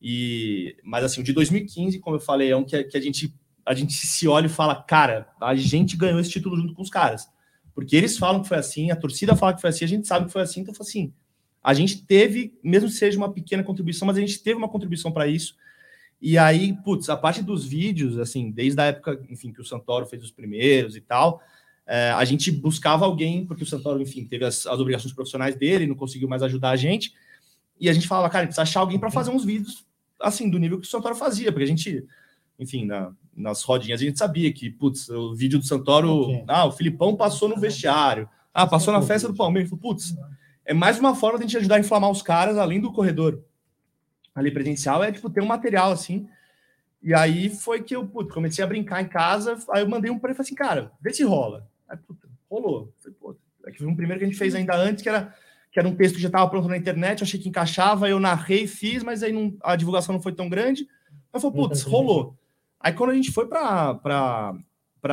e, 0.00 0.76
mas 0.82 1.04
assim, 1.04 1.22
o 1.22 1.24
de 1.24 1.32
2015, 1.32 1.98
como 2.00 2.16
eu 2.16 2.20
falei, 2.20 2.50
é 2.50 2.56
um 2.56 2.64
que, 2.64 2.84
que 2.84 2.98
a 2.98 3.00
gente 3.00 3.34
a 3.66 3.74
gente 3.74 3.94
se 3.94 4.28
olha 4.28 4.46
e 4.46 4.50
fala, 4.50 4.82
cara, 4.82 5.28
a 5.40 5.54
gente 5.54 5.96
ganhou 5.96 6.20
esse 6.20 6.30
título 6.30 6.56
junto 6.56 6.74
com 6.74 6.82
os 6.82 6.90
caras. 6.90 7.28
Porque 7.74 7.96
eles 7.96 8.16
falam 8.16 8.42
que 8.42 8.48
foi 8.48 8.58
assim, 8.58 8.90
a 8.90 8.96
torcida 8.96 9.34
fala 9.34 9.54
que 9.54 9.60
foi 9.60 9.70
assim, 9.70 9.84
a 9.84 9.88
gente 9.88 10.06
sabe 10.06 10.26
que 10.26 10.32
foi 10.32 10.42
assim, 10.42 10.60
então 10.60 10.74
foi 10.74 10.86
assim. 10.86 11.12
A 11.62 11.72
gente 11.74 12.04
teve, 12.04 12.56
mesmo 12.62 12.88
que 12.88 12.94
seja 12.94 13.16
uma 13.16 13.32
pequena 13.32 13.64
contribuição, 13.64 14.06
mas 14.06 14.16
a 14.16 14.20
gente 14.20 14.38
teve 14.42 14.56
uma 14.56 14.68
contribuição 14.68 15.10
para 15.10 15.26
isso. 15.26 15.56
E 16.20 16.38
aí, 16.38 16.72
putz, 16.84 17.08
a 17.08 17.16
parte 17.16 17.42
dos 17.42 17.66
vídeos, 17.66 18.18
assim, 18.18 18.50
desde 18.50 18.80
a 18.80 18.84
época, 18.84 19.20
enfim, 19.28 19.52
que 19.52 19.60
o 19.60 19.64
Santoro 19.64 20.06
fez 20.06 20.22
os 20.22 20.30
primeiros 20.30 20.94
e 20.94 21.00
tal, 21.00 21.42
é, 21.86 22.10
a 22.10 22.24
gente 22.24 22.50
buscava 22.50 23.04
alguém, 23.04 23.44
porque 23.44 23.62
o 23.62 23.66
Santoro, 23.66 24.00
enfim, 24.00 24.24
teve 24.24 24.44
as, 24.44 24.66
as 24.66 24.78
obrigações 24.78 25.12
profissionais 25.12 25.56
dele, 25.56 25.86
não 25.86 25.94
conseguiu 25.94 26.28
mais 26.28 26.42
ajudar 26.42 26.70
a 26.70 26.76
gente, 26.76 27.12
e 27.78 27.88
a 27.88 27.92
gente 27.92 28.06
falava, 28.06 28.30
cara, 28.30 28.42
a 28.42 28.44
gente 28.44 28.54
precisa 28.54 28.62
achar 28.62 28.80
alguém 28.80 28.98
para 28.98 29.10
fazer 29.10 29.30
uns 29.30 29.44
vídeos, 29.44 29.84
assim, 30.20 30.48
do 30.48 30.58
nível 30.58 30.80
que 30.80 30.86
o 30.86 30.90
Santoro 30.90 31.14
fazia, 31.14 31.50
porque 31.50 31.64
a 31.64 31.68
gente, 31.68 32.04
enfim, 32.58 32.86
na- 32.86 33.12
nas 33.36 33.62
rodinhas 33.62 34.00
a 34.00 34.04
gente 34.04 34.18
sabia 34.18 34.52
que, 34.52 34.70
putz, 34.70 35.08
o 35.08 35.34
vídeo 35.34 35.58
do 35.58 35.64
Santoro, 35.64 36.22
Ok. 36.22 36.44
ah, 36.48 36.66
o 36.66 36.72
Filipão 36.72 37.16
passou 37.16 37.48
no 37.48 37.58
vestiário, 37.58 38.28
ah, 38.52 38.66
passou 38.66 38.92
na 38.92 39.02
festa 39.02 39.28
do 39.28 39.34
Palmeiras, 39.34 39.70
falei, 39.70 39.82
putz, 39.82 40.16
é 40.64 40.72
mais 40.72 40.98
uma 40.98 41.14
forma 41.14 41.38
de 41.38 41.44
a 41.44 41.46
gente 41.48 41.56
ajudar 41.58 41.76
a 41.76 41.80
inflamar 41.80 42.10
os 42.10 42.22
caras, 42.22 42.56
além 42.56 42.80
do 42.80 42.92
corredor 42.92 43.42
ali 44.34 44.50
presencial, 44.50 45.02
é, 45.04 45.12
tipo, 45.12 45.30
ter 45.30 45.42
um 45.42 45.46
material, 45.46 45.92
assim, 45.92 46.26
e 47.04 47.12
aí 47.12 47.50
foi 47.50 47.82
que 47.82 47.94
eu 47.94 48.06
putz, 48.06 48.32
comecei 48.32 48.64
a 48.64 48.66
brincar 48.66 49.02
em 49.02 49.06
casa. 49.06 49.58
Aí 49.70 49.82
eu 49.82 49.88
mandei 49.88 50.10
um 50.10 50.18
para 50.18 50.30
ele 50.30 50.36
falei 50.36 50.46
assim, 50.46 50.54
cara, 50.54 50.90
vê 50.98 51.12
se 51.12 51.22
rola. 51.22 51.68
Aí, 51.86 51.98
puta, 51.98 52.26
rolou. 52.50 52.94
Falei, 52.96 53.14
pô, 53.20 53.36
é 53.66 53.70
que 53.70 53.76
foi 53.76 53.86
um 53.86 53.94
primeiro 53.94 54.18
que 54.18 54.24
a 54.24 54.28
gente 54.28 54.38
fez 54.38 54.54
ainda 54.54 54.74
antes, 54.74 55.02
que 55.02 55.08
era, 55.10 55.34
que 55.70 55.78
era 55.78 55.86
um 55.86 55.94
texto 55.94 56.14
que 56.14 56.22
já 56.22 56.28
estava 56.28 56.48
pronto 56.48 56.66
na 56.66 56.78
internet, 56.78 57.20
eu 57.20 57.26
achei 57.26 57.38
que 57.38 57.48
encaixava, 57.48 58.08
eu 58.08 58.18
narrei, 58.18 58.66
fiz, 58.66 59.02
mas 59.02 59.22
aí 59.22 59.32
não, 59.32 59.54
a 59.62 59.76
divulgação 59.76 60.14
não 60.14 60.22
foi 60.22 60.32
tão 60.32 60.48
grande. 60.48 60.88
Aí 61.30 61.38
falei, 61.38 61.56
putz, 61.56 61.82
rolou. 61.82 62.34
Aí 62.84 62.92
quando 62.92 63.10
a 63.10 63.14
gente 63.14 63.32
foi 63.32 63.46
para 63.48 64.60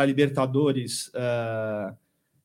Libertadores, 0.06 1.10
eh, 1.14 1.94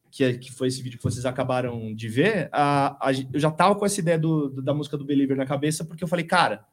que, 0.08 0.22
é- 0.22 0.38
que 0.38 0.52
foi 0.52 0.68
esse 0.68 0.80
vídeo 0.80 0.98
que 0.98 1.02
vocês 1.02 1.26
acabaram 1.26 1.92
de 1.92 2.08
ver, 2.08 2.48
a, 2.52 2.96
a 3.08 3.12
eu 3.12 3.40
já 3.40 3.50
tava 3.50 3.74
com 3.74 3.84
essa 3.84 3.98
ideia 3.98 4.16
do, 4.16 4.62
da 4.62 4.72
música 4.72 4.96
do 4.96 5.04
Believer 5.04 5.36
na 5.36 5.44
cabeça, 5.44 5.84
porque 5.84 6.04
eu 6.04 6.08
falei, 6.08 6.24
cara, 6.24 6.64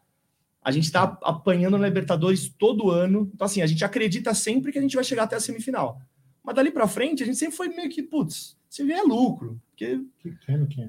a 0.64 0.70
gente 0.72 0.92
tá 0.92 1.18
apanhando 1.24 1.80
na 1.80 1.88
Libertadores 1.88 2.48
todo 2.48 2.92
ano. 2.92 3.28
Então, 3.34 3.46
assim, 3.46 3.64
a 3.64 3.66
gente 3.66 3.84
acredita 3.84 4.36
sempre 4.36 4.72
que 4.72 4.78
a 4.78 4.82
gente 4.84 4.96
vai 4.96 5.04
chegar 5.04 5.24
até 5.24 5.36
a 5.36 5.40
semifinal. 5.40 6.00
Mas 6.44 6.56
dali 6.56 6.70
pra 6.70 6.88
frente, 6.88 7.24
a 7.24 7.26
gente 7.26 7.40
sempre 7.40 7.58
foi 7.58 7.70
meio 7.70 7.90
que, 7.90 8.04
putz, 8.04 8.56
se 8.70 8.84
vier 8.84 9.00
é 9.00 9.02
lucro. 9.02 9.60
Porque 9.72 10.00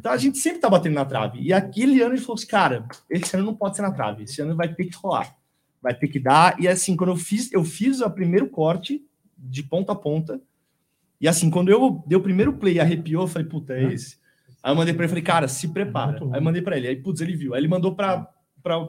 tá, 0.03 0.13
a 0.13 0.17
gente 0.19 0.37
sempre 0.37 0.61
tá 0.61 0.69
batendo 0.69 0.95
na 0.95 1.05
trave. 1.07 1.41
E 1.41 1.51
aquele 1.51 2.03
ano 2.03 2.13
a 2.13 2.17
gente 2.17 2.27
falou 2.27 2.37
assim, 2.39 2.47
cara, 2.47 2.87
esse 3.09 3.35
ano 3.37 3.47
não 3.47 3.55
pode 3.55 3.75
ser 3.75 3.83
na 3.83 3.91
trave. 3.91 4.25
Esse 4.25 4.43
ano 4.43 4.55
vai 4.55 4.73
ter 4.73 4.85
que 4.85 4.97
rolar. 4.97 5.35
Vai 5.85 5.95
ter 5.95 6.09
que 6.09 6.19
dar. 6.19 6.59
E 6.59 6.67
assim, 6.67 6.97
quando 6.97 7.11
eu 7.11 7.17
fiz, 7.17 7.53
eu 7.53 7.63
fiz 7.63 8.01
o 8.01 8.11
primeiro 8.11 8.49
corte 8.49 9.05
de 9.37 9.63
ponta 9.63 9.93
a 9.93 9.95
ponta. 9.95 10.41
E 11.21 11.29
assim, 11.29 11.51
quando 11.51 11.69
eu 11.69 12.03
dei 12.07 12.17
o 12.17 12.23
primeiro 12.23 12.55
play 12.55 12.77
e 12.77 12.81
arrepiou, 12.81 13.25
eu 13.25 13.29
falei, 13.29 13.47
puta, 13.47 13.75
é 13.75 13.93
esse. 13.93 14.17
Aí 14.63 14.73
eu 14.73 14.77
mandei 14.77 14.95
pra 14.95 15.05
ele, 15.05 15.09
falei, 15.11 15.23
cara, 15.23 15.47
se 15.47 15.69
prepara. 15.69 16.19
Aí 16.33 16.39
eu 16.41 16.43
mandei 16.43 16.63
pra 16.63 16.77
ele. 16.79 16.89
Aí, 16.89 16.97
putz, 16.97 17.21
ele 17.21 17.37
viu. 17.37 17.53
Aí 17.53 17.61
ele 17.61 17.69
mandou 17.69 17.95
pra 17.95 18.27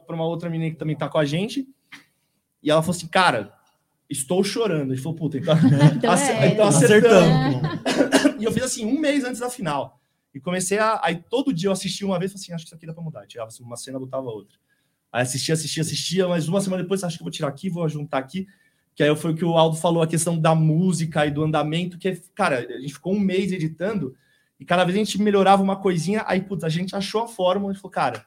uma 0.10 0.24
outra 0.26 0.50
menina 0.50 0.72
que 0.72 0.78
também 0.78 0.96
tá 0.96 1.10
com 1.10 1.18
a 1.18 1.26
gente. 1.26 1.68
E 2.64 2.72
ela 2.72 2.82
falou 2.82 2.96
assim, 2.96 3.08
cara, 3.08 3.54
estou 4.10 4.42
chorando. 4.42 4.94
Ele 4.94 5.02
falou, 5.02 5.18
puta, 5.18 5.38
então, 5.38 5.54
Então 5.98 6.14
ace- 6.14 6.32
é, 6.32 6.36
então 6.38 6.52
então 6.54 6.68
acertamos. 6.70 7.62
e 8.40 8.44
eu 8.46 8.52
fiz 8.54 8.64
assim, 8.64 8.86
um 8.86 8.98
mês 9.00 9.26
antes 9.26 9.42
da 9.42 9.50
final. 9.50 10.00
E 10.34 10.40
comecei 10.40 10.80
a. 10.80 11.00
Aí 11.04 11.22
todo 11.30 11.54
dia 11.54 11.68
eu 11.68 11.74
assistia 11.74 12.08
uma 12.08 12.18
vez 12.20 12.32
e 12.32 12.34
falei 12.34 12.44
assim: 12.44 12.54
acho 12.54 12.64
que 12.64 12.68
isso 12.70 12.76
aqui 12.76 12.86
dá 12.86 12.94
pra 12.94 13.04
mudar. 13.04 13.26
Tirava 13.28 13.50
assim, 13.50 13.64
uma 13.64 13.76
cena, 13.78 14.00
botava 14.00 14.28
outra. 14.28 14.58
Aí 15.16 15.22
assistia, 15.22 15.54
assistia, 15.54 15.80
assistia, 15.80 16.28
mas 16.28 16.50
uma 16.50 16.60
semana 16.60 16.84
depois 16.84 17.02
acho 17.02 17.18
que 17.18 17.24
vou 17.24 17.32
tirar 17.32 17.48
aqui, 17.48 17.70
vou 17.70 17.88
juntar 17.88 18.18
aqui. 18.18 18.46
Que 18.94 19.02
aí 19.02 19.16
foi 19.16 19.32
o 19.32 19.36
que 19.36 19.46
o 19.46 19.58
Aldo 19.58 19.78
falou, 19.78 20.04
a 20.04 20.08
questão 20.08 20.38
da 20.38 20.54
música 20.54 21.26
e 21.26 21.32
do 21.32 21.42
andamento, 21.42 21.98
que 21.98 22.10
é, 22.10 22.22
cara, 22.36 22.60
a 22.60 22.82
gente 22.82 22.96
ficou 22.96 23.14
um 23.14 23.20
mês 23.20 23.54
editando 23.54 24.14
e 24.60 24.66
cada 24.66 24.84
vez 24.84 24.94
a 24.94 25.00
gente 25.00 25.22
melhorava 25.22 25.64
uma 25.64 25.78
coisinha, 25.78 26.22
aí, 26.28 26.42
putz, 26.42 26.66
a 26.66 26.70
gente 26.70 26.94
achou 26.98 27.24
a 27.24 27.30
fórmula 27.30 27.72
e 27.72 27.78
falou, 27.78 27.92
cara, 27.92 28.26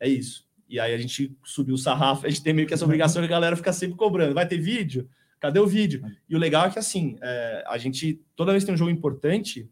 é 0.00 0.08
isso. 0.08 0.44
E 0.68 0.80
aí 0.80 0.92
a 0.92 0.98
gente 0.98 1.36
subiu 1.44 1.76
o 1.76 1.78
sarrafo, 1.78 2.26
a 2.26 2.28
gente 2.28 2.42
tem 2.42 2.52
meio 2.52 2.66
que 2.66 2.74
essa 2.74 2.84
obrigação 2.84 3.22
que 3.22 3.26
a 3.26 3.30
galera 3.30 3.54
fica 3.54 3.72
sempre 3.72 3.96
cobrando. 3.96 4.34
Vai 4.34 4.48
ter 4.48 4.58
vídeo? 4.58 5.08
Cadê 5.38 5.60
o 5.60 5.66
vídeo? 5.66 6.02
E 6.28 6.34
o 6.34 6.40
legal 6.40 6.66
é 6.66 6.70
que 6.70 6.78
assim, 6.80 7.16
é, 7.22 7.64
a 7.68 7.78
gente, 7.78 8.20
toda 8.34 8.50
vez 8.50 8.64
que 8.64 8.66
tem 8.66 8.74
um 8.74 8.78
jogo 8.78 8.90
importante, 8.90 9.70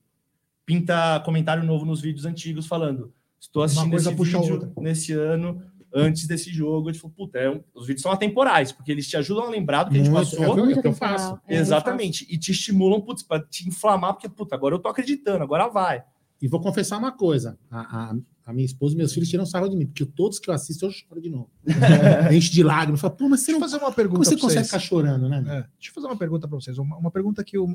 pinta 0.65 1.19
comentário 1.25 1.65
novo 1.65 1.85
nos 1.85 2.01
vídeos 2.01 2.25
antigos 2.25 2.69
falando: 2.69 3.13
estou 3.41 3.65
assistindo 3.65 3.97
esse 3.97 4.15
vídeo 4.15 4.73
nesse 4.79 5.13
ano, 5.13 5.61
antes 5.95 6.27
desse 6.27 6.53
jogo. 6.53 6.89
A 6.89 6.93
gente 6.93 7.01
falou, 7.01 7.15
puta, 7.17 7.39
é 7.39 7.49
um- 7.49 7.63
os 7.75 7.87
vídeos 7.87 8.03
são 8.03 8.11
atemporais, 8.13 8.73
porque 8.73 8.91
eles 8.91 9.07
te 9.09 9.17
ajudam 9.17 9.45
a 9.45 9.49
lembrar 9.51 9.85
do 9.85 9.91
que 9.91 9.97
a 9.97 9.99
gente 9.99 10.11
Muito, 10.11 10.31
passou. 10.31 10.45
é 10.45 10.49
o 10.49 10.55
que 10.55 10.61
eu- 10.79 10.83
é 10.83 10.87
eu 10.89 10.93
faço. 10.93 11.39
É, 11.47 11.57
Exatamente. 11.57 12.27
E 12.29 12.37
te 12.37 12.51
estimulam, 12.53 13.01
putz, 13.01 13.23
para 13.23 13.41
te 13.43 13.69
inflamar, 13.69 14.13
porque, 14.15 14.29
puta, 14.29 14.55
agora 14.55 14.75
eu 14.75 14.79
tô 14.79 14.89
acreditando, 14.89 15.43
agora 15.45 15.69
vai. 15.69 16.03
E 16.43 16.49
vou 16.49 16.61
confessar 16.61 16.99
uma 16.99 17.13
coisa: 17.13 17.57
a, 17.71 18.11
a- 18.11 18.17
a 18.47 18.53
minha 18.53 18.67
esposa 18.67 18.93
e 18.95 18.99
meus 18.99 19.15
filhos 19.15 19.31
tiram 19.31 19.47
sarro 19.47 19.69
de 19.71 19.77
mim, 19.77 19.87
porque 19.87 20.05
todos 20.05 20.39
que 20.39 20.51
eu 20.51 20.55
assisto 20.55 20.85
eu 20.85 20.91
choro 20.91 21.19
de 21.21 21.31
novo. 21.31 21.49
Enche 22.31 22.51
de 22.53 22.63
lágrimas. 22.63 23.01
Fala, 23.01 23.15
pô, 23.15 23.27
mas 23.29 23.41
você 23.41 23.53
não. 23.53 23.61
fazer 23.61 23.79
uma 23.79 23.91
pergunta 23.93 24.17
Como 24.19 24.25
você 24.25 24.35
consegue 24.37 24.53
vocês. 24.55 24.67
ficar 24.67 24.79
chorando, 24.81 25.29
né? 25.31 25.39
É, 25.39 25.43
deixa 25.79 25.91
eu 25.91 25.95
fazer 25.95 26.07
uma 26.09 26.17
pergunta 26.19 26.47
para 26.47 26.59
vocês. 26.61 26.77
Uma, 26.77 26.99
uma 26.99 27.11
pergunta 27.11 27.43
que 27.43 27.57
o, 27.57 27.65
o 27.65 27.69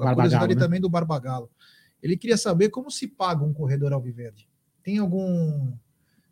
a 0.00 0.06
Barbagalo, 0.06 0.14
curiosidade 0.14 0.54
né? 0.54 0.60
também 0.60 0.80
do 0.80 0.88
Barbagalo. 0.88 1.50
Ele 2.02 2.16
queria 2.16 2.38
saber 2.38 2.70
como 2.70 2.90
se 2.90 3.06
paga 3.08 3.44
um 3.44 3.52
corredor 3.52 3.92
alviverde. 3.92 4.48
Tem 4.82 4.96
algum. 4.98 5.72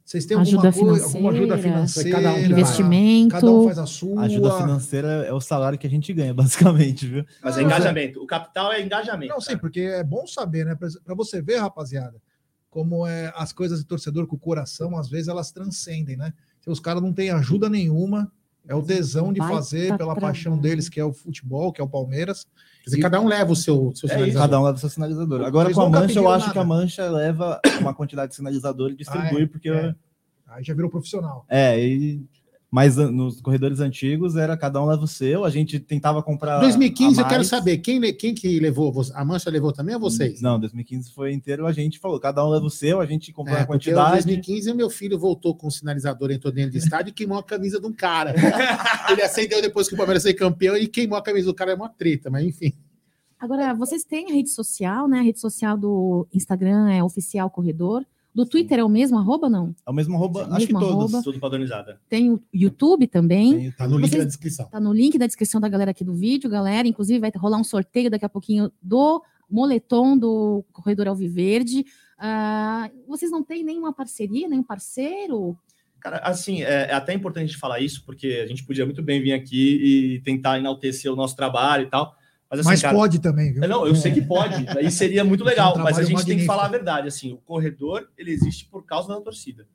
Vocês 0.04 0.26
têm 0.26 0.36
alguma, 0.36 0.68
Ajuda 0.68 0.72
coisa, 0.72 1.04
alguma 1.04 1.30
ajuda 1.30 1.58
financeira, 1.58 2.10
cada 2.10 2.32
um 2.34 2.38
Investimento. 2.38 3.34
Cada 3.34 3.50
um 3.50 3.64
faz 3.64 3.78
a 3.78 3.86
sua. 3.86 4.22
A 4.22 4.24
ajuda 4.24 4.56
financeira 4.58 5.08
é 5.24 5.32
o 5.32 5.40
salário 5.40 5.78
que 5.78 5.86
a 5.86 5.90
gente 5.90 6.12
ganha, 6.12 6.34
basicamente, 6.34 7.06
viu? 7.06 7.24
Mas 7.42 7.56
é 7.56 7.62
engajamento. 7.62 8.22
O 8.22 8.26
capital 8.26 8.72
é 8.72 8.82
engajamento. 8.82 9.32
Não, 9.32 9.40
sim, 9.40 9.56
porque 9.56 9.80
é 9.80 10.02
bom 10.02 10.26
saber, 10.26 10.66
né? 10.66 10.74
Para 10.74 11.14
você 11.14 11.40
ver, 11.40 11.58
rapaziada, 11.58 12.20
como 12.68 13.06
é 13.06 13.32
as 13.36 13.52
coisas 13.52 13.78
de 13.78 13.86
torcedor 13.86 14.26
com 14.26 14.36
o 14.36 14.38
coração, 14.38 14.96
às 14.96 15.08
vezes 15.08 15.28
elas 15.28 15.52
transcendem, 15.52 16.16
né? 16.16 16.32
Se 16.60 16.70
os 16.70 16.80
caras 16.80 17.02
não 17.02 17.12
têm 17.12 17.30
ajuda 17.30 17.68
nenhuma, 17.68 18.30
é 18.66 18.74
o 18.74 18.82
tesão 18.82 19.32
de 19.32 19.40
Baita 19.40 19.54
fazer 19.54 19.96
pela 19.96 20.14
paixão 20.14 20.56
deles, 20.56 20.88
que 20.88 21.00
é 21.00 21.04
o 21.04 21.12
futebol, 21.12 21.72
que 21.72 21.80
é 21.80 21.84
o 21.84 21.88
Palmeiras. 21.88 22.46
Quer 22.82 22.90
dizer, 22.90 23.00
cada 23.02 23.20
um 23.20 23.26
leva 23.28 23.52
o 23.52 23.56
seu, 23.56 23.92
seu 23.94 24.08
É 24.08 24.12
sinalizador. 24.12 24.28
isso. 24.28 24.38
Cada 24.38 24.60
um 24.60 24.64
leva 24.64 24.76
o 24.76 24.80
seu 24.80 24.88
sinalizador. 24.88 25.42
Agora, 25.44 25.66
Eles 25.68 25.76
com 25.76 25.82
a 25.84 25.88
mancha, 25.90 26.18
eu 26.18 26.28
acho 26.28 26.40
nada. 26.40 26.52
que 26.52 26.58
a 26.58 26.64
mancha 26.64 27.10
leva 27.10 27.60
uma 27.80 27.94
quantidade 27.94 28.30
de 28.30 28.36
sinalizador 28.36 28.90
e 28.90 28.96
distribui, 28.96 29.40
Ah, 29.40 29.42
é, 29.42 29.46
porque. 29.46 29.68
é. 29.70 29.94
Aí 30.48 30.62
já 30.64 30.74
virou 30.74 30.90
profissional. 30.90 31.46
É, 31.48 31.78
e... 31.80 32.22
mas 32.72 32.96
nos 32.96 33.38
corredores 33.38 33.80
antigos 33.80 34.34
era 34.34 34.56
cada 34.56 34.82
um 34.82 34.86
leva 34.86 35.04
o 35.04 35.06
seu, 35.06 35.44
a 35.44 35.50
gente 35.50 35.78
tentava 35.78 36.22
comprar. 36.22 36.58
2015, 36.60 37.20
a 37.20 37.22
eu 37.22 37.28
quero 37.28 37.44
saber, 37.44 37.76
quem, 37.76 38.00
quem 38.14 38.34
que 38.34 38.58
levou? 38.58 38.90
A 39.12 39.22
Mancha 39.22 39.50
levou 39.50 39.74
também 39.74 39.94
ou 39.94 40.00
vocês? 40.00 40.40
Não, 40.40 40.58
2015 40.58 41.12
foi 41.12 41.34
inteiro, 41.34 41.66
a 41.66 41.72
gente 41.72 41.98
falou, 41.98 42.18
cada 42.18 42.42
um 42.42 42.48
leva 42.48 42.64
o 42.64 42.70
seu, 42.70 42.98
a 42.98 43.04
gente 43.04 43.30
comprou 43.30 43.54
É, 43.54 43.60
a 43.60 43.66
porque 43.66 43.90
em 43.90 43.92
quantidade. 43.92 44.24
2015 44.24 44.72
meu 44.72 44.88
filho 44.88 45.18
voltou 45.18 45.54
com 45.54 45.66
o 45.66 45.70
sinalizador, 45.70 46.30
entrou 46.30 46.50
dentro 46.50 46.72
do 46.72 46.78
estádio 46.78 47.10
e 47.10 47.12
queimou 47.12 47.36
a 47.36 47.42
camisa 47.42 47.78
de 47.78 47.86
um 47.86 47.92
cara. 47.92 48.34
Ele 49.12 49.20
acendeu 49.20 49.60
depois 49.60 49.86
que 49.86 49.92
o 49.92 49.96
Palmeiras 49.98 50.22
foi 50.22 50.32
campeão 50.32 50.74
e 50.74 50.88
queimou 50.88 51.18
a 51.18 51.22
camisa 51.22 51.48
do 51.48 51.54
cara, 51.54 51.72
é 51.72 51.74
uma 51.74 51.90
treta, 51.90 52.30
mas 52.30 52.46
enfim. 52.46 52.72
Agora, 53.38 53.74
vocês 53.74 54.02
têm 54.02 54.30
a 54.30 54.32
rede 54.32 54.48
social, 54.48 55.06
né? 55.06 55.18
A 55.18 55.22
rede 55.22 55.40
social 55.40 55.76
do 55.76 56.26
Instagram 56.32 56.90
é 56.90 57.04
oficial 57.04 57.50
corredor. 57.50 58.02
Do 58.34 58.46
Twitter 58.46 58.78
é 58.78 58.84
o 58.84 58.88
mesmo 58.88 59.18
arroba, 59.18 59.48
não? 59.50 59.74
É 59.86 59.90
o 59.90 59.92
mesmo 59.92 60.16
arroba, 60.16 60.48
acho 60.52 60.66
que 60.66 60.72
todos. 60.72 60.88
arroba. 60.90 61.22
Tudo 61.22 61.38
padronizado. 61.38 61.94
Tem 62.08 62.30
o 62.30 62.42
YouTube 62.52 63.06
também. 63.06 63.70
Tá 63.72 63.86
no 63.86 63.98
link 63.98 64.08
Vocês- 64.08 64.22
da 64.22 64.26
descrição. 64.26 64.66
Tá 64.70 64.80
no 64.80 64.92
link 64.92 65.18
da 65.18 65.26
descrição 65.26 65.60
da 65.60 65.68
galera 65.68 65.90
aqui 65.90 66.02
do 66.02 66.14
vídeo, 66.14 66.48
galera. 66.48 66.88
Inclusive, 66.88 67.18
vai 67.20 67.30
rolar 67.36 67.58
um 67.58 67.64
sorteio 67.64 68.10
daqui 68.10 68.24
a 68.24 68.28
pouquinho 68.30 68.72
do 68.80 69.22
moletom 69.50 70.16
do 70.16 70.64
Corredor 70.72 71.08
Alviverde. 71.08 71.84
Ah, 72.18 72.90
vocês 73.06 73.30
não 73.30 73.42
têm 73.42 73.62
nenhuma 73.62 73.92
parceria, 73.92 74.48
nenhum 74.48 74.62
parceiro? 74.62 75.54
Cara, 76.00 76.16
assim, 76.18 76.62
é, 76.62 76.86
é 76.90 76.94
até 76.94 77.12
importante 77.12 77.44
a 77.44 77.46
gente 77.46 77.58
falar 77.58 77.80
isso, 77.80 78.02
porque 78.06 78.40
a 78.42 78.46
gente 78.46 78.64
podia 78.64 78.84
muito 78.86 79.02
bem 79.02 79.20
vir 79.22 79.34
aqui 79.34 80.14
e 80.16 80.20
tentar 80.22 80.58
enaltecer 80.58 81.12
o 81.12 81.16
nosso 81.16 81.36
trabalho 81.36 81.84
e 81.84 81.90
tal. 81.90 82.14
Mas, 82.52 82.60
assim, 82.60 82.68
Mas 82.68 82.82
cara, 82.82 82.94
pode 82.94 83.18
também, 83.18 83.50
viu? 83.50 83.64
É, 83.64 83.66
Não, 83.66 83.86
eu 83.86 83.94
sei 83.96 84.12
que 84.12 84.20
pode, 84.20 84.68
aí 84.76 84.90
seria 84.90 85.24
muito 85.24 85.42
legal, 85.42 85.74
É 85.74 85.78
um 85.78 85.82
mas 85.82 85.98
a 85.98 86.02
gente 86.02 86.08
tem 86.08 86.16
que 86.16 86.22
magnífico. 86.22 86.46
falar 86.46 86.66
a 86.66 86.68
verdade, 86.68 87.08
assim, 87.08 87.32
o 87.32 87.38
corredor, 87.38 88.06
ele 88.18 88.30
existe 88.30 88.66
por 88.66 88.84
causa 88.84 89.08
da 89.08 89.18
torcida. 89.22 89.66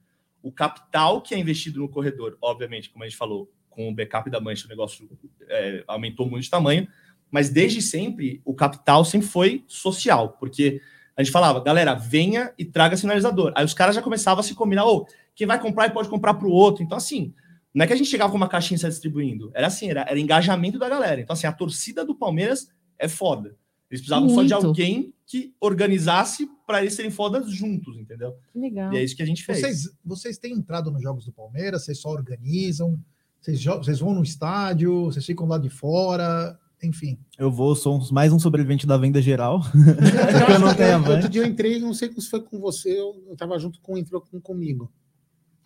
O 0.44 0.52
capital 0.52 1.20
que 1.20 1.34
é 1.34 1.40
investido 1.40 1.80
no 1.80 1.90
corredor, 1.90 2.38
obviamente, 2.40 2.92
como 2.92 3.04
a 3.04 3.08
gente 3.08 3.18
falou, 3.18 3.52
com 3.72 3.90
o 3.90 3.96
backup 3.96 4.30
da 4.30 4.40
mancha, 4.40 4.68
o 4.68 4.70
negócio 4.70 5.10
é, 5.50 5.84
aumentou 5.88 6.30
muito 6.30 6.44
de 6.44 6.52
tamanho, 6.52 6.88
mas 7.32 7.50
desde 7.50 7.82
sempre, 7.82 8.42
o 8.46 8.54
capital 8.54 9.04
sempre 9.04 9.28
foi 9.28 9.66
social, 9.68 10.38
porque 10.40 10.80
a 11.16 11.24
gente 11.24 11.32
falava, 11.32 11.60
galera, 11.60 11.96
venha 11.96 12.54
e 12.60 12.64
traga 12.64 12.96
sinalizador. 12.96 13.52
Aí 13.56 13.66
os 13.66 13.74
caras 13.74 13.96
já 13.96 14.04
começavam 14.04 14.42
a 14.42 14.44
se 14.44 14.54
combinar, 14.54 14.86
ô, 14.86 15.08
quem 15.34 15.48
vai 15.48 15.60
comprar 15.60 15.88
e 15.88 15.90
pode 15.90 16.10
comprar 16.10 16.36
para 16.36 16.48
o 16.48 16.52
outro. 16.52 16.84
Então, 16.84 16.96
assim, 16.96 17.34
não 17.78 17.84
é 17.84 17.88
que 17.88 17.94
a 17.94 17.96
gente 17.96 18.10
chegava 18.10 18.32
com 18.32 18.38
uma 18.38 18.50
caixinha 18.50 18.76
e 18.76 18.80
saia 18.80 18.90
distribuindo. 18.90 19.52
Era 19.54 19.68
assim, 19.68 19.88
era, 19.88 20.02
era 20.02 20.20
engajamento 20.20 20.80
da 20.80 20.90
galera. 20.90 21.22
Então, 21.22 21.36
assim, 21.36 21.46
a 21.46 21.52
torcida 21.52 22.04
do 22.04 22.16
Palmeiras 22.16 22.68
é 22.98 23.08
foda. 23.08 23.56
Eles 23.88 24.02
precisavam 24.02 24.28
só 24.30 24.42
de 24.42 24.52
Muito. 24.52 24.66
alguém 24.66 25.14
que 25.28 25.54
organizasse 25.62 26.50
para 26.66 26.82
eles 26.82 26.96
serem 26.96 27.12
fodas 27.12 27.52
juntos, 27.52 27.96
entendeu? 27.96 28.34
Legal. 28.56 28.92
E 28.92 28.98
é 28.98 29.04
isso 29.04 29.16
que 29.16 29.22
a 29.22 29.26
gente 29.28 29.44
fez. 29.44 29.60
Vocês, 29.60 29.90
vocês 30.04 30.38
têm 30.40 30.54
entrado 30.54 30.90
nos 30.90 31.04
jogos 31.04 31.24
do 31.24 31.32
Palmeiras? 31.32 31.86
Vocês 31.86 32.00
só 32.00 32.10
organizam? 32.10 33.00
Vocês, 33.40 33.64
vocês 33.64 34.00
vão 34.00 34.16
no 34.16 34.24
estádio? 34.24 35.06
Vocês 35.06 35.24
ficam 35.24 35.46
lá 35.46 35.60
de 35.60 35.70
fora? 35.70 36.58
Enfim. 36.82 37.20
Eu 37.38 37.52
vou, 37.52 37.76
sou 37.76 38.02
mais 38.12 38.34
um 38.34 38.40
sobrevivente 38.40 38.88
da 38.88 38.98
venda 38.98 39.22
geral. 39.22 39.62
eu 40.52 40.60
não 40.60 40.74
tenho. 40.74 41.08
Outro 41.12 41.30
dia 41.30 41.44
eu 41.44 41.46
entrei, 41.46 41.80
não 41.80 41.94
sei 41.94 42.12
se 42.12 42.28
foi 42.28 42.42
com 42.42 42.60
você, 42.60 43.00
eu, 43.00 43.24
eu 43.30 43.38
tava 43.38 43.60
junto 43.60 43.80
com, 43.82 43.96
entrou 43.96 44.20
com, 44.20 44.42
comigo. 44.42 44.92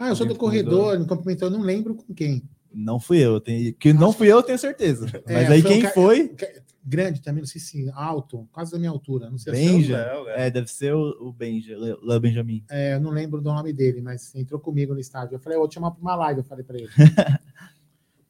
Ah, 0.04 0.08
eu 0.10 0.16
sou 0.16 0.26
do 0.26 0.36
corredor, 0.36 0.98
me 0.98 1.06
cumprimentou, 1.06 1.48
eu 1.48 1.52
não 1.52 1.62
lembro 1.62 1.94
com 1.94 2.12
quem. 2.12 2.42
Não 2.74 3.00
fui 3.00 3.20
eu, 3.20 3.40
tenho, 3.40 3.72
que 3.76 3.94
não 3.94 4.12
fui 4.12 4.32
eu, 4.32 4.38
eu 4.38 4.44
tenho 4.44 4.58
certeza. 4.58 5.06
É, 5.28 5.34
Mas 5.34 5.52
aí 5.52 5.62
foi 5.62 5.72
quem 5.72 5.82
ca- 5.82 5.90
foi? 5.92 6.36
Grande 6.84 7.22
também, 7.22 7.42
não 7.42 7.48
sei 7.48 7.62
se 7.62 7.92
alto, 7.94 8.48
quase 8.52 8.72
da 8.72 8.80
minha 8.80 8.90
altura. 8.90 9.30
Não 9.30 9.38
sei 9.38 9.54
Benja. 9.54 10.10
se 10.26 10.30
É, 10.32 10.50
deve 10.50 10.68
ser 10.72 10.96
o, 10.96 11.28
o 11.28 11.32
Benja, 11.32 11.78
Le 11.78 12.20
Benjamin. 12.20 12.64
é, 12.72 12.96
eu 12.96 13.00
não 13.00 13.12
lembro 13.12 13.40
do 13.42 13.54
nome 13.54 13.72
dele, 13.72 14.02
mas 14.02 14.34
entrou 14.34 14.60
comigo 14.60 14.92
no 14.96 15.00
estádio. 15.00 15.36
Eu 15.36 15.40
falei, 15.40 15.58
eu 15.58 15.60
vou 15.60 15.68
te 15.70 15.76
chamar 15.76 15.92
para 15.92 16.02
uma 16.02 16.16
live, 16.16 16.40
eu 16.40 16.44
falei 16.46 16.64
para 16.66 16.78
ele. 16.80 16.90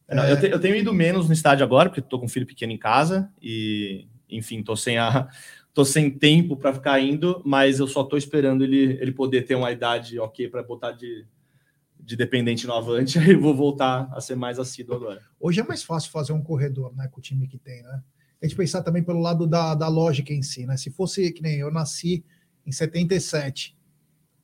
É, 0.07 0.15
não, 0.15 0.27
eu, 0.27 0.37
te- 0.37 0.47
eu 0.49 0.59
tenho 0.59 0.75
ido 0.75 0.93
menos 0.93 1.27
no 1.27 1.33
estádio 1.33 1.63
agora, 1.63 1.87
porque 1.89 2.01
tô 2.01 2.19
com 2.19 2.25
um 2.25 2.29
filho 2.29 2.45
pequeno 2.45 2.73
em 2.73 2.77
casa 2.77 3.31
e, 3.41 4.07
enfim, 4.29 4.61
tô 4.61 4.75
sem 4.75 4.97
a 4.97 5.29
tô 5.73 5.85
sem 5.85 6.09
tempo 6.11 6.57
para 6.57 6.73
ficar 6.73 6.99
indo, 6.99 7.41
mas 7.45 7.79
eu 7.79 7.87
só 7.87 8.03
tô 8.03 8.17
esperando 8.17 8.61
ele 8.61 8.97
ele 9.01 9.13
poder 9.13 9.43
ter 9.43 9.55
uma 9.55 9.71
idade 9.71 10.19
ok 10.19 10.49
para 10.49 10.61
botar 10.63 10.91
de, 10.91 11.25
de 12.03 12.15
dependente 12.15 12.65
no 12.67 12.73
avante, 12.73 13.17
aí 13.19 13.35
vou 13.35 13.55
voltar 13.55 14.09
a 14.11 14.21
ser 14.21 14.35
mais 14.35 14.59
assíduo 14.59 14.95
agora. 14.95 15.21
Hoje 15.39 15.59
é 15.59 15.63
mais 15.63 15.83
fácil 15.83 16.11
fazer 16.11 16.33
um 16.33 16.41
corredor, 16.41 16.95
né? 16.95 17.07
Com 17.07 17.19
o 17.19 17.23
time 17.23 17.47
que 17.47 17.57
tem, 17.57 17.81
né? 17.83 18.01
A 18.41 18.45
gente 18.47 18.57
pensar 18.57 18.81
também 18.81 19.03
pelo 19.03 19.19
lado 19.19 19.45
da, 19.45 19.75
da 19.75 19.87
lógica 19.87 20.33
em 20.33 20.41
si, 20.41 20.65
né? 20.65 20.75
Se 20.75 20.89
fosse 20.89 21.31
que 21.31 21.43
nem 21.43 21.59
eu 21.59 21.71
nasci 21.71 22.23
em 22.65 22.71
77, 22.71 23.77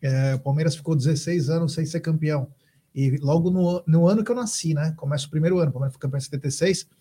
é, 0.01 0.35
o 0.35 0.39
Palmeiras 0.39 0.75
ficou 0.75 0.95
16 0.95 1.49
anos 1.49 1.73
sem 1.73 1.85
ser 1.85 1.99
campeão. 1.99 2.47
E 2.93 3.17
logo 3.17 3.49
no, 3.49 3.83
no 3.85 4.07
ano 4.07 4.23
que 4.23 4.31
eu 4.31 4.35
nasci, 4.35 4.73
né? 4.73 4.93
Começa 4.97 5.27
o 5.27 5.29
primeiro 5.29 5.57
ano, 5.59 5.69
o 5.69 5.73
Palmeiras 5.73 5.93
foi 5.93 6.01
campeão 6.01 6.17
em 6.17 6.21
76. 6.21 6.87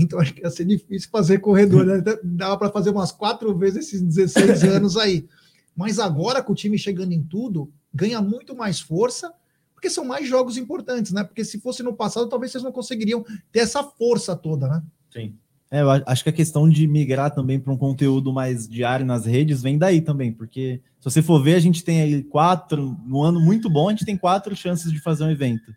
Então 0.00 0.20
acho 0.20 0.32
que 0.32 0.42
ia 0.42 0.50
ser 0.50 0.64
difícil 0.64 1.10
fazer 1.10 1.40
corredor, 1.40 1.84
né? 1.84 1.98
Então, 1.98 2.16
Dava 2.22 2.56
para 2.56 2.70
fazer 2.70 2.90
umas 2.90 3.10
quatro 3.10 3.56
vezes 3.58 3.88
esses 3.88 4.00
16 4.00 4.62
anos 4.76 4.96
aí. 4.96 5.26
Mas 5.74 5.98
agora, 5.98 6.40
com 6.40 6.52
o 6.52 6.56
time 6.56 6.78
chegando 6.78 7.12
em 7.12 7.22
tudo, 7.22 7.72
ganha 7.92 8.20
muito 8.22 8.54
mais 8.54 8.78
força, 8.80 9.32
porque 9.78 9.88
são 9.88 10.04
mais 10.04 10.28
jogos 10.28 10.56
importantes, 10.56 11.12
né? 11.12 11.22
Porque 11.22 11.44
se 11.44 11.60
fosse 11.60 11.84
no 11.84 11.94
passado, 11.94 12.28
talvez 12.28 12.50
vocês 12.50 12.64
não 12.64 12.72
conseguiriam 12.72 13.24
ter 13.52 13.60
essa 13.60 13.80
força 13.84 14.34
toda, 14.34 14.66
né? 14.66 14.82
Sim. 15.08 15.36
É, 15.70 15.82
eu 15.82 15.90
acho 15.90 16.24
que 16.24 16.30
a 16.30 16.32
questão 16.32 16.68
de 16.68 16.84
migrar 16.88 17.32
também 17.32 17.60
para 17.60 17.72
um 17.72 17.76
conteúdo 17.76 18.32
mais 18.32 18.68
diário 18.68 19.06
nas 19.06 19.24
redes 19.24 19.62
vem 19.62 19.78
daí 19.78 20.00
também, 20.00 20.32
porque 20.32 20.80
se 20.98 21.04
você 21.04 21.22
for 21.22 21.40
ver, 21.40 21.54
a 21.54 21.60
gente 21.60 21.84
tem 21.84 22.00
aí 22.00 22.22
quatro, 22.24 22.96
no 23.06 23.22
ano 23.22 23.38
muito 23.38 23.70
bom, 23.70 23.86
a 23.86 23.92
gente 23.92 24.04
tem 24.04 24.16
quatro 24.16 24.56
chances 24.56 24.90
de 24.90 24.98
fazer 24.98 25.22
um 25.22 25.30
evento. 25.30 25.72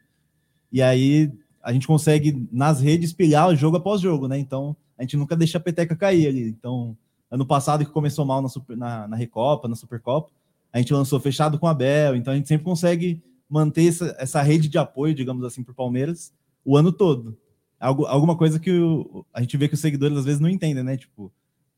E 0.71 0.81
aí 0.81 1.31
a 1.61 1.71
gente 1.71 1.85
consegue 1.85 2.47
nas 2.51 2.81
redes 2.81 3.13
pilhar 3.13 3.49
o 3.49 3.55
jogo 3.55 3.77
após 3.77 4.01
jogo, 4.01 4.27
né? 4.27 4.39
Então 4.39 4.75
a 4.97 5.03
gente 5.03 5.15
nunca 5.15 5.35
deixa 5.35 5.59
a 5.59 5.61
peteca 5.61 5.95
cair 5.95 6.25
ali. 6.25 6.47
Então, 6.47 6.97
ano 7.29 7.45
passado 7.45 7.85
que 7.85 7.91
começou 7.91 8.25
mal 8.25 8.41
na, 8.41 8.49
Super- 8.49 8.75
na, 8.77 9.07
na 9.07 9.15
Recopa, 9.15 9.67
na 9.67 9.75
Supercopa, 9.75 10.31
a 10.73 10.79
gente 10.79 10.91
lançou 10.91 11.19
fechado 11.19 11.59
com 11.59 11.67
a 11.67 11.73
Bel, 11.73 12.15
então 12.15 12.33
a 12.33 12.35
gente 12.35 12.47
sempre 12.47 12.63
consegue 12.63 13.21
manter 13.51 13.87
essa, 13.87 14.15
essa 14.17 14.41
rede 14.41 14.67
de 14.69 14.77
apoio, 14.77 15.13
digamos 15.13 15.43
assim, 15.43 15.63
para 15.63 15.73
o 15.73 15.75
Palmeiras 15.75 16.33
o 16.63 16.77
ano 16.77 16.91
todo. 16.91 17.37
Algo, 17.79 18.05
alguma 18.05 18.37
coisa 18.37 18.59
que 18.59 18.71
o- 18.71 19.25
a 19.33 19.41
gente 19.41 19.57
vê 19.57 19.67
que 19.67 19.73
os 19.73 19.79
seguidores 19.79 20.17
às 20.17 20.25
vezes 20.25 20.39
não 20.39 20.47
entendem, 20.49 20.83
né? 20.83 20.95
Tipo, 20.97 21.31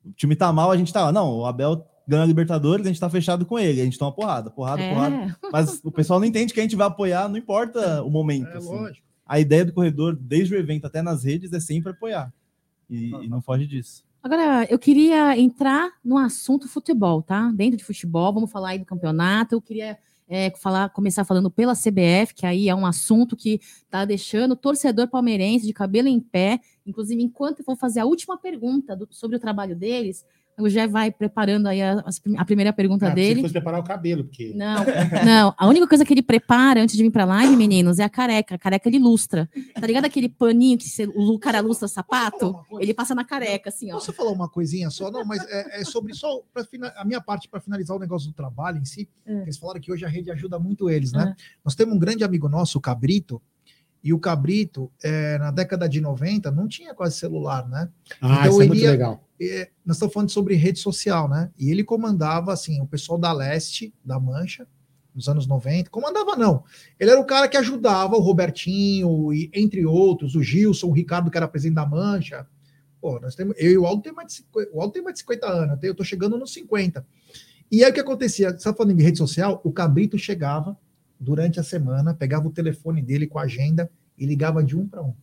o 0.05 0.11
time 0.13 0.36
tá 0.36 0.51
mal, 0.53 0.69
a 0.71 0.78
gente 0.78 0.91
tá 0.93 1.03
lá. 1.05 1.11
Não, 1.11 1.39
o 1.39 1.45
Abel 1.45 1.86
ganha 2.07 2.24
a 2.24 2.26
Libertadores, 2.26 2.86
a 2.86 2.89
gente 2.89 2.99
tá 2.99 3.09
fechado 3.09 3.45
com 3.45 3.57
ele, 3.57 3.80
a 3.82 3.86
gente 3.86 3.97
toma 3.97 4.11
porrada, 4.11 4.49
porrada, 4.51 4.82
É. 4.82 4.93
porrada. 4.93 5.38
Mas 5.51 5.80
o 5.84 5.91
pessoal 5.91 6.19
não 6.19 6.28
entende 6.28 6.53
que 6.53 6.59
a 6.59 6.63
gente 6.63 6.76
vai 6.76 6.88
apoiar, 6.88 7.28
não 7.30 7.38
importa 7.38 8.03
o 8.03 8.09
momento. 8.09 8.49
É 8.49 8.57
assim. 8.57 8.67
lógico. 8.76 9.07
A 9.26 9.39
ideia 9.39 9.63
do 9.63 9.71
corredor, 9.74 10.15
desde 10.19 10.53
o 10.53 10.57
evento 10.59 10.86
até 10.86 11.01
nas 11.01 11.24
redes, 11.24 11.53
é 11.53 11.59
sempre 11.61 11.91
apoiar. 11.91 12.32
E, 12.89 13.11
e 13.24 13.28
não 13.30 13.41
foge 13.41 13.65
disso. 13.65 14.03
Agora, 14.21 14.65
eu 14.69 14.78
queria 14.78 15.38
entrar 15.39 15.91
no 16.03 16.17
assunto 16.17 16.67
futebol, 16.67 17.21
tá? 17.21 17.49
Dentro 17.55 17.78
de 17.78 17.84
futebol, 17.86 18.34
vamos 18.34 18.51
falar 18.51 18.69
aí 18.69 18.80
do 18.80 18.86
campeonato. 18.86 19.55
Eu 19.55 19.61
queria 19.61 19.97
é, 20.28 20.51
falar, 20.57 20.89
começar 20.89 21.24
falando 21.26 21.51
pela 21.51 21.74
CBF, 21.76 22.34
que 22.34 22.45
aí 22.45 22.69
é 22.69 22.76
um 22.76 22.86
assunto 22.86 23.36
que 23.36 23.59
está 23.84 24.05
deixando 24.05 24.53
o 24.53 24.55
torcedor 24.55 25.07
palmeirense 25.07 25.65
de 25.65 25.74
cabelo 25.74 26.07
em 26.07 26.19
pé. 26.19 26.59
Inclusive, 26.86 27.21
enquanto 27.21 27.59
eu 27.59 27.65
vou 27.65 27.76
fazer 27.76 27.99
a 27.99 28.05
última 28.05 28.38
pergunta 28.38 28.95
do- 28.95 29.07
sobre 29.11 29.38
o 29.38 29.39
trabalho 29.39 29.76
deles, 29.76 30.26
o 30.60 30.70
Jé 30.70 30.88
vai 30.88 31.12
preparando 31.12 31.68
aí 31.68 31.82
a, 31.82 32.04
a 32.38 32.45
primeira 32.45 32.72
pergunta 32.72 33.06
Ah, 33.08 33.10
se 33.10 33.16
dele. 33.16 33.41
fosse 33.41 33.54
preparar 33.54 33.80
o 33.80 33.84
cabelo, 33.84 34.24
porque. 34.24 34.54
Não, 34.56 34.76
não. 35.26 35.54
A 35.58 35.68
única 35.68 35.88
coisa 35.88 36.06
que 36.06 36.14
ele 36.14 36.22
prepara 36.22 36.82
antes 36.82 36.95
de 36.95 37.04
vir 37.04 37.10
pra 37.12 37.26
live, 37.26 37.56
meninos, 37.56 37.99
é 37.99 38.04
a 38.04 38.10
careca. 38.10 38.56
A 38.56 38.58
careca 38.58 38.88
ele 38.88 38.99
lustra. 38.99 39.49
Tá 39.74 39.86
ligado 39.88 40.06
aquele 40.06 40.30
paninho 40.30 40.78
que 40.78 40.88
você- 40.88 41.06
o 41.08 41.39
cara 41.39 41.60
lustra 41.60 41.88
sapato? 41.88 42.56
Ele 42.80 42.93
passa 42.93 43.16
na 43.16 43.24
careca, 43.26 43.70
assim, 43.70 43.91
ó. 43.91 43.95
Posso 43.95 44.14
falar 44.14 44.32
uma 44.32 44.49
coisinha 44.49 44.89
só? 44.89 45.10
Não, 45.12 45.26
mas 45.26 45.43
é, 45.49 45.82
é 45.82 45.84
sobre 45.84 46.14
só 46.14 46.41
fina- 46.70 46.93
a 46.95 47.04
minha 47.06 47.22
parte 47.22 47.47
para 47.49 47.60
finalizar 47.60 47.95
o 47.97 47.99
negócio 47.99 48.28
do 48.30 48.34
trabalho 48.34 48.78
em 48.80 48.86
si. 48.86 49.10
É. 49.26 49.41
Eles 49.43 49.58
falaram 49.58 49.80
que 49.82 49.91
hoje 49.91 50.06
a 50.06 50.10
rede 50.10 50.30
ajuda 50.32 50.60
muito 50.60 50.89
eles, 50.89 51.12
né? 51.12 51.36
É. 51.38 51.43
Nós 51.64 51.76
temos 51.76 51.95
um 51.95 51.99
grande 51.99 52.24
amigo 52.24 52.47
nosso, 52.47 52.78
o 52.78 52.82
Cabrito, 52.82 53.41
e 54.04 54.12
o 54.12 54.20
Cabrito, 54.20 54.91
é, 55.01 55.38
na 55.38 55.49
década 55.49 55.88
de 55.88 56.01
90, 56.01 56.51
não 56.51 56.68
tinha 56.68 56.93
quase 56.93 57.18
celular, 57.18 57.68
né? 57.70 57.89
Ah, 58.20 58.47
isso 58.47 58.62
é 58.62 58.68
muito 58.68 58.84
legal. 58.84 59.24
é, 59.39 59.70
nós 59.86 59.95
estamos 59.95 60.14
falando 60.14 60.30
sobre 60.30 60.56
rede 60.56 60.80
social, 60.80 61.30
né? 61.30 61.49
E 61.58 61.72
ele 61.72 61.86
comandava, 61.86 62.51
assim, 62.51 62.82
o 62.82 62.86
pessoal 62.86 63.18
da 63.18 63.32
Leste, 63.32 63.93
da 64.04 64.20
Mancha, 64.20 64.68
nos 65.16 65.30
anos 65.30 65.47
90. 65.47 65.89
Comandava, 65.89 66.36
não. 66.36 66.66
Ele 66.99 67.12
era 67.12 67.20
o 67.20 67.26
cara 67.26 67.47
que 67.47 67.56
ajudava 67.56 68.18
o 68.18 68.20
Robertinho, 68.20 69.34
e, 69.34 69.49
entre 69.54 69.86
outros, 69.86 70.36
o 70.36 70.43
Gilson, 70.43 70.88
o 70.88 70.91
Ricardo, 70.93 71.32
que 71.32 71.38
era 71.38 71.47
presidente 71.47 71.76
da 71.76 71.86
Mancha. 71.86 72.45
Pô, 72.99 73.22
nós 73.22 73.36
temos, 73.36 73.56
eu 73.58 73.72
e 73.72 73.78
o 73.78 73.86
Aldo 73.86 74.01
tem 74.01 74.12
mais 74.12 74.28
de 74.28 74.34
50, 74.34 74.70
o 74.74 74.82
Aldo 74.82 74.93
tem 74.93 75.01
mais 75.01 75.14
de 75.14 75.20
50 75.22 75.47
anos, 75.47 75.80
eu 75.82 75.95
tô 75.95 76.04
chegando 76.04 76.38
nos 76.38 76.51
50. 76.51 77.06
E 77.72 77.84
aí 77.84 77.91
o 77.91 77.93
que 77.93 77.99
acontecia? 78.01 78.51
Você 78.51 78.64
tá 78.64 78.74
falando 78.74 78.95
de 78.95 79.04
rede 79.04 79.18
social? 79.18 79.62
O 79.64 79.72
Cabrito 79.72 80.18
chegava 80.18 80.78
durante 81.24 81.59
a 81.59 81.63
semana, 81.63 82.13
pegava 82.13 82.47
o 82.47 82.51
telefone 82.51 83.01
dele 83.01 83.26
com 83.28 83.39
a 83.39 83.43
agenda 83.43 83.89
e 84.17 84.26
ligava 84.26 84.63
de 84.63 84.78
um 84.78 84.88
para 84.88 85.01
um. 85.01 85.13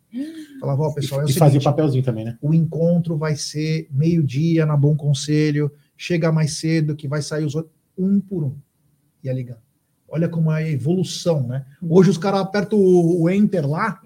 Falava, 0.58 0.82
ó, 0.82 0.92
pessoal, 0.92 1.20
é 1.20 1.24
o 1.24 1.28
E 1.28 1.32
fazia 1.32 1.46
o 1.46 1.50
seguinte, 1.62 1.64
papelzinho 1.64 2.02
também, 2.04 2.24
né? 2.24 2.38
o 2.40 2.52
encontro 2.52 3.16
vai 3.16 3.36
ser 3.36 3.86
meio-dia 3.90 4.66
na 4.66 4.76
Bom 4.76 4.96
Conselho, 4.96 5.70
chega 5.96 6.32
mais 6.32 6.54
cedo, 6.54 6.96
que 6.96 7.06
vai 7.06 7.22
sair 7.22 7.44
os 7.44 7.54
outros, 7.54 7.72
um 7.96 8.18
por 8.20 8.42
um. 8.44 8.54
Ia 9.22 9.32
ligando. 9.32 9.60
Olha 10.12 10.28
como 10.28 10.50
é 10.50 10.56
a 10.64 10.68
evolução, 10.68 11.46
né? 11.46 11.64
Hoje 11.80 12.10
os 12.10 12.18
caras 12.18 12.40
apertam 12.40 12.76
o, 12.76 13.22
o 13.22 13.30
enter 13.30 13.64
lá, 13.64 14.00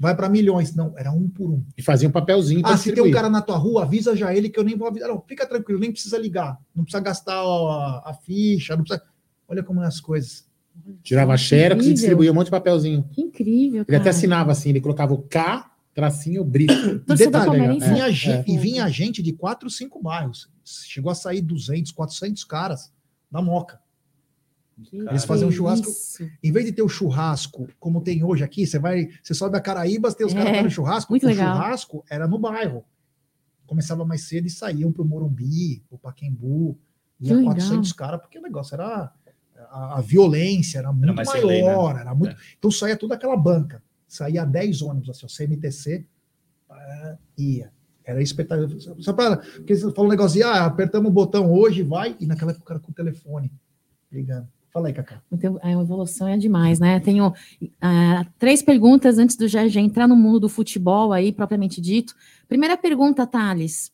vai 0.00 0.14
para 0.14 0.28
milhões. 0.28 0.72
Não, 0.76 0.96
era 0.96 1.10
um 1.10 1.28
por 1.28 1.50
um. 1.50 1.64
E 1.76 1.82
fazia 1.82 2.08
um 2.08 2.12
papelzinho 2.12 2.60
Ah, 2.64 2.76
se 2.76 2.84
tem 2.84 2.92
um 2.92 2.94
distribuir. 2.94 3.14
cara 3.14 3.28
na 3.28 3.42
tua 3.42 3.56
rua, 3.56 3.82
avisa 3.82 4.14
já 4.14 4.32
ele 4.32 4.48
que 4.50 4.60
eu 4.60 4.62
nem 4.62 4.76
vou 4.76 4.86
avisar. 4.86 5.08
Não, 5.08 5.20
fica 5.26 5.44
tranquilo, 5.44 5.80
nem 5.80 5.90
precisa 5.90 6.16
ligar. 6.16 6.56
Não 6.72 6.84
precisa 6.84 7.02
gastar 7.02 7.40
a, 7.40 8.02
a 8.10 8.14
ficha, 8.22 8.76
não 8.76 8.84
precisa. 8.84 9.04
Olha 9.48 9.64
como 9.64 9.82
é 9.82 9.86
as 9.88 9.98
coisas. 9.98 10.46
Tirava 11.02 11.36
xerox 11.36 11.86
e 11.86 11.92
distribuía 11.94 12.30
um 12.30 12.34
monte 12.34 12.46
de 12.46 12.50
papelzinho. 12.50 13.08
Que 13.12 13.20
incrível, 13.22 13.80
Ele 13.80 13.84
cara. 13.86 13.98
até 14.00 14.10
assinava 14.10 14.52
assim, 14.52 14.70
ele 14.70 14.80
colocava 14.80 15.12
o 15.14 15.22
K, 15.22 15.70
tracinho, 15.94 16.44
brito. 16.44 16.72
E 17.08 17.14
detalhe, 17.14 17.46
palmeirense 17.46 17.88
vinha, 17.88 18.06
é, 18.08 18.12
gente, 18.12 18.50
é. 18.50 18.54
e 18.54 18.58
vinha 18.58 18.88
gente 18.88 19.22
de 19.22 19.32
quatro, 19.32 19.68
cinco 19.68 20.02
bairros. 20.02 20.48
Chegou 20.64 21.10
a 21.10 21.14
sair 21.14 21.40
200, 21.40 21.92
400 21.92 22.44
caras 22.44 22.92
da 23.30 23.40
Moca. 23.42 23.80
Eles 24.92 25.24
faziam 25.24 25.48
um 25.48 25.52
churrasco. 25.52 25.88
Isso. 25.88 26.22
Em 26.42 26.52
vez 26.52 26.64
de 26.66 26.70
ter 26.72 26.82
o 26.82 26.88
churrasco, 26.88 27.68
como 27.80 28.00
tem 28.00 28.22
hoje 28.22 28.44
aqui, 28.44 28.64
você 28.64 28.78
vai, 28.78 29.08
você 29.22 29.34
sobe 29.34 29.56
a 29.56 29.60
Caraíbas, 29.60 30.14
tem 30.14 30.24
os 30.24 30.32
É, 30.32 30.36
caras 30.36 30.50
fazendo 30.52 30.70
churrasco. 30.70 31.12
muito 31.12 31.24
o 31.24 31.28
legal. 31.28 31.56
churrasco 31.56 32.04
era 32.08 32.28
no 32.28 32.38
bairro. 32.38 32.84
Começava 33.66 34.04
mais 34.04 34.22
cedo 34.28 34.46
e 34.46 34.50
saíam 34.50 34.92
para 34.92 35.02
o 35.02 35.04
Morumbi, 35.04 35.82
para 35.88 35.96
o 35.96 35.98
Paquembu. 35.98 36.78
Que 37.18 37.26
Ia 37.26 37.34
legal. 37.36 37.54
400 37.54 37.92
caras, 37.92 38.20
porque 38.20 38.38
o 38.38 38.42
negócio 38.42 38.74
era. 38.74 39.12
A, 39.70 39.98
a 39.98 40.00
violência 40.00 40.78
era 40.78 40.92
muito 40.92 41.14
mais 41.14 41.28
maior, 41.28 41.46
lei, 41.46 41.62
né? 41.62 42.00
era 42.00 42.14
muito. 42.14 42.36
Então 42.58 42.70
saía 42.70 42.96
toda 42.96 43.14
aquela 43.14 43.36
banca. 43.36 43.82
Saía 44.06 44.44
10 44.44 44.82
ônibus, 44.82 45.10
assim, 45.10 45.26
o 45.26 45.28
CMTC 45.28 46.06
ah, 46.70 47.16
ia. 47.36 47.70
Era 48.04 48.22
espetacular. 48.22 48.70
Só 48.98 49.12
para. 49.12 49.36
Porque 49.36 49.76
você 49.76 49.92
falou 49.92 50.06
um 50.06 50.10
negócio 50.10 50.38
de, 50.38 50.42
ah, 50.42 50.64
apertamos 50.64 51.10
o 51.10 51.12
botão 51.12 51.52
hoje, 51.52 51.82
vai, 51.82 52.16
e 52.18 52.26
naquela 52.26 52.52
época 52.52 52.64
o 52.64 52.66
cara 52.66 52.80
com 52.80 52.90
o 52.90 52.94
telefone 52.94 53.52
ligando. 54.10 54.48
Fala 54.72 54.88
aí, 54.88 54.94
Cacá. 54.94 55.20
Então, 55.30 55.58
A 55.62 55.70
evolução 55.70 56.28
é 56.28 56.36
demais, 56.36 56.78
né? 56.78 57.00
Tenho 57.00 57.32
ah, 57.80 58.24
três 58.38 58.62
perguntas 58.62 59.18
antes 59.18 59.36
do 59.36 59.48
Jorge 59.48 59.78
entrar 59.78 60.06
no 60.06 60.16
mundo 60.16 60.40
do 60.40 60.48
futebol 60.48 61.12
aí, 61.12 61.32
propriamente 61.32 61.80
dito. 61.80 62.14
Primeira 62.46 62.76
pergunta, 62.76 63.26
Thales. 63.26 63.90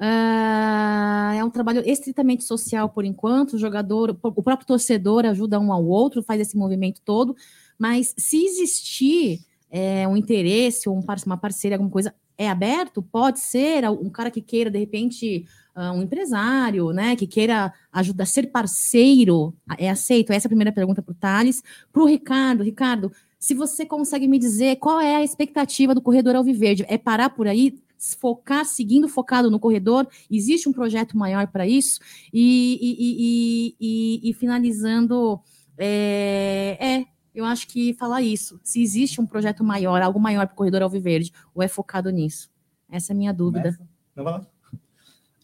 Ah, 0.00 1.34
é 1.36 1.44
um 1.44 1.50
trabalho 1.50 1.82
estritamente 1.84 2.44
social 2.44 2.88
por 2.88 3.04
enquanto, 3.04 3.54
o 3.54 3.58
jogador, 3.58 4.16
o 4.22 4.42
próprio 4.42 4.66
torcedor 4.66 5.26
ajuda 5.26 5.58
um 5.58 5.72
ao 5.72 5.84
outro, 5.84 6.22
faz 6.22 6.40
esse 6.40 6.56
movimento 6.56 7.00
todo, 7.04 7.34
mas 7.76 8.14
se 8.16 8.44
existir 8.44 9.40
é, 9.70 10.06
um 10.06 10.16
interesse 10.16 10.88
ou 10.88 10.96
um 10.96 11.02
uma 11.26 11.36
parceria, 11.36 11.76
alguma 11.76 11.90
coisa, 11.90 12.14
é 12.36 12.48
aberto? 12.48 13.02
Pode 13.02 13.40
ser 13.40 13.84
um 13.90 14.08
cara 14.08 14.30
que 14.30 14.40
queira, 14.40 14.70
de 14.70 14.78
repente, 14.78 15.44
ah, 15.74 15.92
um 15.92 16.02
empresário, 16.02 16.92
né, 16.92 17.16
que 17.16 17.26
queira 17.26 17.72
ajudar, 17.92 18.26
ser 18.26 18.46
parceiro, 18.52 19.52
é 19.76 19.90
aceito? 19.90 20.32
Essa 20.32 20.46
é 20.46 20.48
a 20.48 20.50
primeira 20.50 20.72
pergunta 20.72 21.02
para 21.02 21.12
o 21.12 21.14
Thales. 21.14 21.62
Para 21.92 22.02
o 22.02 22.06
Ricardo, 22.06 22.62
Ricardo, 22.62 23.10
se 23.38 23.54
você 23.54 23.84
consegue 23.84 24.28
me 24.28 24.38
dizer 24.38 24.76
qual 24.76 25.00
é 25.00 25.16
a 25.16 25.24
expectativa 25.24 25.94
do 25.94 26.00
Corredor 26.00 26.36
Alviverde, 26.36 26.84
é 26.88 26.96
parar 26.96 27.30
por 27.30 27.48
aí, 27.48 27.80
focar, 28.18 28.64
seguindo 28.64 29.08
focado 29.08 29.50
no 29.50 29.58
corredor? 29.58 30.06
Existe 30.30 30.68
um 30.68 30.72
projeto 30.72 31.16
maior 31.16 31.48
para 31.48 31.66
isso? 31.66 32.00
E, 32.32 32.78
e- 32.80 33.76
e- 33.80 34.30
e- 34.30 34.32
finalizando, 34.34 35.40
é, 35.76 36.76
é, 36.80 37.04
eu 37.34 37.44
acho 37.44 37.66
que 37.68 37.92
falar 37.94 38.22
isso, 38.22 38.60
se 38.62 38.80
existe 38.82 39.20
um 39.20 39.26
projeto 39.26 39.62
maior, 39.64 40.00
algo 40.02 40.18
maior 40.18 40.46
para 40.46 40.54
o 40.54 40.56
Corredor 40.56 40.82
Alviverde, 40.82 41.32
ou 41.54 41.62
é 41.62 41.68
focado 41.68 42.10
nisso? 42.10 42.50
Essa 42.90 43.12
é 43.12 43.14
a 43.14 43.16
minha 43.16 43.32
dúvida. 43.32 43.78
Não 44.14 44.24
vai 44.24 44.32
lá. 44.34 44.46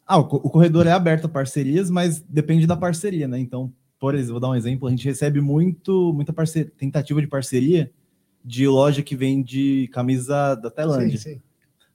Ah, 0.06 0.18
o, 0.18 0.22
o 0.22 0.50
corredor 0.50 0.86
é 0.86 0.92
aberto 0.92 1.26
a 1.26 1.28
parcerias, 1.28 1.90
mas 1.90 2.20
depende 2.20 2.66
da 2.66 2.76
parceria, 2.76 3.26
né? 3.26 3.38
Então, 3.38 3.72
por 3.98 4.14
exemplo, 4.14 4.32
vou 4.32 4.40
dar 4.40 4.50
um 4.50 4.54
exemplo, 4.54 4.86
a 4.86 4.90
gente 4.90 5.04
recebe 5.04 5.40
muito, 5.40 6.12
muita 6.12 6.32
parceria, 6.32 6.70
tentativa 6.76 7.20
de 7.20 7.26
parceria 7.26 7.90
de 8.44 8.68
loja 8.68 9.02
que 9.02 9.16
vende 9.16 9.88
camisa 9.92 10.54
da 10.56 10.70
Tailândia. 10.70 11.18
Sim, 11.18 11.34
sim. 11.34 11.42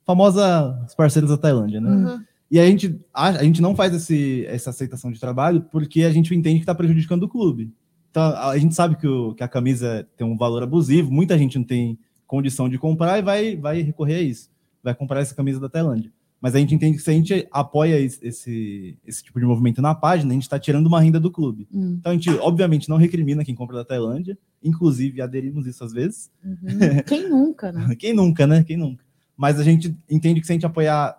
Famosa 0.09 0.83
os 0.87 0.95
parceiros 0.95 1.29
da 1.29 1.37
Tailândia, 1.37 1.79
né? 1.79 1.91
Uhum. 1.91 2.23
E 2.49 2.59
a 2.59 2.65
gente, 2.65 2.99
a, 3.13 3.27
a 3.27 3.43
gente 3.43 3.61
não 3.61 3.75
faz 3.75 3.93
esse, 3.93 4.43
essa 4.47 4.71
aceitação 4.71 5.11
de 5.11 5.19
trabalho 5.19 5.61
porque 5.71 6.01
a 6.01 6.09
gente 6.09 6.33
entende 6.33 6.55
que 6.55 6.63
está 6.63 6.73
prejudicando 6.73 7.21
o 7.21 7.29
clube. 7.29 7.71
Então, 8.09 8.23
a, 8.23 8.49
a 8.49 8.57
gente 8.57 8.73
sabe 8.73 8.95
que, 8.95 9.05
o- 9.05 9.35
que 9.35 9.43
a 9.43 9.47
camisa 9.47 10.07
tem 10.17 10.25
um 10.25 10.35
valor 10.35 10.63
abusivo, 10.63 11.11
muita 11.11 11.37
gente 11.37 11.59
não 11.59 11.63
tem 11.63 11.99
condição 12.25 12.67
de 12.67 12.79
comprar 12.79 13.19
e 13.19 13.21
vai, 13.21 13.55
vai 13.55 13.83
recorrer 13.83 14.15
a 14.15 14.21
isso. 14.23 14.49
Vai 14.83 14.95
comprar 14.95 15.19
essa 15.19 15.35
camisa 15.35 15.59
da 15.59 15.69
Tailândia. 15.69 16.11
Mas 16.41 16.55
a 16.55 16.57
gente 16.57 16.73
entende 16.73 16.97
que 16.97 17.03
se 17.03 17.11
a 17.11 17.13
gente 17.13 17.47
apoia 17.51 17.99
esse, 17.99 18.97
esse, 19.05 19.23
tipo 19.23 19.39
de 19.39 19.45
movimento 19.45 19.79
na 19.79 19.93
página, 19.93 20.31
a 20.31 20.33
gente 20.33 20.41
está 20.41 20.57
tirando 20.57 20.87
uma 20.87 21.01
renda 21.01 21.19
do 21.19 21.29
clube. 21.29 21.67
Hum. 21.71 21.97
Então 21.99 22.11
a 22.11 22.15
gente, 22.15 22.31
obviamente, 22.39 22.89
não 22.89 22.97
recrimina 22.97 23.45
quem 23.45 23.53
compra 23.53 23.75
da 23.75 23.85
Tailândia, 23.85 24.35
inclusive 24.63 25.21
aderimos 25.21 25.67
isso 25.67 25.83
às 25.83 25.93
vezes. 25.93 26.31
Uhum. 26.43 27.03
Quem 27.05 27.29
nunca, 27.29 27.71
né? 27.71 27.93
Quem 27.99 28.11
nunca, 28.11 28.47
né? 28.47 28.63
Quem 28.63 28.75
nunca? 28.75 29.03
Mas 29.39 29.57
a 29.57 29.63
gente 29.63 29.95
entende 30.09 30.41
que 30.41 30.45
se 30.45 30.51
a 30.51 30.55
gente 30.55 30.65
apoiar 30.65 31.17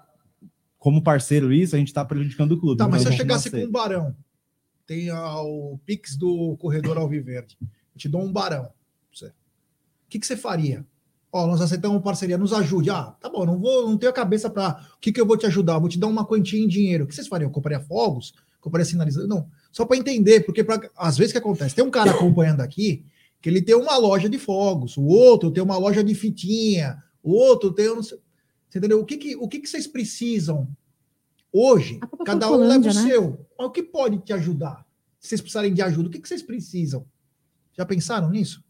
como 0.78 1.02
parceiro 1.02 1.50
isso, 1.50 1.74
a 1.74 1.78
gente 1.78 1.88
está 1.88 2.04
prejudicando 2.04 2.52
o 2.52 2.60
clube. 2.60 2.76
Tá, 2.76 2.86
mas 2.86 3.00
se 3.00 3.08
eu 3.08 3.12
chegasse 3.12 3.50
com 3.50 3.56
um 3.56 3.70
barão, 3.70 4.14
tem 4.86 5.10
o 5.10 5.78
Pix 5.86 6.18
do 6.18 6.54
Corredor 6.58 6.98
Alviverde, 6.98 7.56
eu 7.62 7.98
te 7.98 8.10
dou 8.10 8.22
um 8.22 8.30
barão. 8.30 8.64
O 8.64 10.10
que, 10.10 10.18
que 10.18 10.26
você 10.26 10.36
faria? 10.36 10.84
Ó, 11.32 11.46
nós 11.46 11.62
aceitamos 11.62 12.02
parceria, 12.02 12.36
nos 12.36 12.52
ajude. 12.52 12.90
Ah, 12.90 13.16
tá 13.18 13.30
bom, 13.30 13.46
não 13.46 13.58
vou, 13.58 13.88
não 13.88 13.96
tenho 13.96 14.10
a 14.10 14.14
cabeça 14.14 14.50
para. 14.50 14.86
O 14.96 15.00
que, 15.00 15.12
que 15.12 15.20
eu 15.20 15.24
vou 15.24 15.38
te 15.38 15.46
ajudar? 15.46 15.74
Eu 15.74 15.80
vou 15.80 15.88
te 15.88 15.98
dar 15.98 16.08
uma 16.08 16.26
quantia 16.26 16.62
em 16.62 16.68
dinheiro. 16.68 17.04
O 17.04 17.06
que 17.06 17.14
vocês 17.14 17.26
fariam? 17.26 17.48
Eu 17.48 17.52
compraria 17.52 17.80
fogos? 17.80 18.34
Compraria 18.60 18.84
sinalizador? 18.84 19.28
Não, 19.28 19.48
só 19.72 19.86
para 19.86 19.96
entender, 19.96 20.40
porque 20.40 20.62
pra, 20.62 20.78
às 20.98 21.16
vezes 21.16 21.32
que 21.32 21.38
acontece? 21.38 21.74
Tem 21.74 21.82
um 21.82 21.90
cara 21.90 22.10
acompanhando 22.10 22.60
aqui 22.60 23.02
que 23.40 23.48
ele 23.48 23.62
tem 23.62 23.74
uma 23.74 23.96
loja 23.96 24.28
de 24.28 24.38
fogos, 24.38 24.98
o 24.98 25.04
outro 25.04 25.50
tem 25.50 25.62
uma 25.62 25.78
loja 25.78 26.04
de 26.04 26.14
fitinha, 26.14 27.02
o 27.22 27.32
outro 27.32 27.72
tem. 27.72 27.86
eu 27.86 27.96
não 27.96 28.02
sei- 28.02 28.18
Você 28.68 28.78
entendeu? 28.78 29.00
O 29.00 29.04
que, 29.04 29.16
que, 29.16 29.36
o 29.36 29.48
que, 29.48 29.58
que 29.60 29.68
vocês 29.68 29.86
precisam 29.86 30.68
hoje? 31.52 31.98
Cada 32.24 32.50
um 32.50 32.56
leva 32.56 32.84
o 32.90 32.94
né? 32.94 33.02
seu. 33.02 33.46
Mas 33.58 33.66
o 33.66 33.70
que 33.70 33.82
pode 33.82 34.18
te 34.18 34.32
ajudar? 34.32 34.86
Se 35.18 35.28
vocês 35.28 35.40
precisarem 35.40 35.74
de 35.74 35.82
ajuda, 35.82 36.08
o 36.08 36.10
que, 36.12 36.18
que 36.20 36.28
vocês 36.28 36.42
precisam? 36.42 37.04
Já 37.76 37.84
pensaram 37.84 38.30
nisso? 38.30 38.62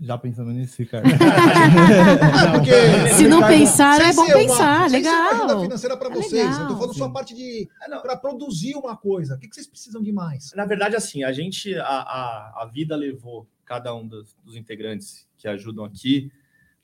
Já 0.00 0.18
pensando 0.18 0.50
nisso, 0.50 0.76
Ricardo. 0.78 1.06
Não, 1.12 2.52
porque- 2.54 3.14
Se 3.16 3.28
não 3.28 3.46
pensaram, 3.46 4.04
é 4.04 4.12
bom 4.12 4.22
uma- 4.24 4.32
pensar, 4.34 4.90
sem 4.90 5.02
uma 5.02 5.28
ajuda 5.28 5.44
legal. 5.46 5.60
financeira 5.62 5.96
para 5.96 6.08
É 6.08 6.12
vocês. 6.14 6.32
legal. 6.32 6.60
Eu 6.62 6.68
tô 6.68 6.74
falando 6.76 6.94
só 6.96 7.04
a 7.04 7.06
Sim. 7.06 7.12
parte 7.12 7.34
de 7.34 7.68
para 8.02 8.16
produzir 8.16 8.74
uma 8.74 8.96
coisa. 8.96 9.36
O 9.36 9.38
que, 9.38 9.46
que 9.48 9.54
vocês 9.54 9.66
precisam 9.66 10.02
de 10.02 10.10
mais? 10.10 10.52
Na 10.56 10.64
verdade, 10.64 10.96
assim, 10.96 11.22
a 11.22 11.32
gente, 11.32 11.74
a, 11.76 11.84
a, 11.86 12.62
a 12.62 12.66
vida 12.72 12.96
levou 12.96 13.46
cada 13.64 13.94
um 13.94 14.06
dos, 14.06 14.34
dos 14.44 14.56
integrantes 14.56 15.26
que 15.38 15.46
ajudam 15.46 15.84
aqui, 15.84 16.32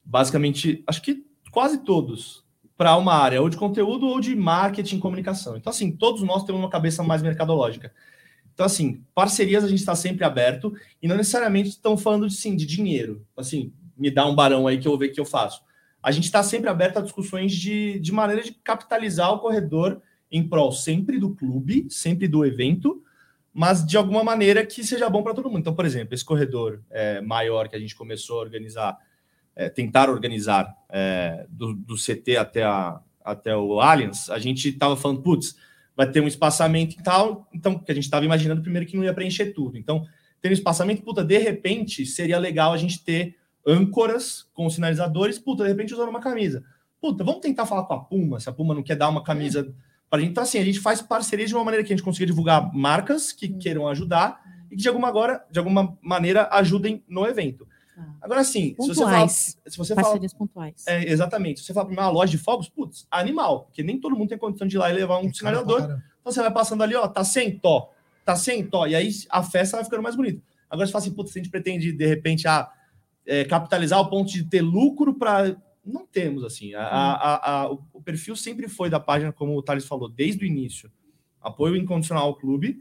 basicamente, 0.09 0.83
acho 0.87 1.03
que 1.03 1.23
quase 1.53 1.85
todos, 1.85 2.43
para 2.77 2.97
uma 2.97 3.13
área 3.13 3.43
ou 3.43 3.49
de 3.49 3.57
conteúdo 3.57 4.07
ou 4.07 4.21
de 4.21 4.35
marketing 4.35 4.97
e 4.97 5.01
comunicação. 5.01 5.57
Então, 5.57 5.71
assim, 5.71 5.91
todos 5.93 6.23
nós 6.23 6.45
temos 6.45 6.61
uma 6.61 6.71
cabeça 6.71 7.03
mais 7.03 7.23
mercadológica. 7.23 7.93
Então, 8.55 8.65
assim, 8.65 9.05
parcerias 9.15 9.65
a 9.65 9.69
gente 9.69 9.81
está 9.81 9.95
sempre 9.95 10.25
aberto 10.25 10.73
e 11.03 11.07
não 11.07 11.17
necessariamente 11.17 11.69
estão 11.71 11.97
falando 11.97 12.27
de, 12.27 12.35
sim, 12.35 12.57
de 12.57 12.65
dinheiro. 12.65 13.27
Assim, 13.37 13.73
me 13.97 14.11
dá 14.11 14.27
um 14.27 14.35
barão 14.35 14.67
aí 14.67 14.79
que 14.79 14.87
eu 14.87 14.93
vou 14.93 14.99
ver 14.99 15.11
o 15.11 15.13
que 15.13 15.21
eu 15.21 15.25
faço. 15.25 15.63
A 16.03 16.11
gente 16.11 16.25
está 16.25 16.43
sempre 16.43 16.71
aberto 16.71 16.99
a 16.99 17.03
discussões 17.03 17.53
de, 17.53 17.99
de 17.99 18.13
maneira 18.13 18.43
de 18.43 18.53
capitalizar 18.53 19.33
o 19.33 19.41
corredor 19.41 20.01
em 20.31 20.49
prol 20.49 20.73
sempre 20.73 21.19
do 21.19 21.35
clube, 21.35 21.87
sempre 21.91 22.29
do 22.29 22.45
evento, 22.45 23.03
mas 23.53 23.85
de 23.85 23.97
alguma 23.97 24.23
maneira 24.23 24.65
que 24.65 24.85
seja 24.85 25.11
bom 25.11 25.23
para 25.23 25.35
todo 25.35 25.49
mundo. 25.49 25.61
Então, 25.61 25.75
por 25.75 25.85
exemplo, 25.85 26.15
esse 26.15 26.25
corredor 26.25 26.81
é, 26.91 27.21
maior 27.21 27.69
que 27.69 27.75
a 27.75 27.79
gente 27.81 27.97
começou 27.97 28.39
a 28.39 28.43
organizar, 28.43 28.97
é, 29.59 29.69
tentar 29.69 30.09
organizar 30.09 30.73
é, 30.89 31.45
do, 31.51 31.75
do 31.75 31.97
CT 31.97 32.37
até, 32.37 32.63
a, 32.63 33.01
até 33.25 33.57
o 33.57 33.81
Allianz, 33.81 34.31
a 34.31 34.39
gente 34.39 34.69
estava 34.69 34.97
falando, 34.97 35.21
putz, 35.21 35.57
vai 35.97 36.09
ter 36.09 36.21
um 36.21 36.29
espaçamento 36.29 36.95
e 36.95 37.03
tal, 37.03 37.49
então, 37.53 37.77
que 37.77 37.91
a 37.91 37.95
gente 37.95 38.05
estava 38.05 38.25
imaginando 38.25 38.63
primeiro 38.63 38.87
que 38.87 38.97
não 38.97 39.03
ia 39.03 39.13
preencher 39.13 39.47
tudo. 39.47 39.77
Então, 39.77 40.07
ter 40.41 40.49
um 40.49 40.53
espaçamento, 40.53 41.03
puta, 41.03 41.25
de 41.25 41.37
repente, 41.39 42.07
seria 42.07 42.39
legal 42.39 42.73
a 42.73 42.77
gente 42.77 43.03
ter 43.03 43.37
âncoras 43.67 44.49
com 44.55 44.71
sinalizadores, 44.71 45.41
puta, 45.41 45.65
de 45.65 45.71
repente 45.71 45.93
usando 45.93 46.09
uma 46.09 46.21
camisa. 46.21 46.63
Puta, 47.01 47.25
vamos 47.25 47.41
tentar 47.41 47.67
falar 47.67 47.83
com 47.83 47.95
a 47.95 47.99
Puma, 47.99 48.39
se 48.39 48.49
a 48.49 48.53
Puma 48.53 48.77
não 48.77 48.83
quer 48.85 48.95
dar 48.95 49.09
uma 49.09 49.25
camisa 49.25 49.75
para 50.09 50.21
a 50.21 50.23
gente. 50.23 50.31
Então, 50.31 50.45
assim, 50.45 50.61
a 50.61 50.65
gente 50.65 50.79
faz 50.79 51.03
parcerias 51.03 51.49
de 51.49 51.57
uma 51.57 51.65
maneira 51.65 51.85
que 51.85 51.93
a 51.93 51.97
gente 51.97 52.05
consiga 52.05 52.27
divulgar 52.27 52.73
marcas 52.73 53.33
que 53.33 53.49
queiram 53.49 53.89
ajudar 53.89 54.41
e 54.71 54.77
que 54.77 54.83
de 54.83 54.89
alguma, 54.89 55.09
agora, 55.09 55.45
de 55.51 55.59
alguma 55.59 55.99
maneira 56.01 56.49
ajudem 56.53 57.03
no 57.09 57.27
evento. 57.27 57.67
Agora, 58.21 58.41
assim, 58.41 58.75
se 58.85 58.89
você 58.95 59.01
fala. 59.05 59.17
Se 59.67 59.79
você 59.79 59.95
fala 59.95 60.07
pontuais. 60.35 60.85
é, 60.87 61.11
exatamente. 61.11 61.61
Se 61.61 61.67
você 61.67 61.75
fala 61.75 61.87
para 61.87 61.93
uma 61.95 62.11
loja 62.11 62.31
de 62.31 62.39
fogos, 62.39 62.69
putz, 62.69 63.07
animal, 63.11 63.65
porque 63.65 63.83
nem 63.83 63.99
todo 63.99 64.17
mundo 64.17 64.29
tem 64.29 64.39
condição 64.39 64.67
de 64.67 64.77
ir 64.77 64.79
lá 64.79 64.91
e 64.91 64.95
levar 64.95 65.19
um 65.19 65.33
sinalizador. 65.33 65.81
Então 66.21 66.33
você 66.33 66.41
vai 66.41 66.53
passando 66.53 66.83
ali, 66.83 66.95
ó, 66.95 67.07
tá 67.09 67.25
sem 67.25 67.59
tó, 67.59 67.91
tá 68.25 68.37
sem 68.37 68.67
tó, 68.67 68.87
e 68.87 68.95
aí 68.95 69.09
a 69.31 69.43
festa 69.43 69.77
vai 69.77 69.85
ficando 69.85 70.03
mais 70.03 70.15
bonita. 70.17 70.43
Agora 70.71 70.87
você 70.87 70.93
fala 70.93 71.05
assim, 71.05 71.15
putz, 71.15 71.33
se 71.33 71.39
a 71.39 71.43
gente 71.43 71.51
pretende, 71.51 71.93
de 71.93 72.07
repente, 72.07 72.47
ah, 72.47 72.71
é, 73.27 73.45
capitalizar 73.45 73.99
ao 73.99 74.09
ponto 74.11 74.31
de 74.31 74.45
ter 74.45 74.61
lucro 74.61 75.15
para. 75.15 75.57
Não 75.85 76.05
temos, 76.07 76.45
assim. 76.45 76.75
A, 76.75 76.83
a- 76.83 77.51
a- 77.63 77.73
o- 77.73 77.83
o 77.95 78.03
perfil 78.03 78.37
sempre 78.37 78.69
foi 78.69 78.91
da 78.91 79.01
página, 79.01 79.33
como 79.33 79.57
o 79.57 79.63
Thales 79.63 79.87
falou, 79.87 80.09
desde 80.09 80.45
o 80.45 80.47
início. 80.47 80.91
Apoio 81.41 81.77
incondicional 81.77 82.27
ao 82.27 82.37
clube. 82.37 82.81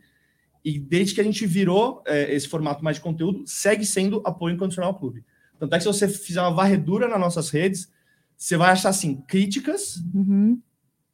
E 0.68 0.78
desde 0.78 1.16
que 1.16 1.22
a 1.22 1.24
gente 1.24 1.46
virou 1.48 2.04
é, 2.06 2.34
esse 2.36 2.46
formato 2.46 2.84
mais 2.84 2.98
de 2.98 3.02
conteúdo, 3.02 3.42
segue 3.46 3.86
sendo 3.86 4.22
apoio 4.26 4.54
incondicional 4.54 4.92
ao 4.92 5.00
clube. 5.00 5.24
Tanto 5.58 5.74
é 5.74 5.78
que 5.78 5.84
se 5.84 5.88
você 5.88 6.10
fizer 6.10 6.42
uma 6.42 6.52
varredura 6.52 7.08
nas 7.08 7.18
nossas 7.18 7.50
redes, 7.50 7.90
você 8.36 8.58
vai 8.58 8.72
achar 8.72 8.90
assim, 8.90 9.16
críticas 9.30 9.96
Uhum. 10.14 10.62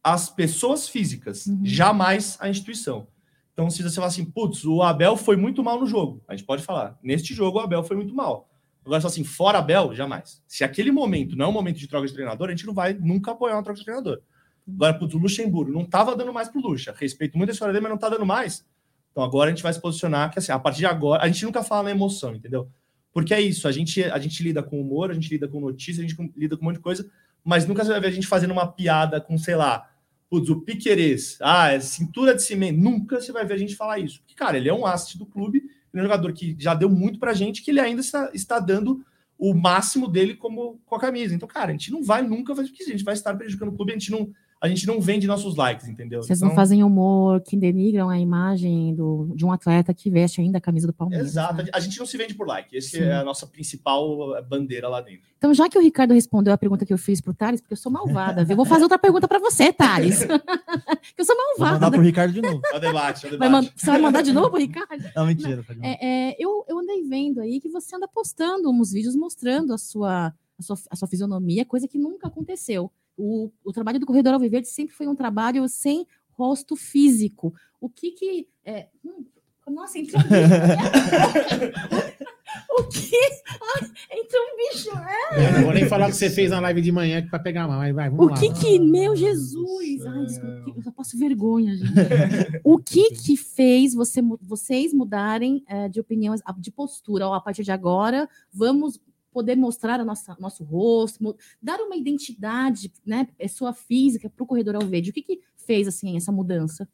às 0.04 0.28
pessoas 0.28 0.90
físicas, 0.90 1.46
jamais 1.64 2.36
à 2.40 2.50
instituição. 2.50 3.06
Então, 3.54 3.70
se 3.70 3.84
você 3.84 3.94
falar 3.94 4.08
assim, 4.08 4.26
putz, 4.26 4.66
o 4.66 4.82
Abel 4.82 5.16
foi 5.16 5.38
muito 5.38 5.64
mal 5.64 5.80
no 5.80 5.86
jogo, 5.86 6.24
a 6.28 6.36
gente 6.36 6.48
pode 6.48 6.64
falar, 6.64 6.98
neste 7.04 7.32
jogo 7.36 7.60
o 7.60 7.62
Abel 7.62 7.84
foi 7.84 7.96
muito 7.96 8.16
mal. 8.16 8.50
Agora, 8.84 9.02
se 9.02 9.06
assim, 9.06 9.24
fora 9.24 9.60
Abel, 9.60 9.94
jamais. 9.94 10.42
Se 10.48 10.64
aquele 10.64 10.92
momento 10.92 11.36
não 11.36 11.46
é 11.46 11.48
um 11.50 11.54
momento 11.54 11.78
de 11.78 11.88
troca 11.88 12.08
de 12.08 12.14
treinador, 12.14 12.48
a 12.48 12.52
gente 12.52 12.66
não 12.66 12.74
vai 12.74 12.96
nunca 12.96 13.32
apoiar 13.32 13.54
uma 13.56 13.64
troca 13.64 13.78
de 13.78 13.86
treinador. 13.86 14.20
Agora, 14.68 14.96
putz, 14.98 15.14
o 15.14 15.20
Luxemburgo 15.20 15.72
não 15.72 15.84
estava 15.84 16.16
dando 16.16 16.34
mais 16.34 16.50
pro 16.50 16.60
Luxa. 16.60 16.92
Respeito 16.98 17.38
muito 17.38 17.52
a 17.52 17.54
história 17.54 17.72
dele, 17.72 17.84
mas 17.84 17.92
não 17.92 18.00
tá 18.00 18.10
dando 18.10 18.26
mais. 18.26 18.66
Então 19.14 19.24
agora 19.24 19.50
a 19.50 19.54
gente 19.54 19.64
vai 19.64 19.72
se 19.72 19.80
posicionar 19.80 20.30
que 20.34 20.40
assim, 20.40 20.52
a 20.52 20.60
partir 20.60 20.80
de 20.80 20.86
agora, 20.88 21.24
a 21.24 21.28
gente 21.28 21.46
nunca 21.46 21.64
fala 21.64 21.84
na 21.84 21.92
emoção, 21.92 22.36
entendeu? 22.36 22.68
Porque 23.14 23.34
é 23.34 23.40
isso, 23.40 23.68
a 23.68 23.72
gente, 23.72 24.04
a 24.04 24.18
gente 24.18 24.42
lida 24.44 24.62
com 24.62 24.82
humor, 24.82 25.12
a 25.12 25.14
gente 25.14 25.30
lida 25.30 25.48
com 25.48 25.62
notícia, 25.62 26.04
a 26.04 26.08
gente 26.08 26.18
lida 26.36 26.58
com 26.58 26.64
um 26.64 26.66
monte 26.66 26.78
de 26.78 26.82
coisa, 26.82 27.10
mas 27.44 27.68
nunca 27.68 27.86
você 27.86 27.92
vai 27.92 28.02
ver 28.02 28.08
a 28.08 28.12
gente 28.12 28.26
fazendo 28.26 28.52
uma 28.52 28.68
piada 28.68 29.22
com, 29.22 29.38
sei 29.38 29.56
lá, 29.56 29.88
putz, 30.30 30.50
o 30.50 30.62
Piquerez, 30.62 31.38
ah, 31.40 31.72
é 31.72 31.80
cintura 31.80 32.34
de 32.34 32.42
cimento. 32.42 32.80
Nunca 32.80 33.22
você 33.22 33.32
vai 33.32 33.46
ver 33.46 33.54
a 33.54 33.58
gente 33.58 33.76
falar 33.76 34.00
isso. 34.00 34.20
Porque, 34.22 34.34
cara, 34.34 34.58
ele 34.58 34.68
é 34.68 34.74
um 34.74 34.84
asset 34.84 35.16
do 35.16 35.28
clube, 35.28 35.60
ele 35.60 35.70
é 35.94 36.00
um 36.00 36.04
jogador 36.04 36.34
que 36.34 36.56
já 36.58 36.74
deu 36.74 36.90
muito 36.90 37.20
pra 37.20 37.36
gente, 37.36 37.62
que 37.62 37.70
ele 37.70 37.80
ainda 37.80 38.02
está, 38.02 38.32
está 38.34 38.60
dando 38.60 39.06
o 39.38 39.54
máximo 39.54 40.08
dele 40.08 40.34
como 40.34 40.80
com 40.86 40.96
a 40.96 41.00
camisa. 41.00 41.36
Então, 41.36 41.48
cara, 41.48 41.70
a 41.70 41.72
gente 41.72 41.92
não 41.92 42.02
vai 42.02 42.24
nunca 42.24 42.56
fazer 42.56 42.70
porque 42.70 42.84
a 42.84 42.88
gente 42.88 43.04
vai 43.04 43.14
estar 43.14 43.36
prejudicando 43.36 43.70
o 43.70 43.76
clube, 43.76 43.92
a 43.92 43.96
gente 43.96 44.10
não, 44.10 44.34
a 44.64 44.68
gente 44.70 44.88
não 44.88 45.02
vende 45.02 45.28
nossos 45.28 45.58
likes, 45.58 45.90
entendeu? 45.90 46.24
Vocês 46.24 46.40
Então- 46.40 46.48
não 46.48 46.56
fazem 46.56 46.84
humor 46.86 47.42
que 47.42 47.58
denigram 47.58 48.10
a 48.10 48.18
imagem 48.18 48.96
do, 48.96 49.34
de 49.36 49.46
um 49.46 49.52
atleta 49.52 49.94
que 49.94 50.10
veste 50.10 50.40
ainda 50.40 50.58
a 50.58 50.62
camisa 50.62 50.88
do 50.88 50.94
Palmeiras. 50.94 51.28
Exato, 51.28 51.56
né? 51.62 51.66
a 51.74 51.80
gente 51.82 52.00
não 52.00 52.06
se 52.06 52.16
vende 52.18 52.34
por 52.34 52.48
like. 52.48 52.74
Esse 52.76 52.92
Sim. 52.92 53.04
é 53.04 53.14
a 53.16 53.24
nossa 53.26 53.46
principal 53.46 54.42
bandeira 54.48 54.88
lá 54.88 55.02
dentro. 55.02 55.24
Então, 55.38 55.54
já 55.54 55.68
que 55.68 55.78
o 55.78 55.82
Ricardo 55.82 56.14
respondeu 56.14 56.54
a 56.54 56.58
pergunta 56.58 56.86
que 56.86 56.94
eu 56.94 56.98
fiz 56.98 57.20
pro 57.20 57.34
Thales, 57.34 57.60
porque 57.60 57.74
eu 57.74 57.78
sou 57.78 57.92
malvada, 57.92 58.46
viu? 58.46 58.56
Vou 58.56 58.64
fazer 58.66 58.84
outra 58.84 58.98
pergunta 58.98 59.28
para 59.28 59.40
você, 59.40 59.74
Thales. 59.74 60.20
que 61.14 61.22
eu 61.22 61.26
sou 61.26 61.36
Vou 61.36 61.46
malvada. 61.60 61.74
mandar 61.74 61.92
pro 61.92 62.02
Ricardo 62.02 62.32
de 62.34 62.42
novo. 62.42 62.62
É 62.72 62.78
o 62.78 62.80
debate, 62.80 63.28
é 63.28 63.34
o 63.34 63.38
Vai 63.38 63.50
man- 63.50 63.68
Você 63.76 63.86
vai 63.88 64.00
mandar 64.00 64.22
de 64.22 64.32
novo, 64.32 64.56
Ricardo? 64.58 65.04
Não, 65.14 65.26
mentira. 65.26 65.58
mandar. 65.68 65.86
É, 65.86 66.30
é, 66.32 66.36
eu, 66.40 66.64
eu 66.70 66.80
andei 66.80 67.04
vendo 67.04 67.42
aí 67.42 67.60
que 67.60 67.68
você 67.68 67.94
anda 67.98 68.08
postando 68.08 68.72
uns 68.72 68.94
vídeos 68.94 69.14
mostrando 69.16 69.74
a 69.74 69.78
sua, 69.78 70.34
a 70.58 70.62
sua, 70.64 70.78
a 70.90 70.96
sua 70.96 71.08
fisionomia, 71.10 71.66
coisa 71.66 71.86
que 71.86 71.98
nunca 71.98 72.28
aconteceu. 72.30 72.90
O, 73.18 73.52
o 73.64 73.72
trabalho 73.72 74.00
do 74.00 74.06
Corredor 74.06 74.34
Alviverde 74.34 74.68
sempre 74.68 74.96
foi 74.96 75.08
um 75.08 75.16
trabalho 75.16 75.68
sem 75.68 76.06
rosto 76.32 76.76
físico. 76.76 77.54
O 77.80 77.90
que 77.90 78.12
que... 78.12 78.48
É, 78.66 78.88
hum, 79.06 79.26
nossa, 79.72 79.98
entrou 79.98 80.22
um 80.22 80.26
bicho. 80.26 80.34
o 82.78 82.84
que? 82.84 83.16
Ai, 83.16 84.20
entrou 84.20 84.42
um 84.44 84.58
bicho. 84.58 84.90
É. 84.98 85.48
Eu 85.48 85.54
não 85.54 85.64
vou 85.64 85.74
nem 85.74 85.88
falar 85.88 86.08
o 86.08 86.10
que 86.10 86.16
você 86.18 86.30
fez 86.30 86.52
na 86.52 86.60
live 86.60 86.82
de 86.82 86.92
manhã 86.92 87.26
para 87.28 87.40
pegar 87.40 87.68
mal. 87.68 87.80
Vai, 87.80 87.94
vai, 87.94 88.10
vamos 88.10 88.26
O 88.26 88.30
lá. 88.30 88.38
que 88.38 88.52
que, 88.54 88.80
meu 88.80 89.16
Jesus, 89.16 90.06
ai, 90.06 90.26
desculpa, 90.26 90.74
eu 90.76 90.84
só 90.84 90.92
passo 90.92 91.18
vergonha, 91.18 91.76
gente. 91.78 91.92
O 92.64 92.78
que 92.78 93.12
que 93.12 93.38
fez 93.38 93.94
você, 93.94 94.22
vocês 94.42 94.94
mudarem 94.94 95.64
eh, 95.68 95.88
de 95.88 96.00
opinião, 96.00 96.36
de 96.58 96.72
postura? 96.72 97.28
Ó, 97.28 97.34
a 97.34 97.42
partir 97.42 97.64
de 97.64 97.72
agora, 97.72 98.28
vamos 98.52 99.00
poder 99.34 99.56
mostrar 99.56 100.04
nossa, 100.06 100.38
nosso 100.40 100.64
rosto, 100.64 101.36
dar 101.62 101.80
uma 101.80 101.96
identidade, 101.96 102.92
né, 103.06 103.28
pessoa 103.38 103.74
física 103.74 104.30
para 104.30 104.44
o 104.44 104.48
corredor 104.48 104.76
Alverde. 104.76 105.10
O 105.10 105.14
que 105.14 105.22
que 105.22 105.40
fez, 105.58 105.88
assim, 105.88 106.16
essa 106.16 106.32
mudança? 106.32 106.88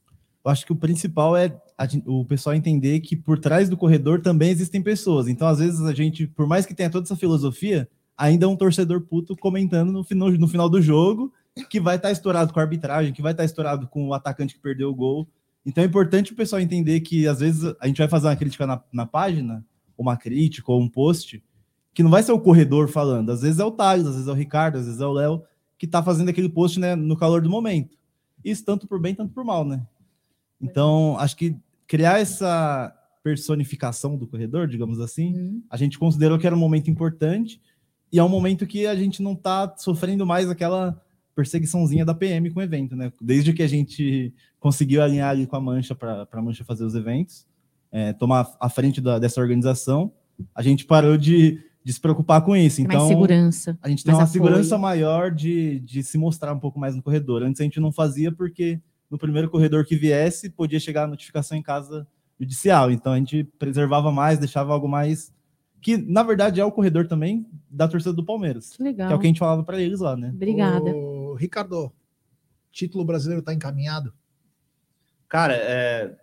Eu 0.43 0.51
acho 0.51 0.65
que 0.65 0.71
o 0.71 0.75
principal 0.75 1.35
é 1.35 1.55
a 1.77 1.85
o 2.05 2.23
pessoal 2.25 2.55
entender 2.55 3.01
que 3.01 3.15
por 3.15 3.37
trás 3.37 3.67
do 3.67 3.75
corredor 3.75 4.21
também 4.21 4.49
existem 4.49 4.81
pessoas. 4.81 5.27
Então, 5.27 5.47
às 5.47 5.59
vezes, 5.59 5.81
a 5.81 5.93
gente, 5.93 6.25
por 6.27 6.47
mais 6.47 6.65
que 6.65 6.73
tenha 6.73 6.89
toda 6.89 7.05
essa 7.05 7.15
filosofia, 7.15 7.89
ainda 8.17 8.45
é 8.45 8.47
um 8.47 8.55
torcedor 8.55 9.01
puto 9.01 9.35
comentando 9.35 9.91
no, 9.91 10.03
final- 10.03 10.31
no 10.31 10.47
final 10.47 10.69
do 10.69 10.81
jogo 10.81 11.31
que 11.69 11.79
vai 11.79 11.97
estar 11.97 12.11
estourado 12.11 12.53
com 12.53 12.59
a 12.59 12.63
arbitragem, 12.63 13.11
que 13.11 13.21
vai 13.21 13.33
estar 13.33 13.43
estourado 13.43 13.87
com 13.87 14.07
o 14.07 14.13
atacante 14.13 14.55
que 14.55 14.61
perdeu 14.61 14.89
o 14.89 14.95
gol. 14.95 15.27
Então 15.65 15.83
é 15.83 15.87
importante 15.87 16.31
o 16.31 16.35
pessoal 16.35 16.61
entender 16.61 17.01
que 17.01 17.27
às 17.27 17.39
vezes 17.41 17.75
a 17.79 17.87
gente 17.87 17.97
vai 17.97 18.07
fazer 18.07 18.27
uma 18.27 18.35
crítica 18.35 18.65
na, 18.65 18.81
na 18.93 19.05
página, 19.05 19.65
uma 19.97 20.15
crítica, 20.15 20.71
ou 20.71 20.81
um 20.81 20.87
post, 20.87 21.43
que 21.99 22.03
não 22.03 22.09
vai 22.09 22.23
ser 22.23 22.31
o 22.31 22.39
corredor 22.39 22.87
falando. 22.87 23.29
Às 23.29 23.41
vezes 23.41 23.59
é 23.59 23.65
o 23.65 23.71
Thales, 23.71 24.05
às 24.05 24.13
vezes 24.13 24.27
é 24.29 24.31
o 24.31 24.33
Ricardo, 24.33 24.77
às 24.77 24.85
vezes 24.85 25.01
é 25.01 25.05
o 25.05 25.11
Léo, 25.11 25.43
que 25.77 25.85
tá 25.85 26.01
fazendo 26.01 26.29
aquele 26.29 26.47
post 26.47 26.79
né, 26.79 26.95
no 26.95 27.17
calor 27.17 27.41
do 27.41 27.49
momento. 27.49 27.97
Isso 28.41 28.63
tanto 28.63 28.87
por 28.87 29.01
bem, 29.01 29.13
tanto 29.13 29.33
por 29.33 29.43
mal, 29.43 29.65
né? 29.65 29.85
Então, 30.61 31.17
acho 31.19 31.35
que 31.35 31.57
criar 31.85 32.21
essa 32.21 32.95
personificação 33.21 34.15
do 34.15 34.25
corredor, 34.25 34.65
digamos 34.65 35.01
assim, 35.01 35.61
a 35.69 35.75
gente 35.75 35.99
considerou 35.99 36.39
que 36.39 36.47
era 36.47 36.55
um 36.55 36.59
momento 36.59 36.89
importante 36.89 37.61
e 38.13 38.17
é 38.17 38.23
um 38.23 38.29
momento 38.29 38.65
que 38.65 38.87
a 38.87 38.95
gente 38.95 39.21
não 39.21 39.35
tá 39.35 39.75
sofrendo 39.75 40.25
mais 40.25 40.49
aquela 40.49 41.01
perseguiçãozinha 41.35 42.05
da 42.05 42.13
PM 42.15 42.49
com 42.49 42.61
o 42.61 42.63
evento, 42.63 42.95
né? 42.95 43.11
Desde 43.19 43.51
que 43.51 43.61
a 43.61 43.67
gente 43.67 44.33
conseguiu 44.57 45.03
alinhar 45.03 45.31
ali 45.31 45.45
com 45.45 45.57
a 45.57 45.59
Mancha 45.59 45.93
para 45.93 46.25
a 46.31 46.41
Mancha 46.41 46.63
fazer 46.63 46.85
os 46.85 46.95
eventos, 46.95 47.45
é, 47.91 48.13
tomar 48.13 48.55
a 48.57 48.69
frente 48.69 49.01
da- 49.01 49.19
dessa 49.19 49.41
organização, 49.41 50.13
a 50.55 50.61
gente 50.63 50.85
parou 50.85 51.17
de, 51.17 51.61
de 51.83 51.93
se 51.93 51.99
preocupar 51.99 52.43
com 52.43 52.55
isso. 52.55 52.77
Tem 52.77 52.87
mais 52.87 52.97
Então, 52.97 53.07
segurança, 53.07 53.77
a 53.81 53.89
gente 53.89 54.03
tem 54.03 54.13
uma 54.13 54.23
apoio. 54.23 54.33
segurança 54.33 54.77
maior 54.77 55.31
de, 55.31 55.79
de 55.79 56.03
se 56.03 56.17
mostrar 56.17 56.53
um 56.53 56.59
pouco 56.59 56.79
mais 56.79 56.95
no 56.95 57.01
corredor. 57.01 57.41
Antes 57.43 57.61
a 57.61 57.63
gente 57.63 57.79
não 57.79 57.91
fazia 57.91 58.31
porque 58.31 58.79
no 59.09 59.17
primeiro 59.17 59.49
corredor 59.49 59.85
que 59.85 59.95
viesse 59.95 60.49
podia 60.49 60.79
chegar 60.79 61.03
a 61.03 61.07
notificação 61.07 61.57
em 61.57 61.61
casa 61.63 62.07
judicial. 62.39 62.91
Então 62.91 63.13
a 63.13 63.17
gente 63.17 63.43
preservava 63.57 64.11
mais, 64.11 64.37
deixava 64.39 64.73
algo 64.73 64.87
mais 64.87 65.33
que 65.81 65.95
na 65.97 66.23
verdade 66.23 66.59
é 66.59 66.65
o 66.65 66.71
corredor 66.71 67.07
também 67.07 67.47
da 67.69 67.87
torcida 67.87 68.11
do 68.13 68.25
Palmeiras. 68.25 68.71
Que 68.75 68.83
legal. 68.83 69.07
Que 69.07 69.13
é 69.13 69.15
o 69.15 69.19
que 69.19 69.25
a 69.25 69.29
gente 69.29 69.39
falava 69.39 69.63
para 69.63 69.81
eles 69.81 70.01
lá, 70.01 70.15
né? 70.17 70.31
Obrigada. 70.35 70.91
Ô, 70.93 71.35
Ricardo, 71.35 71.91
título 72.71 73.05
brasileiro 73.05 73.41
tá 73.41 73.53
encaminhado? 73.53 74.13
Cara, 75.29 75.53
é, 75.53 76.15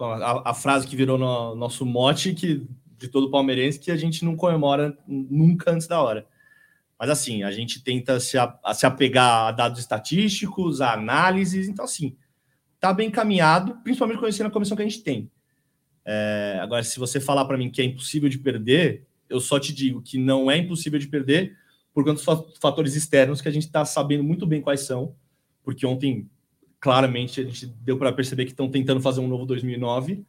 a, 0.00 0.50
a 0.50 0.54
frase 0.54 0.86
que 0.86 0.96
virou 0.96 1.16
no 1.16 1.54
nosso 1.54 1.86
mote 1.86 2.34
que, 2.34 2.66
de 2.98 3.08
todo 3.08 3.30
palmeirense 3.30 3.78
que 3.78 3.90
a 3.90 3.96
gente 3.96 4.24
não 4.24 4.36
comemora 4.36 4.96
nunca 5.06 5.70
antes 5.70 5.86
da 5.86 6.00
hora. 6.00 6.26
Mas 6.98 7.10
assim, 7.10 7.42
a 7.42 7.50
gente 7.50 7.82
tenta 7.82 8.18
se, 8.18 8.38
a, 8.38 8.58
a 8.64 8.72
se 8.72 8.86
apegar 8.86 9.48
a 9.48 9.52
dados 9.52 9.78
estatísticos, 9.78 10.80
a 10.80 10.94
análises, 10.94 11.68
então 11.68 11.84
assim, 11.84 12.16
tá 12.80 12.92
bem 12.92 13.08
encaminhado, 13.08 13.76
principalmente 13.82 14.18
conhecendo 14.18 14.46
a 14.46 14.50
comissão 14.50 14.76
que 14.76 14.82
a 14.82 14.88
gente 14.88 15.02
tem. 15.02 15.30
É, 16.04 16.58
agora, 16.62 16.82
se 16.82 16.98
você 16.98 17.20
falar 17.20 17.44
para 17.44 17.58
mim 17.58 17.70
que 17.70 17.82
é 17.82 17.84
impossível 17.84 18.28
de 18.28 18.38
perder, 18.38 19.06
eu 19.28 19.40
só 19.40 19.58
te 19.58 19.74
digo 19.74 20.00
que 20.00 20.16
não 20.18 20.50
é 20.50 20.56
impossível 20.56 20.98
de 20.98 21.08
perder 21.08 21.56
por 21.92 22.04
conta 22.04 22.14
dos 22.14 22.24
fa- 22.24 22.44
fatores 22.60 22.94
externos 22.94 23.40
que 23.40 23.48
a 23.48 23.52
gente 23.52 23.66
está 23.66 23.84
sabendo 23.84 24.22
muito 24.22 24.46
bem 24.46 24.60
quais 24.60 24.80
são, 24.80 25.14
porque 25.62 25.84
ontem 25.84 26.30
claramente 26.78 27.40
a 27.40 27.44
gente 27.44 27.66
deu 27.66 27.98
para 27.98 28.12
perceber 28.12 28.44
que 28.44 28.52
estão 28.52 28.70
tentando 28.70 29.00
fazer 29.00 29.20
um 29.20 29.26
novo 29.28 29.44
2009 29.44 30.24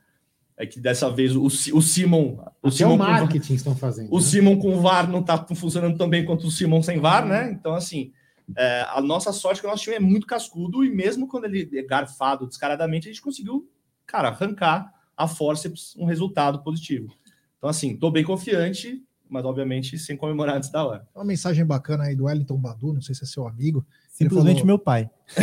É 0.60 0.66
que 0.66 0.80
dessa 0.80 1.10
vez 1.10 1.36
o, 1.36 1.44
o 1.46 1.50
Simon. 1.82 2.40
O 2.64 2.68
Até 2.70 2.78
Simon 2.78 2.96
o 2.96 2.98
com- 2.98 3.04
marketing 3.04 3.54
estão 3.54 3.76
fazendo. 3.76 4.12
o 4.12 4.18
né? 4.18 4.24
Simon 4.24 4.58
com 4.58 4.82
VAR 4.82 5.08
não 5.10 5.22
tá 5.22 5.38
funcionando 5.56 5.96
tão 5.98 6.10
bem 6.10 6.26
quanto 6.26 6.48
o 6.48 6.52
Simon 6.52 6.82
sem 6.82 7.00
VAR, 7.00 7.26
né? 7.28 7.52
Então, 7.52 7.76
assim, 7.76 8.12
é, 8.58 8.86
a 8.90 9.00
nossa 9.00 9.32
sorte 9.32 9.60
é 9.60 9.62
que 9.62 9.68
o 9.68 9.70
nosso 9.70 9.84
time 9.84 9.96
é 9.98 10.00
muito 10.00 10.26
cascudo 10.26 10.84
e 10.84 10.90
mesmo 10.90 11.28
quando 11.28 11.46
ele 11.46 11.70
é 11.78 11.84
garfado 11.84 12.48
descaradamente, 12.48 13.08
a 13.08 13.12
gente 13.12 13.22
conseguiu, 13.22 13.70
cara, 14.06 14.30
arrancar 14.30 14.92
a 15.16 15.28
forceps 15.28 15.96
um 15.96 16.06
resultado 16.06 16.64
positivo. 16.64 17.14
Então, 17.60 17.70
assim, 17.70 17.96
tô 17.96 18.10
bem 18.10 18.24
confiante, 18.24 19.04
mas 19.30 19.46
obviamente 19.46 19.98
sem 20.00 20.18
comemorar 20.18 20.56
antes 20.56 20.70
da 20.72 20.84
hora. 20.86 21.08
Uma 21.14 21.26
mensagem 21.26 21.66
bacana 21.66 22.06
aí 22.06 22.16
do 22.16 22.24
Wellington 22.26 22.58
Badu, 22.58 22.94
não 22.94 23.02
sei 23.02 23.14
se 23.14 23.24
é 23.24 23.28
seu 23.28 23.48
amigo. 23.48 23.86
Simplesmente 24.10 24.60
Ele 24.62 24.66
meu 24.68 24.80
pai. 24.80 25.08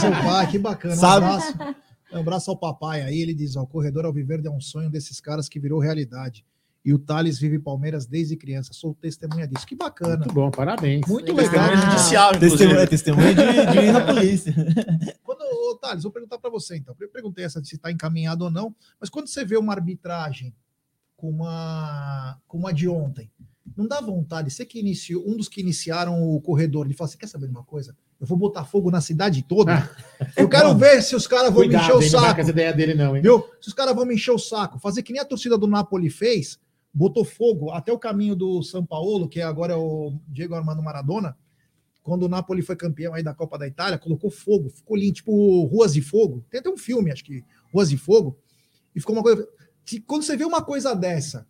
Seu 0.00 0.10
pai, 0.10 0.46
que 0.50 0.58
bacana. 0.58 0.94
Um 0.94 0.98
Sabe? 0.98 1.26
abraço, 1.26 1.76
um 2.18 2.22
abraço 2.22 2.50
ao 2.50 2.56
papai 2.56 3.02
aí. 3.02 3.20
Ele 3.20 3.34
diz: 3.34 3.56
ó, 3.56 3.62
o 3.62 3.66
corredor 3.66 4.04
Alviverde 4.04 4.46
é 4.46 4.50
um 4.50 4.60
sonho 4.60 4.90
desses 4.90 5.20
caras 5.20 5.48
que 5.48 5.58
virou 5.60 5.78
realidade. 5.80 6.44
E 6.84 6.94
o 6.94 6.98
Thales 7.00 7.36
vive 7.38 7.58
Palmeiras 7.58 8.06
desde 8.06 8.36
criança. 8.36 8.72
Sou 8.72 8.94
testemunha 8.94 9.46
disso. 9.48 9.66
Que 9.66 9.74
bacana. 9.74 10.18
Muito 10.18 10.32
bom, 10.32 10.50
parabéns. 10.52 11.04
Muito 11.08 11.34
Testemunha 11.34 11.70
legal. 11.72 11.90
judicial, 11.90 12.34
inclusive. 12.36 12.58
Testemunha- 12.86 12.86
testemunha 12.86 13.34
de- 13.34 13.72
de 13.72 13.78
ir 13.86 13.92
na 13.92 14.06
polícia. 14.06 14.54
Quando, 15.24 15.40
ô, 15.42 15.76
Thales, 15.78 16.04
vou 16.04 16.12
perguntar 16.12 16.38
para 16.38 16.48
você 16.48 16.76
então. 16.76 16.94
Eu 17.00 17.08
perguntei 17.08 17.44
essa 17.44 17.60
de 17.60 17.68
se 17.68 17.74
está 17.74 17.90
encaminhado 17.90 18.44
ou 18.44 18.50
não, 18.52 18.72
mas 19.00 19.10
quando 19.10 19.26
você 19.26 19.44
vê 19.44 19.56
uma 19.56 19.72
arbitragem 19.72 20.54
como 21.16 21.44
a, 21.44 22.38
como 22.46 22.68
a 22.68 22.72
de 22.72 22.88
ontem, 22.88 23.30
não 23.76 23.86
dá 23.86 24.00
vontade, 24.00 24.50
você 24.50 24.64
que 24.64 24.78
iniciou, 24.78 25.22
um 25.28 25.36
dos 25.36 25.48
que 25.48 25.60
iniciaram 25.60 26.22
o 26.22 26.40
corredor, 26.40 26.86
ele 26.86 26.94
fala: 26.94 27.08
Você 27.08 27.18
quer 27.18 27.26
saber 27.26 27.46
de 27.46 27.52
uma 27.52 27.64
coisa? 27.64 27.94
Eu 28.18 28.26
vou 28.26 28.38
botar 28.38 28.64
fogo 28.64 28.90
na 28.90 29.00
cidade 29.00 29.42
toda. 29.42 29.90
Eu 30.34 30.48
quero 30.48 30.74
ver 30.74 31.02
se 31.02 31.14
os 31.14 31.26
caras 31.26 31.52
vão 31.52 31.62
Cuidado, 31.62 31.82
me 31.82 31.84
encher 31.84 31.96
o 31.96 32.02
hein, 32.02 32.10
não 32.10 32.20
saco. 32.20 32.40
essa 32.40 32.50
ideia 32.50 32.72
dele, 32.72 32.94
não, 32.94 33.14
hein? 33.14 33.22
Viu? 33.22 33.44
Se 33.60 33.68
os 33.68 33.74
caras 33.74 33.94
vão 33.94 34.06
me 34.06 34.14
encher 34.14 34.30
o 34.32 34.38
saco, 34.38 34.78
fazer 34.78 35.02
que 35.02 35.12
nem 35.12 35.20
a 35.20 35.24
torcida 35.24 35.58
do 35.58 35.66
Napoli 35.66 36.08
fez, 36.08 36.58
botou 36.92 37.24
fogo 37.24 37.70
até 37.70 37.92
o 37.92 37.98
caminho 37.98 38.34
do 38.34 38.62
São 38.62 38.84
Paulo, 38.84 39.28
que 39.28 39.42
agora 39.42 39.74
é 39.74 39.76
o 39.76 40.18
Diego 40.26 40.54
Armando 40.54 40.82
Maradona, 40.82 41.36
quando 42.02 42.22
o 42.22 42.28
Napoli 42.28 42.62
foi 42.62 42.76
campeão 42.76 43.12
aí 43.12 43.22
da 43.22 43.34
Copa 43.34 43.58
da 43.58 43.66
Itália, 43.66 43.98
colocou 43.98 44.30
fogo, 44.30 44.70
ficou 44.70 44.96
lindo, 44.96 45.14
tipo 45.14 45.64
Ruas 45.64 45.92
de 45.92 46.00
Fogo. 46.00 46.42
Tem 46.48 46.60
até 46.60 46.70
um 46.70 46.78
filme, 46.78 47.10
acho 47.10 47.24
que 47.24 47.44
Ruas 47.74 47.90
de 47.90 47.98
Fogo, 47.98 48.38
e 48.94 49.00
ficou 49.00 49.14
uma 49.14 49.22
coisa. 49.22 49.46
que 49.84 50.00
Quando 50.00 50.22
você 50.22 50.36
vê 50.36 50.44
uma 50.44 50.62
coisa 50.62 50.94
dessa, 50.94 51.46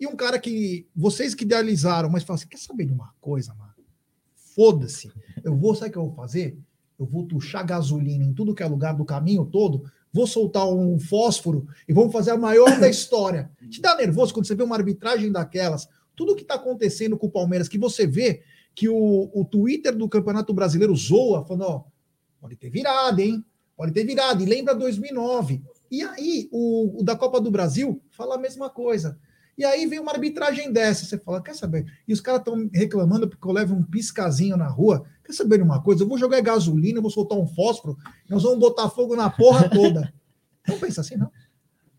e 0.00 0.06
um 0.06 0.16
cara 0.16 0.38
que 0.38 0.86
vocês 0.96 1.34
que 1.34 1.44
idealizaram, 1.44 2.08
mas 2.08 2.24
fala 2.24 2.38
assim: 2.38 2.48
quer 2.48 2.58
saber 2.58 2.86
de 2.86 2.92
uma 2.92 3.12
coisa, 3.20 3.54
mano? 3.54 3.74
Foda-se. 4.34 5.12
Eu 5.44 5.54
vou, 5.54 5.74
sabe 5.74 5.90
o 5.90 5.92
que 5.92 5.98
eu 5.98 6.06
vou 6.06 6.14
fazer? 6.14 6.58
Eu 6.98 7.04
vou 7.04 7.26
tuchar 7.26 7.64
gasolina 7.64 8.24
em 8.24 8.32
tudo 8.32 8.54
que 8.54 8.62
é 8.62 8.66
lugar 8.66 8.94
do 8.94 9.04
caminho 9.04 9.44
todo, 9.44 9.84
vou 10.12 10.26
soltar 10.26 10.66
um 10.66 10.98
fósforo 10.98 11.66
e 11.88 11.92
vamos 11.92 12.12
fazer 12.12 12.30
a 12.30 12.36
maior 12.36 12.80
da 12.80 12.88
história. 12.88 13.50
Te 13.68 13.80
dá 13.80 13.94
nervoso 13.94 14.32
quando 14.32 14.46
você 14.46 14.54
vê 14.54 14.62
uma 14.62 14.76
arbitragem 14.76 15.30
daquelas, 15.30 15.86
tudo 16.16 16.34
que 16.34 16.42
está 16.42 16.54
acontecendo 16.54 17.16
com 17.16 17.26
o 17.26 17.30
Palmeiras, 17.30 17.68
que 17.68 17.78
você 17.78 18.06
vê 18.06 18.42
que 18.74 18.88
o, 18.88 19.30
o 19.32 19.44
Twitter 19.44 19.94
do 19.96 20.08
Campeonato 20.08 20.52
Brasileiro 20.52 20.94
zoa, 20.94 21.44
falando, 21.44 21.62
ó, 21.62 21.84
pode 22.40 22.56
ter 22.56 22.70
virado, 22.70 23.20
hein? 23.20 23.44
Pode 23.76 23.92
ter 23.92 24.04
virado. 24.04 24.42
E 24.42 24.46
lembra 24.46 24.74
2009. 24.74 25.62
E 25.90 26.02
aí, 26.02 26.48
o, 26.52 27.00
o 27.00 27.02
da 27.02 27.16
Copa 27.16 27.40
do 27.40 27.50
Brasil 27.50 28.00
fala 28.10 28.36
a 28.36 28.38
mesma 28.38 28.68
coisa. 28.68 29.18
E 29.58 29.64
aí 29.64 29.86
vem 29.86 29.98
uma 29.98 30.12
arbitragem 30.12 30.72
dessa. 30.72 31.04
Você 31.04 31.18
fala, 31.18 31.42
quer 31.42 31.54
saber? 31.54 31.84
E 32.08 32.12
os 32.12 32.20
caras 32.20 32.40
estão 32.40 32.68
reclamando 32.72 33.28
porque 33.28 33.46
eu 33.46 33.52
levo 33.52 33.74
um 33.74 33.82
piscazinho 33.82 34.56
na 34.56 34.68
rua. 34.68 35.04
Quer 35.24 35.32
saber 35.32 35.58
de 35.58 35.64
uma 35.64 35.82
coisa? 35.82 36.02
Eu 36.02 36.08
vou 36.08 36.16
jogar 36.18 36.40
gasolina, 36.40 36.98
eu 36.98 37.02
vou 37.02 37.10
soltar 37.10 37.36
um 37.38 37.46
fósforo, 37.46 37.96
nós 38.28 38.42
vamos 38.42 38.58
botar 38.58 38.88
fogo 38.88 39.14
na 39.16 39.28
porra 39.30 39.68
toda. 39.68 40.12
Não 40.68 40.78
pensa 40.78 41.00
assim, 41.00 41.16
não. 41.16 41.30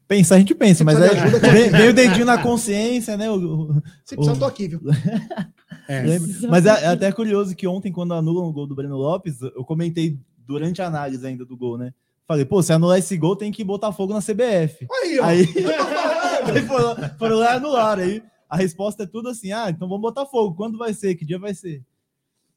Pensar 0.08 0.36
a 0.36 0.40
gente 0.40 0.54
pensa, 0.54 0.84
mas 0.84 0.98
precisa 1.00 1.38
é, 1.48 1.52
vem, 1.52 1.70
vem 1.70 1.90
o 1.90 1.94
dedinho 1.94 2.26
na 2.26 2.38
consciência, 2.42 3.16
né? 3.18 3.30
O, 3.32 3.36
o- 3.72 3.74
Se 4.06 4.16
precisar, 4.16 4.32
o- 4.34 4.36
eu 4.36 4.40
tô 4.40 4.46
aqui, 4.46 4.68
viu? 4.68 4.82
É. 5.88 6.04
Mas 6.50 6.66
é, 6.66 6.70
é 6.84 6.88
até 6.88 7.12
curioso 7.12 7.56
que 7.56 7.68
ontem, 7.68 7.92
quando 7.92 8.14
anulam 8.14 8.46
o 8.48 8.54
gol 8.54 8.68
do 8.68 8.76
Breno 8.76 8.96
Lopes, 8.98 9.42
eu 9.42 9.64
comentei 9.66 10.18
durante 10.46 10.82
a 10.82 10.88
análise 10.88 11.26
ainda 11.26 11.44
do 11.46 11.58
gol, 11.58 11.78
né? 11.78 11.94
Falei, 12.32 12.46
pô, 12.46 12.64
se 12.64 12.72
anular 12.72 12.98
esse 12.98 13.18
gol, 13.18 13.36
tem 13.36 13.52
que 13.52 13.62
botar 13.62 13.92
fogo 13.92 14.14
na 14.14 14.22
CBF. 14.22 14.88
Aí, 14.90 15.20
ó. 15.20 15.26
Aí, 15.26 15.42
aí 16.56 16.62
foram, 16.66 16.96
foram 17.20 17.36
lá 17.40 17.54
e 17.54 17.58
anularam. 17.58 18.04
Aí 18.04 18.24
a 18.50 18.56
resposta 18.56 19.04
é 19.04 19.06
tudo 19.06 19.28
assim: 19.28 19.52
ah, 19.52 19.70
então 19.70 19.86
vamos 19.86 20.02
botar 20.02 20.26
fogo. 20.26 20.56
Quando 20.56 20.78
vai 20.78 20.94
ser? 20.94 21.16
Que 21.16 21.26
dia 21.26 21.38
vai 21.38 21.54
ser? 21.54 21.84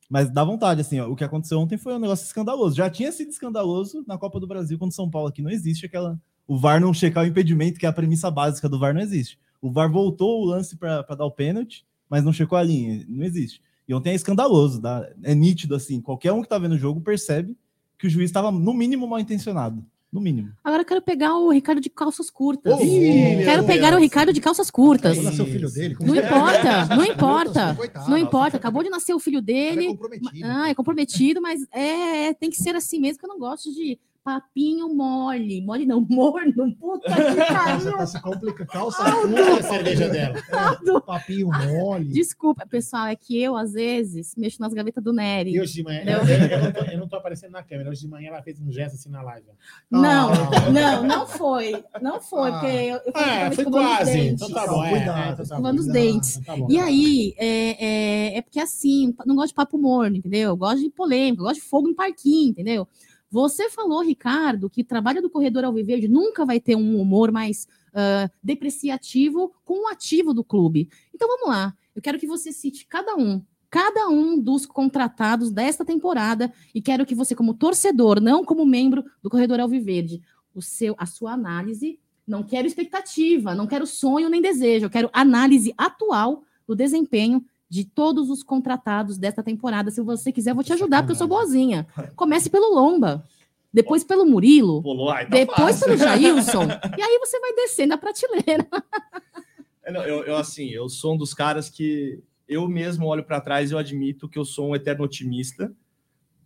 Mas 0.08 0.30
dá 0.30 0.44
vontade, 0.44 0.80
assim, 0.80 1.00
ó, 1.00 1.08
o 1.10 1.16
que 1.16 1.24
aconteceu 1.24 1.58
ontem 1.58 1.76
foi 1.76 1.92
um 1.92 1.98
negócio 1.98 2.24
escandaloso. 2.24 2.76
Já 2.76 2.88
tinha 2.88 3.10
sido 3.10 3.30
escandaloso 3.30 4.04
na 4.06 4.16
Copa 4.16 4.38
do 4.38 4.46
Brasil, 4.46 4.78
quando 4.78 4.92
São 4.94 5.10
Paulo 5.10 5.26
aqui 5.26 5.42
não 5.42 5.50
existe 5.50 5.86
aquela. 5.86 6.16
O 6.46 6.56
VAR 6.56 6.80
não 6.80 6.94
checar 6.94 7.24
o 7.24 7.26
impedimento, 7.26 7.80
que 7.80 7.84
é 7.84 7.88
a 7.88 7.92
premissa 7.92 8.30
básica 8.30 8.68
do 8.68 8.78
VAR, 8.78 8.94
não 8.94 9.00
existe. 9.00 9.40
O 9.60 9.72
VAR 9.72 9.90
voltou 9.90 10.40
o 10.40 10.44
lance 10.44 10.76
para 10.76 11.02
dar 11.02 11.24
o 11.24 11.32
pênalti, 11.32 11.84
mas 12.08 12.22
não 12.22 12.32
checou 12.32 12.56
a 12.56 12.62
linha, 12.62 13.04
não 13.08 13.24
existe. 13.24 13.60
E 13.88 13.92
ontem 13.94 14.10
é 14.10 14.14
escandaloso, 14.14 14.80
dá- 14.80 15.10
é 15.24 15.34
nítido, 15.34 15.74
assim, 15.74 16.00
qualquer 16.00 16.32
um 16.32 16.42
que 16.42 16.48
tá 16.48 16.58
vendo 16.58 16.76
o 16.76 16.78
jogo 16.78 17.00
percebe 17.00 17.56
que 17.98 18.06
o 18.06 18.10
juiz 18.10 18.28
estava, 18.30 18.50
no 18.50 18.74
mínimo, 18.74 19.06
mal 19.06 19.18
intencionado. 19.20 19.84
No 20.12 20.20
mínimo. 20.20 20.52
Agora 20.62 20.82
eu 20.82 20.86
quero 20.86 21.02
pegar 21.02 21.34
o 21.36 21.50
Ricardo 21.50 21.80
de 21.80 21.90
calças 21.90 22.30
curtas. 22.30 22.78
Meu 22.78 22.88
quero 23.44 23.62
Deus. 23.62 23.66
pegar 23.66 23.94
o 23.94 23.98
Ricardo 23.98 24.32
de 24.32 24.40
calças 24.40 24.70
curtas. 24.70 25.16
Quando 25.16 25.24
nascer 25.24 25.42
o 25.42 25.46
filho 25.46 25.68
dele. 25.72 25.94
como 25.96 26.08
Não 26.08 26.14
é? 26.14 26.24
importa, 26.24 26.86
não 26.94 27.04
importa. 27.04 27.74
Coitado. 27.74 28.10
Não 28.10 28.16
importa. 28.16 28.56
Acabou 28.56 28.84
de 28.84 28.90
nascer 28.90 29.12
o 29.12 29.18
filho 29.18 29.38
Ele 29.38 29.42
dele. 29.46 29.84
é 29.86 29.88
comprometido. 29.88 30.30
Ah, 30.44 30.68
é 30.70 30.74
comprometido, 30.74 31.42
mas 31.42 31.66
é, 31.72 32.32
tem 32.34 32.48
que 32.48 32.56
ser 32.56 32.76
assim 32.76 33.00
mesmo, 33.00 33.18
que 33.18 33.24
eu 33.24 33.28
não 33.28 33.40
gosto 33.40 33.72
de 33.74 33.98
papinho 34.24 34.88
mole. 34.94 35.60
Mole 35.60 35.84
não, 35.84 36.00
morno. 36.08 36.74
Puta 36.76 37.14
que 37.14 37.22
Você 37.22 37.44
pariu. 37.52 37.96
tá 37.98 38.06
se 38.06 38.22
complicando. 38.22 38.70
Calça 38.70 39.04
curta, 39.04 39.58
a 39.58 39.62
cerveja 39.62 40.08
dela. 40.08 40.36
É, 40.38 41.00
papinho 41.00 41.48
mole. 41.48 42.06
Desculpa, 42.06 42.66
pessoal, 42.66 43.06
é 43.06 43.14
que 43.16 43.40
eu, 43.40 43.54
às 43.56 43.72
vezes, 43.72 44.34
mexo 44.36 44.60
nas 44.60 44.72
gavetas 44.72 45.04
do 45.04 45.12
Nery. 45.12 45.52
E 45.54 45.60
hoje 45.60 45.74
de 45.74 45.82
manhã, 45.84 46.02
eu, 46.06 46.18
eu 46.24 46.62
não 46.62 46.72
tô, 46.72 46.80
eu 46.92 46.98
não 47.00 47.08
tô 47.08 47.16
aparecendo 47.16 47.52
na 47.52 47.62
câmera. 47.62 47.90
Hoje 47.90 48.00
de 48.00 48.08
manhã 48.08 48.28
ela 48.28 48.42
fez 48.42 48.58
um 48.60 48.72
gesto 48.72 48.94
assim 48.94 49.10
na 49.10 49.20
live. 49.22 49.46
Não, 49.90 50.30
Ah. 50.32 50.70
não, 50.72 51.04
não 51.04 51.26
foi. 51.26 51.84
Não 52.00 52.20
foi, 52.20 52.50
Ah. 52.50 52.52
porque 52.52 52.66
eu, 52.74 52.96
eu 52.96 53.12
Ah, 53.14 53.50
foi 53.52 53.64
escovando 53.64 53.84
os 53.90 53.96
quase. 53.96 54.12
dentes. 54.12 54.32
Então 54.42 54.50
tá 54.50 54.66
bom. 54.66 54.84
É, 54.84 54.90
Cuidado, 54.90 55.18
é, 55.18 55.22
então 55.22 55.28
tá 55.28 55.36
bom. 55.36 55.42
escovando 55.42 55.78
os 55.80 55.84
cuidado. 55.86 56.02
dentes. 56.02 56.36
Então 56.38 56.54
tá 56.54 56.60
bom. 56.62 56.66
E 56.70 56.78
aí, 56.78 57.34
é, 57.36 57.84
é, 57.84 58.38
é 58.38 58.42
porque 58.42 58.58
assim, 58.60 59.14
não 59.26 59.34
gosto 59.36 59.48
de 59.48 59.54
papo 59.54 59.76
morno, 59.76 60.16
entendeu? 60.16 60.50
Eu 60.50 60.56
gosto 60.56 60.80
de 60.80 60.88
polêmica, 60.90 61.42
eu 61.42 61.46
gosto 61.46 61.60
de 61.60 61.66
fogo 61.68 61.88
no 61.88 61.94
parquinho, 61.94 62.50
entendeu? 62.50 62.88
Você 63.34 63.68
falou, 63.68 64.00
Ricardo, 64.00 64.70
que 64.70 64.84
trabalho 64.84 65.20
do 65.20 65.28
corredor 65.28 65.64
Alviverde 65.64 66.06
nunca 66.06 66.44
vai 66.44 66.60
ter 66.60 66.76
um 66.76 67.00
humor 67.00 67.32
mais 67.32 67.66
ah, 67.92 68.30
depreciativo 68.40 69.52
com 69.64 69.86
o 69.86 69.88
ativo 69.88 70.32
do 70.32 70.44
clube. 70.44 70.88
Então 71.12 71.26
vamos 71.26 71.48
lá. 71.48 71.74
Eu 71.96 72.00
quero 72.00 72.16
que 72.16 72.28
você 72.28 72.52
cite 72.52 72.86
cada 72.86 73.16
um, 73.16 73.42
cada 73.68 74.08
um 74.08 74.38
dos 74.38 74.66
contratados 74.66 75.50
desta 75.50 75.84
temporada, 75.84 76.52
e 76.72 76.80
quero 76.80 77.04
que 77.04 77.12
você, 77.12 77.34
como 77.34 77.54
torcedor, 77.54 78.20
não 78.20 78.44
como 78.44 78.64
membro 78.64 79.04
do 79.20 79.28
corredor 79.28 79.58
Alviverde, 79.58 80.22
o 80.54 80.62
seu, 80.62 80.94
a 80.96 81.04
sua 81.04 81.32
análise. 81.32 81.98
Não 82.24 82.44
quero 82.44 82.68
expectativa, 82.68 83.52
não 83.52 83.66
quero 83.66 83.84
sonho 83.84 84.28
nem 84.28 84.40
desejo, 84.40 84.86
eu 84.86 84.90
quero 84.90 85.10
análise 85.12 85.74
atual 85.76 86.44
do 86.68 86.76
desempenho 86.76 87.44
de 87.74 87.84
todos 87.84 88.30
os 88.30 88.44
contratados 88.44 89.18
desta 89.18 89.42
temporada. 89.42 89.90
Se 89.90 90.00
você 90.00 90.30
quiser, 90.30 90.50
eu 90.52 90.54
vou 90.54 90.62
te 90.62 90.72
ajudar, 90.72 91.02
porque 91.02 91.10
eu 91.10 91.16
sou 91.16 91.26
boazinha. 91.26 91.84
Comece 92.14 92.48
pelo 92.48 92.72
Lomba, 92.72 93.24
depois 93.72 94.04
pelo 94.04 94.24
Murilo, 94.24 94.80
ai, 95.10 95.24
tá 95.24 95.30
depois 95.30 95.80
fácil. 95.80 95.86
pelo 95.86 95.98
Jailson, 95.98 96.62
e 96.96 97.02
aí 97.02 97.18
você 97.18 97.40
vai 97.40 97.52
descendo 97.54 97.94
a 97.94 97.98
prateleira. 97.98 98.64
É, 99.84 99.90
eu, 100.08 100.22
eu, 100.22 100.36
assim, 100.36 100.68
eu 100.68 100.88
sou 100.88 101.14
um 101.14 101.16
dos 101.16 101.34
caras 101.34 101.68
que 101.68 102.22
eu 102.48 102.68
mesmo 102.68 103.06
olho 103.06 103.24
para 103.24 103.40
trás 103.40 103.70
e 103.70 103.74
eu 103.74 103.78
admito 103.78 104.28
que 104.28 104.38
eu 104.38 104.44
sou 104.44 104.68
um 104.68 104.76
eterno 104.76 105.02
otimista. 105.04 105.72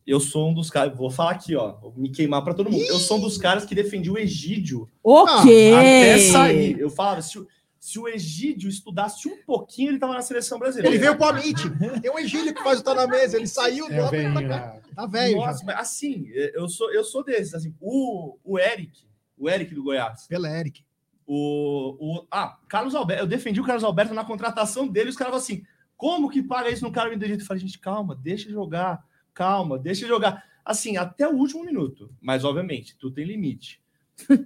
Eu 0.07 0.21
sou 0.21 0.49
um 0.49 0.55
dos 0.55 0.71
caras, 0.71 0.97
vou 0.97 1.11
falar 1.11 1.33
aqui, 1.33 1.55
ó, 1.55 1.73
vou 1.75 1.93
me 1.95 2.09
queimar 2.09 2.43
para 2.43 2.55
todo 2.55 2.71
mundo. 2.71 2.83
Eu 2.89 2.99
sou 2.99 3.19
um 3.19 3.21
dos 3.21 3.37
caras 3.37 3.67
que 3.67 3.75
defendi 3.75 4.11
o 4.11 4.17
Egídio 4.17 4.89
Ok. 5.05 5.75
até 5.75 6.17
sair. 6.33 6.81
Eu 6.81 6.89
falava, 6.89 7.21
se, 7.21 7.39
o- 7.39 7.47
se 7.89 7.99
o 7.99 8.07
Egídio 8.07 8.69
estudasse 8.69 9.27
um 9.27 9.43
pouquinho, 9.45 9.91
ele 9.93 9.99
tava 9.99 10.13
na 10.13 10.21
seleção 10.21 10.59
brasileira. 10.59 10.95
Ele 10.95 10.99
veio 11.03 11.17
pro 11.17 11.29
Amit. 11.29 11.63
Tem 12.03 12.11
um 12.11 12.19
Egílio 12.19 12.55
que 12.55 12.63
faz 12.63 12.81
o 12.81 12.85
Tá 12.85 12.95
na 12.95 13.07
Mesa. 13.07 13.39
Ele 13.39 13.47
saiu 13.47 13.87
É 13.91 14.05
do 14.05 14.11
velhinho 14.11 14.47
lá. 14.47 14.79
Tá 14.95 15.07
velho 15.07 15.37
Nossa, 15.39 15.61
já. 15.61 15.65
mas 15.65 15.77
assim, 15.79 16.27
eu 16.29 16.69
sou, 16.69 16.93
eu 16.93 17.03
sou 17.03 17.25
desses. 17.25 17.55
Assim, 17.55 17.75
o, 17.81 18.37
o 18.45 18.59
Eric, 18.59 19.07
o 19.39 19.49
Eric 19.49 19.75
do 19.75 19.83
Goiás, 19.83 20.27
Pela 20.27 20.51
Eric. 20.51 20.85
o, 21.27 21.97
o. 21.99 22.27
Ah, 22.31 22.59
Carlos 22.69 22.95
Alberto. 22.95 23.23
Eu 23.23 23.27
defendi 23.27 23.59
o 23.59 23.65
Carlos 23.65 23.85
Alberto 23.85 24.13
na 24.13 24.25
contratação 24.25 24.87
dele. 24.87 25.09
Os 25.09 25.17
caras 25.17 25.31
falaram 25.31 25.45
assim: 25.45 25.63
como 25.97 26.29
que 26.29 26.43
paga 26.43 26.69
isso 26.69 26.85
no 26.85 26.93
cara 26.93 27.17
do 27.17 27.27
jeito? 27.27 27.41
Eu 27.43 27.47
falei, 27.47 27.63
gente, 27.63 27.79
calma, 27.79 28.15
deixa 28.15 28.51
jogar, 28.51 29.03
calma, 29.33 29.79
deixa 29.79 30.07
jogar. 30.07 30.45
Assim, 30.63 30.99
até 30.99 31.27
o 31.27 31.35
último 31.37 31.65
minuto. 31.65 32.15
Mas, 32.21 32.45
obviamente, 32.45 32.95
tudo 32.99 33.15
tem 33.15 33.25
limite. 33.25 33.81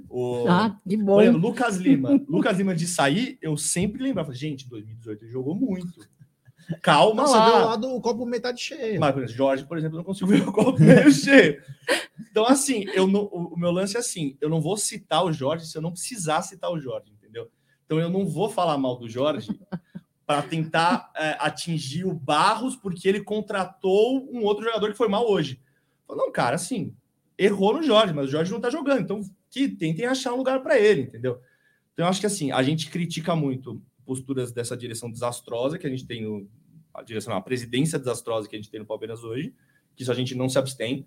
O, 0.08 0.46
Ah, 0.50 0.76
que 0.88 0.96
bom. 0.96 1.30
Lucas 1.32 1.76
Lima. 1.76 2.20
Lucas 2.28 2.58
Lima 2.58 2.74
de 2.74 2.86
sair, 2.86 3.38
eu 3.40 3.56
sempre 3.56 4.02
lembrava, 4.02 4.34
gente, 4.34 4.68
2018 4.68 5.24
ele 5.24 5.32
jogou 5.32 5.54
muito. 5.54 5.92
Calma 6.80 7.22
Nossa, 7.22 7.36
lá. 7.36 7.50
deu 7.50 7.66
lá 7.66 7.76
do 7.76 8.00
copo 8.00 8.24
metade 8.24 8.60
cheio. 8.60 9.00
Mas, 9.00 9.12
por 9.12 9.22
exemplo, 9.22 9.36
Jorge, 9.36 9.64
por 9.66 9.78
exemplo, 9.78 9.96
não 9.96 10.04
consigo 10.04 10.30
ver 10.30 10.48
o 10.48 10.52
copo 10.52 10.80
meio 10.80 11.10
cheio. 11.10 11.62
Então, 12.30 12.46
assim, 12.46 12.84
eu 12.94 13.06
não, 13.06 13.24
o 13.24 13.56
meu 13.56 13.70
lance 13.70 13.96
é 13.96 14.00
assim: 14.00 14.36
eu 14.40 14.48
não 14.48 14.60
vou 14.60 14.76
citar 14.76 15.24
o 15.24 15.32
Jorge 15.32 15.66
se 15.66 15.76
eu 15.76 15.82
não 15.82 15.90
precisar 15.90 16.42
citar 16.42 16.70
o 16.70 16.78
Jorge, 16.78 17.12
entendeu? 17.12 17.50
Então, 17.84 17.98
eu 17.98 18.08
não 18.08 18.26
vou 18.26 18.48
falar 18.48 18.78
mal 18.78 18.96
do 18.96 19.08
Jorge 19.08 19.58
para 20.24 20.42
tentar 20.42 21.10
é, 21.16 21.36
atingir 21.40 22.04
o 22.04 22.14
Barros 22.14 22.76
porque 22.76 23.08
ele 23.08 23.22
contratou 23.22 24.28
um 24.32 24.42
outro 24.44 24.64
jogador 24.64 24.90
que 24.90 24.96
foi 24.96 25.08
mal 25.08 25.28
hoje. 25.28 25.60
Não, 26.08 26.30
cara, 26.30 26.56
assim, 26.56 26.94
errou 27.36 27.74
no 27.74 27.82
Jorge, 27.82 28.12
mas 28.12 28.28
o 28.28 28.30
Jorge 28.30 28.52
não 28.52 28.60
tá 28.60 28.70
jogando, 28.70 29.00
então 29.00 29.22
que 29.52 29.68
tentem 29.68 30.06
achar 30.06 30.32
um 30.32 30.38
lugar 30.38 30.60
para 30.62 30.76
ele, 30.80 31.02
entendeu? 31.02 31.38
Então, 31.92 32.06
eu 32.06 32.08
acho 32.08 32.18
que 32.20 32.26
assim, 32.26 32.50
a 32.50 32.62
gente 32.62 32.90
critica 32.90 33.36
muito 33.36 33.80
posturas 34.04 34.50
dessa 34.50 34.76
direção 34.76 35.10
desastrosa 35.10 35.78
que 35.78 35.86
a 35.86 35.90
gente 35.90 36.06
tem 36.06 36.22
no, 36.22 36.48
a 36.94 37.02
direção, 37.02 37.36
a 37.36 37.40
presidência 37.40 37.98
desastrosa 37.98 38.48
que 38.48 38.56
a 38.56 38.58
gente 38.58 38.70
tem 38.70 38.80
no 38.80 38.86
Palmeiras 38.86 39.22
hoje, 39.22 39.54
que 39.94 40.02
isso 40.02 40.10
a 40.10 40.14
gente 40.14 40.34
não 40.34 40.48
se 40.48 40.58
abstém. 40.58 41.06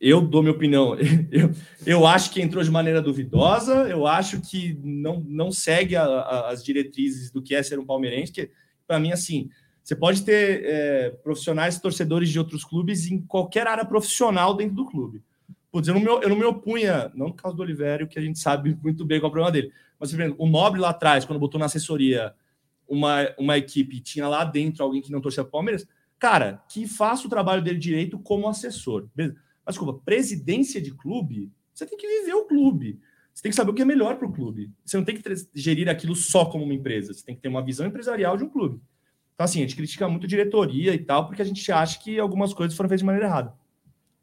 Eu 0.00 0.20
dou 0.20 0.42
minha 0.42 0.52
opinião. 0.54 0.96
Eu, 1.30 1.52
eu 1.86 2.06
acho 2.06 2.32
que 2.32 2.42
entrou 2.42 2.62
de 2.64 2.70
maneira 2.70 3.00
duvidosa. 3.00 3.88
Eu 3.88 4.04
acho 4.08 4.40
que 4.40 4.76
não, 4.82 5.20
não 5.20 5.52
segue 5.52 5.94
a- 5.94 6.02
a- 6.04 6.50
as 6.50 6.64
diretrizes 6.64 7.30
do 7.30 7.40
que 7.40 7.54
é 7.54 7.62
ser 7.62 7.78
um 7.78 7.86
palmeirense. 7.86 8.32
Que 8.32 8.50
para 8.84 8.98
mim, 8.98 9.12
assim, 9.12 9.48
você 9.82 9.94
pode 9.94 10.24
ter 10.24 10.64
é, 10.64 11.10
profissionais, 11.22 11.78
torcedores 11.80 12.28
de 12.30 12.38
outros 12.40 12.64
clubes 12.64 13.06
em 13.06 13.22
qualquer 13.22 13.68
área 13.68 13.84
profissional 13.84 14.56
dentro 14.56 14.74
do 14.74 14.86
clube. 14.86 15.22
Putz, 15.72 15.88
eu 15.88 15.94
não, 15.94 16.00
me, 16.00 16.06
eu 16.06 16.28
não 16.28 16.36
me 16.36 16.44
opunha, 16.44 17.10
não 17.14 17.28
no 17.28 17.34
caso 17.34 17.56
do 17.56 17.62
Oliveira, 17.62 18.06
que 18.06 18.18
a 18.18 18.22
gente 18.22 18.38
sabe 18.38 18.76
muito 18.84 19.04
bem 19.06 19.18
qual 19.18 19.28
é 19.28 19.30
o 19.30 19.32
problema 19.32 19.50
dele. 19.50 19.72
Mas, 19.98 20.10
por 20.10 20.20
exemplo, 20.20 20.36
o 20.38 20.46
Nobre 20.46 20.78
lá 20.78 20.90
atrás, 20.90 21.24
quando 21.24 21.38
botou 21.38 21.58
na 21.58 21.64
assessoria 21.66 22.34
uma, 22.86 23.26
uma 23.38 23.56
equipe, 23.56 24.00
tinha 24.00 24.28
lá 24.28 24.44
dentro 24.44 24.84
alguém 24.84 25.00
que 25.00 25.10
não 25.10 25.20
torcia 25.20 25.42
Palmeiras, 25.42 25.88
cara, 26.18 26.62
que 26.68 26.86
faça 26.86 27.26
o 27.26 27.30
trabalho 27.30 27.62
dele 27.62 27.78
direito 27.78 28.18
como 28.18 28.48
assessor. 28.48 29.08
beleza? 29.14 29.34
Mas, 29.64 29.74
desculpa, 29.74 29.98
presidência 30.04 30.80
de 30.80 30.92
clube, 30.92 31.50
você 31.72 31.86
tem 31.86 31.96
que 31.96 32.06
viver 32.06 32.34
o 32.34 32.44
clube. 32.44 33.00
Você 33.32 33.42
tem 33.42 33.50
que 33.50 33.56
saber 33.56 33.70
o 33.70 33.74
que 33.74 33.80
é 33.80 33.84
melhor 33.84 34.16
para 34.16 34.28
o 34.28 34.32
clube. 34.32 34.70
Você 34.84 34.96
não 34.96 35.04
tem 35.04 35.16
que 35.16 35.22
gerir 35.54 35.88
aquilo 35.88 36.14
só 36.14 36.44
como 36.44 36.64
uma 36.64 36.74
empresa. 36.74 37.14
Você 37.14 37.24
tem 37.24 37.34
que 37.34 37.40
ter 37.40 37.48
uma 37.48 37.64
visão 37.64 37.86
empresarial 37.86 38.36
de 38.36 38.44
um 38.44 38.48
clube. 38.48 38.78
Então, 39.34 39.44
assim, 39.44 39.60
a 39.60 39.62
gente 39.62 39.74
critica 39.74 40.06
muito 40.08 40.26
diretoria 40.26 40.94
e 40.94 40.98
tal, 40.98 41.26
porque 41.26 41.40
a 41.40 41.44
gente 41.44 41.72
acha 41.72 41.98
que 41.98 42.18
algumas 42.18 42.52
coisas 42.52 42.76
foram 42.76 42.88
feitas 42.88 43.00
de 43.00 43.06
maneira 43.06 43.26
errada. 43.26 43.54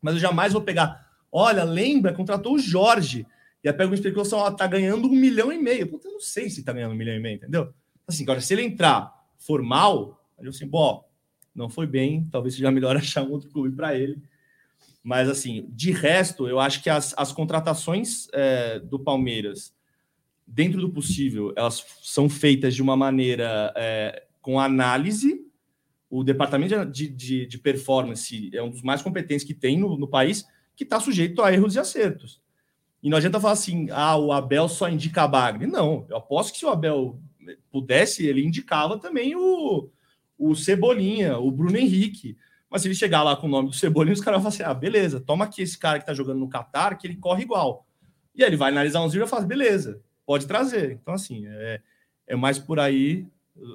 Mas 0.02 0.14
eu 0.14 0.20
jamais 0.20 0.54
vou 0.54 0.62
pegar, 0.62 1.09
olha, 1.32 1.64
lembra, 1.64 2.14
contratou 2.14 2.56
o 2.56 2.60
Jorge. 2.60 3.26
E 3.64 3.68
aí 3.68 3.74
pega 3.74 3.90
uma 3.90 3.96
especulação, 3.96 4.40
ó, 4.40 4.52
tá 4.52 4.66
ganhando 4.68 5.08
um 5.08 5.12
milhão 5.12 5.52
e 5.52 5.58
meio. 5.58 5.88
Puta, 5.88 6.08
eu 6.08 6.14
não 6.14 6.20
sei 6.20 6.50
se 6.50 6.64
tá 6.64 6.72
ganhando 6.72 6.94
um 6.94 6.98
milhão 6.98 7.16
e 7.16 7.20
meio, 7.20 7.36
entendeu? 7.36 7.74
Assim, 8.08 8.24
agora, 8.24 8.42
se 8.42 8.54
ele 8.54 8.64
entrar 8.64 9.14
formal, 9.38 10.24
eu 10.40 10.50
assim, 10.50 10.68
bom, 10.68 11.08
não 11.54 11.70
foi 11.70 11.86
bem, 11.86 12.28
talvez 12.32 12.56
seja 12.56 12.72
melhor 12.72 12.96
achar 12.98 13.24
um 13.24 13.32
outro 13.32 13.50
clube 13.50 13.76
para 13.76 13.98
ele. 13.98 14.22
Mas, 15.04 15.30
assim, 15.30 15.68
de 15.70 15.92
resto, 15.92 16.48
eu 16.48 16.60
acho 16.60 16.84
que 16.84 16.90
as, 16.90 17.14
as 17.18 17.32
contratações 17.32 18.28
é, 18.34 18.80
do 18.80 19.00
Palmeiras, 19.00 19.74
dentro 20.46 20.82
do 20.82 20.90
possível, 20.90 21.54
elas 21.56 21.86
são 22.02 22.30
feitas 22.30 22.76
de 22.76 22.82
uma 22.82 22.96
maneira 22.96 23.74
é, 23.76 24.26
com 24.42 24.60
análise. 24.60 25.46
O 26.10 26.24
departamento 26.24 26.86
de, 26.86 27.08
de, 27.08 27.46
de 27.46 27.58
performance 27.58 28.50
é 28.54 28.62
um 28.62 28.70
dos 28.70 28.82
mais 28.82 29.02
competentes 29.02 29.46
que 29.46 29.54
tem 29.54 29.78
no, 29.78 29.98
no 29.98 30.08
país, 30.08 30.46
que 30.80 30.86
está 30.86 30.98
sujeito 30.98 31.42
a 31.42 31.52
erros 31.52 31.76
e 31.76 31.80
acertos. 31.80 32.42
E 33.04 33.10
não 33.10 33.18
adianta 33.18 33.38
falar 33.38 33.52
assim, 33.52 33.90
ah, 33.92 34.16
o 34.16 34.32
Abel 34.32 34.70
só 34.70 34.88
indica 34.88 35.28
Bagre. 35.28 35.68
Não, 35.68 36.06
eu 36.08 36.16
aposto 36.16 36.54
que 36.54 36.60
se 36.60 36.66
o 36.66 36.70
Abel 36.70 37.20
pudesse, 37.70 38.26
ele 38.26 38.46
indicava 38.46 38.98
também 38.98 39.36
o, 39.36 39.90
o 40.38 40.56
Cebolinha, 40.56 41.38
o 41.38 41.52
Bruno 41.52 41.76
Henrique. 41.76 42.38
Mas 42.70 42.82
se 42.82 42.88
ele 42.88 42.96
chegar 42.96 43.24
lá 43.24 43.36
com 43.36 43.48
o 43.48 43.50
nome 43.50 43.68
do 43.68 43.76
Cebolinha, 43.76 44.14
os 44.14 44.22
caras 44.22 44.42
vão 44.42 44.50
falar 44.50 44.68
assim: 44.68 44.72
ah, 44.72 44.74
beleza, 44.74 45.20
toma 45.20 45.44
aqui 45.44 45.62
esse 45.62 45.78
cara 45.78 46.00
que 46.00 46.06
tá 46.06 46.14
jogando 46.14 46.40
no 46.40 46.50
Qatar, 46.50 46.98
que 46.98 47.06
ele 47.06 47.18
corre 47.18 47.44
igual. 47.44 47.86
E 48.34 48.42
aí 48.42 48.50
ele 48.50 48.56
vai 48.56 48.72
analisar 48.72 49.02
uns 49.02 49.12
vídeos 49.12 49.28
e 49.28 49.32
fala: 49.32 49.46
beleza, 49.46 50.02
pode 50.26 50.48
trazer. 50.48 50.94
Então, 50.94 51.14
assim, 51.14 51.46
é, 51.46 51.82
é 52.26 52.38
mais 52.38 52.58
por 52.58 52.80
aí. 52.80 53.28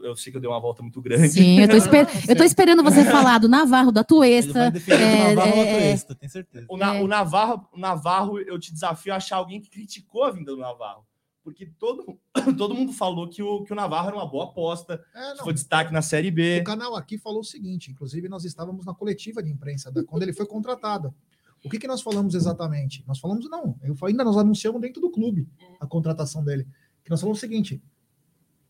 Eu 0.03 0.17
sei 0.17 0.31
que 0.31 0.37
eu 0.37 0.41
dei 0.41 0.49
uma 0.51 0.61
volta 0.61 0.83
muito 0.83 1.01
grande. 1.03 1.29
Sim, 1.29 1.61
eu 1.61 1.69
tô, 1.69 1.77
esper- 1.77 2.07
eu 2.29 2.37
tô 2.37 2.45
esperando 2.45 2.83
você 2.83 3.05
falar 3.05 3.39
do 3.39 3.49
Navarro, 3.49 3.93
da 3.93 4.03
Tuesta. 4.05 4.73
é, 4.91 5.35
é, 5.35 5.91
é, 5.93 5.97
tenho 6.15 6.31
certeza. 6.33 6.67
O, 6.69 6.77
Na- 6.77 6.93
o 7.01 7.07
Navarro, 7.07 7.69
o 7.73 7.79
Navarro, 7.79 8.39
eu 8.41 8.59
te 8.59 8.73
desafio 8.73 9.13
a 9.13 9.17
achar 9.17 9.37
alguém 9.37 9.61
que 9.61 9.69
criticou 9.71 10.25
a 10.25 10.31
vinda 10.31 10.53
do 10.53 10.59
Navarro. 10.59 11.05
Porque 11.43 11.67
todo, 11.79 12.19
todo 12.57 12.75
mundo 12.75 12.93
falou 12.93 13.29
que 13.29 13.43
o, 13.43 13.63
que 13.65 13.73
o 13.73 13.77
Navarro 13.77 14.09
era 14.09 14.17
uma 14.17 14.27
boa 14.27 14.45
aposta, 14.45 15.03
É, 15.15 15.37
foi 15.43 15.53
destaque 15.53 15.93
na 15.93 16.01
Série 16.01 16.31
B. 16.31 16.61
O 16.61 16.65
canal 16.65 16.97
aqui 16.97 17.19
falou 17.19 17.41
o 17.41 17.45
seguinte, 17.45 17.91
inclusive 17.91 18.29
nós 18.29 18.45
estávamos 18.45 18.87
na 18.87 18.95
coletiva 18.95 19.43
de 19.43 19.51
imprensa 19.51 19.93
da- 19.93 20.03
quando 20.05 20.23
ele 20.23 20.33
foi 20.33 20.47
contratado. 20.47 21.15
O 21.63 21.69
que, 21.71 21.79
que 21.79 21.87
nós 21.87 22.01
falamos 22.03 22.35
exatamente? 22.35 23.03
Nós 23.07 23.19
falamos, 23.19 23.49
não, 23.49 23.77
eu 23.83 23.95
falei, 23.95 24.13
ainda 24.13 24.25
nós 24.25 24.37
anunciamos 24.37 24.81
dentro 24.81 25.01
do 25.01 25.11
clube 25.11 25.49
a 25.81 25.87
contratação 25.87 26.43
dele. 26.45 26.67
Que 27.03 27.11
nós 27.11 27.21
falamos 27.21 27.39
o 27.39 27.41
seguinte: 27.41 27.83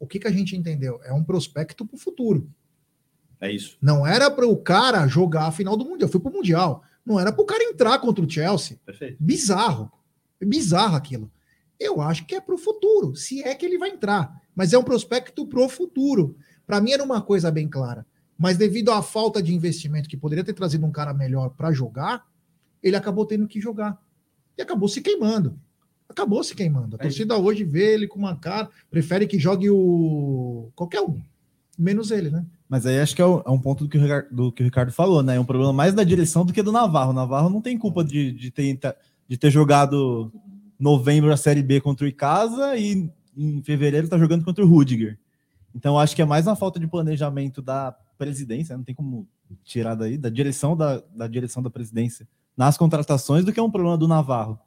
o 0.05 0.07
que, 0.07 0.19
que 0.19 0.29
a 0.29 0.33
gente 0.33 0.57
entendeu? 0.57 1.01
É 1.05 1.13
um 1.13 1.25
prospecto 1.25 1.85
para 1.85 1.97
o 1.97 1.99
futuro. 1.99 2.49
É 3.41 3.51
isso. 3.51 3.77
Não 3.81 4.07
era 4.07 4.31
para 4.31 4.47
o 4.47 4.57
cara 4.57 5.07
jogar 5.07 5.47
a 5.47 5.53
final 5.53 5.77
do 5.77 5.85
Mundial, 5.85 6.09
foi 6.09 6.21
para 6.21 6.31
o 6.31 6.35
Mundial. 6.35 6.83
Não 7.05 7.21
era 7.21 7.33
para 7.33 7.43
o 7.43 7.47
cara 7.47 7.65
entrar 7.65 7.99
contra 7.99 8.25
o 8.25 8.31
Chelsea. 8.31 8.79
Perfeito. 8.85 9.17
Bizarro. 9.21 9.91
É 10.41 10.45
bizarro 10.45 10.97
aquilo. 10.97 11.31
Eu 11.79 12.01
acho 12.01 12.25
que 12.27 12.35
é 12.35 12.41
para 12.41 12.55
o 12.55 12.59
futuro, 12.59 13.15
se 13.15 13.43
é 13.43 13.55
que 13.55 13.67
ele 13.67 13.79
vai 13.79 13.91
entrar. 13.91 14.41
Mas 14.55 14.73
é 14.73 14.79
um 14.79 14.85
prospecto 14.85 15.47
para 15.47 15.61
o 15.61 15.69
futuro. 15.69 16.37
Para 16.67 16.81
mim 16.81 16.93
era 16.93 17.03
uma 17.03 17.21
coisa 17.21 17.51
bem 17.51 17.69
clara. 17.69 18.07
Mas 18.39 18.57
devido 18.57 18.91
à 18.91 19.03
falta 19.03 19.43
de 19.43 19.55
investimento 19.55 20.09
que 20.09 20.17
poderia 20.17 20.45
ter 20.45 20.55
trazido 20.55 20.87
um 20.87 20.93
cara 20.93 21.13
melhor 21.13 21.51
para 21.51 21.73
jogar, 21.73 22.27
ele 22.83 22.97
acabou 22.97 23.27
tendo 23.27 23.47
que 23.47 23.61
jogar. 23.61 24.01
E 24.57 24.63
acabou 24.63 24.89
se 24.89 25.01
queimando. 25.01 25.59
Acabou 26.09 26.45
se 26.45 26.55
queimando. 26.55 26.97
A 26.97 26.99
torcida 26.99 27.37
hoje 27.37 27.65
vê 27.65 27.95
ele 27.95 28.07
com 28.07 28.19
uma 28.19 28.37
cara, 28.37 28.69
prefere 28.91 29.27
que 29.27 29.39
jogue 29.39 29.71
o. 29.71 30.71
qualquer 30.75 31.01
um. 31.01 31.21
Menos 31.79 32.11
ele, 32.11 32.31
né? 32.31 32.45
Mas 32.69 32.87
aí 32.87 33.01
acho 33.01 33.17
que 33.17 33.23
é 33.23 33.27
um, 33.27 33.43
é 33.45 33.51
um 33.51 33.59
ponto 33.59 33.85
do 33.85 33.91
que, 33.91 33.99
o 33.99 34.01
Ricardo, 34.01 34.29
do 34.31 34.53
que 34.53 34.63
o 34.63 34.65
Ricardo 34.65 34.93
falou, 34.93 35.23
né? 35.23 35.37
É 35.37 35.41
um 35.41 35.45
problema 35.45 35.73
mais 35.73 35.93
da 35.93 36.05
direção 36.05 36.45
do 36.45 36.53
que 36.53 36.63
do 36.63 36.73
Navarro. 36.73 37.11
O 37.11 37.15
Navarro 37.15 37.51
não 37.51 37.61
tem 37.61 37.77
culpa 37.77 38.05
de, 38.05 38.33
de, 38.33 38.51
ter, 38.51 38.79
de 39.29 39.37
ter 39.37 39.51
jogado 39.51 40.33
novembro 40.79 41.33
a 41.33 41.37
Série 41.37 41.63
B 41.63 41.81
contra 41.81 42.05
o 42.05 42.09
Icasa 42.09 42.77
e 42.77 43.11
em 43.37 43.63
fevereiro 43.63 44.09
tá 44.09 44.19
jogando 44.19 44.45
contra 44.45 44.65
o 44.65 44.69
Rudiger. 44.69 45.19
Então 45.75 45.99
acho 45.99 46.15
que 46.15 46.23
é 46.23 46.25
mais 46.25 46.47
uma 46.47 46.55
falta 46.55 46.79
de 46.79 46.87
planejamento 46.87 47.61
da 47.61 47.97
presidência, 48.17 48.77
não 48.77 48.85
tem 48.85 48.95
como 48.95 49.27
tirar 49.65 49.95
daí, 49.95 50.17
da 50.17 50.29
direção 50.29 50.77
da, 50.77 51.03
da 51.15 51.27
direção 51.27 51.63
da 51.63 51.71
presidência 51.71 52.27
nas 52.57 52.79
contratações 52.79 53.45
do 53.45 53.53
que 53.53 53.59
é 53.59 53.63
um 53.63 53.71
problema 53.71 53.99
do 53.99 54.07
Navarro. 54.07 54.59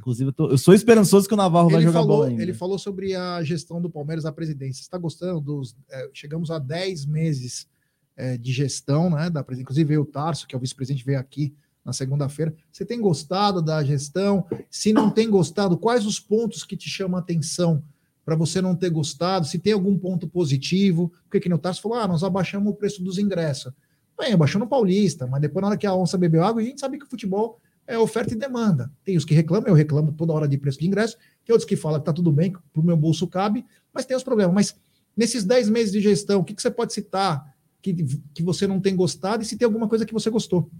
Inclusive, 0.00 0.28
eu, 0.30 0.32
tô- 0.32 0.50
eu 0.50 0.56
sou 0.58 0.72
esperançoso 0.72 1.28
que 1.28 1.34
o 1.34 1.36
Navarro 1.36 1.68
vai 1.68 1.76
Ele 1.80 1.84
jogar 1.86 2.00
falou, 2.00 2.16
bola 2.16 2.28
ainda. 2.30 2.42
ele 2.42 2.54
falou 2.54 2.78
sobre 2.78 3.14
a 3.14 3.42
gestão 3.44 3.80
do 3.82 3.90
Palmeiras 3.90 4.24
à 4.24 4.32
presidência. 4.32 4.76
Você 4.82 4.86
está 4.86 4.96
gostando 4.96 5.40
dos. 5.42 5.76
é, 5.90 6.08
chegamos 6.14 6.50
a 6.50 6.58
10 6.58 7.04
meses 7.04 7.68
é, 8.16 8.38
de 8.38 8.50
gestão, 8.50 9.10
né? 9.10 9.28
Da 9.28 9.44
presidência. 9.44 9.64
Inclusive 9.64 9.88
veio 9.88 10.00
o 10.02 10.06
Tarso, 10.06 10.46
que 10.46 10.54
é 10.54 10.58
o 10.58 10.60
vice-presidente, 10.60 11.04
veio 11.04 11.18
aqui 11.20 11.54
na 11.84 11.92
segunda-feira. 11.92 12.54
Você 12.72 12.84
tem 12.84 12.98
gostado 12.98 13.60
da 13.60 13.84
gestão? 13.84 14.46
Se 14.70 14.90
não 14.92 15.10
tem 15.10 15.28
gostado, 15.28 15.76
quais 15.76 16.06
os 16.06 16.18
pontos 16.18 16.64
que 16.64 16.76
te 16.78 16.88
chamam 16.88 17.18
a 17.18 17.20
atenção 17.20 17.82
para 18.24 18.34
você 18.36 18.62
não 18.62 18.74
ter 18.74 18.88
gostado? 18.88 19.46
Se 19.46 19.58
tem 19.58 19.74
algum 19.74 19.98
ponto 19.98 20.26
positivo? 20.26 21.12
Porque 21.24 21.40
que 21.40 21.48
nem 21.48 21.56
o 21.56 21.60
Tarso 21.60 21.82
falou: 21.82 21.98
ah, 21.98 22.08
nós 22.08 22.24
abaixamos 22.24 22.72
o 22.72 22.74
preço 22.74 23.02
dos 23.02 23.18
ingressos. 23.18 23.70
Bem, 24.18 24.32
abaixou 24.32 24.58
no 24.58 24.66
Paulista, 24.66 25.26
mas 25.26 25.40
depois, 25.42 25.60
na 25.62 25.68
hora 25.68 25.76
que 25.76 25.86
a 25.86 25.94
onça 25.94 26.16
bebeu 26.18 26.42
água, 26.42 26.60
a 26.62 26.64
gente 26.64 26.80
sabe 26.80 26.98
que 26.98 27.04
o 27.04 27.08
futebol 27.08 27.58
é 27.90 27.98
oferta 27.98 28.32
e 28.32 28.36
demanda. 28.36 28.90
Tem 29.04 29.16
os 29.16 29.24
que 29.24 29.34
reclamam, 29.34 29.68
eu 29.68 29.74
reclamo 29.74 30.12
toda 30.12 30.32
hora 30.32 30.46
de 30.46 30.56
preço 30.56 30.78
de 30.78 30.86
ingresso, 30.86 31.16
tem 31.44 31.52
outros 31.52 31.68
que 31.68 31.76
falam 31.76 31.98
que 31.98 32.06
tá 32.06 32.12
tudo 32.12 32.30
bem, 32.30 32.52
que 32.52 32.58
pro 32.72 32.82
meu 32.82 32.96
bolso 32.96 33.26
cabe, 33.26 33.64
mas 33.92 34.06
tem 34.06 34.16
os 34.16 34.22
problemas. 34.22 34.54
Mas 34.54 34.76
nesses 35.16 35.44
10 35.44 35.68
meses 35.68 35.92
de 35.92 36.00
gestão, 36.00 36.40
o 36.40 36.44
que, 36.44 36.54
que 36.54 36.62
você 36.62 36.70
pode 36.70 36.92
citar 36.92 37.52
que, 37.82 37.94
que 38.32 38.42
você 38.42 38.66
não 38.66 38.80
tem 38.80 38.94
gostado 38.94 39.42
e 39.42 39.46
se 39.46 39.56
tem 39.56 39.66
alguma 39.66 39.88
coisa 39.88 40.06
que 40.06 40.12
você 40.12 40.30
gostou? 40.30 40.70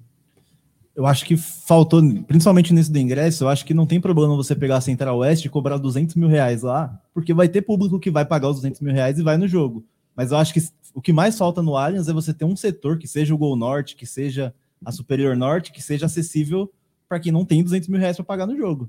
Eu 0.95 1.07
acho 1.07 1.25
que 1.25 1.37
faltou, 1.37 2.03
principalmente 2.25 2.73
nisso 2.73 2.93
do 2.93 2.99
ingresso, 2.99 3.45
eu 3.45 3.49
acho 3.49 3.65
que 3.65 3.75
não 3.75 3.87
tem 3.87 4.01
problema 4.01 4.37
você 4.37 4.55
pegar 4.55 4.77
a 4.77 4.81
Central 4.81 5.19
Oeste 5.19 5.47
e 5.47 5.51
cobrar 5.51 5.79
200 5.79 6.15
mil 6.15 6.29
reais 6.29 6.63
lá, 6.63 7.01
porque 7.15 7.33
vai 7.33 7.49
ter 7.49 7.63
público 7.63 7.99
que 7.99 8.11
vai 8.11 8.25
pagar 8.25 8.51
os 8.51 8.57
200 8.57 8.81
mil 8.81 8.93
reais 8.93 9.19
e 9.19 9.23
vai 9.23 9.37
no 9.37 9.49
jogo. 9.49 9.85
Mas 10.15 10.31
eu 10.31 10.37
acho 10.37 10.53
que 10.53 10.61
o 10.95 11.01
que 11.01 11.13
mais 11.13 11.39
falta 11.39 11.63
no 11.63 11.77
Allianz 11.77 12.09
é 12.09 12.13
você 12.13 12.35
ter 12.35 12.45
um 12.45 12.57
setor 12.57 12.99
que 12.99 13.09
seja 13.09 13.35
o 13.35 13.39
Gol 13.39 13.57
Norte, 13.57 13.97
que 13.97 14.05
seja 14.05 14.53
a 14.85 14.93
Superior 14.93 15.37
Norte, 15.37 15.73
que 15.73 15.83
seja 15.83 16.07
acessível 16.07 16.71
para 17.11 17.19
quem 17.19 17.33
não 17.33 17.45
tem 17.45 17.61
200 17.65 17.89
mil 17.89 17.99
reais 17.99 18.15
para 18.15 18.25
pagar 18.25 18.47
no 18.47 18.57
jogo. 18.57 18.89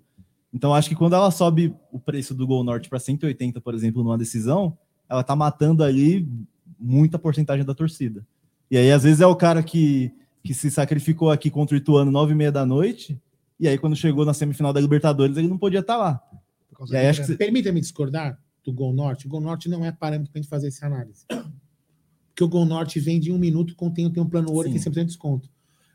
Então 0.53 0.75
acho 0.75 0.87
que 0.87 0.93
quando 0.93 1.15
ela 1.15 1.31
sobe 1.31 1.73
o 1.91 1.99
preço 1.99 2.35
do 2.35 2.45
Gol 2.45 2.63
Norte 2.63 2.87
para 2.87 2.99
180, 2.99 3.59
por 3.59 3.73
exemplo, 3.73 4.03
numa 4.03 4.15
decisão, 4.17 4.77
ela 5.09 5.23
tá 5.23 5.35
matando 5.35 5.83
ali 5.83 6.29
muita 6.79 7.17
porcentagem 7.17 7.65
da 7.65 7.73
torcida. 7.73 8.23
E 8.69 8.77
aí, 8.77 8.91
às 8.91 9.01
vezes, 9.01 9.21
é 9.21 9.25
o 9.25 9.35
cara 9.35 9.63
que, 9.63 10.13
que 10.43 10.53
se 10.53 10.69
sacrificou 10.69 11.31
aqui 11.31 11.49
contra 11.49 11.75
o 11.75 11.77
Ituano 11.77 12.11
nove 12.11 12.33
e 12.33 12.35
meia 12.35 12.51
da 12.51 12.63
noite, 12.63 13.19
e 13.59 13.67
aí, 13.67 13.77
quando 13.77 13.95
chegou 13.95 14.23
na 14.23 14.33
semifinal 14.33 14.71
da 14.71 14.79
Libertadores, 14.79 15.35
ele 15.35 15.47
não 15.47 15.57
podia 15.57 15.79
estar 15.79 15.97
lá. 15.97 16.21
E 16.89 16.95
aí, 16.95 17.07
acho 17.07 17.25
que 17.25 17.35
Permita-me 17.35 17.81
discordar 17.81 18.39
do 18.63 18.71
Gol 18.71 18.93
Norte. 18.93 19.25
O 19.25 19.29
Gol 19.29 19.41
Norte 19.41 19.67
não 19.67 19.83
é 19.83 19.91
parâmetro 19.91 20.31
para 20.31 20.39
a 20.39 20.41
gente 20.41 20.49
fazer 20.49 20.67
essa 20.67 20.85
análise. 20.85 21.25
Porque 21.27 22.43
o 22.43 22.47
Gol 22.47 22.65
Norte 22.65 22.99
vende 22.99 23.31
em 23.31 23.33
um 23.33 23.39
minuto, 23.39 23.75
contém 23.75 24.09
tem 24.11 24.21
um 24.21 24.29
plano 24.29 24.51
ouro 24.51 24.69
e 24.69 24.71
tem 24.71 24.79
100% 24.79 24.91
de 24.93 25.05
desconto. 25.05 25.49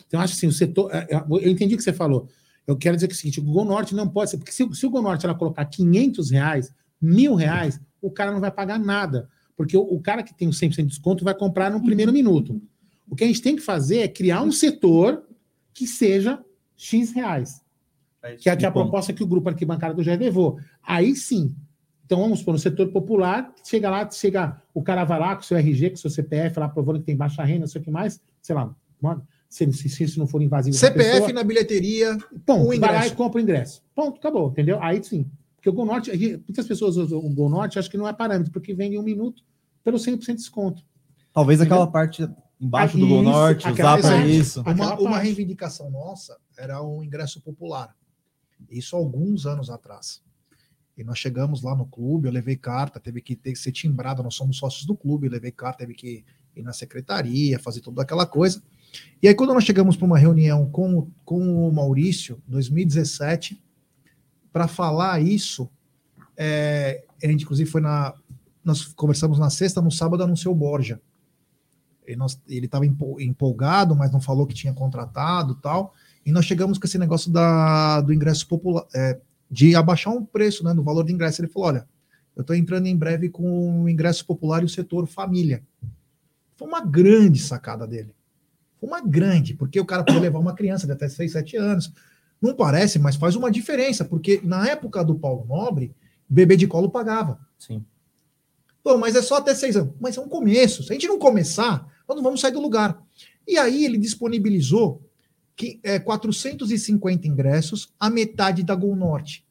Então, 0.07 0.21
eu 0.21 0.25
acho 0.25 0.35
assim, 0.35 0.47
o 0.47 0.53
setor. 0.53 0.91
é, 0.95 1.07
é, 1.11 1.25
Eu 1.29 1.51
entendi 1.51 1.75
o 1.75 1.77
que 1.77 1.85
você 1.85 1.93
falou. 1.93 2.29
Eu 2.67 2.77
quero 2.77 2.97
dizer 2.97 3.09
que 3.09 3.15
é 3.15 3.17
o 3.17 3.19
seguinte: 3.19 3.41
o 3.41 3.45
Gol 3.45 3.65
Norte 3.65 3.95
não 3.95 4.09
pode 4.09 4.31
ser. 4.31 4.39
Porque 4.39 4.53
se, 4.53 4.67
se 4.75 4.87
o 4.87 4.91
Gol 4.91 5.03
Norte 5.03 5.25
ela 5.25 5.35
colocar 5.35 5.65
500 5.65 6.31
reais, 6.31 6.73
mil 7.01 7.35
reais, 7.35 7.81
o 8.01 8.11
cara 8.11 8.33
não 8.33 8.41
vai 8.41 8.51
pagar 8.51 8.79
nada. 8.79 9.29
Porque 9.57 9.77
o, 9.77 9.83
o 9.83 10.01
cara 10.01 10.23
que 10.23 10.35
tem 10.35 10.49
o 10.49 10.53
100% 10.53 10.77
de 10.77 10.83
desconto 10.85 11.25
vai 11.25 11.35
comprar 11.35 11.71
no 11.71 11.83
primeiro 11.83 12.13
minuto. 12.13 12.61
O 13.09 13.15
que 13.15 13.25
a 13.25 13.27
gente 13.27 13.43
tem 13.43 13.57
que 13.57 13.63
fazer 13.63 13.99
é 13.99 14.09
criar 14.09 14.43
um 14.43 14.53
setor 14.53 15.23
que 15.73 15.87
seja 15.87 16.43
X 16.77 17.13
reais. 17.13 17.63
Que 18.41 18.51
é, 18.51 18.57
que 18.57 18.65
é 18.65 18.69
a 18.69 18.73
proposta 18.73 19.13
que 19.13 19.23
o 19.23 19.27
grupo 19.27 19.49
arquibancada 19.49 19.95
do 19.95 20.03
GE 20.03 20.17
levou. 20.17 20.59
Aí 20.83 21.15
sim. 21.15 21.55
Então 22.05 22.21
vamos 22.21 22.41
supor, 22.41 22.55
no 22.55 22.59
setor 22.59 22.89
popular, 22.89 23.53
chega 23.65 23.91
lá, 23.91 24.09
chega, 24.11 24.61
o 24.73 24.83
cara 24.83 25.05
vai 25.05 25.19
lá 25.19 25.35
com 25.35 25.43
o 25.43 25.45
seu 25.45 25.57
RG, 25.57 25.91
com 25.91 25.97
o 25.97 25.99
seu 25.99 26.11
CPF, 26.11 26.59
lá 26.59 26.69
provando 26.69 27.01
que 27.01 27.05
tem 27.05 27.17
baixa 27.17 27.43
renda, 27.45 27.61
não 27.61 27.67
sei 27.67 27.81
o 27.81 27.85
que 27.85 27.91
mais, 27.91 28.21
sei 28.41 28.55
lá, 28.55 28.75
se, 29.57 29.73
se, 29.73 29.89
se 29.89 30.05
isso 30.05 30.19
não 30.19 30.27
for 30.27 30.43
invasivo. 30.43 30.77
CPF 30.77 31.13
pessoa, 31.13 31.33
na 31.33 31.43
bilheteria, 31.43 32.19
Ponto, 32.45 32.75
um 32.75 32.79
vai 32.79 32.93
lá 32.93 33.07
e 33.07 33.11
compra 33.13 33.39
o 33.39 33.43
ingresso. 33.43 33.83
Ponto, 33.95 34.19
acabou, 34.19 34.51
entendeu? 34.51 34.83
Aí 34.83 35.03
sim. 35.03 35.31
Porque 35.55 35.71
o 35.71 35.73
Gol 35.73 35.87
Norte, 35.87 36.11
muitas 36.47 36.67
pessoas 36.67 36.97
usam 36.99 37.19
o 37.19 37.31
Gol 37.31 37.49
Norte, 37.49 37.79
acham 37.79 37.91
que 37.91 37.97
não 37.97 38.07
é 38.07 38.13
parâmetro, 38.13 38.53
porque 38.53 38.75
vende 38.75 38.97
em 38.97 38.99
um 38.99 39.03
minuto 39.03 39.43
pelo 39.83 39.97
100% 39.97 40.27
de 40.27 40.35
desconto. 40.35 40.85
Talvez 41.33 41.59
Entendeu? 41.59 41.75
aquela 41.75 41.91
parte 41.91 42.29
embaixo 42.61 42.99
do 42.99 43.09
Gol 43.09 43.23
Norte, 43.23 43.67
aquela 43.67 43.99
usar 43.99 44.09
para 44.09 44.19
parte. 44.19 44.37
isso. 44.37 44.61
Uma, 44.61 45.01
uma 45.01 45.19
reivindicação 45.19 45.91
nossa 45.91 46.37
era 46.59 46.83
um 46.83 47.03
ingresso 47.03 47.41
popular. 47.41 47.97
Isso 48.71 48.95
alguns 48.95 49.47
anos 49.47 49.71
atrás. 49.71 50.21
E 50.99 51.03
nós 51.03 51.19
chegamos 51.19 51.63
lá 51.63 51.75
no 51.75 51.87
clube, 51.87 52.29
eu 52.29 52.33
levei 52.33 52.57
carta, 52.57 53.01
teve 53.01 53.23
que 53.23 53.35
ter 53.35 53.53
que 53.53 53.59
ser 53.59 53.73
timbrado, 53.73 54.23
nós 54.23 54.35
somos 54.35 54.59
sócios 54.59 54.85
do 54.85 54.95
clube, 54.95 55.27
eu 55.27 55.33
levei 55.33 55.51
carta, 55.51 55.79
teve 55.79 55.95
que 55.95 56.25
ir 56.55 56.63
na 56.63 56.75
secretaria, 56.75 57.59
fazer 57.59 57.81
toda 57.81 58.03
aquela 58.03 58.27
coisa. 58.27 58.63
E 59.23 59.29
aí, 59.29 59.35
quando 59.35 59.55
nós 59.55 59.65
chegamos 59.65 59.97
para 59.97 60.07
uma 60.07 60.19
reunião 60.19 60.69
com, 60.71 61.09
com 61.25 61.69
o 61.69 61.73
Maurício, 61.73 62.41
2017, 62.47 63.61
para 64.53 64.69
falar 64.69 65.21
isso, 65.21 65.69
é, 66.37 67.05
a 67.23 67.27
gente, 67.27 67.45
inclusive, 67.45 67.69
foi 67.69 67.81
na. 67.81 68.15
Nós 68.65 68.85
conversamos 68.87 69.39
na 69.39 69.49
sexta, 69.51 69.81
no 69.81 69.91
sábado 69.91 70.23
anunciou 70.23 70.53
o 70.55 70.57
Borja. 70.57 71.01
Nós- 72.17 72.41
ele 72.49 72.67
estava 72.67 72.87
empolgado, 72.87 73.97
mas 73.97 74.13
não 74.13 74.21
falou 74.21 74.47
que 74.47 74.55
tinha 74.55 74.73
contratado 74.73 75.55
tal. 75.57 75.93
E 76.25 76.33
nós 76.33 76.45
chegamos 76.45 76.79
com 76.79 76.87
esse 76.87 76.99
negócio 76.99 77.33
da, 77.33 78.01
do 78.01 78.13
ingresso 78.13 78.47
popular, 78.47 78.87
é, 78.95 79.21
de 79.51 79.75
abaixar 79.77 80.13
um 80.13 80.25
preço 80.25 80.65
né, 80.65 80.73
do 80.75 80.83
valor 80.83 81.05
do 81.05 81.13
ingresso. 81.13 81.41
Ele 81.41 81.49
falou: 81.49 81.69
olha, 81.69 81.89
eu 82.35 82.41
estou 82.43 82.55
entrando 82.57 82.87
em 82.87 82.97
breve 82.97 83.29
com 83.29 83.83
o 83.83 83.89
ingresso 83.89 84.25
popular 84.27 84.63
e 84.63 84.67
o 84.67 84.69
setor 84.69 85.07
família. 85.07 85.63
Foi 86.57 86.67
uma 86.67 86.85
grande 86.85 87.39
sacada 87.39 87.87
dele. 87.87 88.16
Uma 88.87 89.01
grande, 89.01 89.55
porque 89.55 89.81
o 89.81 89.85
cara 89.85 90.05
pode 90.05 90.21
levar 90.21 90.39
uma 90.39 90.55
criança 90.55 90.87
de 90.87 90.93
até 90.93 91.09
6, 91.09 91.33
7 91.33 91.57
anos. 91.57 91.93
Não 92.41 92.55
parece, 92.55 93.01
mas 93.01 93.17
faz 93.17 93.35
uma 93.35 93.51
diferença, 93.51 94.05
porque 94.05 94.41
na 94.45 94.69
época 94.69 95.03
do 95.03 95.17
Paulo 95.17 95.45
Nobre, 95.45 95.93
bebê 96.29 96.57
de 96.57 96.69
colo 96.69 96.89
pagava. 96.89 97.41
Sim. 97.59 97.85
Pô, 98.87 98.97
mas 98.97 99.17
é 99.17 99.23
só 99.23 99.39
até 99.39 99.53
seis 99.53 99.77
anos. 99.77 99.93
Mas 100.01 100.17
é 100.17 100.21
um 100.21 100.29
começo. 100.29 100.85
Se 100.85 100.93
a 100.93 100.95
gente 100.95 101.09
não 101.09 101.19
começar, 101.19 101.93
nós 102.09 102.15
não 102.15 102.23
vamos 102.23 102.41
sair 102.41 102.53
do 102.53 102.61
lugar. 102.61 103.03
E 103.45 103.59
aí 103.59 103.85
ele 103.85 103.99
disponibilizou 103.99 105.03
que, 105.57 105.81
é, 105.83 105.99
450 105.99 107.27
ingressos, 107.27 107.93
a 107.99 108.09
metade 108.09 108.63
da 108.63 108.77
Gol 108.77 108.95
Norte, 108.95 109.45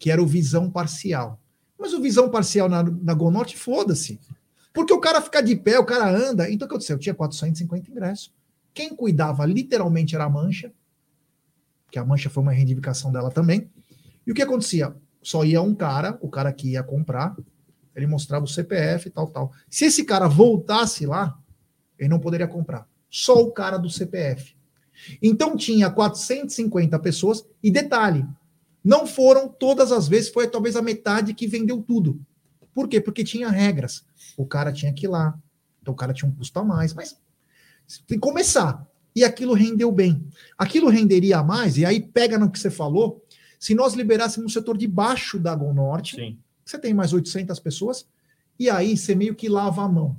que 0.00 0.10
era 0.10 0.20
o 0.20 0.26
Visão 0.26 0.68
Parcial. 0.68 1.40
Mas 1.78 1.92
o 1.92 2.00
Visão 2.00 2.28
Parcial 2.28 2.68
na, 2.68 2.82
na 2.82 3.14
Gol 3.14 3.30
Norte, 3.30 3.56
foda-se. 3.56 4.18
Porque 4.74 4.92
o 4.92 5.00
cara 5.00 5.22
fica 5.22 5.40
de 5.40 5.54
pé, 5.54 5.78
o 5.78 5.86
cara 5.86 6.10
anda. 6.10 6.50
Então 6.50 6.66
o 6.66 6.68
que 6.68 6.74
aconteceu? 6.74 6.96
Eu 6.96 7.00
tinha 7.00 7.14
450 7.14 7.90
ingressos. 7.90 8.32
Quem 8.74 8.94
cuidava 8.94 9.46
literalmente 9.46 10.16
era 10.16 10.24
a 10.24 10.28
Mancha, 10.28 10.72
que 11.92 11.98
a 11.98 12.04
Mancha 12.04 12.28
foi 12.28 12.42
uma 12.42 12.52
reivindicação 12.52 13.12
dela 13.12 13.30
também. 13.30 13.70
E 14.26 14.32
o 14.32 14.34
que 14.34 14.42
acontecia? 14.42 14.92
Só 15.22 15.44
ia 15.44 15.62
um 15.62 15.74
cara, 15.74 16.18
o 16.20 16.28
cara 16.28 16.52
que 16.52 16.72
ia 16.72 16.82
comprar, 16.82 17.36
ele 17.94 18.08
mostrava 18.08 18.44
o 18.44 18.48
CPF 18.48 19.06
e 19.06 19.10
tal, 19.12 19.28
tal. 19.28 19.52
Se 19.70 19.84
esse 19.84 20.04
cara 20.04 20.26
voltasse 20.26 21.06
lá, 21.06 21.38
ele 21.96 22.08
não 22.08 22.18
poderia 22.18 22.48
comprar. 22.48 22.88
Só 23.08 23.40
o 23.40 23.52
cara 23.52 23.78
do 23.78 23.88
CPF. 23.88 24.56
Então 25.22 25.56
tinha 25.56 25.88
450 25.88 26.98
pessoas, 26.98 27.46
e 27.62 27.70
detalhe, 27.70 28.26
não 28.82 29.06
foram 29.06 29.48
todas 29.48 29.92
as 29.92 30.08
vezes, 30.08 30.30
foi 30.30 30.48
talvez 30.48 30.74
a 30.74 30.82
metade 30.82 31.32
que 31.32 31.46
vendeu 31.46 31.80
tudo. 31.80 32.20
Por 32.74 32.88
quê? 32.88 33.00
Porque 33.00 33.22
tinha 33.22 33.48
regras. 33.48 34.04
O 34.36 34.44
cara 34.44 34.72
tinha 34.72 34.92
que 34.92 35.06
ir 35.06 35.08
lá, 35.08 35.38
então 35.80 35.94
o 35.94 35.96
cara 35.96 36.12
tinha 36.12 36.28
um 36.28 36.34
custo 36.34 36.58
a 36.58 36.64
mais, 36.64 36.92
mas 36.92 37.16
tem 38.06 38.18
que 38.18 38.26
começar. 38.26 38.86
E 39.14 39.22
aquilo 39.22 39.54
rendeu 39.54 39.92
bem. 39.92 40.26
Aquilo 40.58 40.88
renderia 40.88 41.42
mais, 41.42 41.78
e 41.78 41.84
aí 41.86 42.00
pega 42.00 42.38
no 42.38 42.50
que 42.50 42.58
você 42.58 42.70
falou, 42.70 43.24
se 43.60 43.74
nós 43.74 43.94
liberássemos 43.94 44.50
o 44.50 44.54
setor 44.54 44.76
de 44.76 44.88
baixo 44.88 45.38
da 45.38 45.54
Gol 45.54 45.72
Norte, 45.72 46.16
você 46.64 46.78
tem 46.78 46.92
mais 46.92 47.12
800 47.12 47.60
pessoas, 47.60 48.06
e 48.58 48.68
aí 48.68 48.96
você 48.96 49.14
meio 49.14 49.34
que 49.34 49.48
lava 49.48 49.82
a 49.82 49.88
mão. 49.88 50.16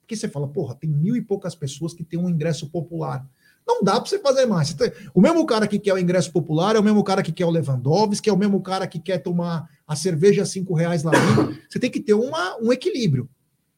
Porque 0.00 0.16
você 0.16 0.28
fala, 0.28 0.48
porra, 0.48 0.74
tem 0.74 0.88
mil 0.88 1.14
e 1.14 1.20
poucas 1.20 1.54
pessoas 1.54 1.92
que 1.92 2.02
têm 2.02 2.18
um 2.18 2.30
ingresso 2.30 2.70
popular. 2.70 3.28
Não 3.68 3.82
dá 3.84 4.00
para 4.00 4.08
você 4.08 4.18
fazer 4.18 4.46
mais. 4.46 4.72
Tem- 4.72 4.90
O 5.12 5.20
mesmo 5.20 5.44
cara 5.44 5.68
que 5.68 5.78
quer 5.78 5.92
o 5.92 5.98
ingresso 5.98 6.32
popular 6.32 6.74
é 6.74 6.78
o 6.78 6.82
mesmo 6.82 7.04
cara 7.04 7.22
que 7.22 7.30
quer 7.30 7.44
o 7.44 7.50
Lewandowski, 7.50 8.22
que 8.22 8.30
é 8.30 8.32
o 8.32 8.36
mesmo 8.38 8.60
cara 8.62 8.86
que 8.86 8.98
quer 8.98 9.18
tomar 9.18 9.68
a 9.86 9.94
cerveja 9.94 10.42
a 10.42 10.46
cinco 10.46 10.72
reais 10.72 11.02
lá 11.02 11.10
dentro. 11.12 11.58
Você 11.68 11.78
tem 11.78 11.90
que 11.90 12.00
ter 12.00 12.14
uma, 12.14 12.56
um 12.62 12.72
equilíbrio. 12.72 13.28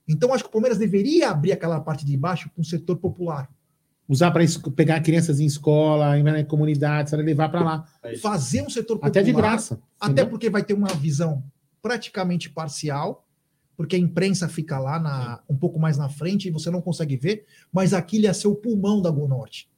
Então, 0.08 0.32
acho 0.32 0.44
que 0.44 0.48
o 0.48 0.52
Palmeiras 0.52 0.78
deveria 0.78 1.30
abrir 1.30 1.50
aquela 1.52 1.80
parte 1.80 2.04
de 2.06 2.16
baixo 2.16 2.48
para 2.54 2.60
um 2.60 2.64
setor 2.64 2.96
popular. 2.96 3.48
Usar 4.08 4.30
para 4.32 4.44
pegar 4.74 5.00
crianças 5.00 5.38
em 5.38 5.46
escola, 5.46 6.18
em 6.18 6.44
comunidades, 6.44 7.12
levar 7.12 7.48
para 7.48 7.62
lá. 7.62 7.84
Fazer 8.20 8.62
um 8.62 8.70
setor 8.70 8.94
popular. 8.96 9.08
Até 9.08 9.22
de 9.22 9.32
graça, 9.32 9.80
Até 10.00 10.12
entendeu? 10.12 10.26
porque 10.30 10.50
vai 10.50 10.64
ter 10.64 10.74
uma 10.74 10.88
visão 10.88 11.44
praticamente 11.80 12.50
parcial, 12.50 13.24
porque 13.76 13.94
a 13.96 13.98
imprensa 13.98 14.48
fica 14.48 14.78
lá 14.80 14.98
na, 14.98 15.40
um 15.48 15.56
pouco 15.56 15.78
mais 15.78 15.96
na 15.96 16.08
frente 16.08 16.48
e 16.48 16.50
você 16.50 16.70
não 16.70 16.80
consegue 16.82 17.16
ver, 17.16 17.46
mas 17.72 17.94
aquilo 17.94 18.24
ia 18.24 18.34
ser 18.34 18.48
o 18.48 18.54
pulmão 18.56 19.00
da 19.00 19.10
Gol 19.10 19.28
Norte. 19.28 19.69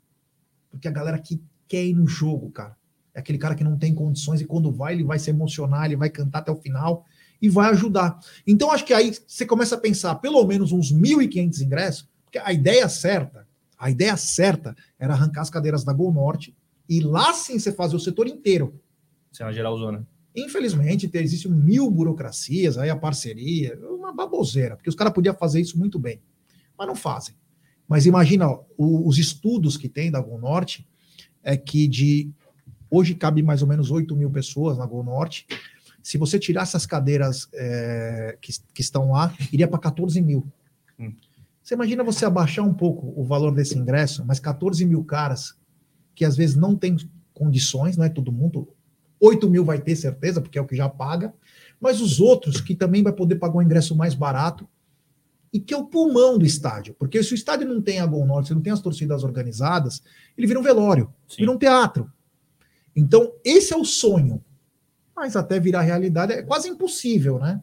Porque 0.72 0.88
a 0.88 0.90
galera 0.90 1.18
que 1.20 1.40
quer 1.68 1.84
ir 1.84 1.94
no 1.94 2.06
jogo, 2.08 2.50
cara. 2.50 2.76
É 3.14 3.20
aquele 3.20 3.38
cara 3.38 3.54
que 3.54 3.62
não 3.62 3.78
tem 3.78 3.94
condições 3.94 4.40
e 4.40 4.44
quando 4.46 4.72
vai, 4.72 4.94
ele 4.94 5.04
vai 5.04 5.18
se 5.18 5.30
emocionar, 5.30 5.84
ele 5.84 5.96
vai 5.96 6.08
cantar 6.10 6.38
até 6.40 6.50
o 6.50 6.56
final 6.56 7.04
e 7.40 7.48
vai 7.48 7.70
ajudar. 7.70 8.18
Então, 8.46 8.70
acho 8.72 8.84
que 8.84 8.94
aí 8.94 9.14
você 9.26 9.44
começa 9.44 9.74
a 9.74 9.78
pensar 9.78 10.14
pelo 10.16 10.44
menos 10.46 10.72
uns 10.72 10.90
1.500 10.92 11.60
ingressos, 11.60 12.08
porque 12.24 12.38
a 12.38 12.52
ideia 12.52 12.88
certa, 12.88 13.46
a 13.78 13.90
ideia 13.90 14.16
certa 14.16 14.74
era 14.98 15.12
arrancar 15.12 15.42
as 15.42 15.50
cadeiras 15.50 15.84
da 15.84 15.92
Gol 15.92 16.12
Norte 16.12 16.56
e 16.88 17.00
lá 17.00 17.34
sim 17.34 17.58
você 17.58 17.70
fazer 17.70 17.96
o 17.96 18.00
setor 18.00 18.26
inteiro. 18.26 18.80
Cena 19.30 19.52
geral 19.52 19.76
zona. 19.76 20.06
Infelizmente, 20.34 21.08
tem- 21.08 21.22
existem 21.22 21.50
mil 21.52 21.90
burocracias, 21.90 22.78
aí 22.78 22.88
a 22.88 22.96
parceria, 22.96 23.78
uma 23.90 24.14
baboseira, 24.14 24.76
porque 24.76 24.88
os 24.88 24.96
caras 24.96 25.12
podiam 25.12 25.34
fazer 25.34 25.60
isso 25.60 25.78
muito 25.78 25.98
bem, 25.98 26.22
mas 26.78 26.86
não 26.86 26.94
fazem. 26.94 27.34
Mas 27.88 28.06
imagina, 28.06 28.48
ó, 28.48 28.64
os 28.78 29.18
estudos 29.18 29.76
que 29.76 29.88
tem 29.88 30.10
da 30.10 30.20
Gol 30.20 30.38
Norte 30.38 30.86
é 31.42 31.56
que 31.56 31.86
de 31.86 32.30
hoje 32.90 33.14
cabe 33.14 33.42
mais 33.42 33.62
ou 33.62 33.68
menos 33.68 33.90
8 33.90 34.14
mil 34.16 34.30
pessoas 34.30 34.78
na 34.78 34.86
Gol 34.86 35.02
Norte. 35.02 35.46
Se 36.02 36.18
você 36.18 36.38
tirar 36.38 36.62
essas 36.62 36.84
cadeiras 36.84 37.48
é, 37.54 38.36
que, 38.40 38.52
que 38.74 38.80
estão 38.80 39.12
lá, 39.12 39.34
iria 39.52 39.68
para 39.68 39.78
14 39.78 40.20
mil. 40.20 40.46
Você 41.62 41.74
imagina 41.74 42.02
você 42.02 42.24
abaixar 42.24 42.66
um 42.66 42.74
pouco 42.74 43.12
o 43.16 43.24
valor 43.24 43.54
desse 43.54 43.78
ingresso, 43.78 44.24
mas 44.26 44.40
14 44.40 44.84
mil 44.84 45.04
caras 45.04 45.56
que 46.14 46.24
às 46.24 46.36
vezes 46.36 46.56
não 46.56 46.76
tem 46.76 46.96
condições, 47.32 47.96
não 47.96 48.04
é 48.04 48.08
todo 48.08 48.32
mundo. 48.32 48.68
8 49.20 49.48
mil 49.48 49.64
vai 49.64 49.80
ter 49.80 49.94
certeza, 49.94 50.40
porque 50.40 50.58
é 50.58 50.62
o 50.62 50.66
que 50.66 50.76
já 50.76 50.88
paga, 50.88 51.32
mas 51.80 52.00
os 52.00 52.20
outros 52.20 52.60
que 52.60 52.74
também 52.74 53.02
vai 53.02 53.12
poder 53.12 53.36
pagar 53.36 53.56
um 53.56 53.62
ingresso 53.62 53.96
mais 53.96 54.14
barato 54.14 54.68
e 55.52 55.60
que 55.60 55.74
é 55.74 55.76
o 55.76 55.84
pulmão 55.84 56.38
do 56.38 56.46
estádio. 56.46 56.94
Porque 56.98 57.22
se 57.22 57.32
o 57.32 57.34
estádio 57.34 57.68
não 57.68 57.82
tem 57.82 58.00
a 58.00 58.06
Gol 58.06 58.24
Norte, 58.24 58.48
se 58.48 58.54
não 58.54 58.62
tem 58.62 58.72
as 58.72 58.80
torcidas 58.80 59.22
organizadas, 59.22 60.02
ele 60.36 60.46
vira 60.46 60.58
um 60.58 60.62
velório, 60.62 61.12
vira 61.36 61.50
um 61.50 61.58
teatro. 61.58 62.10
Então, 62.96 63.32
esse 63.44 63.72
é 63.72 63.76
o 63.76 63.84
sonho. 63.84 64.42
Mas 65.14 65.36
até 65.36 65.60
virar 65.60 65.82
realidade 65.82 66.32
é 66.32 66.42
quase 66.42 66.68
impossível, 66.68 67.38
né? 67.38 67.60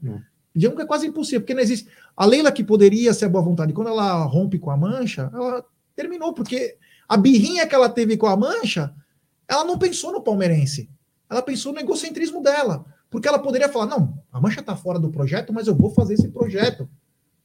Digamos 0.53 0.77
que 0.77 0.83
é 0.83 0.87
quase 0.87 1.07
impossível, 1.07 1.41
porque 1.41 1.53
não 1.53 1.61
existe. 1.61 1.89
A 2.15 2.25
Leila 2.25 2.51
que 2.51 2.63
poderia 2.63 3.13
ser 3.13 3.25
a 3.25 3.29
boa 3.29 3.43
vontade, 3.43 3.73
quando 3.73 3.87
ela 3.87 4.23
rompe 4.23 4.59
com 4.59 4.69
a 4.69 4.77
mancha, 4.77 5.29
ela 5.33 5.65
terminou, 5.95 6.33
porque 6.33 6.77
a 7.07 7.17
birrinha 7.17 7.65
que 7.65 7.73
ela 7.73 7.89
teve 7.89 8.17
com 8.17 8.27
a 8.27 8.37
mancha, 8.37 8.93
ela 9.47 9.63
não 9.63 9.79
pensou 9.79 10.11
no 10.11 10.21
palmeirense. 10.21 10.89
Ela 11.29 11.41
pensou 11.41 11.73
no 11.73 11.79
egocentrismo 11.79 12.41
dela. 12.41 12.85
Porque 13.09 13.27
ela 13.27 13.39
poderia 13.39 13.69
falar: 13.69 13.87
não, 13.87 14.21
a 14.31 14.39
mancha 14.39 14.59
está 14.59 14.75
fora 14.75 14.99
do 14.99 15.09
projeto, 15.09 15.51
mas 15.51 15.67
eu 15.67 15.75
vou 15.75 15.89
fazer 15.91 16.13
esse 16.13 16.29
projeto. 16.29 16.89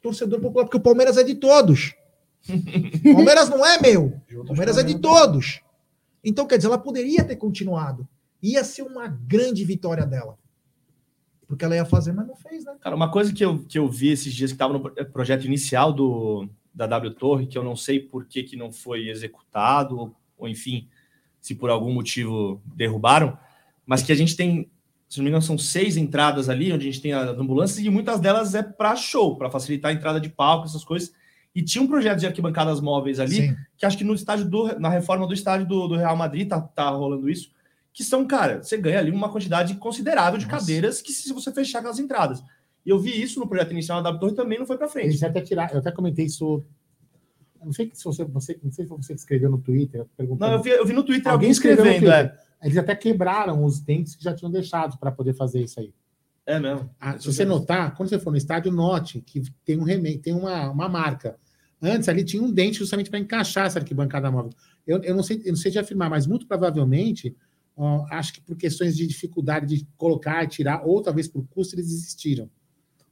Torcedor 0.04 0.38
popular, 0.38 0.64
porque 0.66 0.76
o 0.76 0.80
Palmeiras 0.80 1.16
é 1.16 1.24
de 1.24 1.34
todos. 1.34 1.94
O 2.46 3.14
Palmeiras 3.14 3.48
não 3.48 3.64
é 3.64 3.80
meu. 3.80 4.20
O 4.36 4.44
Palmeiras 4.44 4.76
é 4.76 4.82
de 4.82 4.98
todos. 4.98 5.62
Então, 6.22 6.46
quer 6.46 6.58
dizer, 6.58 6.68
ela 6.68 6.76
poderia 6.78 7.24
ter 7.24 7.36
continuado. 7.36 8.06
Ia 8.42 8.62
ser 8.62 8.82
uma 8.82 9.08
grande 9.08 9.64
vitória 9.64 10.04
dela. 10.04 10.36
Porque 11.46 11.64
ela 11.64 11.74
ia 11.74 11.86
fazer, 11.86 12.12
mas 12.12 12.26
não 12.26 12.36
fez, 12.36 12.64
né? 12.64 12.74
Cara, 12.80 12.94
uma 12.94 13.10
coisa 13.10 13.32
que 13.32 13.42
eu, 13.42 13.64
que 13.64 13.78
eu 13.78 13.88
vi 13.88 14.08
esses 14.10 14.32
dias 14.34 14.50
que 14.50 14.54
estava 14.56 14.74
no 14.74 14.80
pro- 14.80 15.06
projeto 15.06 15.46
inicial 15.46 15.90
do, 15.90 16.48
da 16.74 16.86
W 16.86 17.14
Torre, 17.14 17.46
que 17.46 17.56
eu 17.56 17.64
não 17.64 17.74
sei 17.76 17.98
por 17.98 18.26
que, 18.26 18.42
que 18.42 18.56
não 18.56 18.70
foi 18.70 19.08
executado, 19.08 19.98
ou, 19.98 20.14
ou 20.36 20.48
enfim, 20.48 20.86
se 21.40 21.54
por 21.54 21.70
algum 21.70 21.92
motivo 21.92 22.60
derrubaram, 22.74 23.38
mas 23.86 24.02
que 24.02 24.12
a 24.12 24.14
gente 24.14 24.36
tem, 24.36 24.70
se 25.14 25.18
não 25.20 25.24
me 25.24 25.30
engano, 25.30 25.42
são 25.42 25.56
seis 25.56 25.96
entradas 25.96 26.48
ali, 26.48 26.72
onde 26.72 26.88
a 26.88 26.90
gente 26.90 27.00
tem 27.00 27.12
as 27.12 27.28
ambulâncias, 27.38 27.78
e 27.78 27.88
muitas 27.88 28.18
delas 28.18 28.54
é 28.54 28.62
para 28.62 28.96
show, 28.96 29.36
para 29.36 29.48
facilitar 29.48 29.92
a 29.92 29.94
entrada 29.94 30.20
de 30.20 30.28
palco, 30.28 30.66
essas 30.66 30.84
coisas. 30.84 31.12
E 31.54 31.62
tinha 31.62 31.82
um 31.82 31.86
projeto 31.86 32.18
de 32.18 32.26
arquibancadas 32.26 32.80
móveis 32.80 33.20
ali, 33.20 33.36
Sim. 33.36 33.56
que 33.76 33.86
acho 33.86 33.96
que 33.96 34.02
no 34.02 34.12
estádio 34.14 34.44
do, 34.44 34.78
na 34.80 34.88
reforma 34.88 35.24
do 35.26 35.32
estádio 35.32 35.66
do, 35.68 35.86
do 35.86 35.94
Real 35.96 36.16
Madrid 36.16 36.48
tá, 36.48 36.60
tá 36.60 36.90
rolando 36.90 37.30
isso, 37.30 37.52
que 37.92 38.02
são, 38.02 38.26
cara, 38.26 38.60
você 38.60 38.76
ganha 38.76 38.98
ali 38.98 39.12
uma 39.12 39.28
quantidade 39.28 39.74
considerável 39.76 40.36
de 40.36 40.46
cadeiras 40.46 41.00
que 41.00 41.12
se 41.12 41.32
você 41.32 41.52
fechar 41.52 41.78
aquelas 41.78 42.00
entradas. 42.00 42.42
E 42.84 42.90
eu 42.90 42.98
vi 42.98 43.22
isso 43.22 43.38
no 43.38 43.46
projeto 43.46 43.70
inicial 43.70 44.02
da 44.02 44.12
Torre 44.18 44.34
também 44.34 44.58
não 44.58 44.66
foi 44.66 44.76
para 44.76 44.88
frente. 44.88 45.10
Eles 45.10 45.22
até 45.22 45.40
tirar, 45.40 45.72
eu 45.72 45.78
até 45.78 45.92
comentei 45.92 46.24
isso. 46.26 46.64
Não 47.64 47.72
sei 47.72 47.90
se 47.94 48.04
você, 48.04 48.24
você, 48.24 48.58
não 48.62 48.72
sei 48.72 48.84
se 48.84 48.90
você 48.90 49.14
escreveu 49.14 49.48
no 49.48 49.58
Twitter. 49.58 50.04
perguntando- 50.16 50.50
Não, 50.50 50.58
eu 50.58 50.62
vi, 50.62 50.70
eu 50.70 50.84
vi 50.84 50.92
no 50.92 51.04
Twitter 51.04 51.30
Alguém 51.32 51.46
alguém 51.46 51.50
escreveu 51.52 51.84
no 51.84 51.90
escrevendo, 51.92 52.12
é. 52.12 52.43
Eles 52.64 52.78
até 52.78 52.96
quebraram 52.96 53.62
os 53.62 53.78
dentes 53.78 54.16
que 54.16 54.24
já 54.24 54.34
tinham 54.34 54.50
deixado 54.50 54.98
para 54.98 55.12
poder 55.12 55.34
fazer 55.34 55.62
isso 55.62 55.78
aí. 55.78 55.92
É 56.46 56.58
mesmo. 56.58 56.90
Ah, 56.98 57.18
se 57.18 57.26
você 57.26 57.44
notar, 57.44 57.94
quando 57.94 58.08
você 58.08 58.18
for 58.18 58.30
no 58.30 58.36
estádio, 58.36 58.72
note 58.72 59.20
que 59.20 59.42
tem 59.64 59.78
um 59.78 59.84
remake, 59.84 60.18
tem 60.18 60.34
uma, 60.34 60.70
uma 60.70 60.88
marca. 60.88 61.36
Antes 61.80 62.08
ali 62.08 62.24
tinha 62.24 62.42
um 62.42 62.50
dente 62.50 62.78
justamente 62.78 63.10
para 63.10 63.18
encaixar 63.18 63.66
essa 63.66 63.78
arquibancada 63.78 64.30
móvel. 64.30 64.50
Eu, 64.86 65.02
eu 65.02 65.14
não 65.14 65.22
sei, 65.22 65.42
eu 65.44 65.52
não 65.52 65.56
sei 65.56 65.70
de 65.70 65.78
afirmar, 65.78 66.08
mas 66.08 66.26
muito 66.26 66.46
provavelmente, 66.46 67.36
ó, 67.76 68.06
acho 68.10 68.34
que 68.34 68.40
por 68.40 68.56
questões 68.56 68.96
de 68.96 69.06
dificuldade 69.06 69.66
de 69.66 69.86
colocar 69.96 70.42
e 70.44 70.48
tirar, 70.48 70.82
ou 70.86 71.02
talvez 71.02 71.28
por 71.28 71.46
custo, 71.46 71.74
eles 71.74 71.88
desistiram. 71.88 72.48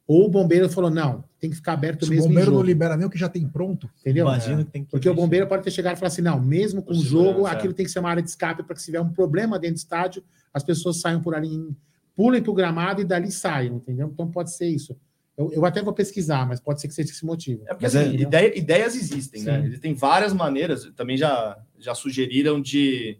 Ou 0.06 0.26
o 0.26 0.28
bombeiro 0.28 0.68
falou: 0.68 0.90
não, 0.90 1.24
tem 1.38 1.48
que 1.50 1.56
ficar 1.56 1.72
aberto 1.74 2.04
Se 2.04 2.10
o 2.10 2.14
mesmo. 2.14 2.24
em 2.26 2.28
bombeiro 2.28 2.50
não 2.52 2.62
libera 2.62 2.96
nem 2.96 3.06
o 3.06 3.10
que 3.10 3.18
já 3.18 3.28
tem 3.28 3.46
pronto. 3.48 3.88
Entendeu? 4.00 4.26
Imagino 4.26 4.64
que 4.64 4.70
tem 4.70 4.84
que 4.84 4.90
Porque 4.90 5.08
o 5.08 5.14
bombeiro 5.14 5.46
pode 5.46 5.62
ter 5.62 5.70
chegado 5.70 5.96
e 5.96 5.98
falar 5.98 6.08
assim: 6.08 6.22
não, 6.22 6.40
mesmo 6.40 6.82
com 6.82 6.92
o 6.92 6.96
jogo, 7.02 7.46
é. 7.46 7.50
aquilo 7.52 7.72
tem 7.72 7.86
que 7.86 7.92
ser 7.92 8.00
uma 8.00 8.10
área 8.10 8.22
de 8.22 8.28
escape 8.28 8.62
para 8.62 8.74
que 8.74 8.80
se 8.80 8.86
tiver 8.86 9.00
um 9.00 9.10
problema 9.10 9.58
dentro 9.58 9.76
do 9.76 9.78
estádio, 9.78 10.22
as 10.52 10.62
pessoas 10.62 11.00
saiam 11.00 11.20
por 11.22 11.34
ali, 11.34 11.48
em- 11.48 11.76
pulem 12.16 12.42
para 12.42 12.50
o 12.50 12.54
gramado 12.54 13.00
e 13.00 13.04
dali 13.04 13.30
saiam, 13.32 13.76
entendeu? 13.76 14.10
Então 14.12 14.28
pode 14.30 14.52
ser 14.54 14.68
isso. 14.68 14.96
Eu, 15.34 15.50
eu 15.52 15.64
até 15.64 15.80
vou 15.80 15.94
pesquisar, 15.94 16.46
mas 16.46 16.60
pode 16.60 16.80
ser 16.80 16.88
que 16.88 16.94
seja 16.94 17.10
esse 17.10 17.24
motivo. 17.24 17.62
É 17.66 17.68
porque 17.72 17.86
assim, 17.86 18.14
ideia- 18.16 18.58
ideias 18.58 18.94
existem, 18.94 19.42
né? 19.44 19.60
Sim. 19.60 19.66
Existem 19.68 19.94
várias 19.94 20.34
maneiras, 20.34 20.90
também 20.94 21.16
já, 21.16 21.56
já 21.78 21.94
sugeriram 21.94 22.60
de, 22.60 23.16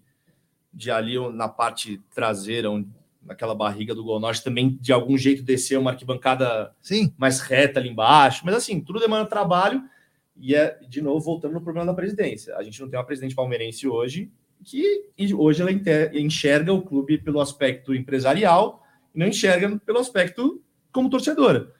de 0.74 0.91
ali 0.91 1.16
na 1.33 1.49
parte 1.49 1.99
traseira, 2.14 2.70
onde- 2.70 2.89
naquela 3.24 3.54
barriga 3.54 3.94
do 3.94 4.04
Gol 4.04 4.20
Norte, 4.20 4.42
também 4.42 4.76
de 4.80 4.92
algum 4.92 5.16
jeito 5.16 5.42
descer 5.42 5.78
uma 5.78 5.92
arquibancada 5.92 6.74
Sim. 6.80 7.12
mais 7.16 7.40
reta 7.40 7.78
ali 7.78 7.88
embaixo. 7.88 8.42
Mas 8.44 8.54
assim, 8.54 8.80
tudo 8.80 8.98
demanda 8.98 9.26
trabalho 9.26 9.82
e 10.36 10.54
é, 10.54 10.78
de 10.88 11.00
novo, 11.00 11.24
voltando 11.24 11.54
no 11.54 11.60
problema 11.60 11.86
da 11.86 11.94
presidência. 11.94 12.56
A 12.56 12.62
gente 12.62 12.80
não 12.80 12.88
tem 12.88 12.98
uma 12.98 13.06
presidente 13.06 13.34
palmeirense 13.34 13.86
hoje 13.86 14.30
que 14.64 15.06
hoje 15.36 15.60
ela 15.60 15.72
enxerga 16.14 16.72
o 16.72 16.82
clube 16.82 17.18
pelo 17.18 17.40
aspecto 17.40 17.94
empresarial 17.94 18.82
e 19.14 19.18
não 19.18 19.26
enxerga 19.26 19.78
pelo 19.84 19.98
aspecto 19.98 20.62
como 20.92 21.10
torcedora. 21.10 21.72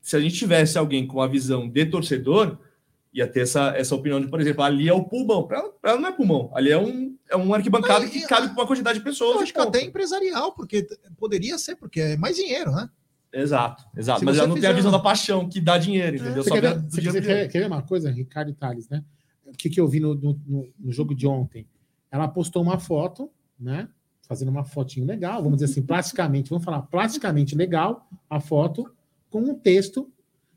Se 0.00 0.16
a 0.16 0.20
gente 0.20 0.36
tivesse 0.36 0.78
alguém 0.78 1.06
com 1.06 1.20
a 1.20 1.26
visão 1.26 1.68
de 1.68 1.86
torcedor, 1.86 2.58
ia 3.16 3.26
ter 3.26 3.40
essa, 3.40 3.68
essa 3.76 3.94
opinião 3.94 4.20
de, 4.20 4.28
por 4.28 4.40
exemplo, 4.40 4.62
ali 4.62 4.88
é 4.88 4.92
o 4.92 5.04
pulmão. 5.04 5.46
Para 5.46 5.58
ela, 5.58 5.72
ela 5.82 6.00
não 6.00 6.08
é 6.08 6.12
pulmão, 6.12 6.50
ali 6.54 6.70
é 6.70 6.78
um, 6.78 7.16
é 7.30 7.36
um 7.36 7.52
arquibancada 7.54 8.06
que 8.08 8.20
cabe 8.26 8.48
para 8.48 8.62
uma 8.62 8.66
quantidade 8.66 8.98
de 8.98 9.04
pessoas. 9.04 9.36
Eu 9.36 9.40
acho 9.42 9.52
que 9.52 9.58
ponto. 9.58 9.68
até 9.68 9.82
empresarial, 9.82 10.52
porque 10.52 10.86
poderia 11.16 11.56
ser, 11.58 11.76
porque 11.76 12.00
é 12.00 12.16
mais 12.16 12.36
dinheiro, 12.36 12.70
né? 12.72 12.88
Exato, 13.32 13.84
exato. 13.96 14.20
Se 14.20 14.24
Mas 14.24 14.36
ela 14.38 14.46
não 14.46 14.54
tem 14.54 14.64
a 14.64 14.68
fizer 14.68 14.76
visão 14.76 14.92
da 14.92 14.98
paixão 14.98 15.48
que 15.48 15.60
dá 15.60 15.76
dinheiro, 15.78 16.16
entendeu? 16.16 16.42
Você 16.42 16.48
Só 16.48 16.54
quer 16.54 16.60
vê 16.60 16.68
ver, 16.68 16.74
do 16.80 16.90
você 16.90 17.00
dinheiro 17.00 17.12
quer- 17.14 17.20
dinheiro. 17.32 17.50
quer- 17.52 17.58
ver 17.60 17.66
uma 17.66 17.82
coisa, 17.82 18.10
Ricardo 18.10 18.50
e 18.50 18.54
Thales, 18.54 18.88
né? 18.88 19.02
O 19.46 19.52
que, 19.52 19.68
que 19.70 19.80
eu 19.80 19.88
vi 19.88 19.98
no, 20.00 20.14
no- 20.14 20.40
no- 20.46 20.68
no 20.78 20.92
jogo 20.92 21.14
de 21.14 21.26
ontem? 21.26 21.66
Ela 22.10 22.28
postou 22.28 22.62
uma 22.62 22.78
foto, 22.78 23.30
né? 23.58 23.88
Fazendo 24.28 24.48
uma 24.50 24.64
fotinho 24.64 25.06
legal, 25.06 25.42
vamos 25.42 25.58
dizer 25.58 25.70
assim, 25.72 25.82
plasticamente, 25.86 26.50
vamos 26.50 26.64
falar 26.64 26.82
plasticamente 26.82 27.54
legal, 27.54 28.06
a 28.28 28.40
foto, 28.40 28.90
com 29.30 29.40
um 29.40 29.54
texto 29.54 30.10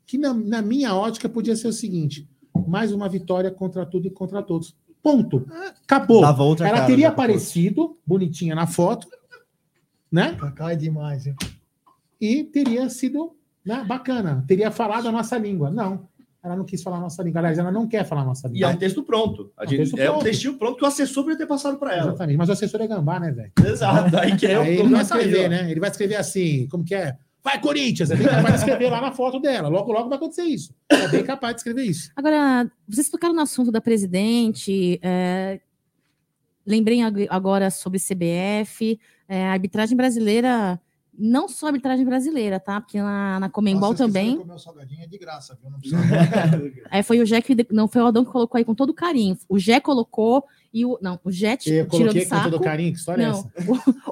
que, 0.06 0.16
na, 0.18 0.32
na 0.34 0.60
minha 0.62 0.94
ótica, 0.94 1.28
podia 1.28 1.54
ser 1.56 1.68
o 1.68 1.72
seguinte: 1.72 2.28
mais 2.70 2.92
uma 2.92 3.08
vitória 3.08 3.50
contra 3.50 3.84
tudo 3.84 4.06
e 4.06 4.10
contra 4.10 4.42
todos. 4.42 4.74
Ponto. 5.02 5.46
Acabou. 5.82 6.20
Dava 6.20 6.42
outra 6.42 6.68
Ela 6.68 6.76
cara, 6.78 6.86
teria 6.86 7.06
né, 7.08 7.12
aparecido, 7.12 7.98
bonitinha 8.06 8.54
na 8.54 8.66
foto, 8.66 9.08
né? 10.10 10.36
Cai 10.54 10.76
demais, 10.76 11.26
hein? 11.26 11.34
e 12.20 12.44
teria 12.44 12.88
sido 12.90 13.34
né, 13.64 13.82
bacana, 13.88 14.44
teria 14.46 14.70
falado 14.70 15.08
a 15.08 15.12
nossa 15.12 15.38
língua. 15.38 15.70
Não, 15.70 16.06
ela 16.42 16.54
não 16.54 16.64
quis 16.66 16.82
falar 16.82 16.98
a 16.98 17.00
nossa 17.00 17.22
língua. 17.22 17.40
Aliás, 17.40 17.58
ela 17.58 17.72
não 17.72 17.86
quer 17.88 18.04
falar 18.04 18.22
a 18.22 18.24
nossa 18.26 18.46
E 18.48 18.50
é 18.50 18.52
língua. 18.54 18.70
um 18.72 18.76
texto 18.76 19.02
pronto. 19.02 19.50
A 19.56 19.62
É 19.62 19.66
um 19.66 19.70
gente- 19.70 19.78
texto 19.80 19.98
é 19.98 20.02
um 20.08 20.12
pronto. 20.12 20.24
textinho 20.24 20.58
pronto 20.58 20.76
que 20.76 20.84
o 20.84 20.86
assessor 20.86 21.22
podia 21.24 21.38
ter 21.38 21.46
passado 21.46 21.78
para 21.78 21.94
ela. 21.94 22.08
Exatamente, 22.10 22.36
mas 22.36 22.48
o 22.50 22.52
assessor 22.52 22.82
é 22.82 22.86
gambá, 22.86 23.18
né, 23.18 23.30
velho? 23.32 23.52
Exato, 23.66 24.16
aí 24.18 24.36
que 24.36 24.46
é 24.46 24.58
o 24.58 24.62
Aí 24.62 24.68
ele 24.68 24.76
problema 24.78 25.02
vai 25.04 25.18
escrever, 25.22 25.46
ó. 25.46 25.48
né? 25.48 25.70
Ele 25.70 25.80
vai 25.80 25.90
escrever 25.90 26.16
assim, 26.16 26.68
como 26.68 26.84
que 26.84 26.94
é? 26.94 27.16
Vai, 27.42 27.60
Corinthians! 27.60 28.10
É 28.10 28.16
bem 28.16 28.26
capaz 28.26 28.48
de 28.54 28.58
escrever 28.60 28.90
lá 28.90 29.00
na 29.00 29.12
foto 29.12 29.40
dela. 29.40 29.68
Logo, 29.68 29.92
logo 29.92 30.08
vai 30.08 30.16
acontecer 30.18 30.42
isso. 30.44 30.74
É 30.90 31.08
bem 31.08 31.24
capaz 31.24 31.54
de 31.54 31.60
escrever 31.60 31.84
isso. 31.84 32.10
Agora, 32.14 32.70
vocês 32.88 33.08
tocaram 33.08 33.34
no 33.34 33.40
assunto 33.40 33.72
da 33.72 33.80
presidente. 33.80 34.98
é, 35.02 35.60
lembrei 36.66 37.00
ag- 37.02 37.26
agora 37.30 37.70
sobre 37.70 37.98
CBF. 37.98 38.98
é, 39.28 39.46
a 39.46 39.52
arbitragem 39.52 39.96
brasileira, 39.96 40.80
não 41.18 41.48
só 41.48 41.66
a 41.66 41.68
arbitragem 41.70 42.04
brasileira, 42.04 42.58
tá? 42.60 42.80
Porque 42.80 43.00
na, 43.00 43.40
na 43.40 43.48
Comembol 43.48 43.90
Nossa, 43.90 44.04
também. 44.06 44.36
comer 44.36 44.54
o 44.54 44.58
salgadinho 44.58 45.02
é 45.02 45.06
de 45.06 45.18
graça, 45.18 45.56
viu? 45.60 45.70
Não 45.70 45.78
precisa. 45.78 46.00
É, 46.90 47.02
foi 47.02 47.20
o 47.20 47.26
Jé 47.26 47.40
que. 47.40 47.56
Não, 47.70 47.86
foi 47.88 48.02
o 48.02 48.06
Aldão 48.06 48.24
que 48.24 48.30
colocou 48.32 48.58
aí 48.58 48.64
com 48.64 48.74
todo 48.74 48.92
carinho. 48.92 49.36
O 49.48 49.58
Jé 49.58 49.80
colocou 49.80 50.44
e 50.72 50.84
o. 50.84 50.98
Não, 51.02 51.18
o 51.24 51.30
Jé 51.30 51.54
Eu 51.66 51.88
tirou 51.88 52.12
do 52.12 52.20
com 52.20 52.26
saco. 52.26 52.50
todo 52.50 52.60
carinho, 52.62 52.92
que 52.92 52.98
história 52.98 53.22
é 53.22 53.26
não, 53.26 53.38
essa? 53.38 53.50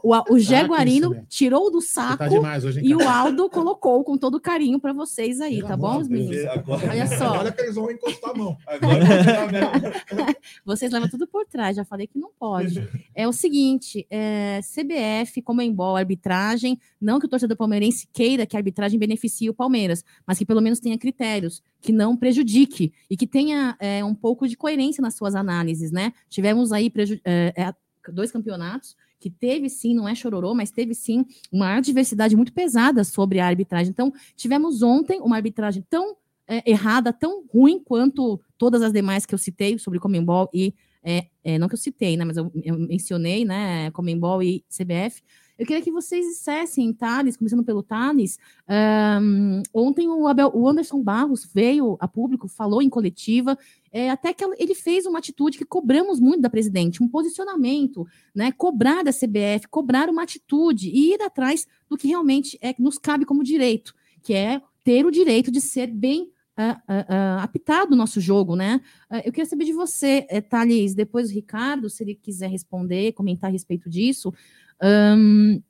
o, 0.03 0.09
o, 0.09 0.11
o 0.11 0.15
Ah, 0.15 0.25
com 0.25 0.69
Guarino 0.69 1.07
isso, 1.07 1.15
né? 1.15 1.25
tirou 1.29 1.71
do 1.71 1.81
Você 1.81 1.89
saco 1.89 2.19
tá 2.19 2.29
demais 2.29 2.65
hoje, 2.65 2.81
e 2.83 2.95
o? 2.95 3.09
Aldo 3.09 3.49
colocou 3.49 4.03
com 4.05 4.17
todo 4.19 4.41
carinho 4.41 4.79
para 4.81 4.93
vocês 4.93 5.41
aí, 5.41 5.63
tá 5.63 5.77
bom, 5.77 5.99
os 5.99 6.09
meninos? 6.09 6.45
Agora- 6.47 6.89
Olha 6.91 7.07
só. 7.07 7.39
Olha 7.39 7.53
que 7.53 7.61
eles 7.63 7.75
vão 7.75 7.91
encostar 7.91 8.31
a 8.31 8.35
mão. 8.35 8.57
Vocês 10.65 10.93
levam 10.93 11.09
tudo 11.09 11.27
por 11.27 11.47
trás, 11.47 11.77
já 11.77 11.85
falei 11.85 12.07
que 12.07 12.19
não 12.19 12.31
pode. 12.39 12.79
É 13.15 13.27
o 13.27 13.33
seguinte: 13.33 14.07
é, 14.11 14.61
CBF, 14.63 15.43
Comembol, 15.43 15.97
arbitragem, 15.97 16.79
não 17.01 17.19
que 17.19 17.27
o 17.27 17.29
torcedor 17.29 17.57
palmeirense 17.57 18.07
queira 18.13 18.47
que 18.47 18.57
a 18.57 18.61
arbitragem 18.61 18.97
beneficie 18.99 19.51
o 19.51 19.55
Palmeiras, 19.55 20.05
mas 20.25 20.39
que 20.39 20.47
pelo 20.47 20.61
menos 20.61 20.79
tenha 20.79 20.97
critérios, 20.97 21.61
que 21.81 21.93
não 21.93 22.17
prejudique 22.17 22.93
e 23.09 23.17
que 23.17 23.27
tenha 23.27 23.77
é, 23.79 24.05
um 24.05 24.15
pouco 24.15 24.49
de 24.49 24.57
coerência 24.57 25.01
nas 25.01 25.15
suas 25.15 25.35
análises, 25.35 25.91
né? 25.91 26.13
Tivemos 26.29 26.73
aí 26.73 26.93
é, 27.25 27.53
é, 27.57 27.75
dois 28.13 28.33
campeonatos 28.33 28.97
que 29.21 29.31
teve 29.31 29.69
sim, 29.69 29.95
não 29.95 30.09
é 30.09 30.15
chororô, 30.15 30.55
mas 30.55 30.71
teve 30.71 30.95
sim 30.95 31.25
uma 31.51 31.77
adversidade 31.77 32.37
muito 32.37 32.53
pesada 32.53 33.03
sobre 33.03 33.41
a 33.41 33.47
arbitragem. 33.47 33.91
Então, 33.91 34.13
tivemos 34.37 34.83
ontem 34.83 35.21
uma 35.21 35.37
arbitragem 35.37 35.85
tão 35.91 36.17
é, 36.47 36.69
errada, 36.71 37.13
tão 37.13 37.45
ruim 37.53 37.81
quanto 37.81 38.41
todas 38.57 38.81
as 38.81 38.93
demais 38.93 39.27
que 39.27 39.35
eu 39.35 39.39
citei 39.39 39.79
sobre 39.79 39.99
Comembol 39.99 40.49
e 40.55 40.73
é, 41.03 41.27
é, 41.45 41.59
não 41.59 41.69
que 41.69 41.75
eu 41.75 41.79
citei, 41.79 42.17
né, 42.17 42.25
mas 42.25 42.37
eu, 42.37 42.51
eu 42.63 42.79
mencionei, 42.79 43.45
né, 43.45 43.91
Comembol 43.93 44.43
e 44.43 44.65
CBF. 44.69 45.23
Eu 45.59 45.67
queria 45.67 45.83
que 45.83 45.91
vocês 45.91 46.25
dissessem, 46.25 46.93
Thales, 46.93 47.37
começando 47.37 47.65
pelo 47.65 47.83
Thales, 47.83 48.39
ahn, 48.69 49.61
ontem 49.75 50.07
o, 50.07 50.29
Abel- 50.29 50.53
o 50.55 50.69
Anderson 50.69 51.03
Barros 51.03 51.49
veio 51.53 51.97
a 51.99 52.07
público, 52.07 52.47
falou 52.47 52.81
em 52.81 52.89
coletiva, 52.89 53.59
é, 53.91 54.09
até 54.09 54.33
que 54.33 54.45
ele 54.57 54.75
fez 54.75 55.05
uma 55.05 55.19
atitude 55.19 55.59
que 55.59 55.65
cobramos 55.65 56.21
muito 56.21 56.41
da 56.43 56.49
presidente, 56.49 57.03
um 57.03 57.09
posicionamento, 57.09 58.07
né, 58.33 58.53
cobrar 58.53 59.03
da 59.03 59.13
CBF, 59.13 59.67
cobrar 59.69 60.09
uma 60.09 60.23
atitude 60.23 60.91
e 60.91 61.15
ir 61.15 61.23
atrás 61.23 61.67
do 61.89 61.97
que 61.97 62.07
realmente 62.07 62.57
é 62.61 62.73
que 62.73 62.83
nos 62.83 62.97
cabe 62.97 63.25
como 63.25 63.43
direito, 63.43 63.95
que 64.23 64.35
é 64.35 64.63
ter 64.85 65.05
o 65.05 65.11
direito 65.11 65.51
de 65.51 65.61
ser 65.61 65.89
bem 65.89 66.31
ah, 66.57 66.81
ah, 66.89 67.07
ah, 67.09 67.43
apitado 67.45 67.95
o 67.95 67.97
nosso 67.97 68.21
jogo, 68.21 68.57
né? 68.57 68.81
Eu 69.25 69.31
queria 69.33 69.47
saber 69.47 69.65
de 69.65 69.73
você, 69.73 70.27
eh, 70.29 70.41
Thales, 70.41 70.93
depois 70.93 71.31
o 71.31 71.33
Ricardo, 71.33 71.89
se 71.89 72.03
ele 72.03 72.17
quiser 72.17 72.51
responder, 72.51 73.13
comentar 73.13 73.49
a 73.49 73.53
respeito 73.53 73.89
disso. 73.89 74.35
Ahn, 74.81 75.61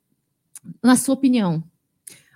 na 0.83 0.95
sua 0.95 1.13
opinião, 1.15 1.63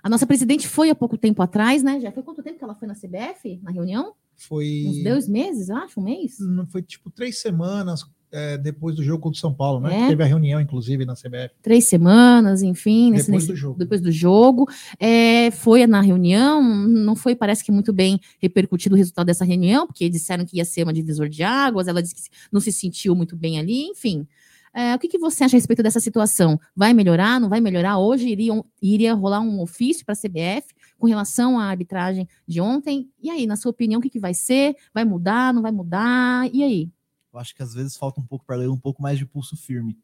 a 0.02 0.08
nossa 0.08 0.26
presidente 0.26 0.66
foi 0.68 0.90
há 0.90 0.94
pouco 0.94 1.16
tempo 1.16 1.40
atrás, 1.42 1.82
né? 1.82 2.00
Já 2.00 2.10
foi 2.12 2.22
quanto 2.22 2.42
tempo 2.42 2.58
que 2.58 2.64
ela 2.64 2.74
foi 2.74 2.88
na 2.88 2.94
CBF, 2.94 3.60
na 3.62 3.70
reunião? 3.70 4.12
Foi. 4.36 4.84
Uns 4.86 5.02
dois 5.04 5.28
meses, 5.28 5.70
acho, 5.70 6.00
um 6.00 6.04
mês? 6.04 6.36
Não 6.40 6.66
foi 6.66 6.82
tipo 6.82 7.08
três 7.10 7.38
semanas 7.38 8.04
é, 8.32 8.58
depois 8.58 8.96
do 8.96 9.02
jogo 9.04 9.22
contra 9.22 9.36
o 9.36 9.40
São 9.40 9.54
Paulo, 9.54 9.78
né? 9.78 9.96
É. 9.96 10.02
Que 10.02 10.08
teve 10.08 10.22
a 10.24 10.26
reunião, 10.26 10.60
inclusive, 10.60 11.04
na 11.04 11.14
CBF. 11.14 11.54
três 11.62 11.84
semanas, 11.84 12.60
enfim, 12.62 13.12
nesse- 13.12 13.26
Depois 13.26 13.42
nesse- 13.44 13.52
do 13.52 13.56
jogo. 13.56 13.78
depois 13.78 14.00
do 14.00 14.10
jogo. 14.10 14.68
É, 14.98 15.52
foi 15.52 15.86
na 15.86 16.00
reunião, 16.00 16.60
não 16.60 17.14
foi, 17.14 17.36
parece 17.36 17.62
que 17.64 17.70
muito 17.70 17.92
bem 17.92 18.18
repercutido 18.40 18.96
o 18.96 18.98
resultado 18.98 19.26
dessa 19.26 19.44
reunião, 19.44 19.86
porque 19.86 20.08
disseram 20.10 20.44
que 20.44 20.56
ia 20.56 20.64
ser 20.64 20.82
uma 20.82 20.92
divisor 20.92 21.28
de 21.28 21.44
águas, 21.44 21.86
ela 21.86 22.02
disse 22.02 22.16
que 22.16 22.22
não 22.50 22.60
se 22.60 22.72
sentiu 22.72 23.14
muito 23.14 23.36
bem 23.36 23.56
ali, 23.60 23.84
enfim. 23.86 24.26
É, 24.74 24.92
o 24.92 24.98
que, 24.98 25.06
que 25.06 25.18
você 25.18 25.44
acha 25.44 25.54
a 25.54 25.58
respeito 25.58 25.84
dessa 25.84 26.00
situação? 26.00 26.58
Vai 26.74 26.92
melhorar? 26.92 27.40
Não 27.40 27.48
vai 27.48 27.60
melhorar? 27.60 27.98
Hoje 27.98 28.28
iriam, 28.28 28.64
iria 28.82 29.14
rolar 29.14 29.40
um 29.40 29.60
ofício 29.60 30.04
para 30.04 30.14
a 30.14 30.16
CBF 30.16 30.74
com 30.98 31.06
relação 31.06 31.60
à 31.60 31.66
arbitragem 31.66 32.28
de 32.46 32.60
ontem. 32.60 33.08
E 33.22 33.30
aí, 33.30 33.46
na 33.46 33.54
sua 33.54 33.70
opinião, 33.70 34.00
o 34.00 34.02
que, 34.02 34.10
que 34.10 34.18
vai 34.18 34.34
ser? 34.34 34.74
Vai 34.92 35.04
mudar? 35.04 35.54
Não 35.54 35.62
vai 35.62 35.70
mudar? 35.70 36.52
E 36.52 36.64
aí? 36.64 36.90
Eu 37.32 37.38
acho 37.38 37.54
que 37.54 37.62
às 37.62 37.72
vezes 37.72 37.96
falta 37.96 38.20
um 38.20 38.24
pouco 38.24 38.44
para 38.44 38.56
ler 38.56 38.68
um 38.68 38.76
pouco 38.76 39.00
mais 39.00 39.16
de 39.16 39.24
pulso 39.24 39.56
firme. 39.56 39.96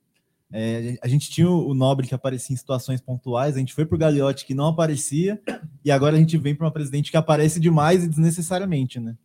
É, 0.52 0.98
a 1.02 1.08
gente 1.08 1.30
tinha 1.30 1.48
o 1.48 1.74
Nobre 1.74 2.06
que 2.06 2.14
aparecia 2.14 2.54
em 2.54 2.56
situações 2.56 3.00
pontuais, 3.00 3.54
a 3.54 3.58
gente 3.58 3.74
foi 3.74 3.86
para 3.86 3.94
o 3.94 3.98
Gagliotti 3.98 4.44
que 4.44 4.54
não 4.54 4.66
aparecia, 4.66 5.40
e 5.84 5.90
agora 5.92 6.16
a 6.16 6.18
gente 6.18 6.36
vem 6.36 6.54
para 6.56 6.66
uma 6.66 6.72
presidente 6.72 7.10
que 7.10 7.16
aparece 7.16 7.60
demais 7.60 8.02
e 8.02 8.08
desnecessariamente, 8.08 8.98
né? 8.98 9.16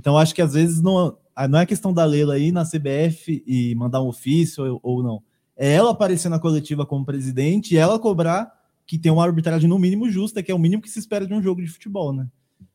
Então 0.00 0.16
acho 0.16 0.34
que 0.34 0.40
às 0.40 0.54
vezes 0.54 0.80
não, 0.80 1.14
ah, 1.36 1.46
não 1.46 1.58
é 1.58 1.66
questão 1.66 1.92
da 1.92 2.06
Leila 2.06 2.32
aí 2.32 2.50
na 2.50 2.64
CBF 2.64 3.44
e 3.46 3.74
mandar 3.74 4.00
um 4.00 4.08
ofício 4.08 4.64
ou, 4.64 4.80
ou 4.82 5.02
não. 5.02 5.22
É 5.54 5.74
ela 5.74 5.90
aparecer 5.90 6.30
na 6.30 6.38
coletiva 6.38 6.86
como 6.86 7.04
presidente 7.04 7.74
e 7.74 7.76
ela 7.76 7.98
cobrar 7.98 8.50
que 8.86 8.98
tem 8.98 9.12
uma 9.12 9.22
arbitragem 9.22 9.68
no 9.68 9.78
mínimo 9.78 10.08
justa, 10.08 10.42
que 10.42 10.50
é 10.50 10.54
o 10.54 10.58
mínimo 10.58 10.80
que 10.80 10.88
se 10.88 10.98
espera 10.98 11.26
de 11.26 11.34
um 11.34 11.42
jogo 11.42 11.60
de 11.60 11.68
futebol, 11.68 12.14
né? 12.14 12.26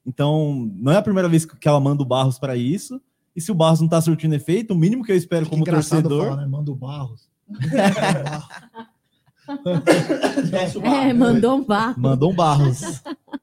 Então, 0.05 0.71
não 0.75 0.91
é 0.91 0.97
a 0.97 1.01
primeira 1.01 1.27
vez 1.27 1.45
que 1.45 1.67
ela 1.67 1.79
manda 1.79 2.03
o 2.03 2.05
Barros 2.05 2.37
para 2.37 2.55
isso. 2.55 3.01
E 3.35 3.41
se 3.41 3.51
o 3.51 3.55
Barros 3.55 3.81
não 3.81 3.87
tá 3.87 3.99
surtindo 3.99 4.35
efeito, 4.35 4.75
o 4.75 4.77
mínimo 4.77 5.03
que 5.03 5.11
eu 5.11 5.17
espero 5.17 5.49
como 5.49 5.65
torcedor. 5.65 6.25
falar, 6.25 6.41
né? 6.41 6.47
Manda 6.47 6.71
o 6.71 6.75
Barros. 6.75 7.27
É, 10.81 11.13
mandou 11.13 11.59
um 11.59 11.63
barro. 11.63 12.01
Mandou 12.01 12.31
um 12.31 12.35
Barros. 12.35 12.81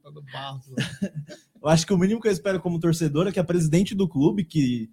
Manda 0.05 0.18
o 0.18 0.22
Barros. 0.33 0.64
Eu 1.63 1.69
acho 1.69 1.87
que 1.87 1.93
o 1.93 1.99
mínimo 1.99 2.21
que 2.21 2.29
eu 2.29 2.33
espero 2.33 2.61
como 2.61 2.81
torcedor 2.81 3.27
é 3.29 3.33
que 3.33 3.39
a 3.41 3.45
presidente 3.45 3.95
do 3.95 4.09
clube, 4.09 4.45
que 4.45 4.91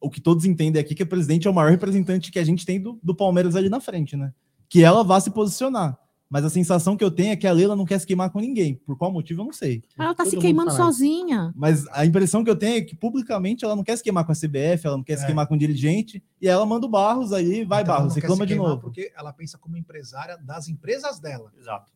o 0.00 0.08
que 0.10 0.20
todos 0.20 0.44
entendem 0.44 0.80
aqui, 0.80 0.94
que 0.94 1.02
a 1.02 1.06
presidente 1.06 1.46
é 1.46 1.50
o 1.50 1.54
maior 1.54 1.70
representante 1.70 2.30
que 2.30 2.38
a 2.38 2.44
gente 2.44 2.64
tem 2.64 2.80
do, 2.80 2.98
do 3.02 3.14
Palmeiras 3.14 3.56
ali 3.56 3.68
na 3.68 3.80
frente, 3.80 4.16
né? 4.16 4.32
Que 4.68 4.82
ela 4.82 5.02
vá 5.02 5.20
se 5.20 5.30
posicionar. 5.30 5.98
Mas 6.28 6.44
a 6.44 6.50
sensação 6.50 6.96
que 6.96 7.04
eu 7.04 7.10
tenho 7.10 7.30
é 7.30 7.36
que 7.36 7.46
a 7.46 7.52
Leila 7.52 7.76
não 7.76 7.84
quer 7.84 8.00
se 8.00 8.06
queimar 8.06 8.30
com 8.30 8.40
ninguém. 8.40 8.74
Por 8.84 8.96
qual 8.98 9.12
motivo, 9.12 9.42
eu 9.42 9.44
não 9.44 9.52
sei. 9.52 9.82
Ela 9.96 10.12
tá 10.12 10.24
Todo 10.24 10.30
se 10.32 10.36
queimando 10.38 10.72
sozinha. 10.72 11.52
Mas 11.54 11.86
a 11.92 12.04
impressão 12.04 12.42
que 12.42 12.50
eu 12.50 12.56
tenho 12.56 12.78
é 12.78 12.80
que 12.80 12.96
publicamente 12.96 13.64
ela 13.64 13.76
não 13.76 13.84
quer 13.84 13.96
se 13.96 14.02
queimar 14.02 14.24
com 14.24 14.32
a 14.32 14.34
CBF, 14.34 14.84
ela 14.86 14.96
não 14.96 15.04
quer 15.04 15.16
se 15.18 15.22
É. 15.22 15.26
queimar 15.26 15.46
com 15.46 15.54
o 15.54 15.58
dirigente, 15.58 16.20
e 16.42 16.48
ela 16.48 16.66
manda 16.66 16.84
o 16.84 16.88
Barros 16.88 17.32
aí, 17.32 17.64
vai 17.64 17.82
Então, 17.82 17.94
Barros, 17.94 18.14
reclama 18.16 18.42
se 18.42 18.48
de 18.48 18.54
novo. 18.56 18.80
Porque 18.80 19.12
ela 19.16 19.32
pensa 19.32 19.56
como 19.56 19.76
empresária 19.76 20.36
das 20.38 20.68
empresas 20.68 21.20
dela. 21.20 21.52
Exato. 21.56 21.92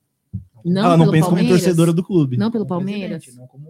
Não 0.64 0.84
ela 0.84 0.96
não 0.96 1.10
pensa 1.10 1.24
como 1.24 1.36
Palmeiras? 1.36 1.62
torcedora 1.62 1.92
do 1.92 2.04
clube. 2.04 2.36
Não 2.36 2.50
pelo 2.52 2.64
Como 2.66 2.78
Palmeiras? 2.84 3.24
não 3.34 3.46
como 3.48 3.68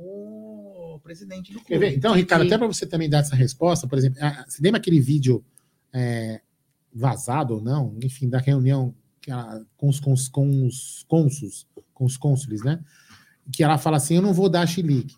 presidente 1.15 1.53
do 1.53 1.61
clube. 1.61 1.87
Então, 1.89 2.15
Ricardo, 2.15 2.47
até 2.47 2.57
para 2.57 2.69
você 2.69 2.87
também 2.87 3.11
dar 3.11 3.19
essa 3.19 3.35
resposta, 3.35 3.89
por 3.89 3.99
exemplo, 3.99 4.21
você 4.47 4.63
lembra 4.63 4.79
aquele 4.79 5.01
vídeo 5.01 5.45
é, 5.93 6.41
vazado 6.95 7.55
ou 7.55 7.61
não, 7.61 7.97
enfim, 8.01 8.29
da 8.29 8.39
reunião 8.39 8.95
que 9.21 9.29
ela- 9.31 9.65
com, 9.77 9.89
os, 9.89 9.99
com, 9.99 10.13
os, 10.13 10.29
com 10.29 10.67
os 10.67 11.05
cônsuls, 11.09 11.67
com 11.93 12.05
os 12.05 12.17
cônsules, 12.17 12.63
né? 12.63 12.81
Que 13.53 13.65
ela 13.65 13.77
fala 13.77 13.97
assim: 13.97 14.15
eu 14.15 14.23
não 14.23 14.33
vou 14.33 14.49
dar 14.49 14.65
chilique. 14.69 15.17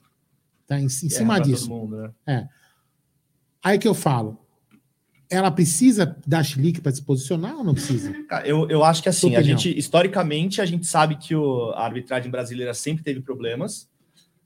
Tá 0.66 0.78
em, 0.78 0.84
em 0.84 0.86
É, 0.86 0.88
cima 0.88 1.34
pra 1.34 1.44
disso. 1.44 1.68
mundo, 1.68 1.96
né? 1.98 2.10
É. 2.26 2.48
Aí 3.62 3.78
que 3.78 3.86
eu 3.86 3.94
falo, 3.94 4.38
ela 5.30 5.50
precisa 5.50 6.16
dar 6.26 6.42
chilique 6.42 6.80
para 6.80 6.90
se 6.92 7.02
posicionar 7.02 7.54
ou 7.56 7.62
não 7.64 7.74
precisa? 7.74 8.12
Eu, 8.46 8.68
eu 8.70 8.82
acho 8.82 9.02
que 9.02 9.08
assim, 9.10 9.36
a 9.36 9.42
gente, 9.42 9.76
historicamente, 9.76 10.60
a 10.62 10.64
gente 10.66 10.86
sabe 10.86 11.16
que 11.16 11.34
o- 11.34 11.70
a 11.72 11.84
arbitragem 11.84 12.30
brasileira 12.30 12.72
sempre 12.72 13.04
teve 13.04 13.20
problemas. 13.20 13.91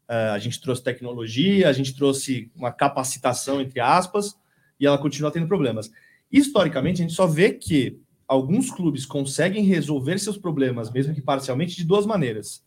Eh, 0.08 0.30
a 0.30 0.38
gente 0.38 0.60
trouxe 0.60 0.82
tecnologia, 0.82 1.68
a 1.68 1.72
gente 1.72 1.94
trouxe 1.94 2.50
uma 2.54 2.70
capacitação, 2.70 3.60
entre 3.60 3.80
aspas, 3.80 4.36
e 4.78 4.86
ela 4.86 4.98
continua 4.98 5.30
tendo 5.30 5.48
problemas. 5.48 5.90
Historicamente, 6.30 7.02
a 7.02 7.04
gente 7.04 7.14
só 7.14 7.26
vê 7.26 7.52
que 7.52 7.98
alguns 8.26 8.70
clubes 8.70 9.06
conseguem 9.06 9.64
resolver 9.64 10.18
seus 10.18 10.36
problemas, 10.36 10.90
mesmo 10.90 11.14
que 11.14 11.20
parcialmente, 11.20 11.76
de 11.76 11.84
duas 11.84 12.06
maneiras. 12.06 12.64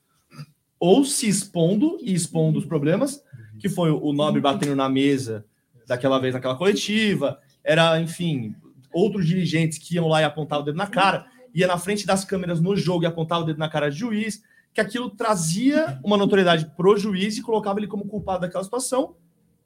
Ou 0.79 1.03
se 1.03 1.27
expondo 1.27 1.97
e 2.01 2.13
expondo 2.13 2.59
os 2.59 2.65
problemas, 2.65 3.21
que 3.59 3.67
foi 3.67 3.91
o 3.91 4.13
Nobre 4.13 4.41
batendo 4.41 4.75
na 4.75 4.87
mesa 4.87 5.45
daquela 5.85 6.19
vez 6.19 6.33
naquela 6.33 6.55
coletiva, 6.55 7.39
era, 7.63 7.99
enfim, 7.99 8.55
outros 8.93 9.27
dirigentes 9.27 9.77
que 9.77 9.95
iam 9.95 10.07
lá 10.07 10.21
e 10.21 10.23
apontavam 10.23 10.63
o 10.63 10.65
dedo 10.65 10.77
na 10.77 10.87
cara, 10.87 11.25
ia 11.53 11.67
na 11.67 11.77
frente 11.77 12.05
das 12.05 12.23
câmeras 12.23 12.61
no 12.61 12.75
jogo 12.77 13.03
e 13.03 13.07
apontava 13.07 13.43
o 13.43 13.45
dedo 13.45 13.59
na 13.59 13.67
cara 13.67 13.89
do 13.89 13.95
juiz, 13.95 14.41
que 14.80 14.88
aquilo 14.88 15.09
trazia 15.09 15.99
uma 16.03 16.15
notoriedade 16.15 16.71
pro 16.77 16.97
juiz 16.97 17.38
e 17.38 17.41
colocava 17.41 17.80
ele 17.80 17.88
como 17.88 18.05
culpado 18.05 18.41
daquela 18.41 18.63
situação. 18.63 19.15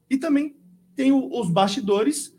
E 0.09 0.17
também 0.17 0.55
tem 0.95 1.11
o- 1.11 1.39
os 1.39 1.49
bastidores, 1.49 2.35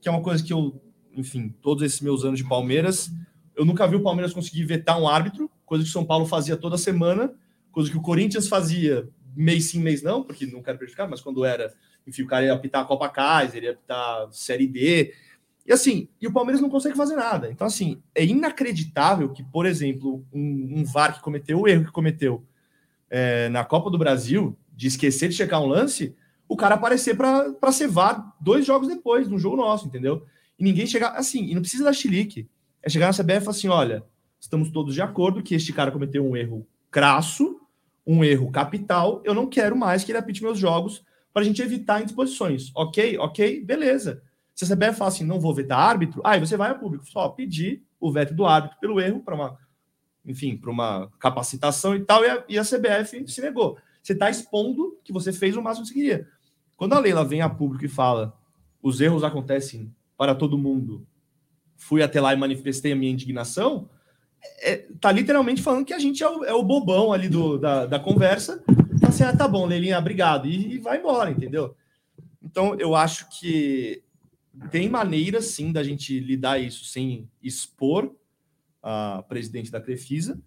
que 0.00 0.08
é 0.08 0.10
uma 0.10 0.22
coisa 0.22 0.42
que 0.42 0.52
eu, 0.52 0.80
enfim, 1.16 1.54
todos 1.62 1.82
esses 1.84 2.00
meus 2.00 2.24
anos 2.24 2.38
de 2.38 2.48
Palmeiras, 2.48 3.10
eu 3.54 3.64
nunca 3.64 3.86
vi 3.86 3.96
o 3.96 4.02
Palmeiras 4.02 4.32
conseguir 4.32 4.64
vetar 4.64 5.00
um 5.00 5.08
árbitro, 5.08 5.50
coisa 5.64 5.84
que 5.84 5.90
o 5.90 5.92
São 5.92 6.04
Paulo 6.04 6.26
fazia 6.26 6.56
toda 6.56 6.76
semana, 6.76 7.32
coisa 7.70 7.90
que 7.90 7.96
o 7.96 8.02
Corinthians 8.02 8.48
fazia 8.48 9.08
mês 9.34 9.70
sim, 9.70 9.80
mês 9.80 10.02
não, 10.02 10.22
porque 10.22 10.46
não 10.46 10.62
quero 10.62 10.78
prejudicar, 10.78 11.08
mas 11.08 11.20
quando 11.20 11.44
era, 11.44 11.72
enfim, 12.06 12.22
o 12.22 12.26
cara 12.26 12.44
ia 12.46 12.52
apitar 12.54 12.82
a 12.82 12.86
Copa 12.86 13.08
Kaiser, 13.08 13.62
ia 13.62 13.72
apitar 13.72 14.28
Série 14.32 14.66
D, 14.66 15.12
e 15.66 15.72
assim, 15.72 16.08
e 16.20 16.26
o 16.26 16.32
Palmeiras 16.32 16.60
não 16.60 16.70
consegue 16.70 16.96
fazer 16.96 17.16
nada. 17.16 17.50
Então, 17.50 17.66
assim, 17.66 18.00
é 18.14 18.24
inacreditável 18.24 19.30
que, 19.30 19.42
por 19.42 19.66
exemplo, 19.66 20.24
um, 20.32 20.74
um 20.76 20.84
VAR 20.84 21.14
que 21.14 21.20
cometeu 21.20 21.60
o 21.60 21.68
erro 21.68 21.84
que 21.84 21.90
cometeu 21.90 22.44
é, 23.10 23.48
na 23.48 23.64
Copa 23.64 23.90
do 23.90 23.98
Brasil, 23.98 24.56
de 24.74 24.86
esquecer 24.86 25.28
de 25.28 25.34
checar 25.34 25.60
um 25.62 25.66
lance, 25.66 26.14
o 26.48 26.56
cara 26.56 26.76
aparecer 26.76 27.16
para 27.16 27.72
ser 27.72 27.88
VAR 27.88 28.32
dois 28.40 28.64
jogos 28.64 28.88
depois, 28.88 29.28
num 29.28 29.38
jogo 29.38 29.56
nosso, 29.56 29.88
entendeu? 29.88 30.24
E 30.58 30.62
ninguém 30.62 30.86
chegar. 30.86 31.16
Assim, 31.16 31.44
e 31.44 31.54
não 31.54 31.62
precisa 31.62 31.84
dar 31.84 31.92
chilique. 31.92 32.48
É 32.82 32.88
chegar 32.88 33.08
na 33.08 33.12
CBF 33.12 33.38
e 33.38 33.40
falar 33.40 33.50
assim: 33.50 33.68
olha, 33.68 34.04
estamos 34.38 34.70
todos 34.70 34.94
de 34.94 35.02
acordo 35.02 35.42
que 35.42 35.54
este 35.54 35.72
cara 35.72 35.90
cometeu 35.90 36.24
um 36.24 36.36
erro 36.36 36.66
crasso, 36.90 37.60
um 38.06 38.22
erro 38.22 38.50
capital, 38.50 39.20
eu 39.24 39.34
não 39.34 39.48
quero 39.48 39.76
mais 39.76 40.04
que 40.04 40.12
ele 40.12 40.18
apite 40.18 40.42
meus 40.42 40.58
jogos 40.58 41.04
para 41.32 41.42
a 41.42 41.44
gente 41.44 41.60
evitar 41.60 42.00
indisposições. 42.00 42.70
Ok? 42.74 43.18
Ok? 43.18 43.64
Beleza. 43.64 44.22
Se 44.56 44.64
a 44.64 44.74
CBF 44.74 44.96
fala 44.96 45.08
assim, 45.08 45.24
não 45.24 45.38
vou 45.38 45.54
vetar 45.54 45.78
árbitro, 45.78 46.22
aí 46.24 46.40
você 46.40 46.56
vai 46.56 46.70
ao 46.70 46.78
público, 46.78 47.04
só 47.06 47.28
pedir 47.28 47.84
o 48.00 48.10
veto 48.10 48.32
do 48.32 48.46
árbitro 48.46 48.78
pelo 48.80 48.98
erro 48.98 49.20
para 49.20 49.34
uma, 49.34 49.58
enfim, 50.24 50.56
para 50.56 50.70
uma 50.70 51.12
capacitação 51.18 51.94
e 51.94 52.00
tal, 52.00 52.24
e 52.24 52.30
a, 52.30 52.44
e 52.48 52.58
a 52.58 52.62
CBF 52.62 53.28
se 53.28 53.42
negou. 53.42 53.76
Você 54.02 54.14
está 54.14 54.30
expondo 54.30 54.98
que 55.04 55.12
você 55.12 55.30
fez 55.30 55.58
o 55.58 55.62
máximo 55.62 55.84
que 55.86 55.92
você 55.92 55.94
queria. 55.94 56.28
Quando 56.74 56.94
a 56.94 56.98
Leila 56.98 57.22
vem 57.22 57.42
a 57.42 57.50
público 57.50 57.84
e 57.84 57.88
fala, 57.88 58.34
os 58.82 58.98
erros 58.98 59.22
acontecem 59.22 59.94
para 60.16 60.34
todo 60.34 60.56
mundo, 60.56 61.06
fui 61.76 62.02
até 62.02 62.18
lá 62.18 62.32
e 62.32 62.36
manifestei 62.38 62.92
a 62.92 62.96
minha 62.96 63.12
indignação, 63.12 63.90
é, 64.60 64.86
tá 64.98 65.12
literalmente 65.12 65.60
falando 65.60 65.84
que 65.84 65.92
a 65.92 65.98
gente 65.98 66.22
é 66.22 66.28
o, 66.28 66.44
é 66.44 66.54
o 66.54 66.62
bobão 66.62 67.12
ali 67.12 67.28
do, 67.28 67.58
da, 67.58 67.84
da 67.84 67.98
conversa. 67.98 68.62
Fala 69.00 69.08
assim, 69.08 69.22
ah, 69.22 69.36
tá 69.36 69.46
bom, 69.46 69.66
Leilinha, 69.66 69.98
obrigado. 69.98 70.48
E, 70.48 70.76
e 70.76 70.78
vai 70.78 70.98
embora, 70.98 71.30
entendeu? 71.30 71.76
Então, 72.42 72.74
eu 72.78 72.94
acho 72.94 73.28
que 73.28 74.02
tem 74.70 74.88
maneira, 74.88 75.40
sim, 75.40 75.72
da 75.72 75.82
gente 75.82 76.18
lidar 76.20 76.58
isso 76.58 76.84
sem 76.84 77.28
expor 77.42 78.14
a 78.82 79.24
presidente 79.28 79.70
da 79.70 79.80
Crefisa, 79.80 80.40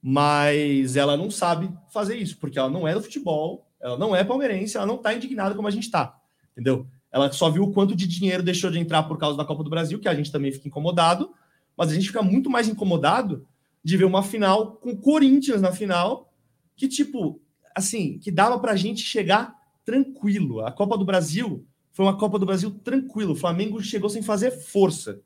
mas 0.00 0.96
ela 0.96 1.16
não 1.16 1.30
sabe 1.30 1.72
fazer 1.92 2.16
isso, 2.16 2.38
porque 2.38 2.58
ela 2.58 2.70
não 2.70 2.88
é 2.88 2.94
do 2.94 3.02
futebol, 3.02 3.68
ela 3.80 3.96
não 3.96 4.16
é 4.16 4.24
palmeirense, 4.24 4.76
ela 4.76 4.86
não 4.86 4.98
tá 4.98 5.14
indignada 5.14 5.54
como 5.54 5.68
a 5.68 5.70
gente 5.70 5.90
tá, 5.90 6.18
entendeu? 6.52 6.86
Ela 7.10 7.30
só 7.30 7.50
viu 7.50 7.64
o 7.64 7.72
quanto 7.72 7.94
de 7.94 8.06
dinheiro 8.06 8.42
deixou 8.42 8.70
de 8.70 8.78
entrar 8.78 9.02
por 9.04 9.18
causa 9.18 9.36
da 9.36 9.44
Copa 9.44 9.62
do 9.62 9.70
Brasil, 9.70 10.00
que 10.00 10.08
a 10.08 10.14
gente 10.14 10.32
também 10.32 10.50
fica 10.50 10.66
incomodado, 10.66 11.32
mas 11.76 11.90
a 11.90 11.94
gente 11.94 12.06
fica 12.06 12.22
muito 12.22 12.48
mais 12.48 12.68
incomodado 12.68 13.46
de 13.84 13.96
ver 13.96 14.04
uma 14.04 14.22
final 14.22 14.76
com 14.76 14.90
o 14.90 14.96
Corinthians 14.96 15.60
na 15.60 15.72
final, 15.72 16.32
que 16.74 16.88
tipo, 16.88 17.40
assim, 17.74 18.18
que 18.18 18.30
dava 18.30 18.58
pra 18.58 18.76
gente 18.76 19.02
chegar 19.02 19.54
tranquilo. 19.84 20.64
A 20.64 20.72
Copa 20.72 20.96
do 20.96 21.04
Brasil 21.04 21.66
foi 21.92 22.04
uma 22.04 22.16
Copa 22.16 22.38
do 22.38 22.46
Brasil 22.46 22.70
tranquilo. 22.82 23.32
O 23.32 23.36
Flamengo 23.36 23.80
chegou 23.82 24.08
sem 24.10 24.22
fazer 24.22 24.50
força. 24.50 25.20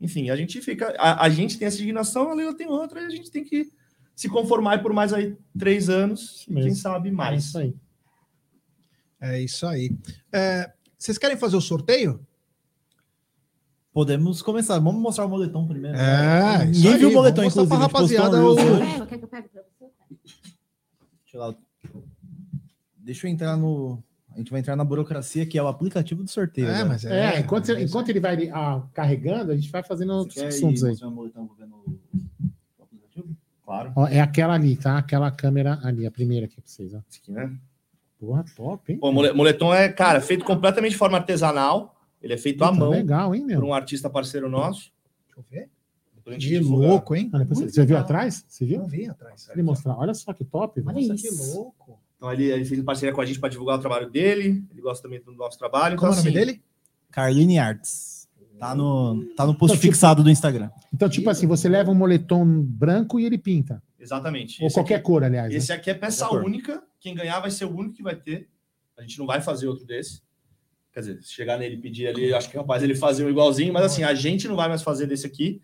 Enfim, 0.00 0.30
a 0.30 0.36
gente 0.36 0.60
fica. 0.60 0.94
A, 0.98 1.24
a 1.24 1.28
gente 1.30 1.58
tem 1.58 1.66
essa 1.68 1.76
indignação, 1.78 2.30
a 2.30 2.34
Leila 2.34 2.54
tem 2.56 2.66
outra, 2.68 3.00
e 3.02 3.06
a 3.06 3.10
gente 3.10 3.30
tem 3.30 3.44
que 3.44 3.70
se 4.16 4.28
conformar 4.28 4.82
por 4.82 4.92
mais 4.92 5.12
aí 5.12 5.36
três 5.58 5.88
anos, 5.88 6.42
e 6.42 6.46
quem 6.46 6.54
mesmo. 6.64 6.74
sabe 6.76 7.10
mais. 7.10 7.34
É 7.34 7.38
isso 7.46 7.58
aí. 7.58 7.74
É 9.20 9.40
isso 9.40 9.66
aí. 9.66 9.96
É, 10.32 10.72
vocês 10.98 11.16
querem 11.18 11.36
fazer 11.36 11.56
o 11.56 11.60
sorteio? 11.60 12.26
Podemos 13.92 14.40
começar. 14.40 14.78
Vamos 14.78 15.00
mostrar 15.02 15.26
o 15.26 15.28
moletom 15.28 15.66
primeiro. 15.68 15.96
É, 15.98 16.64
isso 16.70 16.80
Ninguém 16.80 16.92
aí, 16.94 16.98
viu 16.98 17.10
o 17.10 17.12
moletom, 17.12 17.42
vamos 17.42 17.54
inclusive. 17.54 17.76
rapaziada 17.82 18.42
o- 18.42 18.54
Reels 18.54 18.70
hoje. 18.80 19.06
Quer 19.06 19.18
que 19.18 19.24
eu 19.24 19.28
pegue 19.28 19.48
pra 19.50 19.62
você? 19.62 19.90
Deixa 21.22 21.36
eu, 21.36 21.40
lá. 21.40 21.54
Deixa 22.96 23.26
eu 23.26 23.30
entrar 23.30 23.56
no. 23.56 24.02
A 24.34 24.38
gente 24.38 24.50
vai 24.50 24.60
entrar 24.60 24.76
na 24.76 24.84
burocracia, 24.84 25.44
que 25.46 25.58
é 25.58 25.62
o 25.62 25.68
aplicativo 25.68 26.22
do 26.22 26.30
sorteio. 26.30 26.68
É, 26.68 26.74
agora. 26.74 26.88
mas 26.88 27.04
É, 27.04 27.38
enquanto, 27.40 27.66
você- 27.66 27.82
enquanto 27.82 28.08
ele 28.08 28.20
vai 28.20 28.48
ah, 28.50 28.82
carregando, 28.94 29.52
a 29.52 29.54
gente 29.56 29.70
vai 29.70 29.82
fazendo 29.82 30.12
outros 30.12 30.34
Quer 30.38 30.44
ir 30.44 30.48
assuntos 30.48 30.84
aí. 30.84 30.96
Claro. 33.64 33.92
Ó, 33.94 34.06
é 34.08 34.20
aquela 34.20 34.54
ali, 34.54 34.76
tá? 34.76 34.98
Aquela 34.98 35.30
câmera 35.30 35.78
ali, 35.82 36.06
a 36.06 36.10
primeira 36.10 36.46
aqui 36.46 36.56
pra 36.60 36.64
vocês, 36.66 36.92
ó. 36.94 36.98
Esse 37.08 37.20
aqui, 37.20 37.30
né? 37.32 37.56
Porra, 38.18 38.44
top, 38.56 38.92
hein? 38.92 38.98
Pô, 38.98 39.10
moletom 39.12 39.72
é, 39.74 39.88
cara, 39.88 40.20
feito 40.20 40.44
completamente 40.44 40.92
de 40.92 40.98
forma 40.98 41.16
artesanal. 41.18 41.96
Ele 42.20 42.34
é 42.34 42.36
feito 42.38 42.62
à 42.64 42.70
mão 42.72 42.90
Legal, 42.90 43.34
hein, 43.34 43.42
por 43.42 43.46
meu? 43.48 43.64
um 43.64 43.74
artista 43.74 44.08
parceiro 44.10 44.48
nosso. 44.48 44.92
Deixa 45.26 45.40
eu 45.40 45.44
ver. 45.50 45.68
Que 46.38 46.58
louco, 46.60 47.16
hein? 47.16 47.28
Olha, 47.34 47.44
você, 47.44 47.68
você 47.68 47.84
viu 47.84 47.96
atrás? 47.98 48.44
Você 48.46 48.64
viu? 48.64 48.78
Não 48.78 48.86
vi 48.86 49.06
atrás. 49.08 49.48
Ele 49.50 49.62
mostrar. 49.62 49.96
Olha 49.98 50.14
só 50.14 50.32
que 50.32 50.44
top. 50.44 50.80
velho. 50.80 50.96
Olha 50.96 51.08
Nossa, 51.08 51.20
que 51.20 51.28
isso. 51.28 51.56
louco. 51.56 51.98
Então 52.22 52.32
ele, 52.32 52.44
ele 52.52 52.64
fez 52.64 52.78
uma 52.78 52.86
parceria 52.86 53.12
com 53.12 53.20
a 53.20 53.26
gente 53.26 53.40
para 53.40 53.48
divulgar 53.48 53.76
o 53.78 53.80
trabalho 53.80 54.08
dele. 54.08 54.64
Ele 54.70 54.80
gosta 54.80 55.02
também 55.02 55.20
do 55.20 55.32
nosso 55.32 55.58
trabalho. 55.58 55.96
Como 55.96 56.12
é 56.12 56.14
o 56.14 56.20
então, 56.20 56.24
nome 56.24 56.38
assim, 56.38 56.46
dele? 56.52 56.62
Carline 57.10 57.58
Arts. 57.58 58.28
Tá 58.60 58.76
no, 58.76 59.24
tá 59.34 59.44
no 59.44 59.56
post 59.56 59.72
Então, 59.74 59.80
tipo- 59.80 59.92
fixado 59.92 60.22
do 60.22 60.30
Instagram. 60.30 60.70
Então, 60.94 61.08
tipo 61.08 61.28
assim, 61.28 61.48
você 61.48 61.68
leva 61.68 61.90
um 61.90 61.96
moletom 61.96 62.46
branco 62.62 63.18
e 63.18 63.24
ele 63.24 63.36
pinta. 63.36 63.82
Exatamente. 63.98 64.62
Ou 64.62 64.68
Esse 64.68 64.76
qualquer 64.76 64.94
aqui- 64.96 65.04
cor, 65.04 65.24
aliás. 65.24 65.50
né? 65.50 65.56
Esse 65.56 65.72
aqui 65.72 65.90
é 65.90 65.94
peça 65.94 66.24
Qualquer 66.24 66.36
cor. 66.42 66.46
única. 66.46 66.82
Quem 67.00 67.12
ganhar 67.12 67.40
vai 67.40 67.50
ser 67.50 67.64
o 67.64 67.76
único 67.76 67.96
que 67.96 68.04
vai 68.04 68.14
ter. 68.14 68.48
A 68.96 69.02
gente 69.02 69.18
não 69.18 69.26
vai 69.26 69.40
fazer 69.40 69.66
outro 69.66 69.84
desse. 69.84 70.22
Quer 70.92 71.00
dizer, 71.00 71.22
se 71.24 71.32
chegar 71.32 71.58
nele 71.58 71.74
e 71.74 71.78
pedir 71.80 72.06
ali, 72.06 72.32
acho 72.32 72.48
que 72.48 72.54
capaz 72.56 72.84
ele 72.84 72.94
fazer 72.94 73.24
um 73.26 73.30
igualzinho, 73.30 73.72
mas 73.72 73.82
assim, 73.84 74.04
a 74.04 74.14
gente 74.14 74.46
não 74.46 74.54
vai 74.54 74.68
mais 74.68 74.82
fazer 74.82 75.06
desse 75.08 75.26
aqui, 75.26 75.60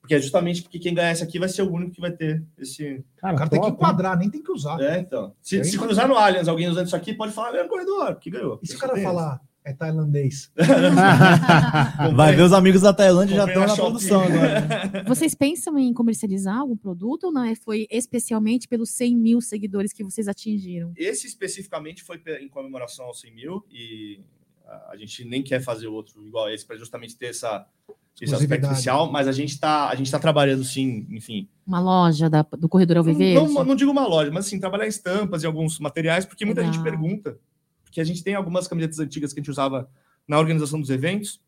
porque 0.00 0.14
é 0.14 0.20
justamente 0.20 0.62
porque 0.62 0.78
quem 0.78 0.94
ganhar 0.94 1.12
esse 1.12 1.22
aqui 1.22 1.38
vai 1.38 1.48
ser 1.48 1.62
o 1.62 1.70
único 1.70 1.92
que 1.92 2.00
vai 2.00 2.10
ter 2.10 2.42
esse. 2.58 3.04
Cara, 3.16 3.34
O 3.34 3.38
cara 3.38 3.50
tem 3.50 3.60
que 3.60 3.68
enquadrar, 3.68 4.18
nem 4.18 4.30
tem 4.30 4.42
que 4.42 4.50
usar. 4.50 4.80
É, 4.80 4.98
então. 4.98 5.34
Se, 5.42 5.62
se 5.62 5.78
cruzar 5.78 6.08
no 6.08 6.16
Allianz 6.16 6.48
alguém 6.48 6.68
usando 6.68 6.86
isso 6.86 6.96
aqui, 6.96 7.12
pode 7.14 7.32
falar, 7.32 7.62
no 7.62 7.68
corredor, 7.68 8.16
que 8.16 8.30
ganhou. 8.30 8.58
E 8.62 8.66
se 8.66 8.76
o 8.76 8.78
cara 8.78 8.96
falar 9.00 9.40
é 9.62 9.74
tailandês? 9.74 10.50
Vai 12.16 12.34
ver 12.34 12.42
os 12.42 12.52
amigos 12.52 12.80
da 12.80 12.94
Tailândia 12.94 13.36
já 13.36 13.44
estão 13.46 13.62
na 13.62 13.68
Shopee. 13.68 13.82
produção 13.82 14.22
agora. 14.22 15.04
Vocês 15.06 15.34
pensam 15.34 15.78
em 15.78 15.92
comercializar 15.92 16.58
algum 16.58 16.76
produto 16.76 17.24
ou 17.24 17.32
não? 17.32 17.44
É, 17.44 17.54
Foi 17.54 17.86
especialmente 17.90 18.66
pelos 18.66 18.90
100 18.90 19.16
mil 19.16 19.40
seguidores 19.40 19.92
que 19.92 20.02
vocês 20.02 20.28
atingiram? 20.28 20.92
Esse 20.96 21.26
especificamente 21.26 22.02
foi 22.02 22.20
em 22.40 22.48
comemoração 22.48 23.06
aos 23.06 23.20
100 23.20 23.34
mil 23.34 23.64
e 23.70 24.20
a 24.66 24.90
a 24.92 24.96
gente 24.96 25.24
nem 25.24 25.42
quer 25.42 25.60
fazer 25.60 25.88
outro 25.88 26.24
igual 26.24 26.48
esse 26.48 26.64
para 26.64 26.76
justamente 26.76 27.16
ter 27.16 27.26
essa, 27.26 27.66
esse 28.14 28.24
aspecto 28.34 28.42
Exclusividade. 28.42 28.72
especial, 28.74 29.10
mas 29.10 29.26
a 29.28 29.32
gente 29.32 29.50
está 29.50 29.88
a 29.88 29.94
gente 29.94 30.10
tá 30.10 30.18
trabalhando 30.18 30.62
sim, 30.64 31.06
enfim. 31.10 31.48
Uma 31.66 31.80
loja 31.80 32.28
da- 32.28 32.42
do 32.58 32.68
Corredor 32.68 32.96
Não, 32.96 33.00
Alviverde? 33.02 33.34
não, 33.54 33.64
não 33.64 33.74
digo 33.74 33.90
uma 33.90 34.06
loja, 34.06 34.30
mas 34.30 34.46
assim, 34.46 34.58
trabalhar 34.60 34.86
estampas 34.86 35.42
e 35.42 35.46
alguns 35.46 35.78
materiais, 35.78 36.24
porque 36.26 36.44
muita 36.44 36.62
gente 36.64 36.78
Legal. 36.78 36.84
pergunta. 36.92 37.38
Porque 37.84 38.00
a 38.00 38.04
gente 38.04 38.22
tem 38.22 38.34
algumas 38.34 38.68
camisetas 38.68 38.98
antigas 39.00 39.32
que 39.32 39.40
a 39.40 39.42
gente 39.42 39.50
usava 39.50 39.88
na 40.28 40.38
organização 40.38 40.80
dos 40.80 40.90
eventos, 40.90 41.40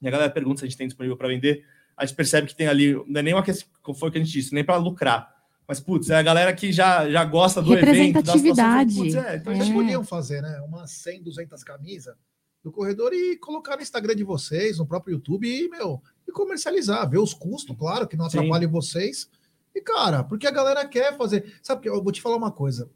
e 0.00 0.06
a 0.08 0.10
galera 0.10 0.30
pergunta 0.30 0.60
se 0.60 0.64
a 0.64 0.68
gente 0.68 0.76
tem 0.78 0.86
disponível 0.86 1.16
para 1.16 1.28
vender. 1.28 1.64
A 1.96 2.04
gente 2.06 2.14
percebe 2.16 2.46
que 2.48 2.54
tem 2.54 2.66
ali, 2.68 2.94
não 3.08 3.20
é 3.20 3.22
nem 3.22 3.34
uma 3.34 3.42
questão, 3.42 3.68
como 3.82 3.96
foi 3.96 4.08
o 4.08 4.12
que 4.12 4.18
a 4.18 4.22
gente 4.22 4.32
disse, 4.32 4.52
nem 4.54 4.64
para 4.64 4.76
lucrar. 4.76 5.32
Mas, 5.66 5.78
putz, 5.80 6.10
é 6.10 6.16
a 6.16 6.22
galera 6.22 6.52
que 6.52 6.72
já, 6.72 7.08
já 7.10 7.24
gosta 7.24 7.62
do 7.62 7.72
evento. 7.72 7.86
Representatividade. 7.86 8.94
putz, 8.94 9.14
é, 9.14 9.36
então 9.36 9.52
a 9.52 9.56
Vocês 9.56 9.66
gente- 9.68 9.74
podiam 9.76 10.04
fazer, 10.04 10.42
né? 10.42 10.60
Umas 10.66 10.90
100, 10.90 11.22
200 11.22 11.62
camisas 11.64 12.14
do 12.62 12.70
corredor 12.70 13.12
e 13.12 13.36
colocar 13.36 13.76
no 13.76 13.82
Instagram 13.82 14.14
de 14.14 14.22
vocês, 14.22 14.78
no 14.78 14.86
próprio 14.86 15.14
YouTube 15.14 15.46
e, 15.46 15.68
meu, 15.68 16.00
e 16.26 16.32
comercializar, 16.32 17.08
ver 17.08 17.18
os 17.18 17.34
custos, 17.34 17.76
claro, 17.76 18.06
que 18.06 18.16
não 18.16 18.30
Sim. 18.30 18.38
atrapalhe 18.38 18.66
vocês. 18.66 19.28
E, 19.74 19.80
cara, 19.80 20.22
porque 20.22 20.46
a 20.46 20.50
galera 20.50 20.86
quer 20.86 21.16
fazer. 21.16 21.58
Sabe 21.62 21.82
que 21.82 21.88
eu 21.88 22.02
vou 22.02 22.12
te 22.12 22.22
falar 22.22 22.36
uma 22.36 22.52
coisa. 22.52 22.88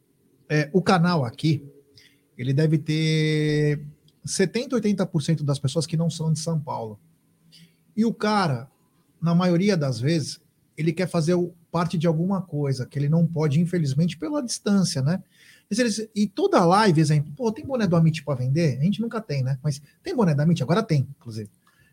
É, 0.48 0.70
o 0.72 0.80
canal 0.80 1.24
aqui, 1.24 1.66
ele 2.38 2.52
deve 2.52 2.78
ter 2.78 3.84
70, 4.24 4.76
80% 4.76 5.42
das 5.42 5.58
pessoas 5.58 5.86
que 5.86 5.96
não 5.96 6.08
são 6.08 6.32
de 6.32 6.38
São 6.38 6.60
Paulo. 6.60 7.00
E 7.96 8.04
o 8.04 8.14
cara, 8.14 8.70
na 9.20 9.34
maioria 9.34 9.76
das 9.76 9.98
vezes, 9.98 10.40
ele 10.76 10.92
quer 10.92 11.08
fazer 11.08 11.34
parte 11.72 11.96
de 11.96 12.06
alguma 12.06 12.42
coisa 12.42 12.86
que 12.86 12.98
ele 12.98 13.08
não 13.08 13.26
pode, 13.26 13.60
infelizmente, 13.60 14.16
pela 14.16 14.42
distância, 14.42 15.02
né? 15.02 15.22
Eles- 15.70 16.08
E 16.14 16.26
toda 16.26 16.64
live, 16.64 17.00
exemplo, 17.00 17.32
pô, 17.36 17.50
tem 17.50 17.64
boné 17.64 17.86
do 17.86 17.96
Amit 17.96 18.22
para 18.24 18.34
vender? 18.36 18.78
A 18.78 18.84
gente 18.84 19.00
nunca 19.00 19.20
tem, 19.20 19.42
né? 19.42 19.58
Mas 19.62 19.80
tem 20.02 20.14
boné 20.14 20.34
da 20.34 20.44
Amit? 20.44 20.62
Agora 20.62 20.82
tem, 20.82 21.08
inclusive. 21.18 21.50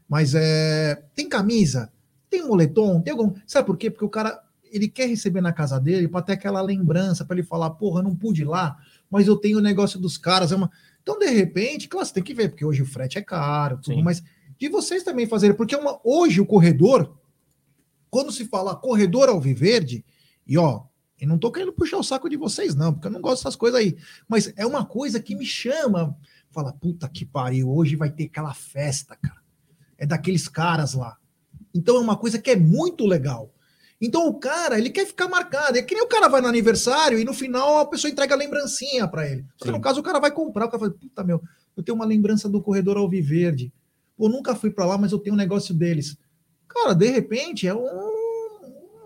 Mas 0.08 0.36
é, 0.36 1.04
tem 1.16 1.28
camisa, 1.28 1.91
tem 2.30 2.45
moletom, 2.48 3.02
tem 3.02 3.12
algum. 3.12 3.34
Sabe 3.48 3.66
por 3.66 3.78
quê? 3.78 3.90
Porque 3.90 4.06
o 4.06 4.10
cara 4.10 4.41
ele 4.72 4.88
quer 4.88 5.08
receber 5.08 5.40
na 5.40 5.54
casa 5.54 5.80
dele 5.80 6.08
para 6.08 6.24
ter 6.24 6.34
aquela 6.34 6.60
lembrança, 6.60 7.24
para 7.24 7.36
ele 7.38 7.45
falar, 7.45 7.70
porra, 7.72 8.00
eu 8.00 8.04
não 8.04 8.16
pude 8.16 8.41
ir 8.41 8.45
lá, 8.45 8.76
mas 9.10 9.28
eu 9.28 9.36
tenho 9.36 9.60
o 9.60 9.62
negócio 9.62 10.00
dos 10.00 10.18
caras. 10.18 10.52
É 10.52 10.56
uma... 10.56 10.72
Então, 11.04 11.20
de 11.20 11.28
repente, 11.28 11.88
claro, 11.88 12.08
você 12.08 12.14
tem 12.14 12.24
que 12.24 12.34
ver, 12.34 12.50
porque 12.50 12.66
hoje 12.66 12.82
o 12.82 12.86
frete 12.86 13.20
é 13.20 13.22
caro, 13.22 13.78
tudo, 13.78 13.95
Sim. 13.98 14.02
mas 14.02 14.24
de 14.58 14.70
vocês 14.70 15.04
também 15.04 15.28
fazerem, 15.28 15.56
porque 15.56 15.76
é 15.76 15.78
uma, 15.78 16.00
hoje 16.04 16.41
o 16.41 16.45
corredor, 16.45 17.16
quando 18.10 18.32
se 18.32 18.45
fala 18.45 18.76
corredor 18.76 19.30
alviverde, 19.30 20.04
e 20.48 20.58
ó, 20.58 20.84
e 21.24 21.26
não 21.26 21.38
tô 21.38 21.50
querendo 21.50 21.72
puxar 21.72 21.98
o 21.98 22.04
saco 22.04 22.30
de 22.30 22.36
vocês, 22.36 22.76
não, 22.76 22.94
porque 22.94 23.08
eu 23.08 23.12
não 23.12 23.22
gosto 23.22 23.44
dessas 23.44 23.56
coisas 23.56 23.80
aí, 23.80 23.95
mas 24.28 24.52
é 24.58 24.66
uma 24.66 24.86
coisa 24.86 25.22
que 25.22 25.34
me 25.34 25.45
chama, 25.45 26.18
fala, 26.52 26.74
puta 26.74 27.08
que 27.08 27.26
pariu, 27.26 27.74
hoje 27.74 27.95
vai 27.95 28.12
ter 28.12 28.26
aquela 28.26 28.54
festa, 28.54 29.16
cara. 29.16 29.41
É 29.98 30.06
daqueles 30.06 30.50
caras 30.50 30.94
lá. 30.94 31.16
Então 31.74 31.95
é 31.95 32.00
uma 32.00 32.18
coisa 32.18 32.38
que 32.38 32.52
é 32.52 32.58
muito 32.58 33.06
legal. 33.06 33.54
Então 34.02 34.28
o 34.28 34.38
cara, 34.38 34.78
ele 34.78 34.90
quer 34.90 35.08
ficar 35.08 35.30
marcado. 35.30 35.78
É 35.78 35.82
que 35.82 35.95
nem 35.95 36.04
o 36.04 36.08
cara 36.08 36.28
vai 36.28 36.41
no 36.41 36.48
aniversário 36.50 37.18
e 37.18 37.24
no 37.24 37.34
final 37.34 37.78
a 37.78 37.86
pessoa 37.86 38.12
entrega 38.12 38.36
a 38.36 38.38
lembrancinha 38.38 39.08
para 39.08 39.26
ele. 39.26 39.45
Só 39.56 39.64
que 39.64 39.72
no 39.72 39.80
caso 39.80 40.02
o 40.02 40.04
cara 40.04 40.20
vai 40.20 40.30
comprar, 40.30 40.66
o 40.66 40.70
cara 40.70 40.80
fala, 40.80 40.91
puta 40.91 41.24
meu, 41.24 41.41
eu 41.78 41.82
tenho 41.82 41.95
uma 41.95 42.06
lembrança 42.06 42.50
do 42.50 42.62
corredor 42.62 42.98
Alviverde. 42.98 43.72
Pô, 44.18 44.28
nunca 44.28 44.54
fui 44.56 44.72
para 44.72 44.86
lá, 44.86 44.98
mas 44.98 45.14
eu 45.14 45.20
tenho 45.20 45.36
um 45.36 45.38
negócio 45.38 45.74
deles. 45.74 46.18
Cara, 46.68 46.94
de 46.94 47.10
repente 47.10 47.66
é 47.66 47.74
um 47.74 48.12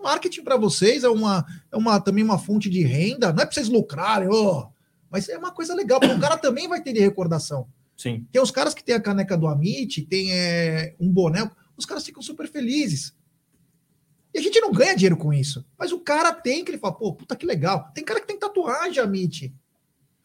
marketing 0.08 0.42
para 0.42 0.56
vocês, 0.56 1.04
é 1.04 1.08
uma, 1.08 1.44
é 1.70 1.76
uma 1.76 2.00
também 2.00 2.24
uma 2.24 2.38
fonte 2.38 2.70
de 2.70 2.82
renda. 2.82 3.32
Não 3.32 3.42
é 3.42 3.46
para 3.46 3.54
vocês 3.54 3.68
lucrarem, 3.68 4.28
ó, 4.30 4.68
mas 5.10 5.28
é 5.28 5.36
uma 5.36 5.52
coisa 5.52 5.74
legal, 5.74 6.00
porque 6.00 6.14
o 6.14 6.20
cara 6.20 6.36
também 6.36 6.66
vai 6.66 6.82
ter 6.82 6.92
de 6.92 7.00
recordação. 7.00 7.68
Sim. 7.96 8.26
Tem 8.32 8.40
os 8.40 8.50
caras 8.50 8.74
que 8.74 8.82
tem 8.82 8.94
a 8.94 9.00
caneca 9.00 9.36
do 9.36 9.46
Amit, 9.46 10.02
tem 10.02 10.32
é, 10.32 10.94
um 10.98 11.10
boné, 11.10 11.50
os 11.76 11.84
caras 11.84 12.04
ficam 12.04 12.22
super 12.22 12.48
felizes. 12.48 13.14
E 14.32 14.38
a 14.38 14.42
gente 14.42 14.60
não 14.60 14.72
ganha 14.72 14.94
dinheiro 14.94 15.16
com 15.16 15.32
isso. 15.32 15.64
Mas 15.78 15.92
o 15.92 16.00
cara 16.00 16.32
tem 16.32 16.64
que 16.64 16.70
ele 16.70 16.78
fala, 16.78 16.94
pô, 16.94 17.14
puta 17.14 17.34
que 17.34 17.46
legal. 17.46 17.90
Tem 17.94 18.04
cara 18.04 18.20
que 18.20 18.26
tem 18.26 18.38
tatuagem, 18.38 19.02
Amit. 19.02 19.54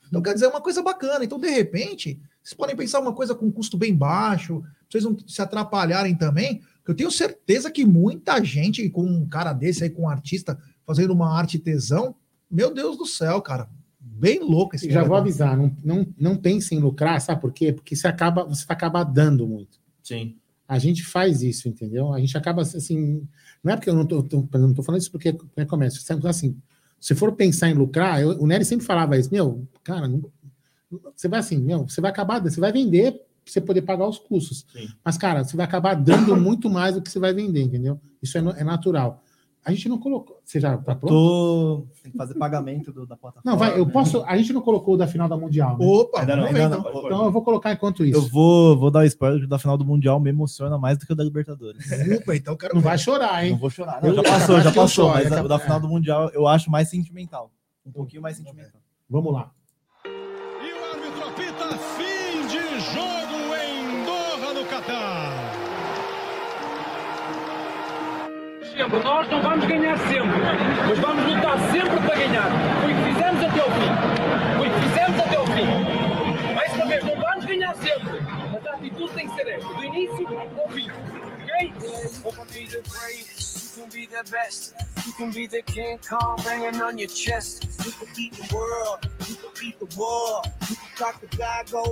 Então, 0.07 0.22
quer 0.22 0.34
dizer, 0.34 0.45
é 0.45 0.49
uma 0.49 0.61
coisa 0.61 0.81
bacana. 0.84 1.26
Então, 1.26 1.39
de 1.39 1.49
repente, 1.49 2.22
vocês 2.43 2.53
podem 2.53 2.76
pensar 2.76 2.99
uma 2.99 3.14
coisa 3.14 3.34
com 3.34 3.51
custo 3.51 3.77
bem 3.77 3.95
baixo, 3.95 4.61
vocês 4.89 5.03
não 5.03 5.18
se 5.26 5.41
atrapalharem 5.41 6.15
também. 6.15 6.61
Eu 6.88 6.93
tenho 6.93 7.10
certeza 7.11 7.72
que 7.72 7.85
muita 7.85 8.43
gente 8.43 8.89
com 8.89 9.03
um 9.05 9.26
cara 9.27 9.53
desse 9.53 9.84
aí, 9.84 9.89
com 9.89 10.03
um 10.03 10.10
artista, 10.10 10.57
fazendo 10.85 11.14
uma 11.14 11.34
arte 11.38 11.57
tesão, 11.57 12.15
meu 12.51 12.73
Deus 12.73 12.97
do 12.97 13.05
céu, 13.05 13.41
cara. 13.41 13.69
Bem 13.99 14.39
louco 14.41 14.76
esse 14.76 14.89
Já 14.89 14.99
vou 15.03 15.18
negócio. 15.22 15.22
avisar, 15.45 15.57
não, 15.57 15.76
não, 15.84 16.07
não 16.19 16.35
pense 16.38 16.76
em 16.76 16.80
lucrar, 16.80 17.19
sabe 17.22 17.41
por 17.41 17.51
quê? 17.53 17.72
Porque 17.73 17.95
você 17.95 18.07
acaba, 18.07 18.43
você 18.43 18.65
vai 18.65 18.76
acabar 18.76 19.03
dando 19.03 19.47
muito. 19.47 19.80
Sim. 20.03 20.35
A 20.68 20.77
gente 20.80 21.03
faz 21.03 21.41
isso, 21.41 21.68
entendeu? 21.68 22.14
A 22.14 22.19
gente 22.19 22.38
acaba 22.38 22.61
assim. 22.61 23.27
Não 23.64 23.73
é 23.73 23.76
porque 23.76 23.89
eu 23.89 23.95
não 23.95 24.05
tô, 24.05 24.22
tô- 24.23 24.47
eu 24.53 24.60
não 24.60 24.73
tô 24.73 24.84
falando 24.84 25.01
isso 25.01 25.11
porque 25.11 25.35
é 25.55 25.65
comércio. 25.65 26.01
Sempre 26.01 26.27
Assim, 26.27 26.57
se 26.99 27.15
for 27.15 27.31
pensar 27.34 27.69
em 27.69 27.73
lucrar, 27.73 28.22
eu- 28.22 28.39
o 28.41 28.45
Nery 28.47 28.64
sempre 28.65 28.85
falava 28.85 29.18
isso, 29.18 29.30
meu, 29.31 29.68
cara, 29.84 30.07
não- 30.07 30.23
você 31.15 31.27
vai 31.27 31.39
assim, 31.39 31.57
meu, 31.57 31.88
você 31.88 31.99
vai 31.99 32.11
acabar, 32.11 32.41
você 32.41 32.60
vai 32.60 32.72
vender 32.72 33.22
você 33.52 33.60
poder 33.61 33.82
pagar 33.84 34.07
os 34.07 34.18
custos. 34.18 34.65
Sim. 34.72 34.88
Mas, 35.03 35.18
cara, 35.18 35.44
você 35.44 35.56
vai 35.57 35.65
acabar 35.65 35.95
dando 35.95 36.36
muito 36.40 36.70
mais 36.70 36.95
do 36.95 37.02
que 37.02 37.10
você 37.10 37.20
vai 37.20 37.34
vender, 37.34 37.61
entendeu? 37.64 37.99
Isso 38.22 38.38
é, 38.38 38.41
é 38.41 38.64
natural. 38.64 39.22
A 39.65 39.72
gente 39.72 39.88
não 39.88 39.98
colocou. 39.98 40.41
Você 40.44 40.60
já 40.60 40.76
tá 40.78 40.94
pronto? 40.94 41.07
Tô... 41.14 41.88
Tem 42.03 42.11
que 42.11 42.18
fazer 42.18 42.34
pagamento 42.34 42.91
do- 42.91 43.07
da 43.07 43.15
plataforma. 43.15 43.49
Não, 43.49 43.57
vai, 43.57 43.80
eu 43.80 43.86
né? 43.86 43.91
posso. 43.94 44.22
A 44.26 44.36
gente 44.36 44.52
não 44.52 44.60
colocou 44.60 44.95
o 44.95 44.98
da 44.98 45.07
final 45.07 45.30
da 45.30 45.38
Mundial. 45.38 45.78
Né? 45.78 45.86
Opa, 45.86 46.20
Ainda 46.20 46.36
não, 46.36 46.44
ainda 46.44 46.64
então. 46.65 46.82
não. 46.84 47.06
Então 47.06 47.26
eu 47.26 47.32
vou 47.32 47.41
colocar 47.41 47.72
enquanto 47.72 48.03
isso. 48.03 48.18
Eu 48.20 48.28
vou, 48.28 48.78
vou 48.78 48.91
dar 48.91 48.99
o 48.99 49.03
spoiler 49.06 49.40
que 49.40 49.45
o 49.45 49.49
da 49.49 49.57
final 49.57 49.78
do 49.78 49.86
Mundial 49.86 50.20
me 50.20 50.30
emociona 50.30 50.78
mais 50.78 50.98
do 50.98 51.06
que 51.06 51.14
o 51.14 51.15
da 51.15 51.24
Libertadores. 51.24 51.82
Opa, 52.22 52.36
então 52.36 52.57
quero 52.57 52.74
Não 52.76 52.82
ver. 52.82 52.90
vai 52.90 52.98
chorar, 52.98 53.45
hein? 53.45 53.52
Não 53.52 53.57
vou 53.57 53.70
chorar. 53.70 54.03
Eu- 54.03 54.10
Não, 54.14 54.15
já 54.15 54.22
eu 54.22 54.34
passou, 54.34 54.56
já 54.60 54.61
que 54.64 54.78
eu 54.78 54.82
passou, 54.84 55.06
choro, 55.06 55.24
mas 55.24 55.32
é 55.32 55.40
a- 55.40 55.44
o 55.44 55.48
da 55.48 55.57
final 55.60 55.80
do 55.80 55.88
Mundial 55.88 56.30
eu 56.34 56.45
acho 56.45 56.70
mais 56.70 56.90
sentimental. 56.90 57.49
Um 57.86 57.91
pouquinho 57.94 58.22
mais 58.22 58.36
sentimental. 58.36 58.82
Vamos 59.10 59.32
lá. 59.32 59.49
E 60.06 60.10
o 60.74 60.91
árbitro 60.91 61.30
apita 61.30 61.78
Sempre, 68.76 68.99
nós 68.99 69.30
não 69.30 69.41
vamos 69.41 69.65
ganhar 69.65 69.97
sempre, 69.97 70.41
mas 70.89 70.99
vamos 70.99 71.26
lutar 71.26 71.57
sempre 71.72 72.01
para 72.01 72.15
ganhar. 72.15 72.51
Foi 72.81 72.91
o 72.91 72.95
que 72.97 73.03
fizemos 73.14 73.43
até 73.43 73.60
ao 73.61 73.72
fim. 73.72 73.91
Foi 74.57 74.68
o 74.68 74.73
que 74.73 74.80
fizemos 74.81 75.19
até 75.22 75.35
ao 75.38 75.45
fim. 75.47 75.68
Mais 76.53 76.73
uma 76.73 76.85
vez, 76.85 77.03
não 77.05 77.15
vamos 77.15 77.45
ganhar 77.45 77.73
sempre, 77.76 78.19
mas 78.51 78.68
a 78.68 78.73
atitude 78.73 79.14
tem 79.14 79.30
que 79.30 79.35
ser 79.35 79.47
esta, 79.47 79.73
do 79.73 79.84
início 79.85 80.27
ao 80.38 80.69
fim. 80.69 80.91
Ok? 80.91 81.73
You 81.73 82.31
can 82.34 83.89
be 83.89 84.05
the 84.05 84.23
best. 84.30 84.73
You 85.05 85.14
can 85.14 85.31
be 85.31 85.47
the 85.47 85.61
King 85.64 85.97
Kong 86.07 86.35
banging 86.43 86.81
on 86.81 86.97
your 86.97 87.07
chest. 87.07 87.64
You 87.85 87.91
can 87.93 88.07
beat 88.15 88.34
the 88.34 88.53
world. 88.53 88.99
You 89.27 89.35
can 89.35 89.49
beat 89.60 89.80
the 89.80 89.88
war. 89.97 90.41
You 90.69 90.76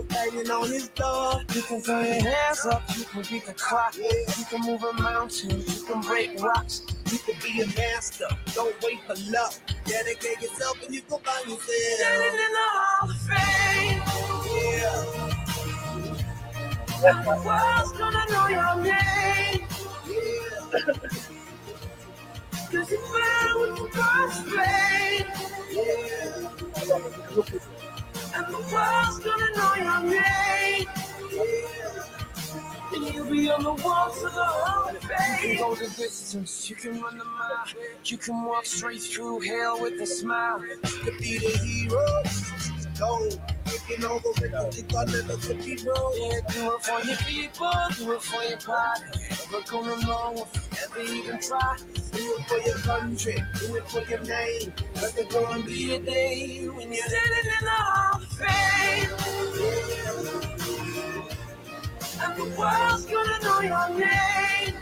banging 0.10 0.49
on 0.52 0.69
his 0.69 0.90
door. 0.90 1.41
You 1.53 1.61
can 1.61 1.82
throw 1.82 2.02
your 2.02 2.22
hands 2.23 2.65
up. 2.65 2.84
You 2.98 3.06
can 3.06 3.22
beat 3.30 3.45
the 3.45 3.53
clock. 3.53 3.95
You 3.98 4.45
can 4.49 4.61
move 4.61 4.84
a 4.84 4.94
mountain. 5.02 5.61
You 5.61 5.84
can 5.86 6.02
break 6.02 6.40
rocks. 6.41 6.82
You 7.11 7.18
can 7.19 7.36
be 7.41 7.61
a 7.61 7.68
master. 7.68 8.28
Don't 8.53 8.76
wait 8.84 8.99
for 9.07 9.15
luck. 9.32 9.53
Dedicate 9.86 10.41
yourself 10.41 10.78
and 10.86 10.94
you 10.95 11.02
can 11.02 11.19
find 11.19 11.45
yourself. 11.49 11.98
Standing 11.98 12.40
in 12.45 12.52
the 12.52 12.68
Hall 12.72 13.10
of 13.10 13.18
Fame. 13.28 14.02
Yeah. 14.48 15.06
The 17.02 17.14
world's 17.45 17.91
gonna 17.98 18.26
know 18.30 18.48
your 18.48 18.76
name. 18.84 19.68
Yeah. 20.07 21.10
Cause 22.72 22.91
if 22.91 23.02
I 23.02 23.56
was 23.57 23.80
the 23.80 23.88
boss 23.98 24.45
man, 24.56 25.26
and 28.34 28.48
the 28.48 28.60
world's 28.74 29.20
gonna 29.20 29.52
know 29.56 29.74
your 29.76 30.22
name. 30.22 30.88
And 32.94 33.14
you'll 33.14 33.32
be 33.32 33.49
on 33.49 33.64
the 33.64 33.74
walls 33.74 34.24
of 34.24 34.34
the 34.34 34.44
Hall 34.44 34.90
of 34.90 34.95
You 34.95 35.10
can 35.10 35.58
go 35.58 35.76
the 35.76 35.90
distance, 35.95 36.70
you 36.70 36.76
can 36.76 37.02
run 37.02 37.18
the 37.18 37.26
mile, 37.26 37.66
you 38.06 38.18
can 38.18 38.44
walk 38.44 38.66
straight 38.66 39.02
through 39.02 39.40
hell 39.41 39.82
with 39.82 39.99
a 40.02 40.06
smile. 40.06 40.62
You 40.66 40.78
could 40.84 41.18
be 41.18 41.38
the 41.38 41.58
hero. 41.58 42.24
Go, 43.02 43.30
taking 43.65 44.06
over 44.06 44.30
with 44.30 44.52
the 44.52 44.95
I 44.95 45.06
never 45.06 45.38
could 45.41 45.65
be 45.65 45.76
wrong. 45.88 46.14
Yeah, 46.22 46.41
do 46.53 46.76
it 46.76 46.84
for 46.84 47.02
your 47.07 47.18
people, 47.18 47.72
do 47.98 48.11
it 48.11 48.22
for 48.22 48.44
your 48.44 48.60
pride. 48.60 49.02
Never 49.52 49.64
gonna 49.72 50.06
know 50.06 50.48
if 50.53 50.99
you 50.99 51.02
ever 51.02 51.11
even 51.11 51.40
try. 51.41 51.78
Do 52.11 52.36
it 52.38 52.45
for 52.48 52.60
your 52.60 52.78
country, 52.78 53.44
do 53.60 53.76
it 53.78 53.90
for 53.90 54.02
your 54.03 54.22
name. 54.22 54.73
But 54.94 55.15
there's 55.15 55.34
gonna 55.34 55.64
be 55.65 55.95
a 55.95 55.99
day 55.99 56.68
when 56.68 56.94
you're 56.94 57.03
Standing 57.07 57.52
in 57.60 57.65
the 57.65 57.72
Hall 57.72 58.22
of 58.22 58.28
Fame. 58.38 59.10
And 62.22 62.38
the 62.38 62.45
world's 62.56 63.06
gonna 63.07 63.40
know 63.44 63.61
your 63.61 63.90
name. 63.99 64.76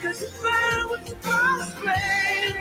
Cause 0.00 0.22
if 0.22 0.44
I 0.44 0.86
was 0.88 1.10
the 1.10 1.16
boss 1.16 1.84
man, 1.84 2.54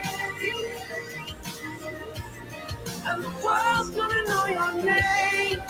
and 3.10 3.24
the 3.24 3.30
world's 3.44 3.90
gonna 3.92 4.24
know 4.28 4.46
your 4.48 4.74
name. 4.84 5.62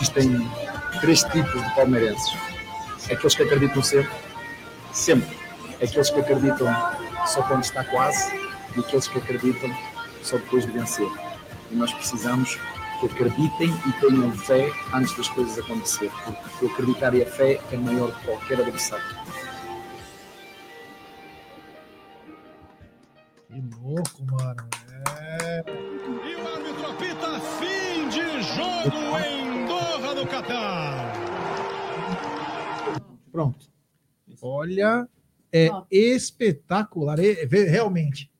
Existem 0.00 0.50
três 1.00 1.24
tipos 1.24 1.62
de 1.62 1.74
palmeirenses. 1.74 2.36
Aqueles 3.10 3.34
que 3.34 3.42
acreditam 3.42 3.82
sempre, 3.82 4.12
sempre. 4.92 5.38
Aqueles 5.82 6.10
que 6.10 6.20
acreditam 6.20 6.68
só 7.26 7.42
quando 7.42 7.64
está 7.64 7.84
quase 7.84 8.34
e 8.76 8.80
aqueles 8.80 9.08
que 9.08 9.18
acreditam 9.18 9.70
só 10.22 10.36
depois 10.36 10.66
de 10.66 10.72
vencer. 10.72 11.08
E 11.70 11.74
nós 11.74 11.92
precisamos 11.92 12.58
que 13.00 13.06
acreditem 13.06 13.74
e 13.86 13.92
tenham 14.00 14.32
fé 14.32 14.70
antes 14.92 15.16
das 15.16 15.28
coisas 15.28 15.58
acontecer, 15.58 16.10
porque 16.24 16.66
acreditar 16.66 17.14
e 17.14 17.22
a 17.22 17.26
fé 17.26 17.60
é 17.72 17.76
maior 17.76 18.12
que 18.12 18.26
qualquer 18.26 18.60
adversário. 18.60 19.04
Louco, 23.80 24.24
mano. 24.24 24.68
É. 25.40 25.64
E 25.66 26.34
o 26.36 26.48
árbitro 26.48 26.86
apita 26.90 27.40
fim 27.58 28.08
de 28.08 28.42
jogo 28.42 29.18
em 29.18 29.66
Doha, 29.66 30.14
no 30.14 30.26
Catar. 30.26 31.12
Pronto. 33.30 33.66
Olha, 34.40 35.08
é 35.52 35.70
espetacular. 35.90 37.18
É, 37.18 37.44
realmente. 37.44 38.30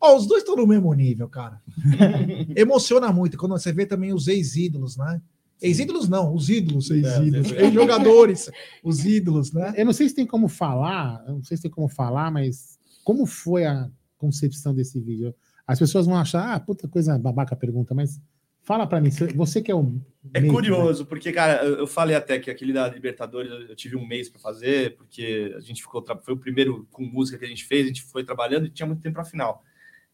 Ó, 0.00 0.16
os 0.16 0.26
dois 0.26 0.42
estão 0.42 0.56
no 0.56 0.66
mesmo 0.66 0.92
nível, 0.94 1.28
cara. 1.28 1.62
Emociona 2.56 3.12
muito 3.12 3.38
quando 3.38 3.52
você 3.52 3.72
vê 3.72 3.86
também 3.86 4.12
os 4.12 4.26
ex-ídolos, 4.26 4.96
né? 4.96 5.22
Ex-ídolos 5.60 6.08
não, 6.08 6.34
os 6.34 6.50
ídolos, 6.50 6.90
ex-ídolos, 6.90 7.52
É, 7.52 7.62
ex-jogadores, 7.62 8.50
os 8.82 9.04
ídolos, 9.04 9.52
né? 9.52 9.72
Eu 9.76 9.86
não 9.86 9.92
sei 9.92 10.08
se 10.08 10.14
tem 10.16 10.26
como 10.26 10.48
falar, 10.48 11.22
eu 11.28 11.34
não 11.34 11.44
sei 11.44 11.56
se 11.56 11.62
tem 11.62 11.70
como 11.70 11.86
falar, 11.88 12.32
mas 12.32 12.80
como 13.04 13.26
foi 13.26 13.64
a 13.64 13.88
concepção 14.22 14.72
desse 14.72 15.00
vídeo? 15.00 15.34
As 15.66 15.78
pessoas 15.78 16.06
vão 16.06 16.16
achar, 16.16 16.54
ah, 16.54 16.60
puta 16.60 16.86
coisa 16.86 17.18
babaca 17.18 17.54
a 17.54 17.58
pergunta, 17.58 17.92
mas 17.92 18.20
fala 18.62 18.86
pra 18.86 19.00
mim, 19.00 19.10
você 19.34 19.60
que 19.60 19.70
é 19.70 19.74
o. 19.74 20.00
É 20.32 20.40
meio- 20.40 20.52
curioso, 20.52 21.04
porque, 21.04 21.32
cara, 21.32 21.64
eu, 21.64 21.86
falei 21.86 22.14
até 22.14 22.38
que 22.38 22.50
aquele 22.50 22.72
da 22.72 22.88
Libertadores 22.88 23.50
eu, 23.50 23.74
tive 23.74 23.96
um 23.96 24.06
mês 24.06 24.28
para 24.28 24.40
fazer, 24.40 24.96
porque 24.96 25.52
a 25.56 25.60
gente 25.60 25.82
ficou. 25.82 26.04
Foi 26.22 26.34
o 26.34 26.38
primeiro 26.38 26.86
com 26.92 27.02
música 27.04 27.36
que 27.36 27.44
a 27.44 27.48
gente 27.48 27.64
fez, 27.64 27.84
a 27.84 27.88
gente 27.88 28.02
foi 28.02 28.24
trabalhando 28.24 28.66
e 28.66 28.70
tinha 28.70 28.86
muito 28.86 29.02
tempo 29.02 29.14
para 29.14 29.24
final. 29.24 29.64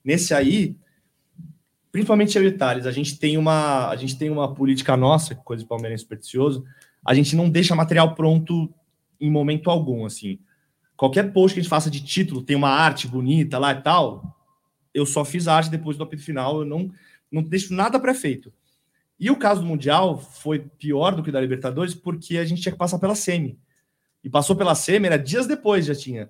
Nesse 0.02 0.32
aí, 0.32 0.74
principalmente 1.92 2.38
eu 2.38 2.44
e 2.44 2.52
Thales, 2.52 2.86
a 2.86 2.92
gente 2.92 3.18
tem 3.18 3.36
uma, 3.36 3.88
a 3.88 3.96
gente 3.96 4.16
tem 4.16 4.30
uma 4.30 4.54
política 4.54 4.96
nossa, 4.96 5.34
coisa 5.34 5.62
de 5.62 5.68
palmeirense 5.68 6.02
supersticioso, 6.02 6.64
a 7.04 7.12
gente 7.12 7.36
não 7.36 7.50
deixa 7.50 7.74
material 7.74 8.14
pronto 8.14 8.72
em 9.20 9.30
momento 9.30 9.68
algum, 9.68 10.06
assim. 10.06 10.38
Qualquer 10.98 11.32
post 11.32 11.54
que 11.54 11.60
a 11.60 11.62
gente 11.62 11.70
faça 11.70 11.88
de 11.88 12.04
título, 12.04 12.42
tem 12.42 12.56
uma 12.56 12.70
arte 12.70 13.06
bonita 13.06 13.56
lá 13.56 13.70
e 13.70 13.80
tal, 13.80 14.36
eu 14.92 15.06
só 15.06 15.24
fiz 15.24 15.46
a 15.46 15.54
arte 15.54 15.70
depois 15.70 15.96
do 15.96 16.02
apito 16.02 16.24
final, 16.24 16.58
eu 16.58 16.64
não, 16.64 16.90
não 17.30 17.40
deixo 17.40 17.72
nada 17.72 18.00
pré-feito. 18.00 18.52
E 19.18 19.30
o 19.30 19.36
caso 19.36 19.60
do 19.60 19.66
Mundial 19.68 20.18
foi 20.18 20.58
pior 20.58 21.14
do 21.14 21.22
que 21.22 21.28
o 21.28 21.32
da 21.32 21.40
Libertadores, 21.40 21.94
porque 21.94 22.36
a 22.36 22.44
gente 22.44 22.62
tinha 22.62 22.72
que 22.72 22.78
passar 22.78 22.98
pela 22.98 23.14
SEMI. 23.14 23.56
E 24.24 24.28
passou 24.28 24.56
pela 24.56 24.74
SEMI, 24.74 25.06
era 25.06 25.16
dias 25.16 25.46
depois 25.46 25.86
já 25.86 25.94
tinha. 25.94 26.22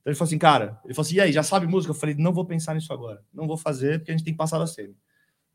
Então 0.00 0.12
ele 0.12 0.14
falou 0.14 0.28
assim, 0.28 0.38
cara, 0.38 0.80
ele 0.84 0.94
falou 0.94 1.04
assim, 1.04 1.16
e 1.16 1.20
aí, 1.20 1.32
já 1.32 1.42
sabe 1.42 1.66
música? 1.66 1.90
Eu 1.90 1.96
falei, 1.96 2.14
não 2.14 2.32
vou 2.32 2.44
pensar 2.44 2.76
nisso 2.76 2.92
agora. 2.92 3.24
Não 3.34 3.48
vou 3.48 3.56
fazer, 3.56 3.98
porque 3.98 4.12
a 4.12 4.16
gente 4.16 4.24
tem 4.24 4.34
que 4.34 4.38
passar 4.38 4.60
da 4.60 4.68
SEMI. 4.68 4.96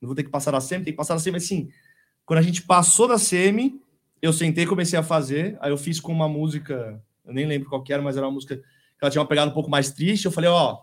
Não 0.01 0.07
vou 0.07 0.15
ter 0.15 0.23
que 0.23 0.29
passar 0.29 0.51
da 0.51 0.59
SEMI, 0.59 0.83
tem 0.83 0.91
que 0.91 0.97
passar 0.97 1.13
da 1.13 1.21
SEMI. 1.21 1.37
Assim, 1.37 1.71
quando 2.25 2.39
a 2.39 2.41
gente 2.41 2.63
passou 2.63 3.07
da 3.07 3.17
SEMI, 3.17 3.81
eu 4.21 4.33
sentei 4.33 4.65
e 4.65 4.67
comecei 4.67 4.99
a 4.99 5.03
fazer. 5.03 5.57
Aí 5.61 5.71
eu 5.71 5.77
fiz 5.77 6.01
com 6.01 6.11
uma 6.11 6.27
música, 6.27 7.01
eu 7.25 7.33
nem 7.33 7.45
lembro 7.45 7.69
qual 7.69 7.83
que 7.83 7.93
era, 7.93 8.01
mas 8.01 8.17
era 8.17 8.25
uma 8.25 8.31
música 8.33 8.55
que 8.57 8.63
ela 9.01 9.11
tinha 9.11 9.21
uma 9.21 9.27
pegada 9.27 9.49
um 9.49 9.53
pouco 9.53 9.69
mais 9.69 9.91
triste. 9.91 10.25
Eu 10.25 10.31
falei, 10.31 10.49
ó, 10.49 10.79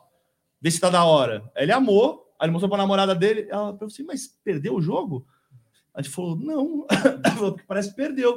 vê 0.60 0.70
se 0.70 0.80
tá 0.80 0.90
da 0.90 1.04
hora. 1.04 1.42
Aí 1.56 1.64
ele 1.64 1.72
amou, 1.72 2.32
aí 2.38 2.46
ele 2.46 2.52
mostrou 2.52 2.68
pra 2.68 2.78
namorada 2.78 3.14
dele. 3.14 3.46
Ela 3.50 3.72
falou 3.74 3.86
assim, 3.86 4.02
mas 4.04 4.28
perdeu 4.44 4.74
o 4.76 4.82
jogo? 4.82 5.26
A 5.94 6.02
gente 6.02 6.12
falou, 6.14 6.36
não. 6.36 6.86
Falou, 7.36 7.58
parece 7.66 7.90
que 7.90 7.96
perdeu. 7.96 8.34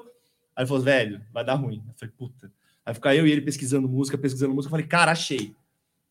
Aí 0.56 0.64
ele 0.64 0.68
falou, 0.68 0.82
velho, 0.84 1.22
vai 1.32 1.45
dar 1.45 1.53
ruim. 1.56 1.84
Eu 1.88 1.94
falei, 1.95 2.14
puta. 2.18 2.52
Aí 2.86 2.94
ficar 2.94 3.15
eu 3.15 3.28
e 3.28 3.32
ele 3.32 3.41
pesquisando 3.41 3.88
música, 3.88 4.18
pesquisando 4.18 4.53
música. 4.53 4.68
Eu 4.68 4.72
falei, 4.72 4.88
cara, 4.88 5.11
achei. 5.11 5.56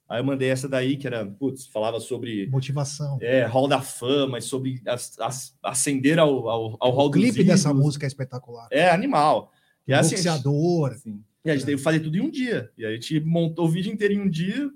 Aí 0.08 0.20
eu 0.20 0.24
mandei 0.24 0.48
essa 0.48 0.68
daí, 0.68 0.96
que 0.96 1.06
era, 1.06 1.24
putz, 1.26 1.66
falava 1.66 1.98
sobre 2.00 2.48
Motivação. 2.48 3.18
é, 3.20 3.44
Hall 3.44 3.66
da 3.68 3.80
Fama, 3.80 4.38
e 4.38 4.42
sobre 4.42 4.80
as, 4.86 5.18
as- 5.20 5.56
ascender 5.62 6.18
ao, 6.18 6.48
ao, 6.48 6.76
ao 6.80 6.90
Hall 6.92 7.06
O 7.06 7.10
dos 7.10 7.20
clipe 7.20 7.44
dessa 7.44 7.72
música 7.74 8.06
é 8.06 8.08
espetacular. 8.08 8.68
É, 8.72 8.90
animal. 8.90 9.52
E 9.86 9.92
assim, 9.94 10.14
Boxeador. 10.16 10.96
E 11.44 11.50
a 11.50 11.54
gente 11.54 11.64
teve 11.64 11.78
que 11.78 11.82
fazer 11.82 12.00
tudo 12.00 12.16
em 12.16 12.20
um 12.20 12.30
dia. 12.30 12.70
E 12.76 12.84
a 12.84 12.92
gente 12.92 13.18
montou 13.20 13.66
o 13.66 13.68
vídeo 13.68 13.92
inteiro 13.92 14.14
em 14.14 14.20
um 14.20 14.28
dia. 14.28 14.70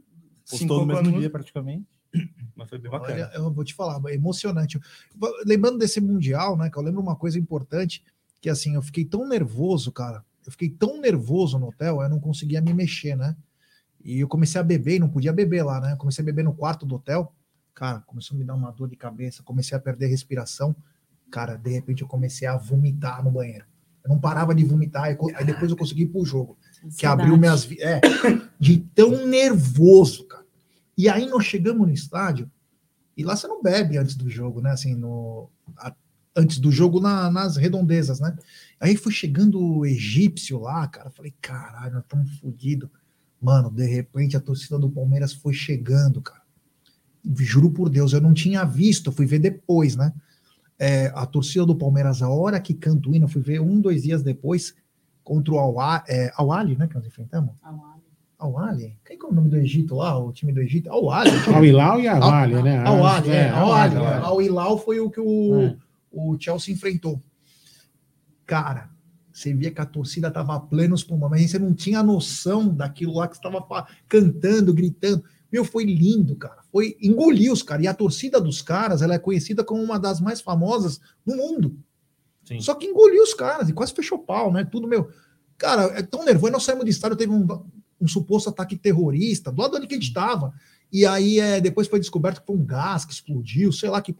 Postou 0.49 0.81
no 0.81 0.87
mesmo 0.87 1.09
anos- 1.09 1.21
dia, 1.21 1.31
praticamente. 1.31 1.87
Mas 2.55 2.69
foi 2.69 2.79
bem 2.79 2.91
bacana. 2.91 3.13
Olha, 3.13 3.31
eu 3.35 3.53
vou 3.53 3.65
te 3.65 3.75
falar, 3.75 4.01
é 4.11 4.15
emocionante. 4.15 4.79
Lembrando 5.45 5.79
desse 5.79 6.01
Mundial, 6.01 6.57
né? 6.57 6.71
Que 6.71 6.79
eu 6.79 6.83
lembro 6.83 7.01
uma 7.01 7.17
coisa 7.17 7.39
importante, 7.39 8.03
que 8.41 8.49
assim, 8.49 8.75
eu 8.75 8.83
fiquei 8.83 9.05
tão 9.05 9.29
nervoso, 9.29 9.91
cara. 9.91 10.25
Eu 10.47 10.53
fiquei 10.53 10.69
tão 10.71 11.01
nervoso 11.01 11.59
no 11.59 11.69
hotel, 11.69 12.03
eu 12.03 12.09
não 12.09 12.21
conseguia 12.21 12.61
me 12.61 12.73
mexer, 12.73 13.17
né? 13.17 13.37
E 14.05 14.21
eu 14.21 14.29
comecei 14.29 14.61
a 14.61 14.65
beber 14.65 14.97
e 14.97 14.99
não 14.99 15.09
podia 15.09 15.33
beber 15.33 15.63
lá, 15.65 15.81
né? 15.81 15.93
Eu 15.93 15.97
comecei 15.97 16.23
a 16.23 16.27
beber 16.27 16.45
no 16.45 16.55
quarto 16.55 16.85
do 16.85 16.97
hotel. 16.97 17.35
Cara, 17.75 18.01
começou 18.01 18.37
a 18.37 18.39
me 18.39 18.45
dar 18.45 18.55
uma 18.55 18.71
dor 18.71 18.89
de 18.89 18.97
cabeça, 18.97 19.43
comecei 19.43 19.77
a 19.77 19.81
perder 19.81 20.07
respiração. 20.07 20.77
Cara, 21.31 21.57
de 21.57 21.71
repente 21.71 22.03
eu 22.03 22.09
comecei 22.09 22.47
a 22.47 22.57
vomitar 22.57 23.25
no 23.25 23.31
banheiro. 23.31 23.65
Eu 24.05 24.11
não 24.11 24.19
parava 24.21 24.55
de 24.55 24.65
vomitar, 24.65 25.05
aí 25.05 25.17
co- 25.17 25.31
aí 25.35 25.45
depois 25.45 25.71
eu 25.71 25.77
consegui 25.77 26.03
ir 26.03 26.09
pro 26.09 26.25
jogo. 26.25 26.59
Que 26.81 26.87
Ansiedade. 26.87 27.23
abriu 27.23 27.37
minhas. 27.39 27.67
É, 27.81 28.01
de 28.61 28.79
tão 28.95 29.27
nervoso, 29.27 30.25
cara. 30.27 30.45
E 30.97 31.09
aí 31.09 31.27
nós 31.27 31.45
chegamos 31.47 31.87
no 31.87 31.93
estádio, 31.93 32.51
e 33.17 33.25
lá 33.25 33.35
você 33.35 33.47
não 33.49 33.63
bebe 33.63 33.97
antes 33.97 34.15
do 34.15 34.29
jogo, 34.29 34.61
né? 34.61 34.73
Assim, 34.73 34.95
no, 34.95 35.49
a- 35.79 35.95
antes 36.37 36.59
do 36.59 36.71
jogo 36.71 37.01
na- 37.01 37.31
nas 37.31 37.57
redondezas, 37.57 38.21
né? 38.21 38.37
Aí 38.79 38.97
foi 38.97 39.13
chegando 39.13 39.59
o 39.59 39.87
egípcio 39.87 40.61
lá, 40.61 40.87
cara. 40.87 41.11
Falei, 41.11 41.33
caralho, 41.41 41.95
nós 41.95 42.03
estamos 42.03 42.39
fodidos. 42.39 42.91
Mano, 43.41 43.71
de 43.71 43.87
repente 43.87 44.37
a 44.37 44.41
torcida 44.41 44.79
do 44.79 44.91
Palmeiras 44.91 45.33
foi 45.33 45.53
chegando, 45.55 46.21
cara. 46.21 46.43
Juro 47.39 47.71
por 47.71 47.89
Deus, 47.89 48.13
eu 48.13 48.21
não 48.21 48.35
tinha 48.35 48.65
visto, 48.65 49.09
eu 49.09 49.13
fui 49.13 49.25
ver 49.25 49.39
depois, 49.39 49.97
né? 49.97 50.13
É, 50.85 51.13
a 51.15 51.25
torcida 51.25 51.65
do 51.65 51.75
Palmeiras, 51.75 52.21
a 52.23 52.29
hora 52.29 52.61
que 52.61 52.75
canta 52.75 53.09
o 53.09 53.15
hino, 53.15 53.25
eu 53.25 53.29
fui 53.29 53.41
ver 53.41 53.61
um, 53.61 53.81
dois 53.81 54.03
dias 54.03 54.23
depois, 54.23 54.75
contra 55.23 55.55
o 55.55 55.59
Al- 55.59 56.05
é, 56.09 56.31
Al-Ali, 56.37 56.77
né? 56.77 56.87
Que 56.87 56.95
nós 56.95 57.07
enfrentamos. 57.07 57.53
Al-Ali? 58.39 58.99
Quem 59.07 59.19
que 59.19 59.25
é 59.25 59.29
o 59.29 59.33
nome 59.33 59.49
do 59.49 59.57
Egito 59.57 59.95
lá? 59.95 60.19
O 60.19 60.31
time 60.33 60.53
do 60.53 60.61
Egito? 60.61 60.91
Al-Ali. 60.91 61.31
Al-Hilal 61.55 62.01
e 62.01 62.09
Al-Ali, 62.09 62.63
né? 62.63 62.79
Al-Ali, 62.85 63.31
é. 63.31 63.35
É, 63.35 63.49
Al-Ali. 63.51 63.97
Al-Ali. 63.97 64.25
Al-Hilal 64.25 64.79
foi 64.79 65.01
o 65.01 65.09
que 65.09 65.21
o, 65.21 65.61
É. 65.63 65.77
o 66.13 66.37
Chelsea 66.39 66.75
enfrentou. 66.75 67.23
Cara, 68.47 68.91
você 69.33 69.55
via 69.55 69.71
que 69.71 69.81
a 69.81 69.87
torcida 69.87 70.31
tava 70.31 70.55
a 70.55 70.61
plenos 70.61 71.03
pulmões, 71.03 71.31
mas 71.31 71.51
você 71.51 71.59
não 71.59 71.73
tinha 71.73 72.03
noção 72.03 72.69
daquilo 72.69 73.15
lá 73.15 73.27
que 73.27 73.37
você 73.37 73.47
estava 73.47 73.87
cantando, 74.09 74.75
gritando. 74.75 75.25
Meu, 75.55 75.65
foi 75.65 75.85
lindo, 75.85 76.35
cara. 76.35 76.65
Foi 76.73 76.97
engolir 77.01 77.53
os 77.53 77.63
caras. 77.63 77.85
E 77.85 77.87
a 77.87 77.95
torcida 77.95 78.41
dos 78.41 78.61
caras, 78.61 79.03
ela 79.03 79.15
é 79.15 79.21
conhecida 79.21 79.63
como 79.63 79.81
uma 79.81 80.01
das 80.01 80.21
mais 80.21 80.41
famosas 80.41 81.01
no 81.25 81.37
mundo. 81.37 81.79
Só 82.59 82.75
que 82.75 82.87
engoliu 82.87 83.23
os 83.23 83.35
caras 83.35 83.69
e 83.69 83.73
quase 83.73 83.95
fechou 83.95 84.19
pau, 84.19 84.53
né? 84.53 84.65
Tudo 84.65 84.89
meu. 84.89 85.09
Cara, 85.57 85.85
é 85.97 86.03
tão 86.03 86.25
nervoso. 86.25 86.51
Nós 86.51 86.65
saímos 86.65 86.83
do 86.83 86.91
estádio, 86.91 87.17
teve 87.17 87.33
um, 87.33 87.47
um 88.01 88.09
suposto 88.09 88.51
ataque 88.51 88.75
terrorista, 88.75 89.53
do 89.53 89.63
lado 89.63 89.77
onde 89.77 89.87
que 89.87 89.95
a 89.95 89.97
gente 89.97 90.09
estava. 90.09 90.53
E 90.93 91.07
aí 91.07 91.39
é, 91.39 91.61
depois 91.61 91.87
foi 91.87 92.01
descoberto 92.01 92.41
que 92.41 92.47
foi 92.49 92.57
um 92.57 92.67
gás 92.67 93.05
que 93.05 93.13
explodiu, 93.13 93.71
sei 93.71 93.89
lá 93.89 94.03
que. 94.03 94.13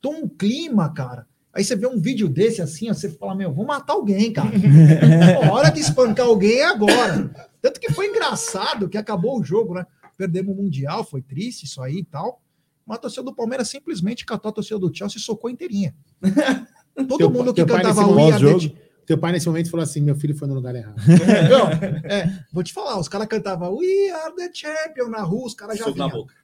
Então, 0.00 0.24
um 0.24 0.28
clima, 0.28 0.92
cara. 0.92 1.24
Aí 1.54 1.62
você 1.62 1.76
vê 1.76 1.86
um 1.86 2.00
vídeo 2.00 2.28
desse 2.28 2.60
assim, 2.60 2.90
ó, 2.90 2.94
você 2.94 3.08
fala, 3.10 3.36
meu, 3.36 3.52
vou 3.52 3.64
matar 3.64 3.92
alguém, 3.92 4.32
cara. 4.32 4.50
Hora 5.52 5.70
de 5.70 5.78
espancar 5.78 6.26
alguém 6.26 6.58
é 6.58 6.66
agora. 6.66 7.30
Tanto 7.62 7.78
que 7.78 7.92
foi 7.92 8.08
engraçado 8.08 8.88
que 8.88 8.98
acabou 8.98 9.38
o 9.38 9.44
jogo, 9.44 9.74
né? 9.74 9.86
Perdemos 10.20 10.54
o 10.54 10.62
Mundial, 10.62 11.02
foi 11.02 11.22
triste 11.22 11.64
isso 11.64 11.80
aí 11.82 11.96
e 12.00 12.04
tal. 12.04 12.42
Mas 12.86 12.98
a 12.98 13.00
torcida 13.00 13.22
do 13.22 13.34
Palmeiras 13.34 13.68
simplesmente 13.68 14.26
catou 14.26 14.50
a 14.50 14.52
torcida 14.52 14.78
do 14.78 14.94
Chelsea 14.94 15.16
e 15.18 15.20
socou 15.22 15.48
inteirinha. 15.48 15.94
Todo 16.94 17.16
Teu- 17.16 17.30
mundo 17.30 17.54
que 17.54 17.64
cantava 17.64 18.02
nesse 18.06 18.44
We 18.44 18.50
Are 18.60 18.90
Teu 19.06 19.16
pai 19.18 19.32
nesse 19.32 19.46
momento 19.48 19.70
falou 19.70 19.82
assim: 19.82 20.00
meu 20.02 20.14
filho 20.14 20.36
foi 20.36 20.46
no 20.46 20.54
lugar 20.54 20.74
errado. 20.76 20.96
Não, 21.50 21.68
é, 22.08 22.44
vou 22.52 22.62
te 22.62 22.72
falar, 22.72 22.98
os 23.00 23.08
caras 23.08 23.26
cantavam 23.28 23.74
We 23.76 24.10
are 24.10 24.34
the 24.36 24.50
champion 24.52 25.08
na 25.08 25.22
rua, 25.22 25.46
os 25.46 25.54
caras 25.54 25.78
já 25.78 25.84
Soco 25.86 25.98
na 25.98 26.06
vinham. 26.08 26.18
boca. 26.20 26.34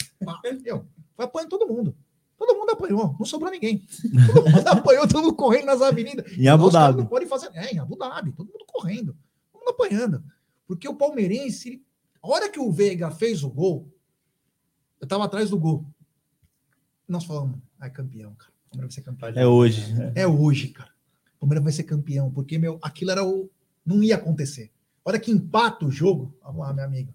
Meu, 0.64 0.86
foi 1.14 1.24
apanhando 1.26 1.50
todo 1.50 1.68
mundo. 1.68 1.94
Todo 2.38 2.54
mundo 2.56 2.70
apanhou, 2.70 3.14
não 3.18 3.24
sobrou 3.26 3.50
ninguém. 3.50 3.84
Todo 4.32 4.50
mundo 4.50 4.66
apanhou, 4.68 5.06
todo 5.06 5.22
mundo 5.22 5.34
correndo 5.34 5.66
nas 5.66 5.80
avenidas. 5.82 6.24
Em 6.36 6.48
Abu 6.48 6.66
Os 6.66 6.72
caras 6.72 6.88
Dhabi. 6.88 7.02
Não 7.02 7.06
podem 7.08 7.28
fazer. 7.28 7.50
É, 7.54 7.74
em 7.74 7.78
Abu 7.78 7.96
Dhabi, 7.96 8.32
todo 8.32 8.46
mundo 8.46 8.64
correndo, 8.66 9.16
todo 9.52 9.60
mundo 9.60 9.70
apanhando. 9.70 10.24
Porque 10.66 10.88
o 10.88 10.94
palmeirense, 10.94 11.68
ele- 11.68 11.85
a 12.22 12.28
hora 12.28 12.50
que 12.50 12.58
o 12.58 12.70
Veiga 12.70 13.10
fez 13.10 13.42
o 13.42 13.48
gol, 13.50 13.88
eu 15.00 15.06
tava 15.06 15.24
atrás 15.24 15.50
do 15.50 15.58
gol. 15.58 15.84
Nós 17.08 17.24
falamos, 17.24 17.58
é 17.80 17.88
campeão, 17.88 18.34
cara. 18.34 18.50
O 18.66 18.70
Palmeiras 18.70 18.94
vai 18.94 19.04
ser 19.04 19.10
campeão. 19.10 19.32
É 19.42 19.46
hoje. 19.46 19.84
É 20.14 20.26
hoje, 20.26 20.68
cara. 20.68 20.90
O 21.36 21.40
Palmeiras 21.40 21.64
vai 21.64 21.72
ser 21.72 21.84
campeão, 21.84 22.30
porque, 22.30 22.58
meu, 22.58 22.78
aquilo 22.82 23.10
era 23.10 23.24
o. 23.24 23.48
Não 23.84 24.02
ia 24.02 24.16
acontecer. 24.16 24.70
A 25.04 25.10
hora 25.10 25.20
que 25.20 25.30
empata 25.30 25.86
o 25.86 25.90
jogo, 25.90 26.34
vamos 26.42 26.60
lá, 26.66 26.72
meu 26.72 26.84
amigo. 26.84 27.14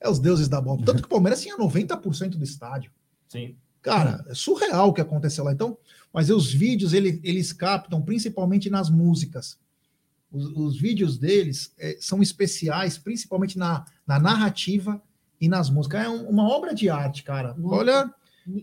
É 0.00 0.08
os 0.08 0.20
deuses 0.20 0.48
da 0.48 0.60
bola. 0.60 0.84
Tanto 0.84 1.00
que 1.02 1.06
o 1.06 1.10
Palmeiras 1.10 1.42
tinha 1.42 1.56
90% 1.58 2.36
do 2.36 2.44
estádio. 2.44 2.92
Sim. 3.28 3.56
Cara, 3.82 4.24
é 4.28 4.34
surreal 4.34 4.90
o 4.90 4.92
que 4.92 5.00
aconteceu 5.00 5.42
lá. 5.42 5.52
Então, 5.52 5.76
mas 6.12 6.30
os 6.30 6.52
vídeos 6.52 6.92
ele- 6.92 7.20
eles 7.24 7.52
captam 7.52 8.00
principalmente 8.00 8.70
nas 8.70 8.88
músicas. 8.90 9.58
Os, 10.30 10.46
os 10.54 10.78
vídeos 10.80 11.16
deles 11.18 11.72
eh, 11.78 11.96
são 12.00 12.20
especiais, 12.22 12.98
principalmente 12.98 13.56
na, 13.58 13.84
na 14.06 14.18
narrativa 14.18 15.00
e 15.40 15.48
nas 15.48 15.70
músicas. 15.70 16.04
É 16.04 16.08
um- 16.08 16.28
uma 16.28 16.48
obra 16.48 16.74
de 16.74 16.90
arte, 16.90 17.22
cara. 17.22 17.56
Olha, 17.62 18.12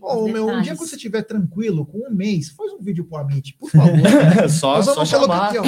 ô, 0.00 0.28
meu, 0.28 0.46
um 0.48 0.62
dia 0.62 0.72
que 0.74 0.78
você 0.78 0.94
estiver 0.96 1.22
tranquilo, 1.22 1.84
com 1.84 2.06
um 2.08 2.10
mês, 2.14 2.50
faz 2.50 2.72
um 2.72 2.78
vídeo 2.80 3.04
pro 3.04 3.18
Amit, 3.18 3.54
por 3.58 3.68
favor. 3.70 4.48
Só- 4.48 4.82
só 4.82 5.04
chamar. 5.04 5.48
aqui, 5.48 5.58
ó. 5.58 5.64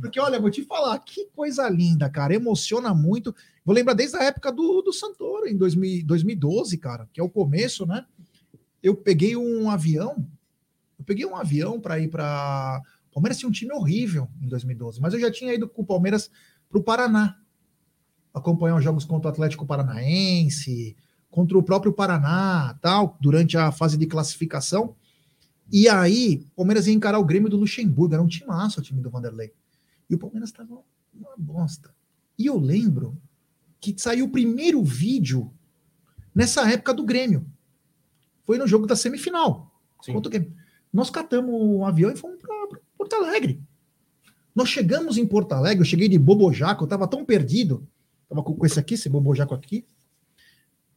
Porque, 0.00 0.18
olha, 0.20 0.40
vou 0.40 0.50
te 0.50 0.62
falar, 0.64 0.98
que 1.00 1.26
coisa 1.34 1.68
linda, 1.68 2.08
cara. 2.08 2.34
Emociona 2.34 2.94
muito. 2.94 3.34
Vou 3.64 3.74
lembrar 3.74 3.94
desde 3.94 4.16
a 4.16 4.22
época 4.24 4.50
do, 4.52 4.80
do 4.82 4.92
Santoro, 4.92 5.46
em 5.46 5.56
2000 5.56 6.06
2012, 6.06 6.78
cara, 6.78 7.08
que 7.12 7.20
é 7.20 7.24
o 7.24 7.28
começo, 7.28 7.84
né? 7.84 8.06
Eu 8.82 8.94
peguei 8.94 9.36
um 9.36 9.68
avião. 9.68 10.24
Eu 10.98 11.04
peguei 11.04 11.26
um 11.26 11.36
avião 11.36 11.78
para 11.80 11.98
ir 11.98 12.08
para. 12.08 12.80
O 13.20 13.22
Palmeiras 13.22 13.36
tinha 13.36 13.48
um 13.50 13.52
time 13.52 13.70
horrível 13.74 14.30
em 14.40 14.48
2012, 14.48 14.98
mas 14.98 15.12
eu 15.12 15.20
já 15.20 15.30
tinha 15.30 15.52
ido 15.52 15.68
com 15.68 15.82
o 15.82 15.84
Palmeiras 15.84 16.30
para 16.70 16.78
o 16.78 16.82
Paraná. 16.82 17.36
Acompanhar 18.32 18.76
os 18.76 18.82
jogos 18.82 19.04
contra 19.04 19.28
o 19.28 19.30
Atlético 19.30 19.66
Paranaense, 19.66 20.96
contra 21.28 21.58
o 21.58 21.62
próprio 21.62 21.92
Paraná, 21.92 22.78
tal, 22.80 23.18
durante 23.20 23.58
a 23.58 23.70
fase 23.70 23.98
de 23.98 24.06
classificação. 24.06 24.96
E 25.70 25.86
aí, 25.86 26.46
o 26.52 26.56
Palmeiras 26.56 26.86
ia 26.86 26.94
encarar 26.94 27.18
o 27.18 27.24
Grêmio 27.24 27.50
do 27.50 27.58
Luxemburgo, 27.58 28.14
era 28.14 28.22
um 28.22 28.26
timaço 28.26 28.80
o 28.80 28.82
time 28.82 29.02
do 29.02 29.10
Vanderlei. 29.10 29.52
E 30.08 30.14
o 30.14 30.18
Palmeiras 30.18 30.48
estava 30.48 30.80
uma 31.12 31.34
bosta. 31.36 31.94
E 32.38 32.46
eu 32.46 32.58
lembro 32.58 33.20
que 33.78 33.94
saiu 33.98 34.24
o 34.24 34.30
primeiro 34.30 34.82
vídeo 34.82 35.52
nessa 36.34 36.66
época 36.70 36.94
do 36.94 37.04
Grêmio. 37.04 37.46
Foi 38.46 38.56
no 38.56 38.66
jogo 38.66 38.86
da 38.86 38.96
semifinal. 38.96 39.70
O 39.98 40.20
Grêmio. 40.30 40.56
Nós 40.90 41.10
catamos 41.10 41.54
um 41.54 41.84
avião 41.84 42.10
e 42.10 42.16
fomos 42.16 42.40
para 42.40 42.79
Porto 43.10 43.24
Alegre. 43.24 43.60
Nós 44.54 44.68
chegamos 44.68 45.18
em 45.18 45.26
Porto 45.26 45.52
Alegre, 45.52 45.80
eu 45.80 45.84
cheguei 45.84 46.08
de 46.08 46.18
Bobojaco, 46.18 46.84
eu 46.84 46.88
tava 46.88 47.08
tão 47.08 47.24
perdido. 47.24 47.86
Tava 48.28 48.42
com, 48.42 48.64
esse 48.64 48.78
aqui, 48.78 48.94
esse 48.94 49.08
Bobojaco 49.08 49.52
aqui. 49.52 49.84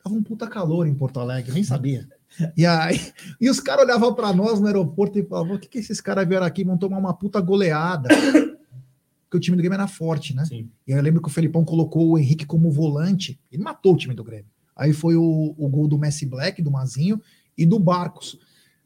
Tava 0.03 0.15
um 0.15 0.21
puta 0.21 0.47
calor 0.47 0.85
em 0.85 0.93
Porto 0.93 1.19
Alegre, 1.19 1.51
nem 1.51 1.63
sabia. 1.63 2.07
E 2.57 2.65
aí, 2.65 2.99
e 3.39 3.47
os 3.47 3.59
caras 3.59 3.85
olhavam 3.85 4.11
para 4.11 4.33
nós 4.33 4.59
no 4.59 4.65
aeroporto 4.65 5.19
e 5.19 5.23
falavam: 5.23 5.55
o 5.55 5.59
que, 5.59 5.67
que 5.67 5.77
esses 5.77 6.01
caras 6.01 6.27
vieram 6.27 6.47
aqui? 6.47 6.63
Vão 6.63 6.75
tomar 6.75 6.97
uma 6.97 7.13
puta 7.13 7.39
goleada. 7.39 8.09
Porque 9.29 9.37
o 9.37 9.39
time 9.39 9.55
do 9.55 9.61
Grêmio 9.61 9.75
era 9.75 9.87
forte, 9.87 10.35
né? 10.35 10.43
E 10.49 10.91
aí 10.91 10.97
eu 10.97 11.01
lembro 11.03 11.21
que 11.21 11.27
o 11.27 11.31
Felipão 11.31 11.63
colocou 11.63 12.09
o 12.09 12.17
Henrique 12.17 12.43
como 12.43 12.71
volante. 12.71 13.39
Ele 13.51 13.61
matou 13.61 13.93
o 13.93 13.97
time 13.97 14.15
do 14.15 14.23
Grêmio. 14.23 14.47
Aí 14.75 14.93
foi 14.93 15.15
o, 15.15 15.53
o 15.55 15.69
gol 15.69 15.87
do 15.87 15.99
Messi 15.99 16.25
Black, 16.25 16.59
do 16.59 16.71
Mazinho 16.71 17.21
e 17.55 17.67
do 17.67 17.77
Barcos. 17.77 18.39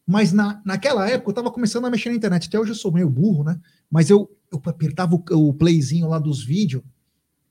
Mas 0.08 0.32
na, 0.32 0.62
naquela 0.64 1.10
época 1.10 1.32
eu 1.32 1.36
tava 1.36 1.52
começando 1.52 1.86
a 1.86 1.90
mexer 1.90 2.10
na 2.10 2.16
internet. 2.16 2.48
Até 2.48 2.58
hoje 2.58 2.72
eu 2.72 2.76
sou 2.76 2.94
meio 2.94 3.10
burro, 3.10 3.44
né? 3.44 3.60
Mas 3.92 4.10
eu, 4.10 4.32
eu 4.50 4.62
apertava 4.66 5.16
o, 5.16 5.50
o 5.50 5.54
playzinho 5.54 6.08
lá 6.08 6.18
dos 6.18 6.42
vídeos. 6.42 6.82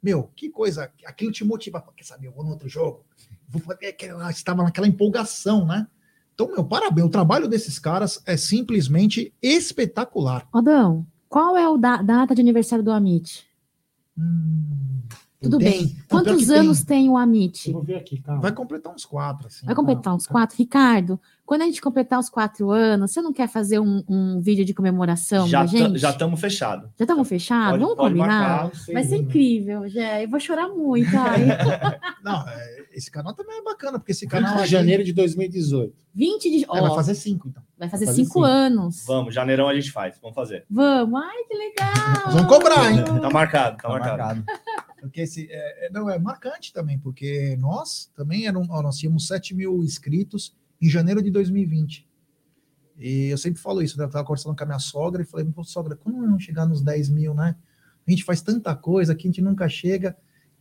Meu, 0.03 0.31
que 0.35 0.49
coisa. 0.49 0.91
Aquilo 1.05 1.31
te 1.31 1.45
motiva. 1.45 1.85
Quer 1.95 2.05
saber? 2.05 2.29
Eu 2.29 2.33
vou 2.33 2.43
no 2.43 2.51
outro 2.51 2.67
jogo. 2.67 3.05
Vou 3.47 3.61
fazer 3.61 3.89
aquela. 3.89 4.31
Estava 4.31 4.63
naquela 4.63 4.89
empolgação, 4.89 5.67
né? 5.67 5.87
Então, 6.35 6.49
meu, 6.49 6.65
parabéns. 6.65 7.07
O 7.07 7.11
trabalho 7.11 7.47
desses 7.47 7.79
caras 7.79 8.23
é 8.25 8.39
simplesmente 8.39 9.35
espetacular. 9.43 10.49
Odão, 10.51 11.07
qual 11.29 11.57
é 11.57 11.65
a 11.65 12.03
data 12.03 12.35
de 12.35 12.41
aniversário 12.41 12.85
do 12.85 12.91
Amit? 12.91 13.47
Tudo 15.41 15.59
Tem. 15.59 15.71
bem. 15.71 15.97
Quantos 16.09 16.37
que 16.39 16.47
tem. 16.47 16.57
anos 16.57 16.83
tem 16.83 17.09
o 17.11 17.17
Amit? 17.17 17.71
Vou 17.71 17.83
ver 17.83 17.97
aqui, 17.97 18.21
calma. 18.21 18.41
Vai 18.41 18.53
completar 18.53 18.93
uns 18.95 19.05
quatro, 19.05 19.47
assim. 19.49 19.67
Vai 19.67 19.75
completar 19.75 20.15
uns 20.15 20.27
quatro? 20.27 20.57
Ricardo, 20.57 21.21
quando 21.45 21.63
a 21.63 21.65
gente 21.67 21.81
completar 21.81 22.19
os 22.19 22.31
quatro 22.31 22.71
anos, 22.71 23.11
você 23.13 23.21
não 23.21 23.33
quer 23.33 23.47
fazer 23.47 23.79
um, 23.79 24.03
um 24.09 24.41
vídeo 24.41 24.65
de 24.65 24.73
comemoração 24.73 25.47
Já 25.47 25.61
da 25.61 25.67
gente? 25.67 25.99
já 25.99 26.11
estamos 26.11 26.41
fechados. 26.41 26.89
Já 26.99 27.05
estamos 27.05 27.29
fechados? 27.29 27.79
Vamos 27.81 27.97
pode 27.97 28.15
combinar? 28.15 28.41
marcar, 28.49 28.65
não 28.65 28.75
sei, 28.75 28.95
Vai 28.95 29.05
ser 29.05 29.11
né? 29.11 29.17
incrível, 29.19 29.89
Jé. 29.89 30.25
Eu 30.25 30.29
vou 30.31 30.41
chorar 30.41 30.69
muito. 30.69 31.11
Não, 32.25 32.49
é, 32.49 32.85
esse 32.93 33.11
canal 33.11 33.35
também 33.35 33.59
é 33.59 33.63
bacana, 33.63 33.99
porque 33.99 34.13
esse 34.13 34.25
20 34.25 34.31
canal. 34.33 34.57
de 34.57 34.63
aí- 34.63 34.69
janeiro 34.69 35.05
de 35.05 35.13
2018. 35.13 35.95
20 36.15 36.51
de. 36.51 36.65
É, 36.65 36.81
vai 36.81 36.95
fazer 36.95 37.15
cinco, 37.15 37.49
então. 37.49 37.63
Vai 37.79 37.89
fazer 37.91 38.07
Vai 38.07 38.15
fazer 38.15 38.23
cinco 38.25 38.35
cinco. 38.35 38.45
anos. 38.45 39.05
Vamos, 39.07 39.35
janeirão 39.35 39.69
a 39.69 39.75
gente 39.75 39.93
faz. 39.93 40.19
Vamos 40.21 40.35
fazer. 40.35 40.65
Vamos. 40.71 41.21
Ai, 41.23 41.45
que 41.47 41.55
legal. 41.55 42.33
Vamos 42.33 42.47
cobrar, 42.47 42.91
hein? 42.91 43.05
Tá 43.21 43.31
marcado, 43.31 43.77
tá, 43.77 43.83
Tá 43.83 43.89
marcado. 43.91 44.17
marcado. 44.19 44.45
Porque 45.07 45.21
esse, 45.21 45.49
é, 45.51 45.87
é- 45.87 45.91
não, 45.91 46.09
é 46.09 46.19
marcante 46.19 46.73
também, 46.73 46.99
porque 46.99 47.57
nós 47.59 48.11
também 48.15 48.47
eram, 48.47 48.65
nós 48.65 48.97
tínhamos 48.99 49.27
7 49.27 49.55
mil 49.55 49.83
inscritos 49.83 50.55
em 50.81 50.89
janeiro 50.89 51.23
de 51.23 51.31
2020. 51.31 52.07
E 52.99 53.27
eu 53.27 53.39
sempre 53.39 53.61
falo 53.61 53.83
isso, 53.83 53.99
né? 53.99 54.05
Eu 54.05 54.11
tava 54.11 54.25
conversando 54.25 54.57
com 54.57 54.63
a 54.63 54.67
minha 54.67 54.79
sogra 54.79 55.23
e 55.23 55.25
falei, 55.25 55.47
sogra, 55.65 55.97
quando 55.97 56.27
não 56.27 56.39
chegar 56.39 56.67
nos 56.67 56.83
10 56.83 57.11
mil, 57.11 57.35
né? 57.35 57.55
A 58.07 58.11
gente 58.11 58.25
faz 58.25 58.41
tanta 58.41 58.75
coisa 58.75 59.15
que 59.15 59.27
a 59.27 59.31
gente 59.31 59.43
nunca 59.43 59.69
chega. 59.69 60.17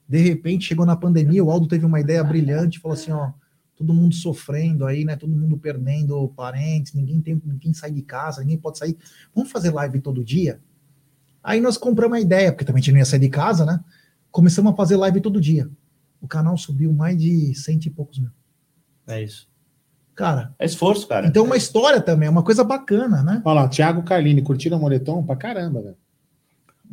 De 0.07 0.19
repente 0.19 0.65
chegou 0.65 0.85
na 0.85 0.95
pandemia, 0.95 1.43
o 1.43 1.49
Aldo 1.49 1.67
teve 1.67 1.85
uma 1.85 1.99
ideia 1.99 2.23
brilhante, 2.23 2.79
falou 2.79 2.95
assim, 2.95 3.11
ó, 3.11 3.31
todo 3.75 3.93
mundo 3.93 4.15
sofrendo 4.15 4.85
aí, 4.85 5.05
né? 5.05 5.15
Todo 5.15 5.35
mundo 5.35 5.57
perdendo 5.57 6.27
parentes, 6.29 6.93
ninguém 6.93 7.21
tem, 7.21 7.41
ninguém 7.45 7.73
sai 7.73 7.91
de 7.91 8.01
casa, 8.01 8.41
ninguém 8.41 8.57
pode 8.57 8.77
sair. 8.77 8.97
Vamos 9.33 9.51
fazer 9.51 9.71
live 9.71 9.99
todo 10.01 10.23
dia? 10.23 10.59
Aí 11.43 11.61
nós 11.61 11.77
compramos 11.77 12.17
a 12.17 12.21
ideia, 12.21 12.51
porque 12.51 12.65
também 12.65 12.79
a 12.79 12.83
gente 12.83 12.91
não 12.91 12.99
ia 12.99 13.05
sair 13.05 13.19
de 13.19 13.29
casa, 13.29 13.65
né? 13.65 13.79
Começamos 14.35 14.73
a 14.73 14.75
fazer 14.75 14.97
live 14.97 15.21
todo 15.21 15.39
dia. 15.39 15.69
O 16.19 16.27
canal 16.27 16.57
subiu 16.57 16.91
mais 16.91 17.17
de 17.17 17.55
cento 17.55 17.85
e 17.85 17.89
poucos 17.89 18.19
mil. 18.19 18.29
É 19.07 19.23
isso. 19.23 19.47
Cara. 20.13 20.53
É 20.59 20.65
esforço, 20.65 21.07
cara. 21.07 21.27
Então, 21.27 21.45
uma 21.45 21.55
história 21.55 22.01
também, 22.01 22.27
é 22.27 22.29
uma 22.29 22.43
coisa 22.43 22.61
bacana, 22.61 23.23
né? 23.23 23.41
Olha 23.45 23.61
lá, 23.61 23.67
Thiago 23.69 24.03
Carlini, 24.03 24.41
curtiram 24.41 24.77
o 24.77 24.81
moletom 24.81 25.23
pra 25.23 25.37
caramba, 25.37 25.81
velho. 25.81 25.95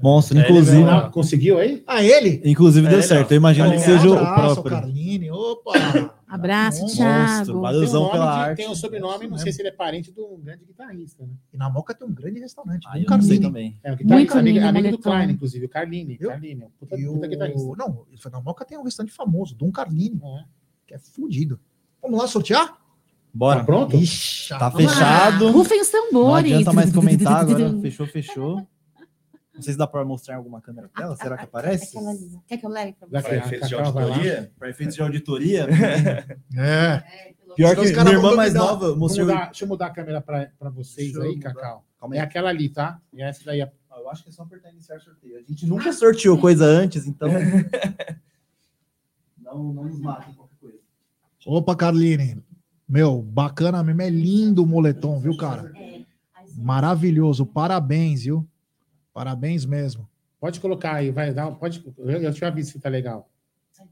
Monstro, 0.01 0.39
É, 0.39 0.43
inclusive. 0.43 0.82
ele. 0.82 1.10
Conseguiu 1.10 1.59
aí? 1.59 1.82
Ah, 1.85 2.01
ele? 2.01 2.40
Inclusive 2.44 2.86
É, 2.86 2.90
deu 2.90 2.98
ele, 3.01 3.06
certo. 3.09 3.32
ó. 3.32 3.35
Eu 3.35 3.39
imagino 3.39 3.70
que 3.73 3.77
Carlinhos, 3.78 4.02
seja 4.02 4.14
o 4.14 4.35
próprio. 4.35 4.62
Carline. 4.77 5.31
Opa! 5.32 5.73
Abraço, 6.34 6.80
Monstro, 6.82 6.96
Thiago. 7.04 7.52
Um, 7.59 7.60
nome 7.92 8.10
pela 8.10 8.10
de- 8.10 8.40
arte. 8.40 8.56
tem 8.56 8.68
um 8.70 8.74
sobrenome, 8.74 9.26
não 9.28 9.36
sei 9.38 9.52
se 9.52 9.60
ele 9.60 9.68
é 9.68 9.72
parente 9.72 10.10
de 10.10 10.20
um 10.20 10.40
grande 10.40 10.64
guitarrista, 10.64 11.26
né? 11.26 11.32
E 11.52 11.56
na 11.56 11.68
Moca 11.68 11.94
tem 11.94 12.09
um 12.09 12.12
grande 12.12 12.40
restaurante. 12.40 12.86
Ah, 12.88 12.96
um 12.96 13.02
eu 13.02 13.10
não 13.10 13.22
sei 13.22 13.38
também. 13.38 13.78
É, 13.82 13.88
o 13.88 13.90
Muito 13.90 14.02
guitarrista, 14.04 14.38
amigo, 14.38 14.64
amigo 14.66 14.90
do. 14.92 14.98
Klein, 14.98 15.30
inclusive, 15.32 15.66
o 15.66 15.68
Carlini. 15.68 16.16
Viu? 16.16 16.28
Carlini, 16.30 16.66
puta, 16.80 16.96
puta 16.96 17.26
guitarrista. 17.28 17.72
Não, 17.76 18.06
na 18.32 18.40
Moca 18.40 18.64
tem 18.64 18.78
um 18.78 18.82
restaurante 18.82 19.14
famoso, 19.14 19.54
Dom 19.54 19.70
Carline, 19.70 20.20
É. 20.24 20.44
que 20.86 20.94
é 20.94 20.98
fudido. 20.98 21.60
Vamos 22.00 22.18
lá 22.18 22.26
sortear? 22.26 22.78
Bora. 23.34 23.60
Tá 23.60 23.64
pronto? 23.64 23.96
Ixi, 23.96 24.48
Tá 24.59 24.70
fechado. 24.70 25.50
Rufem 25.50 25.80
os 25.80 25.90
Não 25.92 26.02
tambores. 26.06 26.52
adianta 26.52 26.72
mais 26.72 26.92
comentar 26.94 27.40
agora. 27.40 27.78
Fechou, 27.80 28.06
fechou. 28.06 28.66
Não 29.55 29.61
sei 29.61 29.73
se 29.74 29.79
dá 29.79 29.87
para 29.87 30.05
mostrar 30.05 30.35
em 30.35 30.37
alguma 30.39 30.61
câmera 30.61 30.91
dela. 30.97 31.15
Será 31.16 31.37
que 31.37 31.45
aparece? 31.45 31.97
Quer 32.47 32.57
que 32.57 32.65
eu 32.66 32.70
leve 32.70 32.95
pra 32.95 33.09
Já 33.11 33.20
você? 33.20 33.29
Para 33.29 33.35
a 33.37 33.47
efeitos 33.47 33.69
de 33.69 33.74
auditoria. 33.74 34.53
Para 34.59 34.70
efeitos 34.70 34.95
de 34.95 35.03
auditoria. 35.03 35.69
É. 36.57 37.03
Pior 37.55 37.77
que 37.77 37.93
caras 37.93 38.05
minha 38.05 38.16
irmã 38.16 38.35
mais 38.35 38.55
nova 38.55 38.97
mostrou. 38.97 39.27
mudar- 39.27 39.45
deixa 39.47 39.65
eu 39.65 39.69
mudar 39.69 39.87
a 39.87 39.91
câmera 39.91 40.20
pra, 40.23 40.51
pra 40.59 40.70
vocês 40.70 41.15
aí. 41.19 41.39
Cacau. 41.39 41.85
Calma 42.01 42.16
É 42.16 42.20
aquela 42.20 42.49
ali, 42.49 42.70
tá? 42.70 42.99
E 43.12 43.23
essa 43.23 43.45
daí 43.45 43.61
é 43.61 43.70
Ah, 43.91 43.99
Eu 44.01 44.09
acho 44.09 44.23
que 44.23 44.31
é 44.31 44.33
só 44.33 44.43
apertar 44.43 44.70
iniciar 44.70 44.99
sorteio. 45.01 45.37
A 45.37 45.43
gente 45.43 45.66
nunca 45.66 45.93
sorteou 45.93 46.39
coisa 46.39 46.65
antes, 46.65 47.07
então. 47.07 47.29
não, 49.39 49.65
não 49.73 49.85
nos 49.85 50.01
matem 50.01 50.35
qualquer 50.35 50.57
coisa. 50.59 50.79
Opa, 51.47 51.77
Carline. 51.77 52.43
Meu, 52.89 53.20
bacana 53.20 53.83
mesmo. 53.83 54.01
É 54.03 54.09
lindo 54.09 54.62
o 54.62 54.66
moletom, 54.66 55.19
viu, 55.20 55.37
cara? 55.37 55.73
Maravilhoso. 56.57 57.45
Parabéns, 57.47 58.23
viu? 58.23 58.47
Parabéns 59.12 59.64
mesmo. 59.64 60.09
Pode 60.40 60.60
colocar 60.60 60.94
aí, 60.94 61.10
vai 61.10 61.32
dar. 61.32 61.51
Pode, 61.52 61.84
eu, 61.98 62.32
já 62.32 62.51
vi 62.51 62.64
se 62.64 62.78
tá 62.80 62.89
legal. 62.89 63.28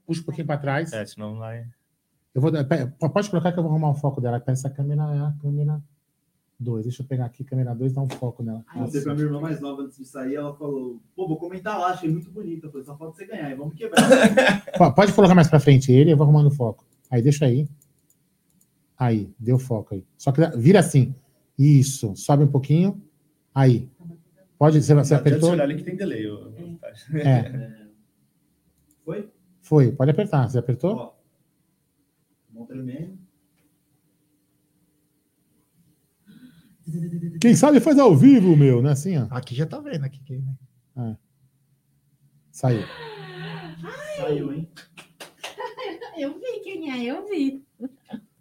Puxa 0.07 0.21
um 0.21 0.25
pouquinho 0.25 0.47
para 0.47 0.59
trás. 0.59 0.93
É, 0.93 1.05
senão 1.07 1.37
vai. 1.37 1.67
Eu 2.35 2.41
vou, 2.41 2.53
pode 3.13 3.31
colocar 3.31 3.53
que 3.53 3.59
eu 3.59 3.63
vou 3.63 3.73
arrumar 3.73 3.91
o 3.91 3.95
foco 3.95 4.21
dela. 4.21 4.43
Essa 4.47 4.71
câmera 4.71 5.03
é 5.15 5.19
a 5.19 5.35
câmera 5.41 5.83
2. 6.61 6.85
Deixa 6.85 7.03
eu 7.03 7.07
pegar 7.07 7.25
aqui, 7.25 7.43
câmera 7.43 7.75
2, 7.75 7.93
dar 7.93 8.03
um 8.03 8.09
foco 8.09 8.43
nela. 8.43 8.65
Eu 8.75 8.83
Mostrei 8.83 9.03
pra 9.03 9.15
minha 9.15 9.27
irmã 9.27 9.41
mais 9.41 9.61
nova 9.61 9.83
antes 9.83 9.97
de 9.97 10.05
sair, 10.05 10.37
ela 10.37 10.55
falou: 10.55 11.01
pô, 11.17 11.27
vou 11.27 11.37
comentar 11.37 11.79
lá, 11.79 11.89
achei 11.89 12.11
muito 12.11 12.31
bonita. 12.31 12.67
Eu 12.67 12.71
falei, 12.71 12.87
só 12.87 12.97
falta 12.97 13.17
você 13.17 13.27
ganhar, 13.27 13.51
e 13.51 13.55
vamos 13.55 13.75
quebrar. 13.75 14.05
Pode 14.95 15.13
colocar 15.13 15.35
mais 15.35 15.49
para 15.49 15.59
frente 15.59 15.91
ele, 15.91 16.13
eu 16.13 16.17
vou 16.17 16.25
arrumando 16.25 16.47
o 16.47 16.55
foco. 16.55 16.85
Aí, 17.11 17.23
deixa 17.23 17.47
aí. 17.47 17.69
Aí, 18.99 19.33
deu 19.39 19.59
foco 19.59 19.95
aí. 19.95 20.05
Só 20.17 20.31
que 20.31 20.47
vira 20.59 20.79
assim. 20.79 21.15
Isso, 21.59 22.15
sobe 22.15 22.45
um 22.45 22.51
pouquinho. 22.51 23.03
Aí. 23.55 23.89
Pode, 24.61 24.83
você, 24.83 24.95
você 24.95 25.15
apertou? 25.15 25.53
olhar 25.53 25.65
ali 25.65 25.75
que 25.77 25.83
tem 25.85 25.97
delay. 25.97 26.27
ô- 26.29 26.53
É. 27.15 27.81
Foi? 29.03 29.33
Foi, 29.63 29.91
pode 29.93 30.11
apertar. 30.11 30.49
Você 30.51 30.59
apertou? 30.59 30.95
Ó. 30.95 31.15
Mão. 32.53 32.69
Quem 37.41 37.55
sabe 37.55 37.81
faz 37.81 37.99
ao 37.99 38.15
vivo, 38.15 38.55
meu, 38.55 38.83
né? 38.83 38.91
Assim, 38.93 39.17
ó. 39.17 39.27
Aqui 39.31 39.55
já 39.55 39.65
tá 39.65 39.81
vendo 39.81 40.05
aqui. 40.05 40.21
quem- 40.25 40.45
É. 40.99 41.17
Saiu. 42.53 42.83
Saiu, 44.19 44.53
hein? 44.53 44.69
Eu 46.19 46.35
vi 46.39 46.61
quem 46.63 46.91
é, 46.93 47.11
eu 47.11 47.27
vi. 47.27 47.65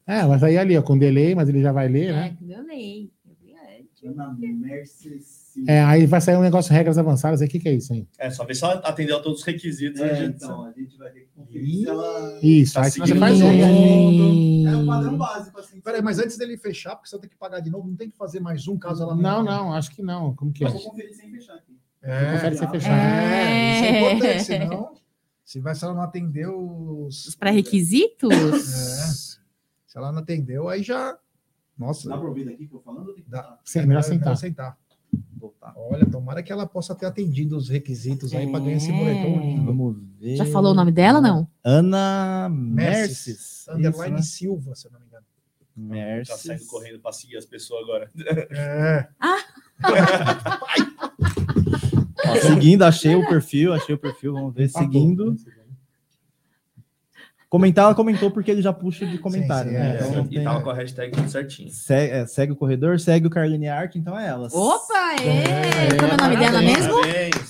É, 0.06 0.26
mas 0.26 0.44
aí 0.44 0.58
ali, 0.58 0.78
ó, 0.78 0.82
com 0.82 0.98
delay, 0.98 1.34
mas 1.34 1.48
ele 1.48 1.62
já 1.62 1.72
vai 1.72 1.88
ler, 1.88 2.10
É, 2.10 2.12
né? 2.12 2.38
eu 2.42 2.62
leio. 2.66 3.10
Eu 3.26 3.36
vi 3.40 3.54
antes. 3.54 3.88
Ana 4.08 4.34
Mercy 4.40 5.20
Silva. 5.20 5.72
É, 5.72 5.84
aí 5.84 6.06
vai 6.06 6.22
sair 6.22 6.38
um 6.38 6.42
negócio 6.42 6.72
regras 6.74 6.98
avançadas 6.98 7.42
aí. 7.42 7.48
O 7.48 7.52
que, 7.52 7.60
que 7.60 7.68
é 7.70 7.74
isso 7.74 7.92
aí? 7.94 8.08
É, 8.18 8.30
só 8.30 8.46
ver 8.46 8.56
se 8.56 8.64
ela 8.64 8.76
atendeu 8.76 9.18
a 9.18 9.20
todos 9.22 9.40
os 9.40 9.46
requisitos. 9.46 10.00
É, 10.02 10.16
gente- 10.16 10.36
então, 10.44 10.64
a 10.66 10.72
gente 10.72 10.98
vai 10.98 11.12
ter 11.12 11.22
que 11.22 11.28
conferir 11.36 11.80
se 11.80 11.88
ela. 11.90 12.40
Isso, 12.42 12.74
Tá 12.76 12.82
aí 12.84 12.92
você 12.92 13.16
faz 13.16 13.42
um. 13.42 14.68
É 14.68 14.76
um 14.78 14.86
padrão 14.86 15.18
básico, 15.18 15.60
assim. 15.60 15.82
Peraí, 15.82 16.02
mas 16.02 16.20
antes 16.20 16.38
dele 16.38 16.58
fechar, 16.58 16.96
porque 16.96 17.10
você 17.10 17.18
ter 17.20 17.28
que 17.28 17.36
pagar 17.38 17.60
de 17.60 17.70
novo, 17.70 17.88
não 17.88 17.96
tem 17.96 18.10
que 18.10 18.18
fazer 18.18 18.40
mais 18.40 18.68
um 18.68 18.78
caso 18.78 19.04
ela 19.04 19.16
Não, 19.16 19.44
não, 19.44 19.74
acho 19.74 19.92
que 19.92 20.02
não. 20.02 20.36
Como 20.36 20.52
que 20.54 20.64
é? 20.64 20.68
Eu 20.68 20.72
vou 20.74 20.82
conferir 20.84 21.14
sem 21.16 21.32
fechar 21.32 21.56
aqui. 21.56 21.78
É, 22.02 22.32
Confere 22.34 22.58
sem 22.58 22.70
fechar. 22.70 22.92
É, 22.92 23.76
isso 23.76 23.84
é 23.84 23.88
É. 23.90 24.00
importante, 24.14 24.44
senão. 24.44 24.94
Se, 25.44 25.60
vai, 25.60 25.74
se 25.76 25.84
ela 25.84 25.94
não 25.96 26.04
atendeu 26.04 27.06
os. 27.06 27.26
Os 27.26 27.36
pré-requisitos? 27.36 28.32
É. 28.32 29.40
Se 29.88 29.98
ela 29.98 30.12
não 30.12 30.20
atendeu, 30.20 30.70
aí 30.70 30.84
já. 30.84 31.18
Nossa. 31.80 32.10
Dá 32.10 32.18
pra 32.18 32.28
ouvir 32.28 32.44
daqui 32.46 32.68
que 32.68 32.76
eu 32.76 32.80
tô 32.80 32.84
falando? 32.84 33.14
que 33.14 33.24
Dá. 33.28 33.58
Sim, 33.64 33.86
melhor 33.86 34.04
sentar. 34.04 34.36
sentar. 34.38 34.78
Botar. 35.32 35.74
Olha, 35.76 36.06
tomara 36.06 36.44
que 36.44 36.52
ela 36.52 36.68
possa 36.68 36.94
ter 36.94 37.06
atendido 37.08 37.56
os 37.58 37.70
requisitos 37.70 38.34
aí 38.36 38.52
para 38.52 38.60
ganhar 38.60 38.78
esse 38.78 38.92
moletom 38.92 39.40
lindo. 39.40 39.66
Vamos 39.66 39.96
ver. 40.20 40.36
Já 40.36 40.46
falou 40.46 40.72
o 40.74 40.76
nome 40.76 40.92
dela, 40.92 41.20
não? 41.22 41.48
Ana 41.64 42.48
Merces. 42.52 43.66
Merces. 43.66 43.68
Underline 43.70 44.20
Isso, 44.20 44.30
Silva, 44.32 44.76
se 44.76 44.88
eu 44.88 44.92
não 44.92 45.00
me 45.00 45.06
engano. 45.08 45.24
né? 45.78 45.96
Tá 45.98 46.06
Merces. 46.18 46.42
saindo 46.42 46.66
correndo 46.68 47.00
pra 47.00 47.12
seguir 47.14 47.38
as 47.38 47.46
pessoas 47.46 47.82
agora. 47.84 48.12
É. 48.52 49.08
Ó, 52.28 52.36
seguindo, 52.42 52.84
achei 52.84 53.16
o 53.16 53.28
perfil, 53.28 53.74
achei 53.74 53.96
o 53.96 53.98
perfil, 53.98 54.34
vamos 54.34 54.54
ver. 54.54 54.72
Tá 54.72 54.80
Seguindo. 54.80 55.36
Comentar, 57.50 57.86
ela 57.86 57.96
comentou 57.96 58.30
porque 58.30 58.52
ele 58.52 58.62
já 58.62 58.72
puxa 58.72 59.08
de 59.08 59.18
comentário, 59.18 59.72
sim, 59.72 59.78
né? 59.78 59.98
é. 60.00 60.08
Então 60.08 60.28
e 60.30 60.36
tem- 60.36 60.44
tava 60.44 60.62
com 60.62 60.70
a 60.70 60.74
hashtag 60.76 61.12
tudo 61.12 61.28
certinho. 61.30 61.72
segue, 61.72 62.14
é, 62.14 62.26
segue 62.28 62.52
o 62.52 62.56
corredor, 62.56 63.00
segue 63.00 63.26
o 63.26 63.30
Carline 63.30 63.68
Art, 63.68 63.96
então 63.96 64.18
é 64.18 64.28
elas. 64.28 64.54
Opa, 64.54 65.16
é! 65.16 65.98
Como 65.98 66.12
é 66.12 66.14
o 66.14 66.18
nome 66.18 66.38
dela 66.38 66.62
mesmo? 66.62 66.94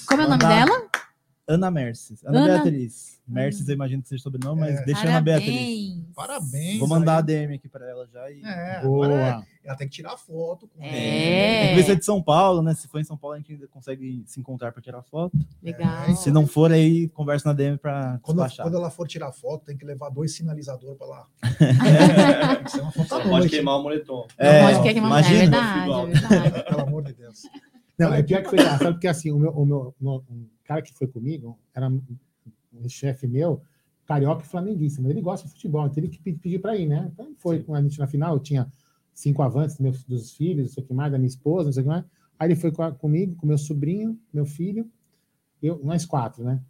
Como 0.07 0.21
é 0.21 0.25
o 0.25 0.29
nome 0.29 0.39
dela? 0.43 0.88
Ana 1.49 1.71
Merces. 1.71 2.23
Ana, 2.23 2.39
Ana- 2.43 2.53
Beatriz. 2.63 3.19
Merces, 3.27 3.67
eu 3.69 3.75
imagino 3.75 4.01
que 4.01 4.09
seja 4.09 4.23
sobrenome, 4.23 4.61
mas 4.61 4.79
É. 4.79 4.85
deixa 4.85 5.01
a 5.05 5.09
Ana 5.09 5.21
Beatriz. 5.21 5.49
Parabéns. 5.49 6.05
Parabéns. 6.15 6.79
Vou 6.79 6.87
mandar 6.87 7.13
a 7.13 7.17
aí. 7.17 7.23
DM 7.23 7.55
aqui 7.55 7.67
pra 7.69 7.87
ela 7.87 8.07
já 8.11 8.29
e. 8.31 8.41
É, 8.43 8.81
Boa. 8.81 9.05
agora 9.05 9.21
é- 9.63 9.67
ela 9.67 9.75
tem 9.77 9.87
que 9.87 9.93
tirar 9.95 10.17
foto. 10.17 10.67
Com 10.67 10.81
Tem 10.81 10.89
que 11.69 11.75
ver 11.75 11.83
se 11.83 11.91
é 11.91 11.95
de 11.95 12.03
São 12.05 12.21
Paulo, 12.23 12.61
né? 12.63 12.73
Se 12.73 12.87
for 12.87 12.99
em 12.99 13.03
São 13.03 13.15
Paulo, 13.17 13.35
a 13.35 13.37
gente 13.39 13.51
ainda 13.53 13.67
consegue 13.67 14.23
se 14.25 14.39
encontrar 14.39 14.71
pra 14.71 14.81
tirar 14.81 15.03
foto. 15.03 15.37
Legal. 15.61 16.15
Se 16.15 16.31
não 16.31 16.47
for, 16.47 16.71
aí 16.71 17.07
conversa 17.09 17.49
na 17.49 17.53
DM 17.53 17.77
pra 17.77 18.19
Quando, 18.23 18.37
despachar. 18.37 18.65
quando 18.65 18.75
ela 18.77 18.89
for 18.89 19.07
tirar 19.07 19.31
foto, 19.31 19.65
tem 19.65 19.77
que 19.77 19.85
levar 19.85 20.09
dois 20.09 20.35
sinalizadores 20.35 20.97
para 20.97 21.07
lá. 21.07 21.27
É. 21.43 22.67
Isso 22.67 22.79
é 22.79 22.81
uma 22.81 22.91
foto 22.91 23.29
pode 23.29 23.49
queimar 23.49 23.77
o 23.77 23.83
moletom. 23.83 24.25
É, 24.37 24.63
Pode 24.63 24.81
querer 24.81 24.93
que 24.95 24.99
uma 25.01 25.19
é 25.19 25.23
verdade, 25.23 25.89
é 25.91 26.05
verdade. 26.05 26.63
Pelo 26.63 26.81
amor 26.81 27.03
de 27.03 27.13
Deus. 27.13 27.43
Não, 27.99 28.13
é 28.13 28.23
pior 28.23 28.41
que 28.43 28.49
foi 28.49 28.59
engraçado, 28.59 28.93
porque 28.93 29.07
assim, 29.07 29.31
o 29.31 29.37
meu, 29.39 29.51
o 29.51 29.65
meu 29.65 29.93
um 30.29 30.45
cara 30.63 30.81
que 30.81 30.93
foi 30.93 31.07
comigo 31.07 31.57
era 31.73 31.89
um 31.89 32.87
chefe 32.87 33.27
meu, 33.27 33.61
carioca 34.05 34.43
e 34.43 34.47
flamenguista, 34.47 35.01
mas 35.01 35.11
ele 35.11 35.21
gosta 35.21 35.47
de 35.47 35.53
futebol, 35.53 35.85
então 35.85 36.01
ele 36.03 36.09
que 36.09 36.19
pe- 36.19 36.33
pediu 36.33 36.59
para 36.59 36.75
ir, 36.77 36.87
né? 36.87 37.09
Então 37.13 37.33
foi 37.37 37.61
com 37.61 37.75
a 37.75 37.81
gente 37.81 37.99
na 37.99 38.07
final, 38.07 38.33
eu 38.35 38.39
tinha 38.39 38.71
cinco 39.13 39.41
avantes 39.41 39.77
meus, 39.79 40.03
dos 40.05 40.33
filhos, 40.35 40.67
não 40.67 40.73
sei 40.73 40.83
o 40.83 40.87
que 40.87 40.93
mais, 40.93 41.11
da 41.11 41.17
minha 41.17 41.27
esposa, 41.27 41.65
não 41.65 41.73
sei 41.73 41.81
o 41.81 41.85
que 41.85 41.89
mais. 41.89 42.05
Aí 42.39 42.47
ele 42.47 42.55
foi 42.55 42.71
com 42.71 42.81
a- 42.83 42.91
comigo, 42.91 43.35
com 43.35 43.45
meu 43.45 43.57
sobrinho, 43.57 44.17
meu 44.33 44.45
filho, 44.45 44.89
eu, 45.61 45.79
nós 45.83 46.05
quatro, 46.05 46.43
né? 46.43 46.61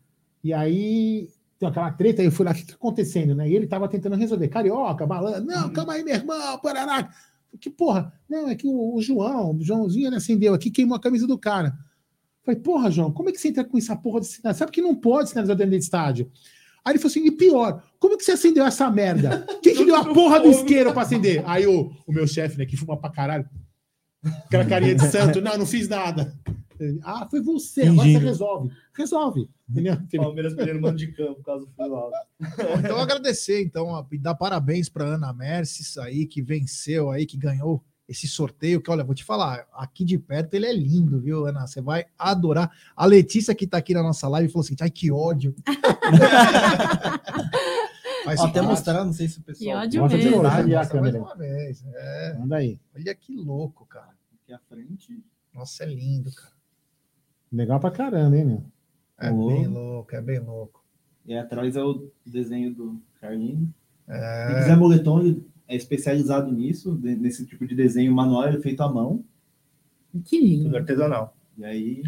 E 0.44 0.52
aí 0.54 1.30
tem 1.60 1.68
aquela 1.70 1.92
treta, 1.92 2.24
eu 2.24 2.32
fui 2.32 2.46
lá, 2.46 2.52
o 2.52 2.56
que 2.56 2.66
tá 2.66 2.74
acontecendo, 2.74 3.36
né? 3.36 3.48
E 3.50 3.54
ele 3.56 3.68
tava 3.68 3.88
tentando 3.88 4.16
resolver, 4.16 4.48
carioca, 4.48 5.06
malandro, 5.06 5.44
não, 5.46 5.70
calma 5.72 5.94
aí, 5.94 6.04
meu 6.04 6.16
irmão, 6.16 6.58
Paraná. 6.60 7.10
Que 7.60 7.70
porra, 7.70 8.14
não, 8.30 8.50
é 8.50 8.56
que 8.56 8.68
o, 8.68 8.96
o 8.96 9.02
João, 9.02 9.56
o 9.56 9.64
Joãozinho, 9.64 10.08
ele 10.08 10.16
acendeu 10.16 10.54
aqui, 10.54 10.70
queimou 10.70 10.96
a 10.96 11.00
camisa 11.00 11.26
do 11.26 11.38
cara. 11.38 11.74
Falei, 12.44 12.60
porra, 12.60 12.90
João, 12.90 13.12
como 13.12 13.30
é 13.30 13.32
que 13.32 13.40
você 13.40 13.50
entra 13.50 13.64
com 13.64 13.78
essa 13.78 13.96
porra 13.96 14.22
de 14.22 14.28
sinal? 14.28 14.54
Sabe 14.54 14.72
que 14.72 14.82
não 14.82 14.96
pode 14.96 15.30
sinalizar 15.30 15.56
dentro 15.56 15.72
do 15.72 15.78
estádio? 15.78 16.32
Aí 16.84 16.94
ele 16.94 17.00
falou 17.00 17.12
assim, 17.12 17.26
e 17.26 17.32
pior, 17.32 17.84
como 18.00 18.14
é 18.14 18.18
que 18.18 18.24
você 18.24 18.32
acendeu 18.32 18.66
essa 18.66 18.90
merda? 18.90 19.46
Quem 19.62 19.76
que 19.76 19.86
deu 19.86 19.96
a 19.96 20.06
porra 20.14 20.40
do 20.40 20.50
isqueiro 20.50 20.94
pra 20.94 21.04
acender? 21.04 21.44
Aí 21.46 21.68
o, 21.68 21.92
o 22.08 22.12
meu 22.12 22.26
chefe, 22.26 22.58
né, 22.58 22.66
que 22.66 22.78
fuma 22.78 22.98
pra 22.98 23.10
caralho, 23.10 23.48
aquela 24.46 24.66
carinha 24.66 24.96
de 24.96 25.08
santo, 25.08 25.42
não, 25.42 25.58
não 25.58 25.66
fiz 25.66 25.88
nada. 25.88 26.34
Ah, 27.04 27.28
foi 27.30 27.42
você, 27.42 27.84
agora 27.84 28.08
você 28.08 28.18
resolve. 28.18 28.72
Resolve. 28.94 29.50
Palmeiras 30.18 30.54
perdendo 30.54 30.82
mano 30.82 30.98
de 30.98 31.12
campo 31.12 31.36
por 31.36 31.44
causa 31.44 31.66
do 31.66 31.72
fio 31.72 31.96
alto. 31.96 32.18
Então, 32.80 32.98
agradecer, 32.98 33.62
então, 33.64 33.96
a- 33.96 34.06
e 34.12 34.18
dar 34.18 34.36
parabéns 34.36 34.90
para 34.90 35.06
Ana 35.06 35.32
Merces 35.34 35.98
aí, 35.98 36.26
que 36.26 36.42
venceu 36.42 37.10
aí, 37.12 37.26
que 37.26 37.38
ganhou 37.38 37.84
esse 38.08 38.28
sorteio, 38.28 38.82
que 38.82 38.90
olha, 38.90 39.04
vou 39.04 39.14
te 39.14 39.24
falar, 39.24 39.68
aqui 39.72 40.04
de 40.04 40.18
perto 40.18 40.56
ele 40.56 40.66
é 40.66 40.74
lindo, 40.74 41.22
viu, 41.22 41.46
Ana? 41.46 41.68
Você 41.68 41.80
vai 41.80 42.06
adorar. 42.18 42.72
A 42.96 43.06
Letícia, 43.06 43.54
que 43.54 43.68
tá 43.68 43.78
aqui 43.78 43.94
na 43.94 44.02
nossa 44.02 44.28
live, 44.28 44.52
falou 44.52 44.66
assim: 44.66 44.76
ai, 44.82 44.90
que 44.90 45.12
ódio. 45.12 45.54
Mas 48.26 48.40
Ó, 48.42 48.46
até 48.48 48.62
mostrar, 48.62 49.06
não 49.06 49.14
sei 49.14 49.28
se 49.28 49.40
o 49.40 49.42
Que 49.42 49.48
pessoal. 49.54 49.78
ódio 49.84 50.02
Mostra 50.02 50.20
de 50.20 50.26
mesmo. 50.26 50.44
novo, 50.44 50.50
deixa 50.50 50.60
eu 50.62 50.66
ligar 50.66 50.80
a 50.80 50.84
mostra 50.84 51.02
mais 51.02 51.14
câmera. 51.14 51.32
uma 51.32 51.36
vez. 51.38 51.84
É, 51.94 52.36
Manda 52.38 52.56
aí. 52.58 52.80
olha 52.96 53.16
que 53.16 53.36
louco, 53.36 53.86
cara. 53.86 54.10
Aqui 54.44 54.54
à 54.54 54.60
frente. 54.60 55.24
Nossa, 55.54 55.84
é 55.84 55.88
lindo, 55.88 56.32
cara. 56.34 56.54
Legal 57.52 57.80
pra 57.80 57.92
caramba, 57.92 58.38
hein, 58.38 58.46
meu? 58.46 58.64
É 59.20 59.32
Oh. 59.32 59.48
bem 59.48 59.68
louco, 59.68 60.16
é 60.16 60.22
bem 60.22 60.40
louco. 60.40 60.84
E 61.26 61.36
atrás 61.36 61.76
é 61.76 61.84
o 61.84 62.10
desenho 62.26 62.74
do 62.74 63.02
Carlinho. 63.20 63.74
Se 64.08 64.14
É, 64.14 64.60
quiser 64.60 64.78
moletom, 64.78 65.20
ele 65.20 65.46
é 65.68 65.76
especializado 65.76 66.52
nisso, 66.52 66.98
nesse 67.04 67.46
tipo 67.46 67.68
de 67.68 67.76
desenho 67.76 68.14
manual, 68.14 68.48
ele 68.48 68.58
é 68.58 68.62
feito 68.62 68.82
à 68.82 68.92
mão. 68.92 69.24
Que 70.26 70.40
lindo. 70.40 70.64
Tudo 70.66 70.78
artesanal. 70.78 71.36
E 71.58 71.64
aí, 71.66 72.04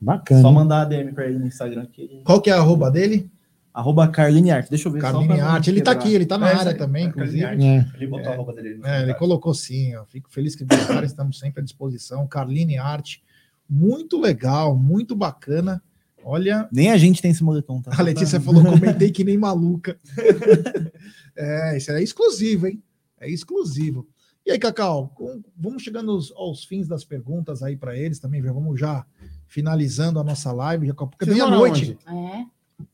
Bacana. 0.00 0.42
só 0.42 0.52
mandar 0.52 0.82
a 0.82 0.84
DM 0.84 1.12
pra 1.12 1.26
ele 1.26 1.38
no 1.38 1.46
Instagram 1.46 1.86
que 1.86 2.02
ele. 2.02 2.22
qual 2.24 2.40
que 2.42 2.50
é 2.50 2.52
a 2.52 2.56
arroba 2.58 2.90
dele? 2.90 3.30
Arroba 3.72 4.06
Carline 4.08 4.50
Art. 4.52 4.68
Deixa 4.68 4.86
eu 4.88 4.92
ver 4.92 5.00
Carline 5.00 5.26
pra 5.26 5.36
não 5.36 5.44
Art. 5.48 5.66
Ele 5.66 5.82
tá 5.82 5.90
aqui, 5.92 6.12
ele 6.14 6.26
tá 6.26 6.38
na 6.38 6.48
É, 6.50 6.54
área 6.54 6.72
aí. 6.72 6.78
também, 6.78 7.04
É, 7.06 7.08
inclusive. 7.08 7.42
É. 7.44 7.86
Ele 7.96 8.06
botou 8.06 8.32
a 8.32 8.36
roupa 8.36 8.52
dele. 8.52 8.80
É, 8.84 9.02
ele 9.02 9.14
colocou 9.14 9.52
sim, 9.54 9.96
ó. 9.96 10.04
Fico 10.04 10.30
feliz 10.30 10.54
que 10.54 10.64
voltaram, 10.64 11.02
estamos 11.04 11.38
sempre 11.38 11.60
à 11.60 11.64
disposição. 11.64 12.26
Carline 12.28 12.76
Arte, 12.78 13.24
muito 13.68 14.20
legal, 14.20 14.76
muito 14.76 15.14
bacana. 15.14 15.82
Olha, 16.22 16.68
Nem 16.72 16.90
a 16.90 16.96
gente 16.96 17.20
tem 17.20 17.30
esse 17.30 17.44
moletom, 17.44 17.82
tá? 17.82 17.90
a 17.96 18.02
Letícia 18.02 18.40
falou, 18.40 18.64
comentei 18.64 19.10
que 19.10 19.24
nem 19.24 19.36
maluca. 19.36 19.98
é, 21.36 21.76
isso 21.76 21.92
é 21.92 22.02
exclusivo, 22.02 22.66
hein? 22.66 22.82
É 23.20 23.28
exclusivo. 23.28 24.08
E 24.46 24.50
aí, 24.50 24.58
Cacau, 24.58 25.08
com- 25.14 25.42
vamos 25.56 25.82
chegando 25.82 26.12
aos, 26.12 26.32
aos 26.32 26.64
fins 26.64 26.86
das 26.86 27.04
perguntas 27.04 27.62
aí 27.62 27.76
para 27.76 27.96
eles 27.96 28.18
também, 28.18 28.42
já 28.42 28.52
vamos 28.52 28.78
já 28.78 29.06
finalizando 29.46 30.18
a 30.18 30.24
nossa 30.24 30.52
live, 30.52 30.86
já 30.86 30.94
porque 30.94 31.24
Vocês 31.24 31.36
meia 31.36 31.46
moram 31.46 31.58
noite. 31.58 31.98
onde? 32.08 32.18
É. 32.40 32.46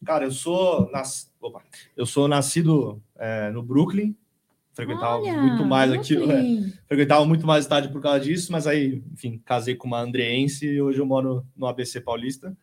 Cara, 0.05 0.25
eu 0.25 0.31
sou, 0.31 0.91
nas... 0.91 1.31
Opa. 1.41 1.63
eu 1.97 2.05
sou 2.07 2.29
nascido 2.29 3.03
é, 3.17 3.51
no 3.51 3.63
Brooklyn. 3.63 4.15
Frequentava 4.73 5.17
Olha, 5.19 5.37
muito 5.43 5.65
mais 5.65 5.93
aquilo. 5.93 6.27
né? 6.27 6.35
Brooklyn. 6.35 6.73
Frequentava 6.87 7.25
muito 7.25 7.47
mais 7.47 7.65
estádio 7.65 7.91
por 7.91 8.01
causa 8.01 8.21
disso, 8.21 8.53
mas 8.53 8.67
aí, 8.67 9.03
enfim, 9.13 9.41
casei 9.45 9.75
com 9.75 9.87
uma 9.89 10.01
andreense 10.01 10.67
e 10.67 10.81
hoje 10.81 10.99
eu 11.01 11.07
moro 11.07 11.45
no 11.57 11.67
ABC 11.67 12.01
Paulista. 12.01 12.57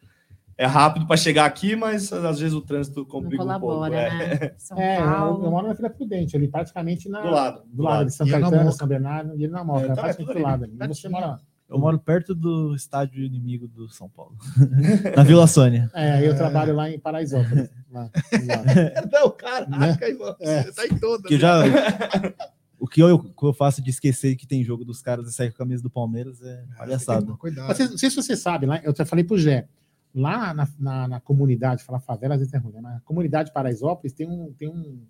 É 0.59 0.65
rápido 0.65 1.05
para 1.05 1.15
chegar 1.17 1.45
aqui, 1.45 1.75
mas 1.75 2.11
às 2.11 2.39
vezes 2.39 2.55
o 2.55 2.61
trânsito 2.61 3.01
Não 3.01 3.05
complica 3.05 3.43
um 3.43 3.47
pouco. 3.47 3.59
colabora, 3.59 3.95
é. 3.95 4.09
né? 4.39 4.51
São 4.57 4.75
É, 4.79 4.97
eu, 4.99 5.03
Paulo. 5.03 5.45
eu 5.45 5.51
moro 5.51 5.67
na 5.67 5.73
Vila 5.73 5.89
Prudente, 5.89 6.35
ali 6.35 6.47
praticamente 6.47 7.07
na, 7.07 7.21
Do 7.21 7.29
lado. 7.29 7.61
do 7.67 7.83
lado 7.83 8.05
de 8.07 8.13
São 8.13 8.25
E 8.25 8.29
é 8.29 8.33
na 8.33 8.39
Caetano, 8.41 8.63
Moca. 8.63 8.75
São 8.77 8.87
Bernardo, 8.87 9.35
e 9.37 9.43
ele 9.43 9.51
na 9.51 9.63
Moca, 9.63 9.81
É, 9.81 9.85
é, 9.85 9.87
tá, 9.89 10.01
praticamente 10.01 10.25
tudo 10.33 10.39
do 10.39 10.43
lado 10.43 10.63
ali. 10.63 10.73
E 10.81 10.87
você 10.87 11.09
mora 11.09 11.39
Eu 11.69 11.77
moro 11.77 11.99
perto 11.99 12.33
do 12.33 12.73
estádio 12.75 13.21
inimigo 13.23 13.67
do 13.67 13.89
São 13.89 14.07
Paulo. 14.09 14.37
Na 15.15 15.23
Vila 15.23 15.45
Sônia. 15.47 15.91
É, 15.93 16.25
eu 16.25 16.35
trabalho 16.35 16.73
lá 16.73 16.89
em 16.89 16.97
Paraisópolis. 16.97 17.69
Lá, 17.91 18.03
lá. 18.03 18.63
Não, 19.11 19.29
caraca, 19.31 19.69
Né? 20.05 20.11
irmão, 20.11 20.35
É. 20.39 20.63
você 20.63 20.71
tá 20.71 20.85
em 20.87 20.97
toda. 20.97 21.27
Que 21.27 21.35
eu 21.35 21.39
já. 21.39 21.63
O 22.79 22.87
que 22.87 23.01
eu, 23.01 23.17
que 23.17 23.43
eu 23.43 23.53
faço 23.53 23.81
de 23.81 23.89
esquecer 23.89 24.35
que 24.35 24.45
tem 24.45 24.63
jogo 24.63 24.85
dos 24.85 25.01
caras 25.01 25.27
e 25.27 25.33
sair 25.33 25.49
com 25.49 25.55
a 25.55 25.57
camisa 25.65 25.81
do 25.81 25.89
Palmeiras 25.89 26.39
é 26.43 26.63
palhaçada. 26.77 27.33
Cuidado. 27.33 27.67
Mas 27.67 27.79
Não 27.79 27.97
sei 27.97 28.07
se 28.11 28.15
você 28.15 28.37
sabe, 28.37 28.67
lá, 28.67 28.79
eu 28.83 28.93
já 28.95 29.03
falei 29.03 29.25
pro 29.25 29.35
Gé, 29.35 29.67
lá 30.13 30.53
na, 30.53 30.67
na, 30.79 31.07
na 31.07 31.19
comunidade, 31.19 31.83
falar 31.83 31.99
favela 31.99 32.35
às 32.35 32.39
vezes 32.39 32.53
é 32.53 32.59
ruim, 32.59 32.73
né? 32.73 32.81
na 32.81 33.01
comunidade 33.03 33.51
Paraisópolis 33.51 34.13
tem 34.13 34.29
um. 34.29 34.53
Tem 34.53 34.69
um 34.69 35.01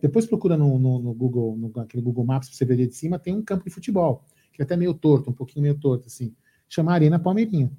depois 0.00 0.24
procura 0.24 0.56
no, 0.56 0.78
no, 0.78 1.00
no 1.00 1.12
Google, 1.12 1.56
no 1.56 1.80
aquele 1.80 2.00
Google 2.00 2.24
Maps 2.24 2.48
pra 2.48 2.56
você 2.56 2.64
ver 2.64 2.74
ali 2.74 2.86
de 2.86 2.94
cima, 2.94 3.18
tem 3.18 3.34
um 3.34 3.42
campo 3.42 3.64
de 3.64 3.70
futebol, 3.70 4.22
que 4.54 4.62
é 4.62 4.64
até 4.64 4.76
meio 4.76 4.94
torto, 4.94 5.30
um 5.30 5.32
pouquinho 5.32 5.62
meio 5.64 5.74
torto, 5.78 6.06
assim. 6.06 6.34
Chama 6.68 6.92
Arena 6.92 7.18
Palmeirinha, 7.18 7.70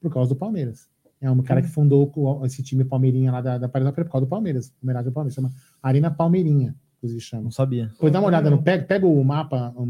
por 0.00 0.12
causa 0.12 0.30
do 0.30 0.36
Palmeiras. 0.36 0.88
É 1.20 1.30
um 1.30 1.42
cara 1.42 1.60
que 1.62 1.68
fundou 1.68 2.10
o- 2.14 2.44
esse 2.46 2.62
time 2.62 2.84
Palmeirinha 2.84 3.32
lá 3.32 3.40
da, 3.40 3.58
da 3.58 3.68
Paraisópolis 3.68 4.06
por 4.06 4.12
causa 4.12 4.26
do 4.26 4.28
Palmeiras, 4.30 4.72
homenagem 4.82 5.08
ao 5.08 5.12
Palmeiras, 5.14 5.34
chama 5.34 5.52
Arena 5.82 6.10
Palmeirinha, 6.10 6.74
inclusive 6.98 7.20
chama. 7.20 7.44
Não 7.44 7.50
sabia. 7.50 7.86
Depois 7.88 8.12
dá 8.12 8.18
uma 8.20 8.28
olhada 8.28 8.50
no 8.50 8.62
pega, 8.62 8.84
pega 8.84 9.06
o 9.06 9.24
mapa, 9.24 9.72
o, 9.76 9.82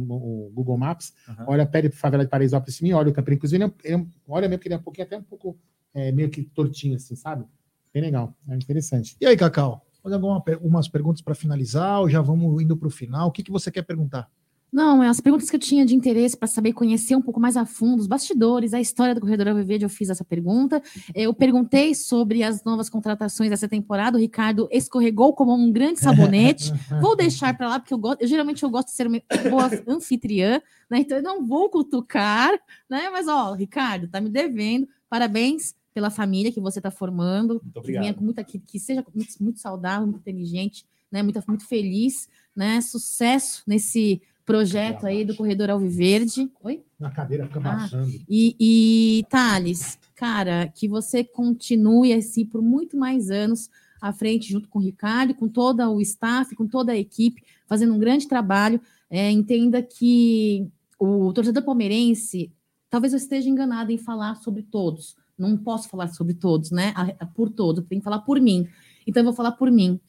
o 0.49 0.51
Google 0.55 0.79
Maps, 0.79 1.13
olha, 1.47 1.67
pega 1.67 1.89
a 1.89 1.93
favela 1.93 2.25
de 2.25 2.31
Paraisópolis 2.31 2.77
assim, 2.77 2.93
olha 2.93 3.11
o 3.11 3.13
Campo 3.13 3.33
Inclusive, 3.33 3.63
ele 3.65 3.71
é, 3.71 3.93
ele 3.93 4.03
é- 4.03 4.07
olha 4.29 4.49
mesmo 4.49 4.61
que 4.63 4.69
ele 4.69 4.75
é 4.75 4.79
um 4.79 4.83
pouquinho, 4.83 5.07
até 5.07 5.17
um 5.17 5.23
pouco 5.23 5.57
é, 5.93 6.11
meio 6.13 6.29
que 6.31 6.43
tortinho, 6.43 6.97
assim, 6.97 7.15
sabe? 7.17 7.45
Bem 7.93 8.03
legal, 8.03 8.35
é 8.49 8.55
interessante. 8.57 9.17
E 9.21 9.27
aí, 9.27 9.37
Cacau? 9.37 9.85
Fazer 10.03 10.17
alguma, 10.17 10.41
per- 10.41 10.59
umas 10.63 10.87
perguntas 10.89 11.23
para 11.23 11.35
finalizar 11.35 12.01
ou 12.01 12.09
já 12.11 12.21
vamos 12.21 12.61
indo 12.63 12.77
para 12.77 12.89
o 12.89 12.91
final? 12.91 13.29
O 13.29 13.33
que, 13.33 13.43
que 13.43 13.51
você 13.51 13.71
quer 13.71 13.83
perguntar? 13.83 14.29
Não, 14.75 15.01
é 15.01 15.09
as 15.09 15.21
perguntas 15.21 15.49
que 15.49 15.55
eu 15.55 15.61
tinha 15.61 15.87
de 15.87 15.95
interesse 15.95 16.37
para 16.37 16.49
saber 16.49 16.73
conhecer 16.73 17.15
um 17.15 17.23
pouco 17.23 17.39
mais 17.39 17.57
a 17.57 17.65
fundo 17.65 18.01
os 18.01 18.09
bastidores, 18.09 18.75
a 18.75 18.81
história 18.81 19.15
do 19.15 19.21
Corredor 19.21 19.47
Alviverde, 19.47 19.85
eu 19.85 19.89
fiz 19.89 20.11
essa 20.11 20.25
pergunta. 20.25 20.83
Eu 21.15 21.33
perguntei 21.33 21.95
sobre 21.95 22.43
as 22.43 22.65
novas 22.65 22.91
contratações 22.91 23.51
dessa 23.51 23.69
temporada. 23.69 24.19
O 24.19 24.21
Ricardo 24.21 24.69
escorregou 24.73 25.33
como 25.33 25.55
um 25.55 25.71
grande 25.71 26.01
sabonete. 26.01 26.73
Vou 27.01 27.15
deixar 27.15 27.57
para 27.57 27.69
lá, 27.69 27.79
porque 27.79 27.95
eu, 27.95 27.99
gosto, 27.99 28.23
eu 28.23 28.27
geralmente 28.27 28.65
eu 28.65 28.69
gosto 28.69 28.89
de 28.89 28.95
ser 28.95 29.07
uma 29.07 29.23
boa 29.49 29.71
anfitriã, 29.87 30.61
né? 30.91 30.99
Então 30.99 31.19
eu 31.19 31.23
não 31.23 31.47
vou 31.47 31.71
cutucar, 31.71 32.51
né? 32.91 33.09
Mas, 33.11 33.29
ó, 33.29 33.53
Ricardo, 33.53 34.09
tá 34.09 34.21
me 34.21 34.29
devendo. 34.29 34.89
Parabéns 35.09 35.77
pela 35.95 36.11
família 36.11 36.51
que 36.51 36.61
você 36.61 36.81
está 36.81 36.91
formando. 36.91 37.61
que 37.61 37.79
obrigado. 37.79 38.03
venha 38.03 38.15
com 38.15 38.25
muita, 38.25 38.43
que, 38.43 38.59
que 38.59 38.81
seja 38.81 39.05
muito, 39.15 39.35
muito 39.41 39.61
saudável, 39.61 40.05
muito 40.05 40.19
inteligente, 40.19 40.85
né? 41.13 41.23
Muito, 41.23 41.41
muito 41.47 41.65
feliz, 41.65 42.29
né? 42.57 42.81
Sucesso 42.81 43.63
nesse 43.69 44.21
projeto 44.45 45.07
aí 45.07 45.25
do 45.25 45.35
Corredor 45.35 45.71
Alviverde. 45.71 46.51
Oi? 46.63 46.85
Na 46.99 47.11
cadeira 47.11 47.47
fica 47.47 47.61
Ah. 47.65 47.89
E, 48.29 48.57
e 48.61 49.25
Thales, 49.29 49.99
cara, 50.15 50.69
que 50.69 50.87
você 50.87 51.25
continue 51.25 52.13
assim 52.13 52.45
por 52.45 52.63
muito 52.63 52.97
mais 52.97 53.31
anos 53.31 53.71
à 54.01 54.13
frente, 54.13 54.53
junto 54.53 54.69
com 54.69 54.79
o 54.79 54.83
Ricardo, 54.83 55.35
com 55.35 55.49
todo 55.49 55.83
o 55.83 56.01
staff, 56.01 56.55
com 56.55 56.67
toda 56.67 56.93
a 56.93 56.97
equipe, 56.97 57.43
fazendo 57.67 57.95
um 57.95 57.99
grande 57.99 58.29
trabalho. 58.29 58.81
É, 59.09 59.31
entenda 59.31 59.83
que 59.83 60.69
o 60.99 61.33
torcedor 61.33 61.63
palmeirense, 61.63 62.53
talvez 62.91 63.13
eu 63.13 63.17
esteja 63.17 63.49
enganado 63.49 63.93
em 63.93 63.99
falar 63.99 64.35
sobre 64.37 64.63
todos. 64.63 65.17
Não 65.39 65.57
posso 65.57 65.89
falar 65.89 66.09
sobre 66.09 66.35
todos, 66.35 66.71
né? 66.71 66.93
Por 67.35 67.51
todos, 67.51 67.83
eu 67.83 67.89
tenho 67.89 68.01
que 68.01 68.05
falar 68.05 68.21
por 68.21 68.41
mim. 68.41 68.69
Então, 69.07 69.21
eu 69.21 69.25
vou 69.25 69.35
falar 69.35 69.53
por 69.53 69.71
mim. 69.71 70.01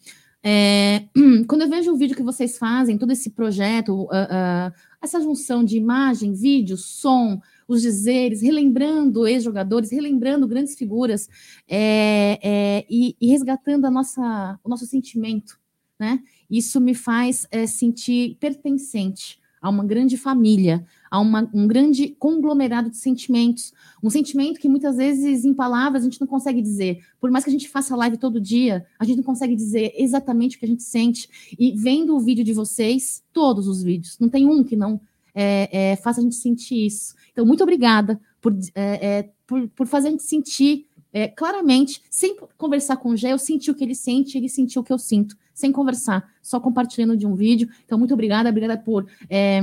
É, 0.47 1.05
quando 1.49 1.63
eu 1.63 1.69
vejo 1.69 1.91
o 1.91 1.97
vídeo 1.97 2.15
que 2.15 2.21
vocês 2.21 2.55
fazem, 2.59 2.99
todo 2.99 3.11
esse 3.11 3.31
projeto, 3.31 4.07
ah, 4.11 4.27
ah, 4.29 4.73
essa 5.01 5.19
junção 5.19 5.63
de 5.63 5.75
imagem, 5.75 6.33
vídeo, 6.33 6.77
som, 6.77 7.41
os 7.67 7.81
dizeres, 7.81 8.43
relembrando 8.43 9.27
ex-jogadores, 9.27 9.91
relembrando 9.91 10.47
grandes 10.47 10.75
figuras 10.75 11.27
é, 11.67 12.37
é, 12.43 12.85
e, 12.87 13.15
e 13.19 13.27
resgatando 13.27 13.85
a 13.85 13.91
nossa, 13.91 14.59
o 14.63 14.69
nosso 14.69 14.85
sentimento, 14.85 15.59
né? 15.99 16.19
Isso 16.47 16.79
me 16.79 16.93
faz 16.93 17.47
é, 17.49 17.65
sentir 17.65 18.37
pertencente 18.39 19.39
a 19.65 19.69
uma 19.69 19.83
grande 19.83 20.15
família, 20.15 20.85
a 21.09 21.19
uma- 21.19 21.49
um 21.51 21.65
grande 21.65 22.09
conglomerado 22.19 22.87
de 22.87 22.97
sentimentos, 22.97 23.73
um 24.03 24.11
sentimento 24.11 24.59
que 24.59 24.69
muitas 24.69 24.97
vezes 24.97 25.43
em 25.43 25.55
palavras 25.55 26.03
a 26.03 26.05
gente 26.05 26.21
não 26.21 26.27
consegue 26.27 26.61
dizer. 26.61 26.99
Por 27.19 27.31
mais 27.31 27.43
que 27.43 27.49
a 27.49 27.51
gente 27.51 27.67
faça 27.67 27.95
live 27.95 28.15
todo 28.17 28.39
dia, 28.39 28.85
a 28.99 29.03
gente 29.03 29.17
não 29.17 29.23
consegue 29.23 29.55
dizer 29.55 29.91
exatamente 29.97 30.55
o 30.55 30.59
que 30.59 30.65
a 30.65 30.67
gente 30.67 30.83
sente. 30.83 31.27
E 31.57 31.71
vendo 31.71 32.15
o 32.15 32.19
vídeo 32.19 32.43
de 32.43 32.53
vocês, 32.53 33.23
todos 33.33 33.67
os 33.67 33.81
vídeos, 33.81 34.19
não 34.19 34.29
tem 34.29 34.45
um 34.47 34.63
que 34.63 34.75
não 34.75 35.01
é, 35.33 35.69
é, 35.71 35.95
faça 35.95 36.19
a 36.19 36.23
gente 36.23 36.35
sentir 36.35 36.85
isso. 36.85 37.15
Então, 37.31 37.43
muito 37.43 37.63
obrigada 37.63 38.21
por, 38.39 38.55
é, 38.75 39.07
é, 39.07 39.29
por, 39.47 39.67
por 39.69 39.87
fazer 39.87 40.09
a 40.09 40.11
gente 40.11 40.23
sentir 40.23 40.85
é, 41.11 41.27
claramente, 41.27 42.03
sem 42.07 42.37
conversar 42.55 42.97
com 42.97 43.09
o 43.09 43.17
Gé, 43.17 43.33
eu 43.33 43.39
senti 43.39 43.71
o 43.71 43.73
que 43.73 43.83
ele 43.83 43.95
sente, 43.95 44.37
ele 44.37 44.47
sentiu 44.47 44.83
o 44.83 44.85
que 44.85 44.93
eu 44.93 44.99
sinto, 44.99 45.35
sem 45.55 45.71
conversar, 45.71 46.29
só 46.41 46.59
compartilhando 46.59 47.15
de 47.15 47.25
um 47.25 47.33
vídeo. 47.33 47.69
Então, 47.85 47.97
muito 47.97 48.13
obrigada, 48.13 48.49
obrigada 48.49 48.77
por 48.77 49.07
é, 49.29 49.61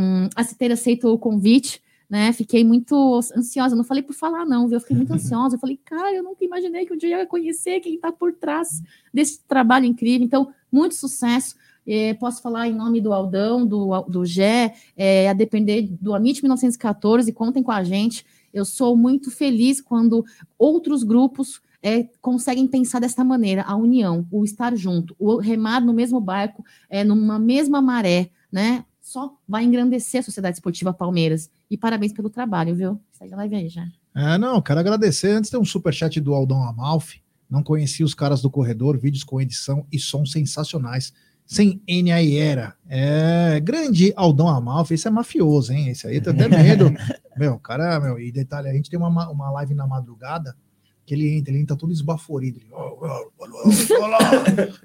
ter 0.58 0.72
aceito 0.72 1.06
o 1.06 1.18
convite. 1.18 1.80
Né, 2.10 2.30
fiquei 2.30 2.62
muito 2.62 3.20
ansiosa, 3.34 3.74
não 3.74 3.84
falei 3.84 4.02
por 4.02 4.12
falar, 4.12 4.44
não, 4.44 4.68
viu? 4.68 4.76
Eu 4.76 4.80
fiquei 4.80 4.94
muito 4.94 5.12
ansiosa. 5.14 5.56
Eu 5.56 5.60
falei, 5.60 5.78
cara, 5.82 6.12
eu 6.12 6.22
nunca 6.22 6.44
imaginei 6.44 6.84
que 6.84 6.92
um 6.92 6.96
dia 6.96 7.16
eu 7.16 7.20
ia 7.20 7.26
conhecer 7.26 7.80
quem 7.80 7.94
está 7.94 8.12
por 8.12 8.34
trás 8.34 8.82
desse 9.14 9.40
trabalho 9.44 9.86
incrível. 9.86 10.22
Então, 10.22 10.52
muito 10.70 10.94
sucesso. 10.94 11.54
É, 11.86 12.12
posso 12.14 12.42
falar 12.42 12.68
em 12.68 12.74
nome 12.74 13.00
do 13.00 13.14
Aldão, 13.14 13.66
do, 13.66 14.02
do 14.02 14.26
Gé, 14.26 14.74
é, 14.94 15.28
a 15.28 15.32
depender 15.32 15.88
do 16.00 16.14
Amit 16.14 16.42
1914, 16.42 17.32
contem 17.32 17.62
com 17.62 17.72
a 17.72 17.82
gente. 17.82 18.26
Eu 18.52 18.66
sou 18.66 18.94
muito 18.94 19.30
feliz 19.30 19.80
quando 19.80 20.22
outros 20.58 21.02
grupos 21.02 21.62
é, 21.82 22.04
conseguem 22.20 22.66
pensar 22.68 23.00
dessa 23.00 23.24
maneira, 23.24 23.62
a 23.62 23.74
união, 23.74 24.26
o 24.30 24.44
estar 24.44 24.76
junto, 24.76 25.16
o 25.18 25.38
remar 25.38 25.80
no 25.84 25.92
mesmo 25.92 26.20
barco, 26.20 26.64
é, 26.88 27.02
numa 27.02 27.38
mesma 27.38 27.82
maré, 27.82 28.30
né? 28.52 28.84
Só 29.00 29.36
vai 29.48 29.64
engrandecer 29.64 30.20
a 30.20 30.22
Sociedade 30.22 30.56
Esportiva 30.56 30.92
Palmeiras. 30.94 31.50
E 31.68 31.76
parabéns 31.76 32.12
pelo 32.12 32.30
trabalho, 32.30 32.74
viu? 32.74 33.00
Segue 33.10 33.34
a 33.34 33.36
live 33.38 33.56
aí 33.56 33.68
já. 33.68 33.84
É, 34.14 34.38
não, 34.38 34.62
quero 34.62 34.78
agradecer. 34.78 35.30
Antes 35.32 35.50
tem 35.50 35.58
um 35.58 35.64
superchat 35.64 36.20
do 36.20 36.32
Aldão 36.34 36.62
Amalfi. 36.62 37.20
Não 37.50 37.62
conhecia 37.62 38.06
os 38.06 38.14
caras 38.14 38.40
do 38.40 38.48
corredor, 38.48 38.96
vídeos 38.96 39.24
com 39.24 39.40
edição 39.40 39.84
e 39.90 39.98
som 39.98 40.24
sensacionais. 40.24 41.12
Sem 41.44 41.82
N.A.I.era. 41.88 42.74
É, 42.88 43.58
grande 43.60 44.12
Aldão 44.16 44.48
Amalfi, 44.48 44.94
esse 44.94 45.08
é 45.08 45.10
mafioso, 45.10 45.72
hein? 45.72 45.88
Esse 45.88 46.06
aí 46.06 46.20
tem 46.20 46.32
até 46.32 46.46
medo. 46.48 46.94
meu, 47.36 47.58
cara, 47.58 47.98
meu, 47.98 48.18
e 48.20 48.30
detalhe, 48.30 48.68
a 48.68 48.72
gente 48.72 48.88
tem 48.88 48.98
uma, 48.98 49.10
ma- 49.10 49.28
uma 49.28 49.50
live 49.50 49.74
na 49.74 49.86
madrugada 49.86 50.56
que 51.04 51.14
ele 51.14 51.36
entra, 51.36 51.52
ele 51.52 51.62
entra 51.62 51.76
todo 51.76 51.92
esbaforido. 51.92 52.58
Ele, 52.58 52.68
"Ó, 52.72 52.96
ó, 53.00 53.24
ó, 53.38 53.46
ó, 53.46 54.02
ó 54.02 54.06
lá, 54.06 54.18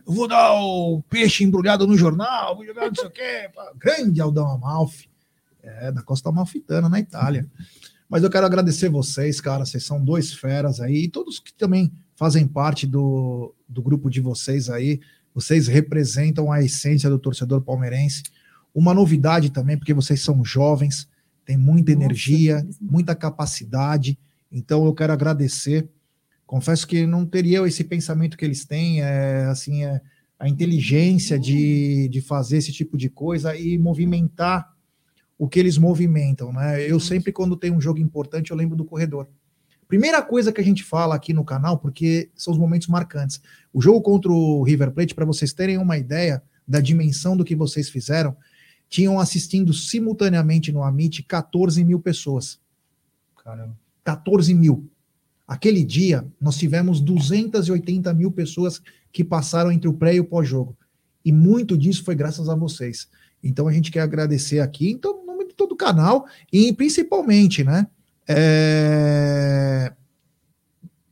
eu 0.06 0.14
vou 0.14 0.28
dar 0.28 0.54
o 0.54 1.02
peixe 1.10 1.44
embrulhado 1.44 1.86
no 1.86 1.98
jornal, 1.98 2.56
vou 2.56 2.66
jogar 2.66 2.88
não 2.88 2.96
sei 2.96 3.06
o 3.06 3.12
quê. 3.12 3.50
pá." 3.54 3.72
Grande 3.78 4.20
Aldão 4.22 4.50
Amalfi. 4.50 5.10
É, 5.62 5.92
da 5.92 6.02
Costa 6.02 6.30
Amalfitana, 6.30 6.88
na 6.88 7.00
Itália. 7.00 7.46
Mas 8.10 8.24
eu 8.24 8.30
quero 8.30 8.46
agradecer 8.46 8.88
vocês, 8.88 9.42
cara. 9.42 9.66
Vocês 9.66 9.84
são 9.84 10.02
dois 10.02 10.34
feras 10.34 10.80
aí. 10.80 11.04
E 11.04 11.10
todos 11.10 11.40
que 11.40 11.54
também 11.54 11.92
fazem 12.16 12.48
parte 12.48 12.88
do, 12.88 13.54
do 13.68 13.82
grupo 13.82 14.10
de 14.10 14.22
vocês 14.22 14.70
aí. 14.70 15.02
Vocês 15.34 15.68
representam 15.68 16.52
a 16.52 16.62
essência 16.64 17.10
do 17.10 17.20
torcedor 17.20 17.62
palmeirense. 17.62 18.24
Uma 18.74 18.94
novidade 18.94 19.50
também, 19.50 19.78
porque 19.78 19.94
vocês 19.94 20.22
são 20.22 20.44
jovens, 20.44 21.08
têm 21.46 21.58
muita 21.58 21.92
energia, 21.92 22.66
muita 22.80 23.14
capacidade. 23.14 24.18
Então 24.50 24.86
eu 24.86 24.94
quero 24.94 25.12
agradecer. 25.12 25.90
Confesso 26.48 26.88
que 26.88 27.06
não 27.06 27.26
teria 27.26 27.68
esse 27.68 27.84
pensamento 27.84 28.38
que 28.38 28.46
eles 28.46 28.66
têm, 28.66 29.02
é, 29.02 29.44
assim, 29.46 29.84
é, 29.84 30.02
a 30.40 30.48
inteligência 30.48 31.38
de, 31.38 32.08
de 32.08 32.22
fazer 32.22 32.58
esse 32.58 32.72
tipo 32.72 32.98
de 32.98 33.10
coisa 33.10 33.56
e 33.56 33.78
movimentar 33.78 34.74
o 35.38 35.48
que 35.48 35.60
eles 35.60 35.78
movimentam, 35.78 36.52
né? 36.54 36.82
Eu 36.90 37.00
sempre, 37.00 37.32
quando 37.32 37.58
tem 37.58 37.70
um 37.70 37.82
jogo 37.82 38.00
importante, 38.00 38.50
eu 38.50 38.58
lembro 38.58 38.78
do 38.78 38.86
corredor. 38.86 39.28
Primeira 39.88 40.22
coisa 40.22 40.52
que 40.52 40.60
a 40.60 40.64
gente 40.64 40.84
fala 40.84 41.16
aqui 41.16 41.34
no 41.34 41.44
canal, 41.44 41.78
porque 41.78 42.30
são 42.36 42.54
os 42.54 42.60
momentos 42.60 42.88
marcantes. 42.88 43.42
O 43.72 43.82
jogo 43.82 44.02
contra 44.02 44.32
o 44.32 44.64
River 44.64 44.92
Plate, 44.92 45.14
para 45.14 45.26
vocês 45.26 45.54
terem 45.54 45.78
uma 45.78 45.98
ideia 45.98 46.42
da 46.68 46.80
dimensão 46.80 47.38
do 47.38 47.46
que 47.46 47.56
vocês 47.56 47.90
fizeram, 47.90 48.36
tinham 48.90 49.20
assistindo 49.20 49.74
simultaneamente 49.74 50.72
no 50.72 50.82
Amit 50.82 51.24
14 51.24 51.84
mil 51.84 52.00
pessoas. 52.00 52.60
Caramba. 53.44 53.78
14 54.04 54.54
mil. 54.54 54.90
Aquele 55.48 55.84
dia, 55.84 56.26
nós 56.42 56.58
tivemos 56.58 57.00
280 57.00 58.14
mil 58.14 58.32
pessoas 58.32 58.82
que 59.12 59.24
passaram 59.24 59.72
entre 59.72 59.88
o 59.88 59.94
pré 59.94 60.16
e 60.16 60.20
o 60.20 60.26
pós-jogo. 60.26 60.76
E 61.24 61.32
muito 61.32 61.78
disso 61.78 62.04
foi 62.04 62.16
graças 62.16 62.50
a 62.50 62.56
vocês. 62.56 63.08
Então 63.42 63.68
a 63.68 63.72
gente 63.72 63.92
quer 63.92 64.02
agradecer 64.02 64.60
aqui, 64.60 64.92
então, 64.92 65.22
no 65.22 65.26
nome 65.26 65.48
de 65.48 65.54
todo 65.54 65.72
o 65.72 65.78
canal, 65.78 66.26
e 66.52 66.74
principalmente, 66.74 67.64
né? 67.64 67.88
é, 68.28 69.94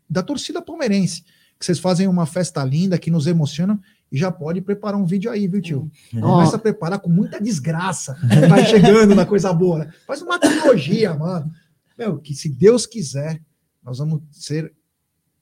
da 0.10 0.22
torcida 0.22 0.62
palmeirense. 0.62 1.24
Que 1.58 1.66
vocês 1.66 1.80
fazem 1.80 2.08
uma 2.08 2.26
festa 2.26 2.64
linda 2.64 2.98
que 2.98 3.10
nos 3.10 3.28
emociona 3.28 3.80
e 4.12 4.18
já 4.18 4.30
pode 4.30 4.62
preparar 4.62 5.00
um 5.00 5.06
vídeo 5.06 5.32
aí, 5.32 5.48
viu, 5.48 5.62
tio? 5.62 5.92
Começa 6.12 6.58
a 6.58 6.60
preparar 6.60 7.00
com 7.00 7.10
muita 7.10 7.40
desgraça. 7.42 8.18
Vai 8.50 8.66
chegando 8.66 9.16
na 9.16 9.26
coisa 9.26 9.54
boa. 9.54 9.80
né? 9.80 9.94
Faz 10.06 10.22
uma 10.22 10.38
trilogia, 10.38 11.14
mano. 11.14 11.50
Meu, 11.98 12.18
que 12.18 12.34
se 12.34 12.50
Deus 12.50 12.86
quiser, 12.86 13.42
nós 13.86 14.00
vamos 14.00 14.22
ser 14.32 14.74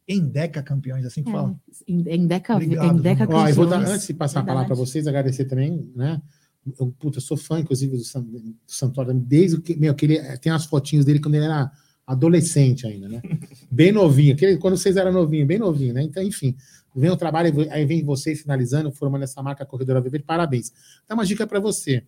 endeca 0.08 0.62
campeões, 0.62 1.06
assim 1.06 1.24
que 1.24 1.32
fala. 1.32 1.56
Em, 1.88 2.04
em 2.08 2.28
Deca, 2.28 2.56
Obrigado, 2.56 2.98
em 3.00 3.02
Deca 3.02 3.28
Ó, 3.30 3.48
eu 3.48 3.56
vou 3.56 3.66
dar, 3.66 3.78
Campeões. 3.78 3.96
antes 3.96 4.08
de 4.08 4.14
passar 4.14 4.42
a 4.42 4.44
palavra 4.44 4.68
para 4.68 4.76
Verdade. 4.76 4.92
vocês, 4.92 5.08
agradecer 5.08 5.46
também, 5.46 5.90
né? 5.96 6.22
Eu, 6.78 6.94
puta, 7.00 7.18
eu 7.18 7.22
sou 7.22 7.38
fã, 7.38 7.60
inclusive, 7.60 7.98
do, 7.98 8.04
San- 8.04 8.22
do 8.22 8.56
Santoro, 8.68 9.14
desde 9.14 9.62
que, 9.62 9.76
meu, 9.76 9.94
que 9.96 10.06
ele 10.06 10.38
tem 10.40 10.52
as 10.52 10.66
fotinhos 10.66 11.06
dele 11.06 11.20
quando 11.20 11.36
ele 11.36 11.46
era 11.46 11.72
adolescente 12.06 12.86
ainda, 12.86 13.08
né? 13.08 13.22
Bem 13.72 13.92
novinho, 13.92 14.34
aquele, 14.34 14.58
quando 14.58 14.78
vocês 14.78 14.98
eram 14.98 15.12
novinhos, 15.12 15.48
bem 15.48 15.58
novinho, 15.58 15.94
né? 15.94 16.04
Então, 16.04 16.22
enfim, 16.22 16.56
vem 16.94 17.10
o 17.10 17.18
trabalho, 17.18 17.72
aí 17.72 17.86
vem 17.86 18.04
vocês 18.04 18.42
finalizando, 18.42 18.92
formando 18.92 19.24
essa 19.24 19.42
marca 19.42 19.66
Corredora 19.66 20.02
Viver, 20.02 20.24
parabéns. 20.24 20.72
Dá 21.08 21.16
uma 21.16 21.26
dica 21.26 21.48
para 21.48 21.60
você. 21.62 22.04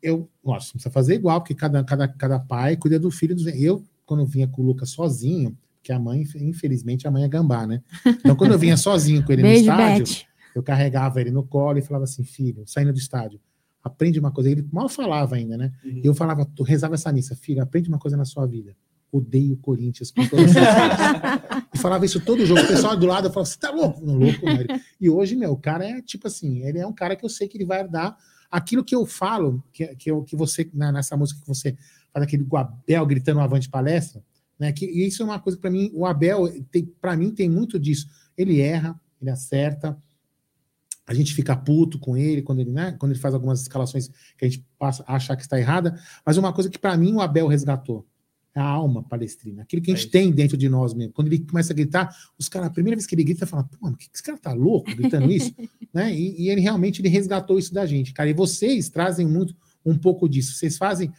Eu, 0.00 0.30
nossa, 0.44 0.66
não 0.68 0.72
precisa 0.74 0.90
fazer 0.90 1.14
igual, 1.14 1.40
porque 1.40 1.54
cada, 1.54 1.82
cada, 1.84 2.08
cada 2.08 2.38
pai 2.38 2.76
cuida 2.76 2.98
do 2.98 3.10
filho. 3.10 3.34
Do, 3.34 3.48
eu, 3.50 3.84
quando 4.10 4.26
vinha 4.26 4.48
com 4.48 4.60
o 4.60 4.64
Lucas 4.66 4.90
sozinho, 4.90 5.56
que 5.82 5.92
a 5.92 5.98
mãe, 5.98 6.24
infelizmente, 6.40 7.06
a 7.06 7.10
mãe 7.10 7.22
é 7.24 7.28
gambá, 7.28 7.66
né? 7.66 7.80
Então, 8.06 8.34
quando 8.36 8.52
eu 8.52 8.58
vinha 8.58 8.76
sozinho 8.76 9.24
com 9.24 9.32
ele 9.32 9.42
Beijo, 9.42 9.66
no 9.66 9.70
estádio, 9.72 10.04
Beth. 10.04 10.24
eu 10.56 10.62
carregava 10.64 11.20
ele 11.20 11.30
no 11.30 11.42
colo 11.44 11.78
e 11.78 11.82
falava 11.82 12.04
assim, 12.04 12.24
filho, 12.24 12.64
saindo 12.66 12.92
do 12.92 12.98
estádio, 12.98 13.40
aprende 13.82 14.18
uma 14.18 14.30
coisa. 14.32 14.50
Ele 14.50 14.66
mal 14.72 14.88
falava 14.88 15.36
ainda, 15.36 15.56
né? 15.56 15.72
E 15.84 16.06
eu 16.06 16.12
falava, 16.14 16.44
tu 16.44 16.62
rezava 16.64 16.94
essa 16.96 17.12
missa, 17.12 17.34
filho, 17.36 17.62
aprende 17.62 17.88
uma 17.88 17.98
coisa 17.98 18.16
na 18.16 18.24
sua 18.24 18.46
vida. 18.46 18.76
Odeio 19.12 19.54
o 19.54 19.56
Corinthians 19.56 20.10
com 20.10 20.26
todas 20.28 20.46
as 20.46 20.52
suas 20.52 20.66
forças." 20.66 21.64
E 21.74 21.78
falava 21.78 22.04
isso 22.04 22.20
todo 22.20 22.44
jogo. 22.44 22.60
O 22.60 22.66
pessoal 22.68 22.96
do 22.96 23.06
lado 23.06 23.30
falava, 23.30 23.48
você 23.50 23.58
tá 23.58 23.70
louco? 23.70 24.04
Não, 24.04 24.14
louco, 24.16 24.44
não. 24.44 24.52
Ele- 24.60 24.80
E 25.00 25.08
hoje, 25.08 25.34
meu, 25.34 25.52
o 25.52 25.56
cara 25.56 25.84
é 25.84 26.02
tipo 26.02 26.26
assim, 26.26 26.62
ele 26.64 26.78
é 26.78 26.86
um 26.86 26.92
cara 26.92 27.16
que 27.16 27.24
eu 27.24 27.28
sei 27.28 27.48
que 27.48 27.56
ele 27.56 27.64
vai 27.64 27.88
dar 27.88 28.16
aquilo 28.50 28.84
que 28.84 28.94
eu 28.94 29.06
falo, 29.06 29.62
que, 29.72 29.86
que, 29.96 30.10
eu, 30.10 30.22
que 30.22 30.36
você, 30.36 30.68
na- 30.74 30.92
nessa 30.92 31.16
música 31.16 31.40
que 31.40 31.46
você 31.48 31.76
faz 32.12 32.24
aquele 32.24 32.46
o 32.48 32.56
Abel 32.56 33.06
gritando 33.06 33.40
avante 33.40 33.68
palestra, 33.68 34.22
né? 34.58 34.72
Que 34.72 34.86
e 34.86 35.06
isso 35.06 35.22
é 35.22 35.24
uma 35.24 35.38
coisa 35.38 35.58
para 35.58 35.70
mim, 35.70 35.90
o 35.94 36.06
Abel 36.06 36.48
tem, 36.70 36.84
para 37.00 37.16
mim 37.16 37.30
tem 37.30 37.48
muito 37.48 37.78
disso. 37.78 38.08
Ele 38.36 38.60
erra, 38.60 38.98
ele 39.20 39.30
acerta, 39.30 39.96
a 41.06 41.14
gente 41.14 41.34
fica 41.34 41.56
puto 41.56 41.98
com 41.98 42.16
ele 42.16 42.40
quando 42.40 42.60
ele, 42.60 42.70
né, 42.70 42.92
quando 42.98 43.12
ele 43.12 43.20
faz 43.20 43.34
algumas 43.34 43.60
escalações 43.60 44.08
que 44.38 44.44
a 44.44 44.48
gente 44.48 44.64
passa 44.78 45.02
a 45.06 45.16
achar 45.16 45.34
que 45.34 45.42
está 45.42 45.58
errada, 45.58 45.98
mas 46.24 46.36
uma 46.36 46.52
coisa 46.52 46.70
que 46.70 46.78
para 46.78 46.96
mim 46.96 47.14
o 47.14 47.20
Abel 47.20 47.48
resgatou 47.48 48.06
é 48.54 48.60
a 48.60 48.64
alma 48.64 49.02
palestrina, 49.02 49.62
aquilo 49.62 49.80
que 49.80 49.92
a 49.92 49.94
gente 49.94 50.08
tem 50.08 50.30
dentro 50.32 50.56
de 50.56 50.68
nós 50.68 50.92
mesmo. 50.92 51.12
Quando 51.12 51.28
ele 51.28 51.38
começa 51.38 51.72
a 51.72 51.76
gritar, 51.76 52.14
os 52.38 52.48
caras, 52.48 52.68
a 52.68 52.70
primeira 52.72 52.96
vez 52.96 53.06
que 53.06 53.14
ele 53.14 53.22
grita, 53.22 53.46
fala, 53.46 53.64
pô, 53.64 53.76
mano, 53.80 53.96
que 53.96 54.08
que 54.08 54.16
esse 54.16 54.22
cara 54.22 54.38
tá 54.38 54.52
louco 54.52 54.94
gritando 54.94 55.30
isso? 55.30 55.54
né? 55.94 56.12
E, 56.12 56.42
e 56.42 56.50
ele 56.50 56.60
realmente 56.60 57.00
ele 57.00 57.08
resgatou 57.08 57.58
isso 57.58 57.72
da 57.72 57.86
gente, 57.86 58.12
cara. 58.12 58.28
E 58.28 58.32
vocês 58.32 58.88
trazem 58.88 59.26
muito 59.26 59.54
um 59.84 59.96
pouco 59.96 60.28
disso. 60.28 60.54
Vocês 60.54 60.76
fazem, 60.76 61.12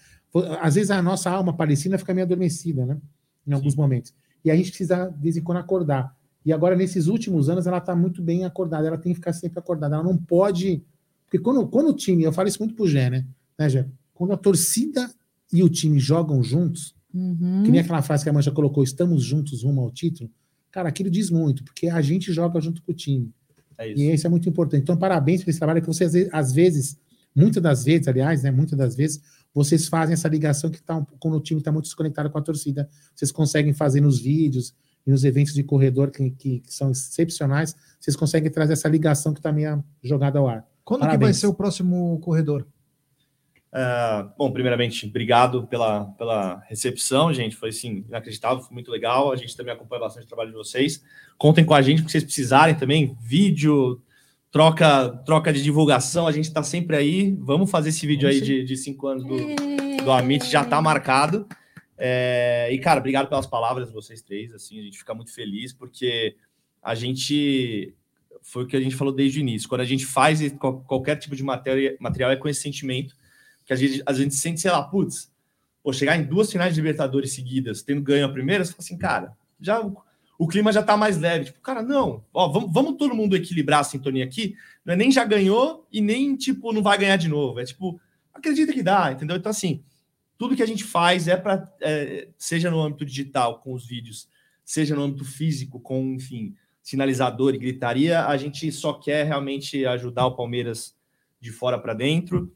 às 0.62 0.76
vezes 0.76 0.92
a 0.92 1.02
nossa 1.02 1.30
alma 1.30 1.54
palestina 1.56 1.98
fica 1.98 2.14
meio 2.14 2.26
adormecida, 2.26 2.86
né? 2.86 2.98
Em 3.46 3.54
alguns 3.54 3.76
momentos. 3.76 4.14
E 4.44 4.50
a 4.52 4.56
gente 4.56 4.70
precisa, 4.70 5.10
de 5.10 5.22
vez 5.22 5.38
em 5.38 5.42
quando, 5.42 5.58
acordar. 5.58 6.16
E 6.46 6.52
agora, 6.52 6.76
nesses 6.76 7.08
últimos 7.08 7.50
anos, 7.50 7.68
ela 7.68 7.78
está 7.78 7.96
muito 7.96 8.22
bem 8.22 8.46
acordada. 8.46 8.88
Ela 8.88 8.98
tem 8.98 9.12
que 9.12 9.18
ficar 9.20 9.34
sempre 9.34 9.60
acordada. 9.60 9.96
Ela 9.96 10.04
não 10.04 10.18
pode. 10.18 10.84
Porque 11.26 11.38
quando, 11.38 11.68
quando 11.68 11.90
o 11.90 11.94
time, 11.94 12.24
eu 12.24 12.32
falo 12.32 12.48
isso 12.48 12.60
muito 12.60 12.74
pro 12.76 12.88
Gé, 12.88 13.10
né? 13.10 13.26
né 13.58 13.70
Gé? 13.70 13.88
Quando 14.14 14.34
a 14.34 14.38
torcida 14.38 15.10
e 15.54 15.64
o 15.64 15.70
time 15.70 16.00
jogam 16.00 16.42
juntos, 16.44 16.96
Uhum. 17.14 17.64
que 17.66 17.72
nem 17.72 17.82
aquela 17.82 18.02
frase 18.02 18.24
que 18.24 18.30
a 18.30 18.34
Mancha 18.34 18.52
colocou, 18.52 18.84
estamos 18.84 19.22
juntos 19.24 19.64
rumo 19.64 19.82
ao 19.82 19.92
título, 19.92 20.32
cara, 20.72 20.88
aquilo 20.88 21.10
diz 21.10 21.30
muito, 21.30 21.62
porque 21.64 21.90
a 21.90 22.02
gente 22.02 22.32
joga 22.32 22.60
junto 22.62 22.82
com 22.82 22.92
o 22.94 22.96
time. 22.96 23.30
É 23.78 23.92
E 23.92 24.14
isso 24.14 24.26
é 24.26 24.30
muito 24.30 24.48
importante. 24.48 24.84
Então, 24.84 24.96
parabéns 24.96 25.44
por 25.44 25.50
esse 25.50 25.60
trabalho 25.60 25.82
que 25.82 25.88
vocês, 25.88 26.08
às 26.08 26.14
vezes- 26.14 26.30
às 26.34 26.54
vezes, 26.54 27.00
muitas 27.36 27.62
das 27.62 27.84
vezes, 27.84 28.08
aliás, 28.08 28.44
né, 28.44 28.52
muitas 28.52 28.78
das 28.78 28.96
vezes, 28.96 29.22
vocês 29.54 29.88
fazem 29.88 30.14
essa 30.14 30.28
ligação 30.28 30.70
que 30.70 30.82
tá, 30.82 30.98
um- 30.98 31.06
quando 31.20 31.36
o 31.38 31.42
time 31.42 31.60
está 31.60 31.72
muito 31.72 31.86
desconectado 31.86 32.30
com 32.30 32.38
a 32.38 32.42
torcida, 32.42 32.90
vocês 33.16 33.32
conseguem 33.32 33.74
fazer 33.74 34.02
nos 34.02 34.20
vídeos 34.20 34.74
e 35.06 35.12
nos 35.12 35.24
eventos 35.24 35.54
de 35.54 35.64
corredor 35.64 36.12
que, 36.12 36.30
que- 36.32 36.60
que 36.60 36.74
são 36.74 36.92
excepcionais, 36.92 37.76
vocês 38.00 38.16
conseguem 38.16 38.50
trazer 38.52 38.74
essa 38.74 38.88
ligação 38.88 39.34
que 39.34 39.40
está 39.40 39.52
meio 39.52 39.84
jogada 40.04 40.40
ao 40.40 40.48
ar. 40.48 40.66
Quando 40.84 41.02
que 41.02 41.08
vai 41.08 41.18
Parabéns. 41.18 41.38
ser 41.38 41.48
o 41.48 41.54
próximo 41.54 42.20
corredor? 42.20 42.66
Ah, 43.74 44.34
bom, 44.38 44.52
primeiramente, 44.52 45.06
obrigado 45.08 45.66
pela, 45.68 46.06
pela 46.18 46.62
recepção, 46.68 47.34
gente. 47.34 47.56
Foi 47.56 47.70
assim, 47.70 48.04
inacreditável, 48.08 48.62
foi 48.62 48.74
muito 48.74 48.92
legal. 48.92 49.32
A 49.32 49.36
gente 49.38 49.56
também 49.56 49.74
acompanha 49.74 50.02
bastante 50.02 50.26
o 50.26 50.28
trabalho 50.28 50.50
de 50.52 50.58
vocês. 50.58 51.02
Contem 51.38 51.64
com 51.64 51.74
a 51.74 51.82
gente, 51.82 52.00
porque 52.02 52.12
vocês 52.12 52.24
precisarem 52.24 52.76
também, 52.76 53.16
vídeo, 53.22 54.02
troca, 54.52 55.10
troca 55.26 55.54
de 55.54 55.64
divulgação, 55.64 56.28
a 56.28 56.32
gente 56.32 56.46
está 56.46 56.62
sempre 56.62 56.96
aí. 56.96 57.36
Vamos 57.40 57.72
fazer 57.72 57.90
esse 57.90 58.06
vídeo 58.06 58.28
aí 58.28 58.42
de, 58.42 58.64
de 58.64 58.78
cinco 58.78 59.08
anos 59.08 59.24
do, 59.24 59.38
do 60.04 60.12
Amit, 60.12 60.46
já 60.50 60.62
está 60.62 60.82
marcado. 60.82 61.48
É, 61.98 62.70
e, 62.72 62.78
cara, 62.80 63.00
obrigado 63.00 63.30
pelas 63.30 63.48
palavras 63.48 63.92
vocês 63.92 64.22
três. 64.22 64.54
Assim, 64.54 64.80
a 64.80 64.84
gente 64.84 64.98
fica 64.98 65.14
muito 65.14 65.34
feliz, 65.34 65.72
porque 65.72 66.36
a 66.82 66.94
gente. 66.94 67.94
Foi 68.44 68.64
o 68.64 68.68
que 68.68 68.76
a 68.76 68.82
gente 68.82 68.96
falou 68.96 69.14
desde 69.14 69.40
o 69.40 69.42
início. 69.42 69.70
Quando 69.70 69.82
a 69.82 69.86
gente 69.86 70.04
faz 70.04 70.52
qual- 70.54 70.82
qualquer 70.82 71.16
tipo 71.16 71.36
de 71.36 71.44
matéria, 71.44 71.96
material, 72.00 72.32
é 72.32 72.36
com 72.36 72.50
esse 72.50 72.60
sentimento 72.60 73.16
que 73.64 73.72
a 73.72 73.76
gente, 73.76 74.02
a 74.04 74.14
gente 74.14 74.34
sente, 74.34 74.60
sei 74.60 74.72
lá, 74.72 74.82
putz, 74.82 75.32
pô, 75.84 75.94
chegar 75.94 76.18
em 76.18 76.24
duas 76.24 76.52
finais 76.52 76.74
de 76.74 76.82
Libertadores 76.82 77.34
seguidas, 77.34 77.84
tendo 77.84 78.02
ganho 78.02 78.26
a 78.26 78.30
primeira, 78.30 78.66
você 78.66 78.72
fala 78.72 78.80
assim, 78.84 78.98
cara, 78.98 79.38
já 79.60 79.80
o, 80.42 80.48
clima 80.48 80.72
já 80.72 80.82
tá 80.82 80.98
mais 80.98 81.20
leve. 81.20 81.46
Tipo, 81.46 81.60
cara, 81.60 81.84
não, 81.84 82.26
ó, 82.34 82.48
vamos, 82.48 82.74
vamos 82.74 82.98
todo 82.98 83.14
mundo 83.14 83.36
equilibrar 83.36 83.82
a 83.82 83.84
sintonia 83.84 84.24
aqui. 84.24 84.56
Não 84.84 84.94
é 84.94 84.98
nem 84.98 85.12
já 85.12 85.24
ganhou 85.24 85.88
e 85.92 86.02
nem, 86.02 86.36
tipo, 86.36 86.74
não 86.74 86.82
vai 86.82 86.98
ganhar 86.98 87.18
de 87.18 87.28
novo. 87.28 87.60
É 87.60 87.64
tipo, 87.64 88.00
acredita 88.34 88.74
que 88.74 88.82
dá, 88.82 89.12
entendeu? 89.12 89.38
Então, 89.38 89.50
assim, 89.50 89.84
tudo 90.38 90.56
que 90.56 90.64
a 90.64 90.66
gente 90.68 90.84
faz 90.84 91.28
é 91.28 91.38
para, 91.38 91.72
seja 92.38 92.72
no 92.72 92.82
âmbito 92.82 93.06
digital, 93.06 93.60
com 93.60 93.74
os 93.74 93.86
vídeos, 93.86 94.28
seja 94.66 94.96
no 94.96 95.04
âmbito 95.04 95.26
físico, 95.26 95.80
com, 95.80 96.16
enfim, 96.16 96.56
sinalizador 96.82 97.54
e 97.54 97.60
gritaria, 97.60 98.26
a 98.26 98.36
gente 98.38 98.72
só 98.72 98.94
quer 98.94 99.26
realmente 99.26 99.86
ajudar 99.86 100.26
o 100.26 100.36
Palmeiras 100.36 100.96
de 101.40 101.52
fora 101.52 101.78
para 101.78 101.94
dentro. 101.94 102.52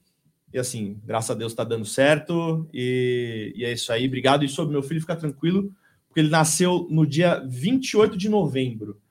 E 0.51 0.57
assim, 0.57 0.99
graças 1.05 1.31
a 1.31 1.35
Deus 1.35 1.51
está 1.51 1.63
dando 1.63 1.85
certo. 1.85 2.67
E, 2.73 3.53
e 3.55 3.65
é 3.65 3.73
isso 3.73 3.91
aí. 3.91 4.07
Obrigado. 4.07 4.43
E 4.43 4.49
sobre 4.49 4.71
meu 4.71 4.81
filho, 4.81 5.01
fica 5.01 5.15
tranquilo, 5.15 5.71
porque 6.15 6.21
ele 6.21 6.29
nasceu 6.29 6.87
no 6.89 7.05
dia 7.05 7.45
28 7.45 8.17
de 8.17 8.29
novembro. 8.29 9.01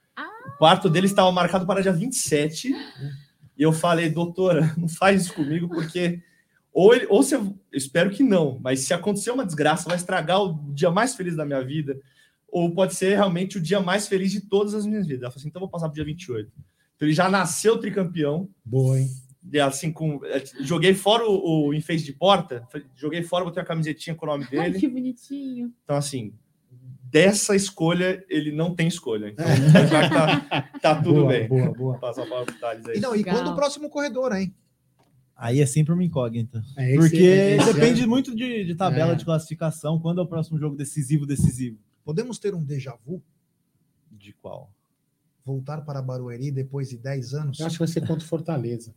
O 0.47 0.59
parto 0.59 0.89
dele 0.89 1.05
estava 1.05 1.31
marcado 1.31 1.67
para 1.67 1.83
dia 1.83 1.93
27. 1.93 2.73
E 3.59 3.63
eu 3.63 3.75
falei, 3.75 4.09
doutora, 4.09 4.73
não 4.79 4.89
faz 4.89 5.25
isso 5.25 5.35
comigo, 5.35 5.69
porque. 5.69 6.23
Ou, 6.73 6.95
ele, 6.95 7.07
ou 7.11 7.23
se 7.23 7.35
eu, 7.37 7.55
espero 7.71 8.11
que 8.11 8.23
não, 8.23 8.59
mas 8.61 8.81
se 8.81 8.95
acontecer 8.95 9.31
uma 9.31 9.45
desgraça, 9.45 9.87
vai 9.87 9.97
estragar 9.97 10.43
o 10.43 10.73
dia 10.73 10.91
mais 10.91 11.15
feliz 11.15 11.37
da 11.37 11.45
minha 11.45 11.63
vida, 11.63 12.01
ou 12.49 12.75
pode 12.75 12.95
ser 12.95 13.15
realmente 13.15 13.59
o 13.59 13.61
dia 13.61 13.81
mais 13.81 14.09
feliz 14.09 14.33
de 14.33 14.41
todas 14.41 14.73
as 14.73 14.87
minhas 14.87 15.07
vidas. 15.07 15.25
Ela 15.25 15.31
falou 15.31 15.41
assim: 15.43 15.49
então 15.49 15.61
eu 15.61 15.67
vou 15.67 15.71
passar 15.71 15.89
para 15.89 15.93
o 15.93 15.95
dia 15.97 16.05
28. 16.07 16.51
Então 16.97 17.07
ele 17.07 17.15
já 17.15 17.29
nasceu 17.29 17.79
tricampeão. 17.79 18.49
Boa, 18.65 18.99
hein? 18.99 19.11
E 19.53 19.61
assim, 19.61 19.93
com, 19.93 20.21
joguei 20.61 20.95
fora 20.95 21.29
o, 21.29 21.67
o 21.67 21.75
enfeite 21.75 22.03
de 22.03 22.15
porta, 22.15 22.67
joguei 22.97 23.23
fora, 23.23 23.45
botei 23.45 23.63
a 23.63 23.67
camisetinha 23.67 24.17
com 24.17 24.25
o 24.25 24.29
nome 24.31 24.47
Ai, 24.53 24.71
dele. 24.71 24.81
que 24.81 24.89
bonitinho. 24.89 25.71
Então, 25.85 25.97
assim, 25.97 26.33
dessa 27.15 27.55
escolha, 27.55 28.25
ele 28.29 28.51
não 28.51 28.75
tem 28.75 28.89
escolha. 28.89 29.29
Então, 29.29 29.47
já 29.89 30.09
que 30.09 30.15
tá, 30.15 30.63
tá 30.81 30.95
tudo 31.01 31.21
Boa, 31.21 31.29
bem. 31.29 31.47
boa, 31.49 31.73
boa. 31.73 31.99
Passar 31.99 32.25
a 32.25 32.27
palavra 32.27 32.47
pro 32.53 32.61
Thales 32.61 32.87
aí. 32.87 32.97
E, 32.97 33.01
não, 33.01 33.15
e 33.15 33.23
quando 33.23 33.53
o 33.53 33.55
próximo 33.55 33.89
corredor, 33.89 34.33
hein? 34.35 34.53
Aí 35.37 35.61
é 35.61 35.67
sempre 35.67 35.93
uma 35.93 36.03
incógnita. 36.03 36.61
É, 36.77 36.91
esse- 36.91 36.99
porque 36.99 37.17
esse 37.17 37.73
depende 37.73 38.03
é- 38.03 38.07
muito 38.07 38.35
de, 38.35 38.65
de 38.65 38.75
tabela 38.75 39.13
É. 39.13 39.15
de 39.15 39.25
classificação. 39.25 40.01
Quando 40.01 40.21
é 40.21 40.25
o 40.25 40.27
próximo 40.27 40.59
jogo 40.59 40.75
decisivo, 40.77 41.25
decisivo? 41.25 41.79
Podemos 42.05 42.37
ter 42.39 42.53
um 42.53 42.65
déjà 42.65 42.97
vu? 43.07 43.23
De 44.11 44.33
qual? 44.33 44.71
Voltar 45.45 45.83
para 45.83 46.03
Barueri 46.03 46.51
depois 46.51 46.89
de 46.89 46.97
10 46.97 47.33
anos? 47.35 47.61
Eu 47.61 47.67
acho 47.67 47.77
que 47.77 47.85
vai 47.85 47.89
ser 47.89 48.01
contra 48.07 48.27
Fortaleza. 48.27 48.93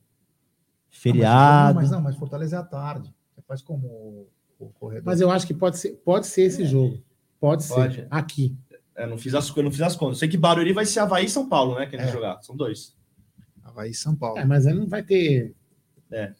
Feriado. 0.89 1.73
Não, 1.75 1.81
mas 1.81 1.91
não, 1.91 2.01
mas 2.01 2.15
Fortaleza 2.15 2.55
é 2.55 2.59
à 2.59 2.63
tarde. 2.63 3.13
Você 3.35 3.41
faz 3.47 3.61
como 3.61 3.87
o, 3.87 4.27
o 4.59 4.69
corredor. 4.69 5.03
Mas 5.05 5.21
eu 5.21 5.29
acho 5.29 5.45
que 5.45 5.53
pode 5.53 5.77
ser, 5.77 5.91
pode 6.03 6.25
ser 6.27 6.43
esse 6.43 6.65
jogo. 6.65 6.99
Pode, 7.39 7.67
Pode. 7.67 7.95
ser. 7.95 8.07
Aqui. 8.09 8.55
É, 8.95 9.05
não 9.05 9.17
fiz 9.17 9.35
as, 9.35 9.55
eu 9.55 9.63
não 9.63 9.71
fiz 9.71 9.81
as 9.81 9.95
contas. 9.95 10.17
Sei 10.17 10.27
que 10.27 10.37
Barueri 10.37 10.73
vai 10.73 10.85
ser 10.85 10.99
Havaí 11.01 11.25
e 11.25 11.29
São 11.29 11.47
Paulo, 11.47 11.75
né? 11.75 11.85
Que 11.85 11.95
eles 11.95 12.07
É. 12.07 12.11
jogar. 12.11 12.41
São 12.41 12.55
dois. 12.55 12.95
Havaí 13.63 13.91
e 13.91 13.93
São 13.93 14.15
Paulo. 14.15 14.39
É, 14.39 14.45
mas 14.45 14.65
aí 14.65 14.73
não 14.73 14.87
vai 14.87 15.03
ter. 15.03 15.53
É. 16.11 16.33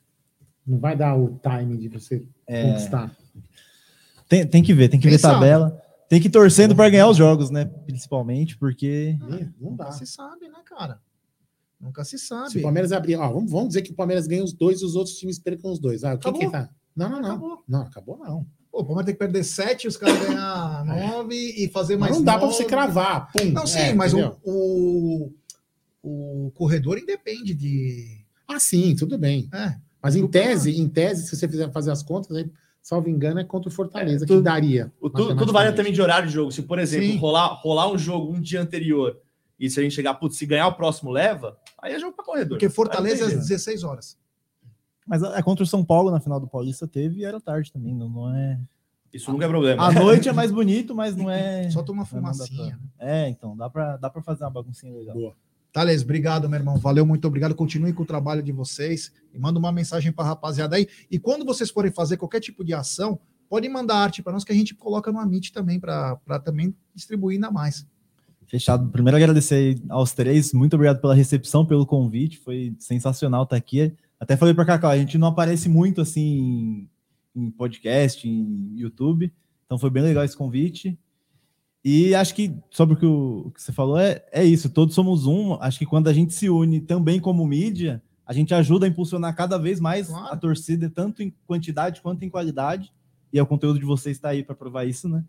Não 0.66 0.80
vai 0.80 0.96
dar 0.98 1.16
o 1.16 1.40
time 1.42 1.78
de 1.78 1.88
você 1.88 2.26
É. 2.48 2.64
conquistar. 2.64 3.16
Tem, 4.28 4.46
tem 4.46 4.64
que 4.64 4.74
ver, 4.74 4.90
tem 4.90 5.00
que 5.00 5.08
Quem 5.08 5.16
ver 5.18 5.22
tabela. 5.22 5.82
Tem 6.10 6.20
que 6.22 6.28
ir 6.28 6.32
torcendo 6.32 6.76
para 6.76 6.90
ganhar 6.90 7.08
os 7.10 7.18
jogos, 7.18 7.50
né? 7.50 7.66
Principalmente 7.66 8.58
porque. 8.58 9.18
Não 9.20 9.30
dá. 9.76 9.86
Nunca 9.86 9.92
se 9.92 10.06
sabe, 10.08 10.48
né, 10.48 10.60
cara? 10.66 11.00
Nunca 11.80 12.04
se 12.04 12.18
sabe. 12.18 12.50
Se 12.52 12.58
o 12.60 12.62
Palmeiras 12.64 12.92
abrir, 12.92 13.18
ó, 13.18 13.32
vamos, 13.32 13.52
vamos 13.52 13.68
dizer 13.70 13.84
que 13.84 13.92
o 13.92 13.96
Palmeiras 13.96 14.26
ganha 14.26 14.44
os 14.44 14.52
dois 14.54 14.82
e 14.82 14.86
os 14.86 14.96
outros 14.96 15.16
times 15.18 15.38
percam 15.38 15.72
os 15.72 15.80
dois. 15.80 16.04
Ah, 16.04 16.18
quem 16.18 16.32
Acabou. 16.32 16.40
que 16.40 16.50
tá? 16.50 16.70
Não, 16.96 17.10
não, 17.10 17.22
não. 17.22 17.30
Acabou. 17.30 17.64
Não, 17.68 17.82
acabou 17.84 18.18
não. 18.18 18.48
O 18.80 18.86
Palmeiras 18.86 19.06
tem 19.06 19.14
que 19.16 19.20
perder 19.20 19.44
7, 19.44 19.88
os 19.88 19.98
caras 19.98 20.20
ganhar 20.28 20.86
9 20.86 21.36
e 21.36 21.68
fazer 21.70 21.96
Mas 21.96 22.10
mais 22.10 22.16
não 22.18 22.24
dá 22.24 22.34
pra 22.34 22.42
nove. 22.46 22.54
você 22.56 22.66
cravar. 22.66 23.32
Pum. 23.32 23.52
Não, 23.52 23.66
sim, 23.66 23.80
É, 23.80 23.94
mas 23.94 24.14
o, 24.14 24.38
o, 24.44 25.32
o 26.04 26.52
corredor 26.56 26.98
independe 26.98 27.54
de. 27.54 28.24
Ah, 28.48 28.60
sim, 28.60 28.96
tudo 28.96 29.18
bem. 29.18 29.50
É. 29.54 29.76
Mas 30.02 30.16
em 30.16 30.28
tese, 30.28 30.80
em 30.80 30.88
tese, 30.88 31.28
se 31.28 31.36
você 31.36 31.48
fizer 31.48 31.72
fazer 31.72 31.92
as 31.92 32.02
contas, 32.04 32.36
aí 32.38 32.50
salvo 32.82 33.10
engano, 33.10 33.40
é 33.40 33.44
contra 33.44 33.68
o 33.70 33.72
Fortaleza, 33.74 34.26
tudo- 34.26 34.38
que 34.38 34.44
daria. 34.44 34.92
O 35.02 35.10
tudo, 35.10 35.36
tudo 35.36 35.52
varia 35.52 35.74
também 35.74 35.92
de 35.92 36.02
horário 36.02 36.28
de 36.28 36.34
jogo. 36.34 36.52
Se, 36.52 36.62
por 36.62 36.80
exemplo, 36.80 37.08
Sim. 37.08 37.18
rolar, 37.18 37.48
rolar 37.62 37.92
um 37.92 37.98
jogo 37.98 38.32
um 38.34 38.40
dia 38.40 38.62
anterior 38.62 39.18
e 39.60 39.70
se 39.70 39.80
a 39.80 39.84
gente 39.84 39.96
chegar, 39.96 40.14
putz, 40.14 40.38
se 40.38 40.46
ganhar 40.46 40.68
o 40.68 40.74
próximo 40.76 41.12
leva, 41.12 41.58
aí 41.82 41.94
é 41.94 42.00
jogo 42.00 42.16
pra 42.16 42.24
corredor. 42.24 42.58
Porque 42.58 42.70
Fortaleza 42.70 43.24
é 43.24 43.26
às 43.26 43.32
jeito. 43.32 43.42
16 43.48 43.84
horas. 43.84 44.18
Mas 45.08 45.24
é 45.24 45.42
contra 45.42 45.64
o 45.64 45.68
São 45.68 45.84
Paulo 45.86 46.12
na 46.12 46.20
final 46.20 46.40
do 46.40 46.48
Paulista 46.48 46.88
teve 46.88 47.22
e 47.22 47.26
era 47.26 47.40
tarde 47.40 47.72
também, 47.72 47.96
não, 47.96 48.10
não 48.10 48.36
é. 48.36 48.60
Isso 49.14 49.32
nunca 49.32 49.46
é 49.46 49.48
problema. 49.48 49.88
À 49.88 49.92
noite 49.92 50.28
é 50.28 50.34
mais 50.34 50.52
bonito, 50.52 50.94
mas 50.94 51.16
não 51.16 51.30
é. 51.32 51.70
Só 51.72 51.82
toma 51.82 52.06
fumacinha. 52.06 52.78
pra- 52.98 53.08
É, 53.08 53.30
então, 53.30 53.56
dá 53.56 53.70
pra, 53.70 53.96
dá 53.98 54.10
pra 54.10 54.22
fazer 54.22 54.44
uma 54.44 54.50
baguncinha 54.50 54.94
legal. 54.94 55.16
Boa. 55.16 55.34
Thales, 55.72 56.02
obrigado, 56.04 56.50
meu 56.50 56.60
irmão. 56.60 56.78
Valeu, 56.78 57.06
muito 57.06 57.26
obrigado. 57.28 57.56
Continue 57.56 57.94
com 57.94 58.04
o 58.04 58.06
trabalho 58.06 58.42
de 58.44 58.52
vocês 58.52 59.12
e 59.34 59.40
manda 59.40 59.58
uma 59.60 59.72
mensagem 59.72 60.12
para 60.12 60.26
a 60.26 60.28
rapaziada 60.30 60.76
aí. 60.76 60.88
E 61.10 61.18
quando 61.20 61.46
vocês 61.46 61.70
forem 61.70 61.92
fazer 61.92 62.18
qualquer 62.18 62.40
tipo 62.42 62.64
de 62.64 62.74
ação, 62.74 63.20
podem 63.50 63.70
mandar 63.72 63.96
arte 63.98 64.22
para 64.22 64.34
nós 64.34 64.44
que 64.44 64.52
a 64.52 64.56
gente 64.56 64.74
coloca 64.76 65.12
no 65.12 65.20
Amit 65.20 65.54
também, 65.54 65.80
para 65.80 66.18
também 66.44 66.76
distribuir 66.96 67.36
ainda 67.36 67.50
mais. 67.52 67.86
Fechado. 68.46 68.90
Primeiro 68.90 69.18
agradecer 69.18 69.80
aos 69.90 70.14
três. 70.14 70.52
Muito 70.54 70.74
obrigado 70.76 71.00
pela 71.02 71.14
recepção, 71.14 71.66
pelo 71.66 71.86
convite. 71.86 72.38
Foi 72.38 72.74
sensacional 72.80 73.44
estar 73.44 73.56
aqui. 73.58 73.94
Até 74.20 74.36
falei 74.36 74.54
para 74.54 74.66
Cacau, 74.66 74.90
a 74.90 74.98
gente 74.98 75.18
não 75.18 75.28
aparece 75.28 75.70
muito 75.70 76.02
assim 76.02 76.88
em 77.36 77.52
podcast, 77.52 78.28
em 78.28 78.72
YouTube. 78.76 79.32
Então 79.66 79.78
foi 79.78 79.90
bem 79.90 80.04
legal 80.04 80.24
esse 80.24 80.36
convite. 80.36 80.98
E 81.84 82.14
acho 82.16 82.34
que 82.34 82.56
sobre 82.70 82.96
o 82.96 82.98
que, 82.98 83.06
o, 83.06 83.48
o 83.48 83.52
que 83.52 83.62
você 83.62 83.72
falou 83.72 83.98
é, 83.98 84.24
é 84.32 84.44
isso. 84.44 84.70
Todos 84.70 84.96
somos 84.96 85.26
um. 85.26 85.54
Acho 85.62 85.80
que 85.80 85.86
quando 85.86 86.08
a 86.08 86.14
gente 86.14 86.34
se 86.34 86.50
une 86.50 86.82
também 86.82 87.20
como 87.20 87.46
mídia, 87.46 88.02
a 88.26 88.34
gente 88.34 88.54
ajuda 88.54 88.86
a 88.86 88.90
impulsionar 88.90 89.36
cada 89.36 89.58
vez 89.58 89.80
mais 89.80 90.12
a 90.12 90.36
torcida, 90.36 90.90
tanto 90.90 91.22
em 91.22 91.34
quantidade 91.46 92.02
quanto 92.02 92.26
em 92.26 92.30
qualidade. 92.30 92.92
E 93.32 93.40
é 93.40 93.44
o 93.44 93.48
conteúdo 93.48 93.80
de 93.80 93.86
vocês 93.86 94.18
está 94.18 94.30
aí 94.30 94.44
para 94.44 94.56
provar 94.56 94.86
isso, 94.86 95.08
né? 95.08 95.24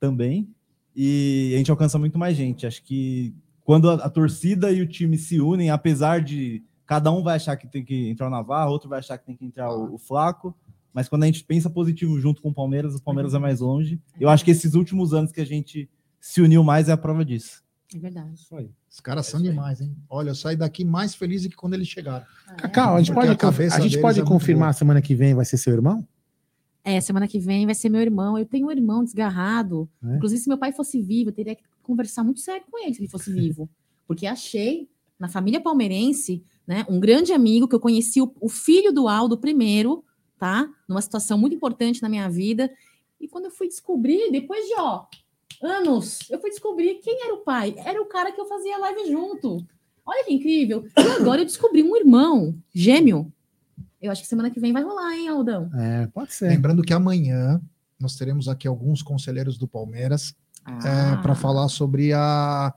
Também 0.00 0.48
e 0.96 1.52
a 1.54 1.58
gente 1.58 1.70
alcança 1.70 1.98
muito 1.98 2.18
mais 2.18 2.34
gente. 2.34 2.66
Acho 2.66 2.82
que 2.82 3.34
quando 3.62 3.90
a, 3.90 3.94
a 3.94 4.08
torcida 4.08 4.72
e 4.72 4.80
o 4.80 4.86
time 4.86 5.18
se 5.18 5.38
unem, 5.38 5.68
apesar 5.68 6.22
de 6.22 6.64
cada 6.86 7.10
um 7.10 7.22
vai 7.22 7.36
achar 7.36 7.56
que 7.56 7.66
tem 7.66 7.84
que 7.84 8.08
entrar 8.08 8.28
o 8.28 8.30
Navarro, 8.30 8.70
outro 8.70 8.88
vai 8.88 9.00
achar 9.00 9.18
que 9.18 9.26
tem 9.26 9.36
que 9.36 9.44
entrar 9.44 9.72
o, 9.72 9.94
o 9.94 9.98
Flaco, 9.98 10.54
mas 10.92 11.08
quando 11.08 11.24
a 11.24 11.26
gente 11.26 11.44
pensa 11.44 11.68
positivo 11.68 12.18
junto 12.18 12.40
com 12.40 12.48
o 12.48 12.54
Palmeiras, 12.54 12.94
o 12.94 13.02
Palmeiras 13.02 13.34
é 13.34 13.38
mais 13.38 13.60
longe. 13.60 14.00
Eu 14.18 14.30
acho 14.30 14.42
que 14.44 14.50
esses 14.50 14.74
últimos 14.74 15.12
anos 15.12 15.30
que 15.30 15.40
a 15.40 15.44
gente 15.44 15.90
se 16.18 16.40
uniu 16.40 16.64
mais 16.64 16.88
é 16.88 16.92
a 16.92 16.96
prova 16.96 17.24
disso. 17.24 17.62
É 17.94 17.98
verdade. 17.98 18.34
Os 18.90 19.00
caras 19.00 19.26
são 19.26 19.40
demais, 19.40 19.80
hein? 19.80 19.94
Olha, 20.08 20.30
eu 20.30 20.34
saí 20.34 20.56
daqui 20.56 20.84
mais 20.84 21.14
feliz 21.14 21.42
do 21.42 21.50
que 21.50 21.56
quando 21.56 21.74
eles 21.74 21.86
chegaram. 21.86 22.24
Cacau, 22.56 22.96
a 22.96 22.98
gente 22.98 23.12
Porque 23.12 23.26
pode, 23.26 23.38
cabeça 23.38 23.76
a 23.76 23.80
gente 23.80 24.00
pode 24.00 24.20
é 24.20 24.24
confirmar 24.24 24.74
semana 24.74 25.02
que 25.02 25.14
vem 25.14 25.34
vai 25.34 25.44
ser 25.44 25.58
seu 25.58 25.74
irmão? 25.74 26.06
É, 26.82 27.00
semana 27.00 27.28
que 27.28 27.38
vem 27.38 27.66
vai 27.66 27.74
ser 27.74 27.88
meu 27.88 28.00
irmão. 28.00 28.38
Eu 28.38 28.46
tenho 28.46 28.68
um 28.68 28.70
irmão 28.70 29.04
desgarrado. 29.04 29.88
É? 30.02 30.16
Inclusive, 30.16 30.40
se 30.40 30.48
meu 30.48 30.56
pai 30.56 30.72
fosse 30.72 31.00
vivo, 31.00 31.30
eu 31.30 31.34
teria 31.34 31.54
que 31.54 31.62
conversar 31.82 32.24
muito 32.24 32.40
sério 32.40 32.64
com 32.70 32.82
ele 32.82 32.94
se 32.94 33.02
ele 33.02 33.08
fosse 33.08 33.30
vivo. 33.34 33.68
Porque 34.06 34.26
achei, 34.26 34.88
na 35.18 35.28
família 35.28 35.60
palmeirense, 35.60 36.42
né, 36.66 36.84
um 36.88 36.98
grande 36.98 37.32
amigo 37.32 37.68
que 37.68 37.74
eu 37.74 37.80
conheci, 37.80 38.20
o, 38.20 38.32
o 38.40 38.48
filho 38.48 38.92
do 38.92 39.08
Aldo 39.08 39.38
primeiro, 39.38 40.04
tá? 40.38 40.68
Numa 40.88 41.00
situação 41.00 41.38
muito 41.38 41.54
importante 41.54 42.02
na 42.02 42.08
minha 42.08 42.28
vida. 42.28 42.70
E 43.20 43.28
quando 43.28 43.46
eu 43.46 43.50
fui 43.50 43.68
descobrir, 43.68 44.30
depois 44.30 44.66
de, 44.66 44.74
ó, 44.78 45.04
anos, 45.62 46.20
eu 46.30 46.38
fui 46.40 46.50
descobrir 46.50 46.96
quem 46.96 47.22
era 47.24 47.34
o 47.34 47.38
pai. 47.38 47.74
Era 47.78 48.00
o 48.02 48.06
cara 48.06 48.32
que 48.32 48.40
eu 48.40 48.46
fazia 48.46 48.76
live 48.78 49.10
junto. 49.10 49.64
Olha 50.04 50.24
que 50.24 50.34
incrível. 50.34 50.84
E 50.96 51.00
agora 51.20 51.40
eu 51.40 51.44
descobri 51.46 51.82
um 51.82 51.96
irmão 51.96 52.54
gêmeo. 52.74 53.32
Eu 54.00 54.12
acho 54.12 54.22
que 54.22 54.28
semana 54.28 54.50
que 54.50 54.60
vem 54.60 54.72
vai 54.72 54.82
rolar, 54.82 55.14
hein, 55.16 55.28
Aldão? 55.28 55.70
É, 55.74 56.06
pode 56.08 56.32
ser. 56.34 56.48
Lembrando 56.48 56.82
que 56.82 56.92
amanhã 56.92 57.60
nós 57.98 58.14
teremos 58.14 58.46
aqui 58.48 58.68
alguns 58.68 59.02
conselheiros 59.02 59.56
do 59.56 59.66
Palmeiras 59.66 60.34
Ah. 60.64 61.18
para 61.22 61.34
falar 61.34 61.68
sobre 61.68 62.12
a, 62.12 62.74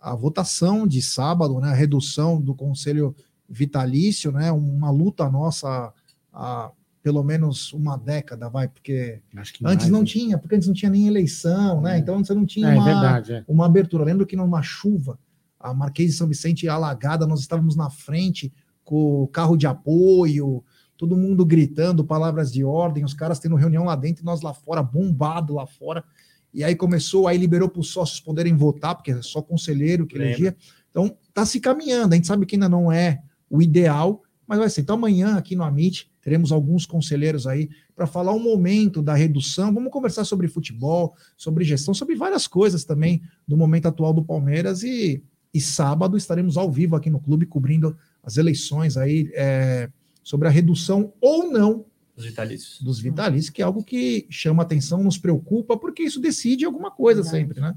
a 0.00 0.14
votação 0.14 0.86
de 0.86 1.00
sábado, 1.00 1.58
né? 1.58 1.70
A 1.70 1.74
redução 1.74 2.40
do 2.40 2.54
conselho 2.54 3.16
vitalício, 3.48 4.30
né? 4.30 4.52
Uma 4.52 4.90
luta 4.90 5.28
nossa 5.30 5.92
há 6.32 6.70
pelo 7.02 7.22
menos 7.22 7.72
uma 7.72 7.96
década, 7.96 8.50
vai, 8.50 8.68
porque 8.68 9.22
que 9.30 9.64
antes 9.64 9.86
mais, 9.86 9.88
não 9.88 10.00
né? 10.00 10.04
tinha, 10.04 10.36
porque 10.36 10.56
antes 10.56 10.68
não 10.68 10.74
tinha 10.74 10.90
nem 10.90 11.06
eleição, 11.06 11.80
né? 11.80 11.96
Então 11.96 12.22
você 12.22 12.34
não 12.34 12.44
tinha 12.44 12.68
É, 12.68 12.72
é 12.72 12.74
uma, 12.74 12.84
verdade, 12.84 13.32
é. 13.32 13.44
uma 13.48 13.66
abertura. 13.66 14.04
Lembro 14.04 14.26
que 14.26 14.36
numa 14.36 14.62
chuva, 14.62 15.18
a 15.58 15.72
Marquês 15.72 16.10
de 16.10 16.16
São 16.16 16.28
Vicente 16.28 16.68
alagada, 16.68 17.26
nós 17.26 17.40
estávamos 17.40 17.76
na 17.76 17.88
frente 17.88 18.52
com 18.84 19.22
o 19.22 19.28
carro 19.28 19.56
de 19.56 19.66
apoio, 19.66 20.62
todo 20.96 21.16
mundo 21.16 21.46
gritando 21.46 22.04
palavras 22.04 22.52
de 22.52 22.64
ordem, 22.64 23.04
os 23.04 23.14
caras 23.14 23.38
tendo 23.38 23.54
reunião 23.54 23.84
lá 23.84 23.94
dentro 23.94 24.22
e 24.22 24.26
nós 24.26 24.42
lá 24.42 24.52
fora, 24.52 24.82
bombado 24.82 25.54
lá 25.54 25.66
fora. 25.66 26.04
E 26.52 26.64
aí 26.64 26.74
começou, 26.74 27.28
aí 27.28 27.38
liberou 27.38 27.68
para 27.68 27.80
os 27.80 27.90
sócios 27.90 28.20
poderem 28.20 28.56
votar, 28.56 28.94
porque 28.94 29.12
é 29.12 29.22
só 29.22 29.40
conselheiro 29.40 30.06
que 30.06 30.18
Lembro. 30.18 30.30
elegia. 30.30 30.56
Então 30.90 31.16
tá 31.32 31.46
se 31.46 31.60
caminhando, 31.60 32.12
a 32.12 32.16
gente 32.16 32.26
sabe 32.26 32.44
que 32.44 32.56
ainda 32.56 32.68
não 32.68 32.90
é 32.90 33.22
o 33.50 33.62
ideal, 33.62 34.22
mas 34.46 34.58
vai 34.58 34.70
ser. 34.70 34.80
Então 34.80 34.96
amanhã 34.96 35.36
aqui 35.36 35.54
no 35.54 35.62
Amit 35.62 36.10
teremos 36.22 36.52
alguns 36.52 36.86
conselheiros 36.86 37.46
aí 37.46 37.68
para 37.94 38.06
falar 38.06 38.32
um 38.32 38.42
momento 38.42 39.02
da 39.02 39.14
redução. 39.14 39.72
Vamos 39.72 39.92
conversar 39.92 40.24
sobre 40.24 40.48
futebol, 40.48 41.14
sobre 41.36 41.64
gestão, 41.64 41.92
sobre 41.92 42.14
várias 42.14 42.46
coisas 42.46 42.84
também 42.84 43.22
do 43.46 43.56
momento 43.56 43.86
atual 43.86 44.12
do 44.12 44.24
Palmeiras 44.24 44.82
e, 44.82 45.22
e 45.52 45.60
sábado 45.60 46.16
estaremos 46.16 46.56
ao 46.56 46.70
vivo 46.70 46.96
aqui 46.96 47.10
no 47.10 47.20
clube 47.20 47.46
cobrindo 47.46 47.96
as 48.22 48.36
eleições 48.36 48.96
aí 48.96 49.30
é, 49.34 49.90
sobre 50.22 50.48
a 50.48 50.50
redução 50.50 51.12
ou 51.20 51.50
não 51.50 51.86
Os 52.14 52.24
vitalícios. 52.24 52.82
dos 52.82 53.00
vitalícios, 53.00 53.50
que 53.50 53.62
é 53.62 53.64
algo 53.64 53.82
que 53.82 54.26
chama 54.28 54.62
atenção, 54.62 55.02
nos 55.02 55.16
preocupa, 55.16 55.76
porque 55.76 56.02
isso 56.02 56.20
decide 56.20 56.64
alguma 56.64 56.90
coisa 56.90 57.22
Verdade. 57.22 57.42
sempre, 57.42 57.60
né? 57.60 57.74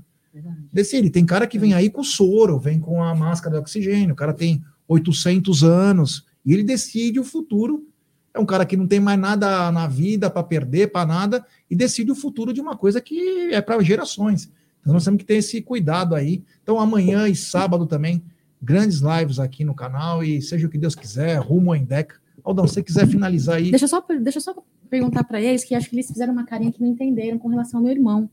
Decide. 0.71 1.09
Tem 1.09 1.25
cara 1.25 1.45
que 1.45 1.59
vem 1.59 1.73
aí 1.73 1.89
com 1.89 2.03
soro, 2.03 2.57
vem 2.57 2.79
com 2.79 3.03
a 3.03 3.13
máscara 3.13 3.55
de 3.55 3.61
oxigênio, 3.61 4.13
o 4.13 4.15
cara 4.15 4.33
tem 4.33 4.63
800 4.91 5.63
anos 5.63 6.25
e 6.45 6.53
ele 6.53 6.63
decide 6.63 7.19
o 7.19 7.23
futuro. 7.23 7.87
É 8.33 8.39
um 8.39 8.45
cara 8.45 8.65
que 8.65 8.77
não 8.77 8.87
tem 8.87 8.99
mais 8.99 9.19
nada 9.19 9.71
na 9.71 9.87
vida 9.87 10.29
para 10.29 10.43
perder, 10.43 10.91
para 10.91 11.05
nada, 11.05 11.45
e 11.69 11.75
decide 11.75 12.11
o 12.11 12.15
futuro 12.15 12.53
de 12.53 12.61
uma 12.61 12.75
coisa 12.75 13.01
que 13.01 13.49
é 13.51 13.61
para 13.61 13.81
gerações. 13.83 14.51
Então 14.81 14.93
nós 14.93 15.03
temos 15.03 15.19
que 15.19 15.25
ter 15.25 15.35
esse 15.35 15.61
cuidado 15.61 16.15
aí. 16.15 16.43
Então 16.63 16.79
amanhã 16.79 17.27
e 17.27 17.35
sábado 17.35 17.85
também, 17.85 18.23
grandes 18.61 18.99
lives 18.99 19.39
aqui 19.39 19.63
no 19.63 19.75
canal 19.75 20.23
e 20.23 20.41
seja 20.41 20.67
o 20.67 20.69
que 20.69 20.77
Deus 20.77 20.95
quiser, 20.95 21.37
rumo 21.39 21.71
ao 21.71 21.75
Endeca. 21.75 22.19
Aldão, 22.43 22.67
se 22.67 22.75
você 22.75 22.83
quiser 22.83 23.07
finalizar 23.07 23.57
aí. 23.57 23.69
Deixa 23.69 23.85
eu 23.85 23.89
só, 23.89 24.03
deixa 24.19 24.39
eu 24.39 24.41
só 24.41 24.55
perguntar 24.89 25.23
para 25.23 25.39
eles, 25.39 25.63
que 25.63 25.75
acho 25.75 25.89
que 25.89 25.95
eles 25.95 26.07
fizeram 26.07 26.33
uma 26.33 26.45
carinha 26.45 26.71
que 26.71 26.81
não 26.81 26.87
entenderam 26.87 27.37
com 27.37 27.47
relação 27.47 27.79
ao 27.79 27.83
meu 27.83 27.93
irmão. 27.93 28.29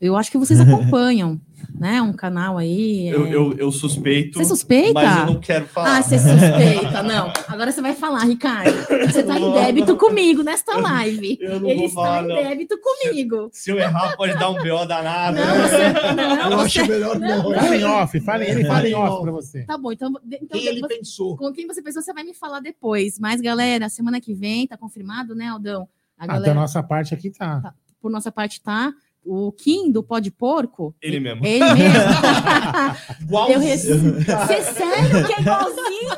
Eu 0.00 0.16
acho 0.16 0.32
que 0.32 0.38
vocês 0.38 0.58
acompanham, 0.60 1.40
né? 1.74 2.00
Um 2.02 2.12
canal 2.12 2.58
aí. 2.58 3.08
é- 3.08 3.14
Eu, 3.14 3.26
eu, 3.26 3.52
eu 3.58 3.72
suspeito. 3.72 4.38
Você 4.38 4.44
suspeita? 4.44 4.92
Mas 4.94 5.18
eu 5.18 5.26
não 5.34 5.40
quero 5.40 5.66
falar. 5.66 5.96
Ah, 5.98 6.02
você 6.02 6.18
suspeita, 6.18 7.02
não. 7.02 7.32
Agora 7.48 7.70
você 7.72 7.80
vai 7.82 7.94
falar, 7.94 8.24
Ricardo. 8.24 8.70
Você 9.10 9.22
tá 9.22 9.38
em 9.38 9.52
débito 9.52 9.96
comigo 9.96 10.42
nesta 10.42 10.76
live. 10.78 11.38
Eu 11.42 11.60
não 11.60 11.68
Ele 11.68 11.78
vou 11.78 11.86
está 11.88 12.02
falar, 12.02 12.24
em 12.24 12.28
não. 12.28 12.36
débito 12.36 12.78
comigo. 12.80 13.48
Se 13.52 13.70
eu 13.70 13.78
errar, 13.78 14.16
pode 14.16 14.34
dar 14.38 14.50
um 14.50 14.54
BO 14.54 14.86
danado. 14.86 15.36
Não, 15.36 15.54
você- 15.68 16.14
não, 16.14 16.50
Eu 16.52 16.58
você- 16.58 16.80
acho 16.80 16.90
melhor 16.90 17.18
não. 17.18 17.42
Fala 17.54 17.76
em 17.76 17.84
off, 17.84 18.20
fala, 18.20 18.44
ele 18.44 18.64
fala 18.64 18.88
em 18.88 18.92
Fala 18.92 19.06
em 19.08 19.10
off 19.10 19.22
pra 19.22 19.32
você. 19.32 19.64
Tá 19.64 19.76
bom, 19.78 19.92
então, 19.92 20.12
então 20.26 20.48
Quem 20.58 20.66
ele 20.66 20.80
você- 20.80 20.96
pensou? 20.98 21.36
com 21.36 21.52
quem 21.52 21.66
você 21.66 21.82
pensou, 21.82 22.02
você 22.02 22.12
vai 22.12 22.24
me 22.24 22.34
falar 22.34 22.60
depois. 22.60 23.18
Mas, 23.18 23.40
galera, 23.40 23.88
semana 23.88 24.20
que 24.20 24.34
vem, 24.34 24.66
tá 24.66 24.76
confirmado, 24.76 25.34
né, 25.34 25.46
Aldão? 25.48 25.88
A 26.18 26.24
Ah, 26.24 26.26
da 26.26 26.32
galera, 26.34 26.54
nossa 26.54 26.82
parte 26.82 27.14
aqui 27.14 27.30
tá. 27.30 27.74
por 28.00 28.10
nossa 28.10 28.30
parte, 28.30 28.60
tá. 28.60 28.92
O 29.24 29.52
Kim 29.52 29.90
do 29.92 30.02
Pó 30.02 30.18
de 30.18 30.30
Porco. 30.30 30.94
Ele 31.00 31.20
mesmo. 31.20 31.46
Ele 31.46 31.60
mesmo. 31.64 31.72
Igualzinho. 33.22 34.14
Você 34.14 34.62
sério 34.62 35.26
que 35.26 35.32
é 35.32 35.40
igualzinho? 35.40 36.10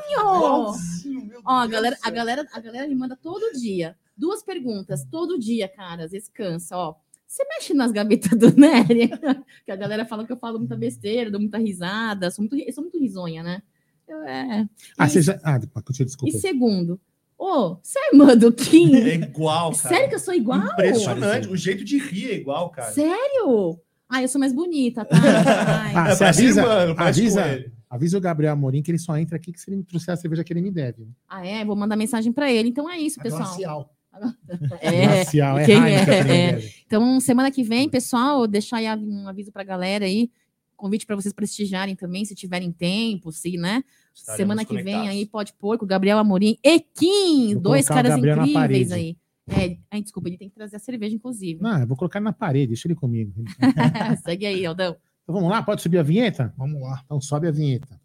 Ó, 1.44 1.52
a 1.52 1.66
galera, 1.66 1.98
a, 2.02 2.10
galera, 2.10 2.46
a 2.52 2.60
galera 2.60 2.88
me 2.88 2.94
manda 2.94 3.16
todo 3.16 3.52
dia. 3.58 3.96
Duas 4.16 4.42
perguntas, 4.42 5.04
todo 5.10 5.38
dia, 5.38 5.68
cara. 5.68 6.04
Às 6.04 6.12
vezes 6.12 6.28
cansa, 6.28 6.76
ó. 6.76 6.94
Você 7.26 7.44
mexe 7.48 7.74
nas 7.74 7.90
gavetas 7.90 8.38
do 8.38 8.54
Nery? 8.58 9.08
que 9.66 9.72
a 9.72 9.76
galera 9.76 10.04
fala 10.06 10.24
que 10.24 10.32
eu 10.32 10.36
falo 10.36 10.58
muita 10.58 10.76
besteira, 10.76 11.30
dou 11.30 11.40
muita 11.40 11.58
risada. 11.58 12.30
Sou 12.30 12.42
muito, 12.42 12.56
eu 12.56 12.72
sou 12.72 12.82
muito 12.84 12.98
risonha, 12.98 13.42
né? 13.42 13.62
Eu, 14.06 14.22
é. 14.22 14.66
Ah, 14.96 15.06
E- 15.06 15.10
você 15.10 15.20
já. 15.20 15.38
Ah, 15.42 15.58
continua, 15.82 16.04
E 16.04 16.04
desculpa. 16.06 16.38
segundo, 16.38 17.00
ô, 17.38 17.76
você 17.82 17.98
é 17.98 18.10
irmã 18.12 18.36
do 18.36 18.52
Kim? 18.52 18.94
É 19.04 19.14
igual, 19.14 19.72
cara. 19.74 19.94
Sério 19.94 20.08
que 20.08 20.14
eu 20.14 20.18
sou 20.18 20.34
igual? 20.34 20.58
Impressionante. 20.60 21.48
O 21.48 21.56
jeito 21.56 21.84
de 21.84 21.98
rir 21.98 22.30
é 22.30 22.34
igual, 22.34 22.70
cara. 22.70 22.92
Sério? 22.92 23.78
Ah, 24.08 24.22
eu 24.22 24.28
sou 24.28 24.38
mais 24.38 24.52
bonita, 24.52 25.04
tá? 25.04 25.16
Ai. 25.82 25.92
Ah, 25.94 26.08
É, 26.20 26.28
avisa, 26.28 26.60
irmã, 26.60 26.94
avisa, 26.96 27.64
avisa 27.90 28.18
o 28.18 28.20
Gabriel 28.20 28.52
Amorim 28.52 28.82
que 28.82 28.90
ele 28.90 28.98
só 28.98 29.16
entra 29.16 29.36
aqui 29.36 29.52
que 29.52 29.60
se 29.60 29.68
ele 29.70 29.78
me 29.78 29.84
trouxer 29.84 30.12
a 30.14 30.16
cerveja 30.16 30.44
que 30.44 30.52
ele 30.52 30.60
me 30.60 30.70
deve. 30.70 31.08
Ah, 31.28 31.44
é? 31.46 31.64
Vou 31.64 31.74
mandar 31.74 31.96
mensagem 31.96 32.32
pra 32.32 32.50
ele. 32.52 32.68
Então 32.68 32.88
é 32.90 32.98
isso, 32.98 33.20
pessoal. 33.20 33.42
Glacial. 33.42 33.90
É, 34.80 35.06
Glacial, 35.06 35.58
é 35.58 35.64
quem 35.66 35.82
é, 35.82 36.50
é. 36.52 36.70
Então, 36.86 37.18
semana 37.18 37.50
que 37.50 37.64
vem, 37.64 37.88
pessoal, 37.88 38.46
deixar 38.46 38.76
aí 38.76 38.86
um 38.96 39.26
aviso 39.26 39.50
pra 39.50 39.64
galera 39.64 40.04
aí. 40.04 40.30
Convite 40.76 41.06
para 41.06 41.16
vocês 41.16 41.32
prestigiarem 41.32 41.96
também, 41.96 42.24
se 42.24 42.34
tiverem 42.34 42.70
tempo, 42.70 43.32
se, 43.32 43.56
né? 43.56 43.82
Estaremos 44.14 44.36
semana 44.36 44.64
que 44.64 44.82
vem 44.82 45.08
aí, 45.08 45.26
pode 45.26 45.52
pôr 45.54 45.76
com 45.76 45.84
o 45.84 45.88
Gabriel 45.88 46.18
Amorim 46.18 46.56
e 46.62 46.80
Kim, 46.80 47.54
Vou 47.54 47.62
dois 47.62 47.86
caras 47.86 48.16
incríveis 48.16 48.92
aí. 48.92 49.16
É, 49.46 49.76
ai, 49.90 50.00
desculpa, 50.00 50.28
ele 50.28 50.38
tem 50.38 50.48
que 50.48 50.54
trazer 50.54 50.76
a 50.76 50.78
cerveja, 50.78 51.14
inclusive. 51.14 51.60
Não, 51.60 51.80
eu 51.80 51.86
vou 51.86 51.96
colocar 51.96 52.20
na 52.20 52.32
parede, 52.32 52.68
deixa 52.68 52.88
ele 52.88 52.94
comigo. 52.94 53.32
Segue 54.24 54.46
aí, 54.46 54.64
Aldão. 54.64 54.96
Então 55.22 55.34
vamos 55.34 55.50
lá, 55.50 55.62
pode 55.62 55.82
subir 55.82 55.98
a 55.98 56.02
vinheta? 56.02 56.54
Vamos 56.56 56.80
lá. 56.80 57.02
Então 57.04 57.20
sobe 57.20 57.48
a 57.48 57.50
vinheta. 57.50 58.00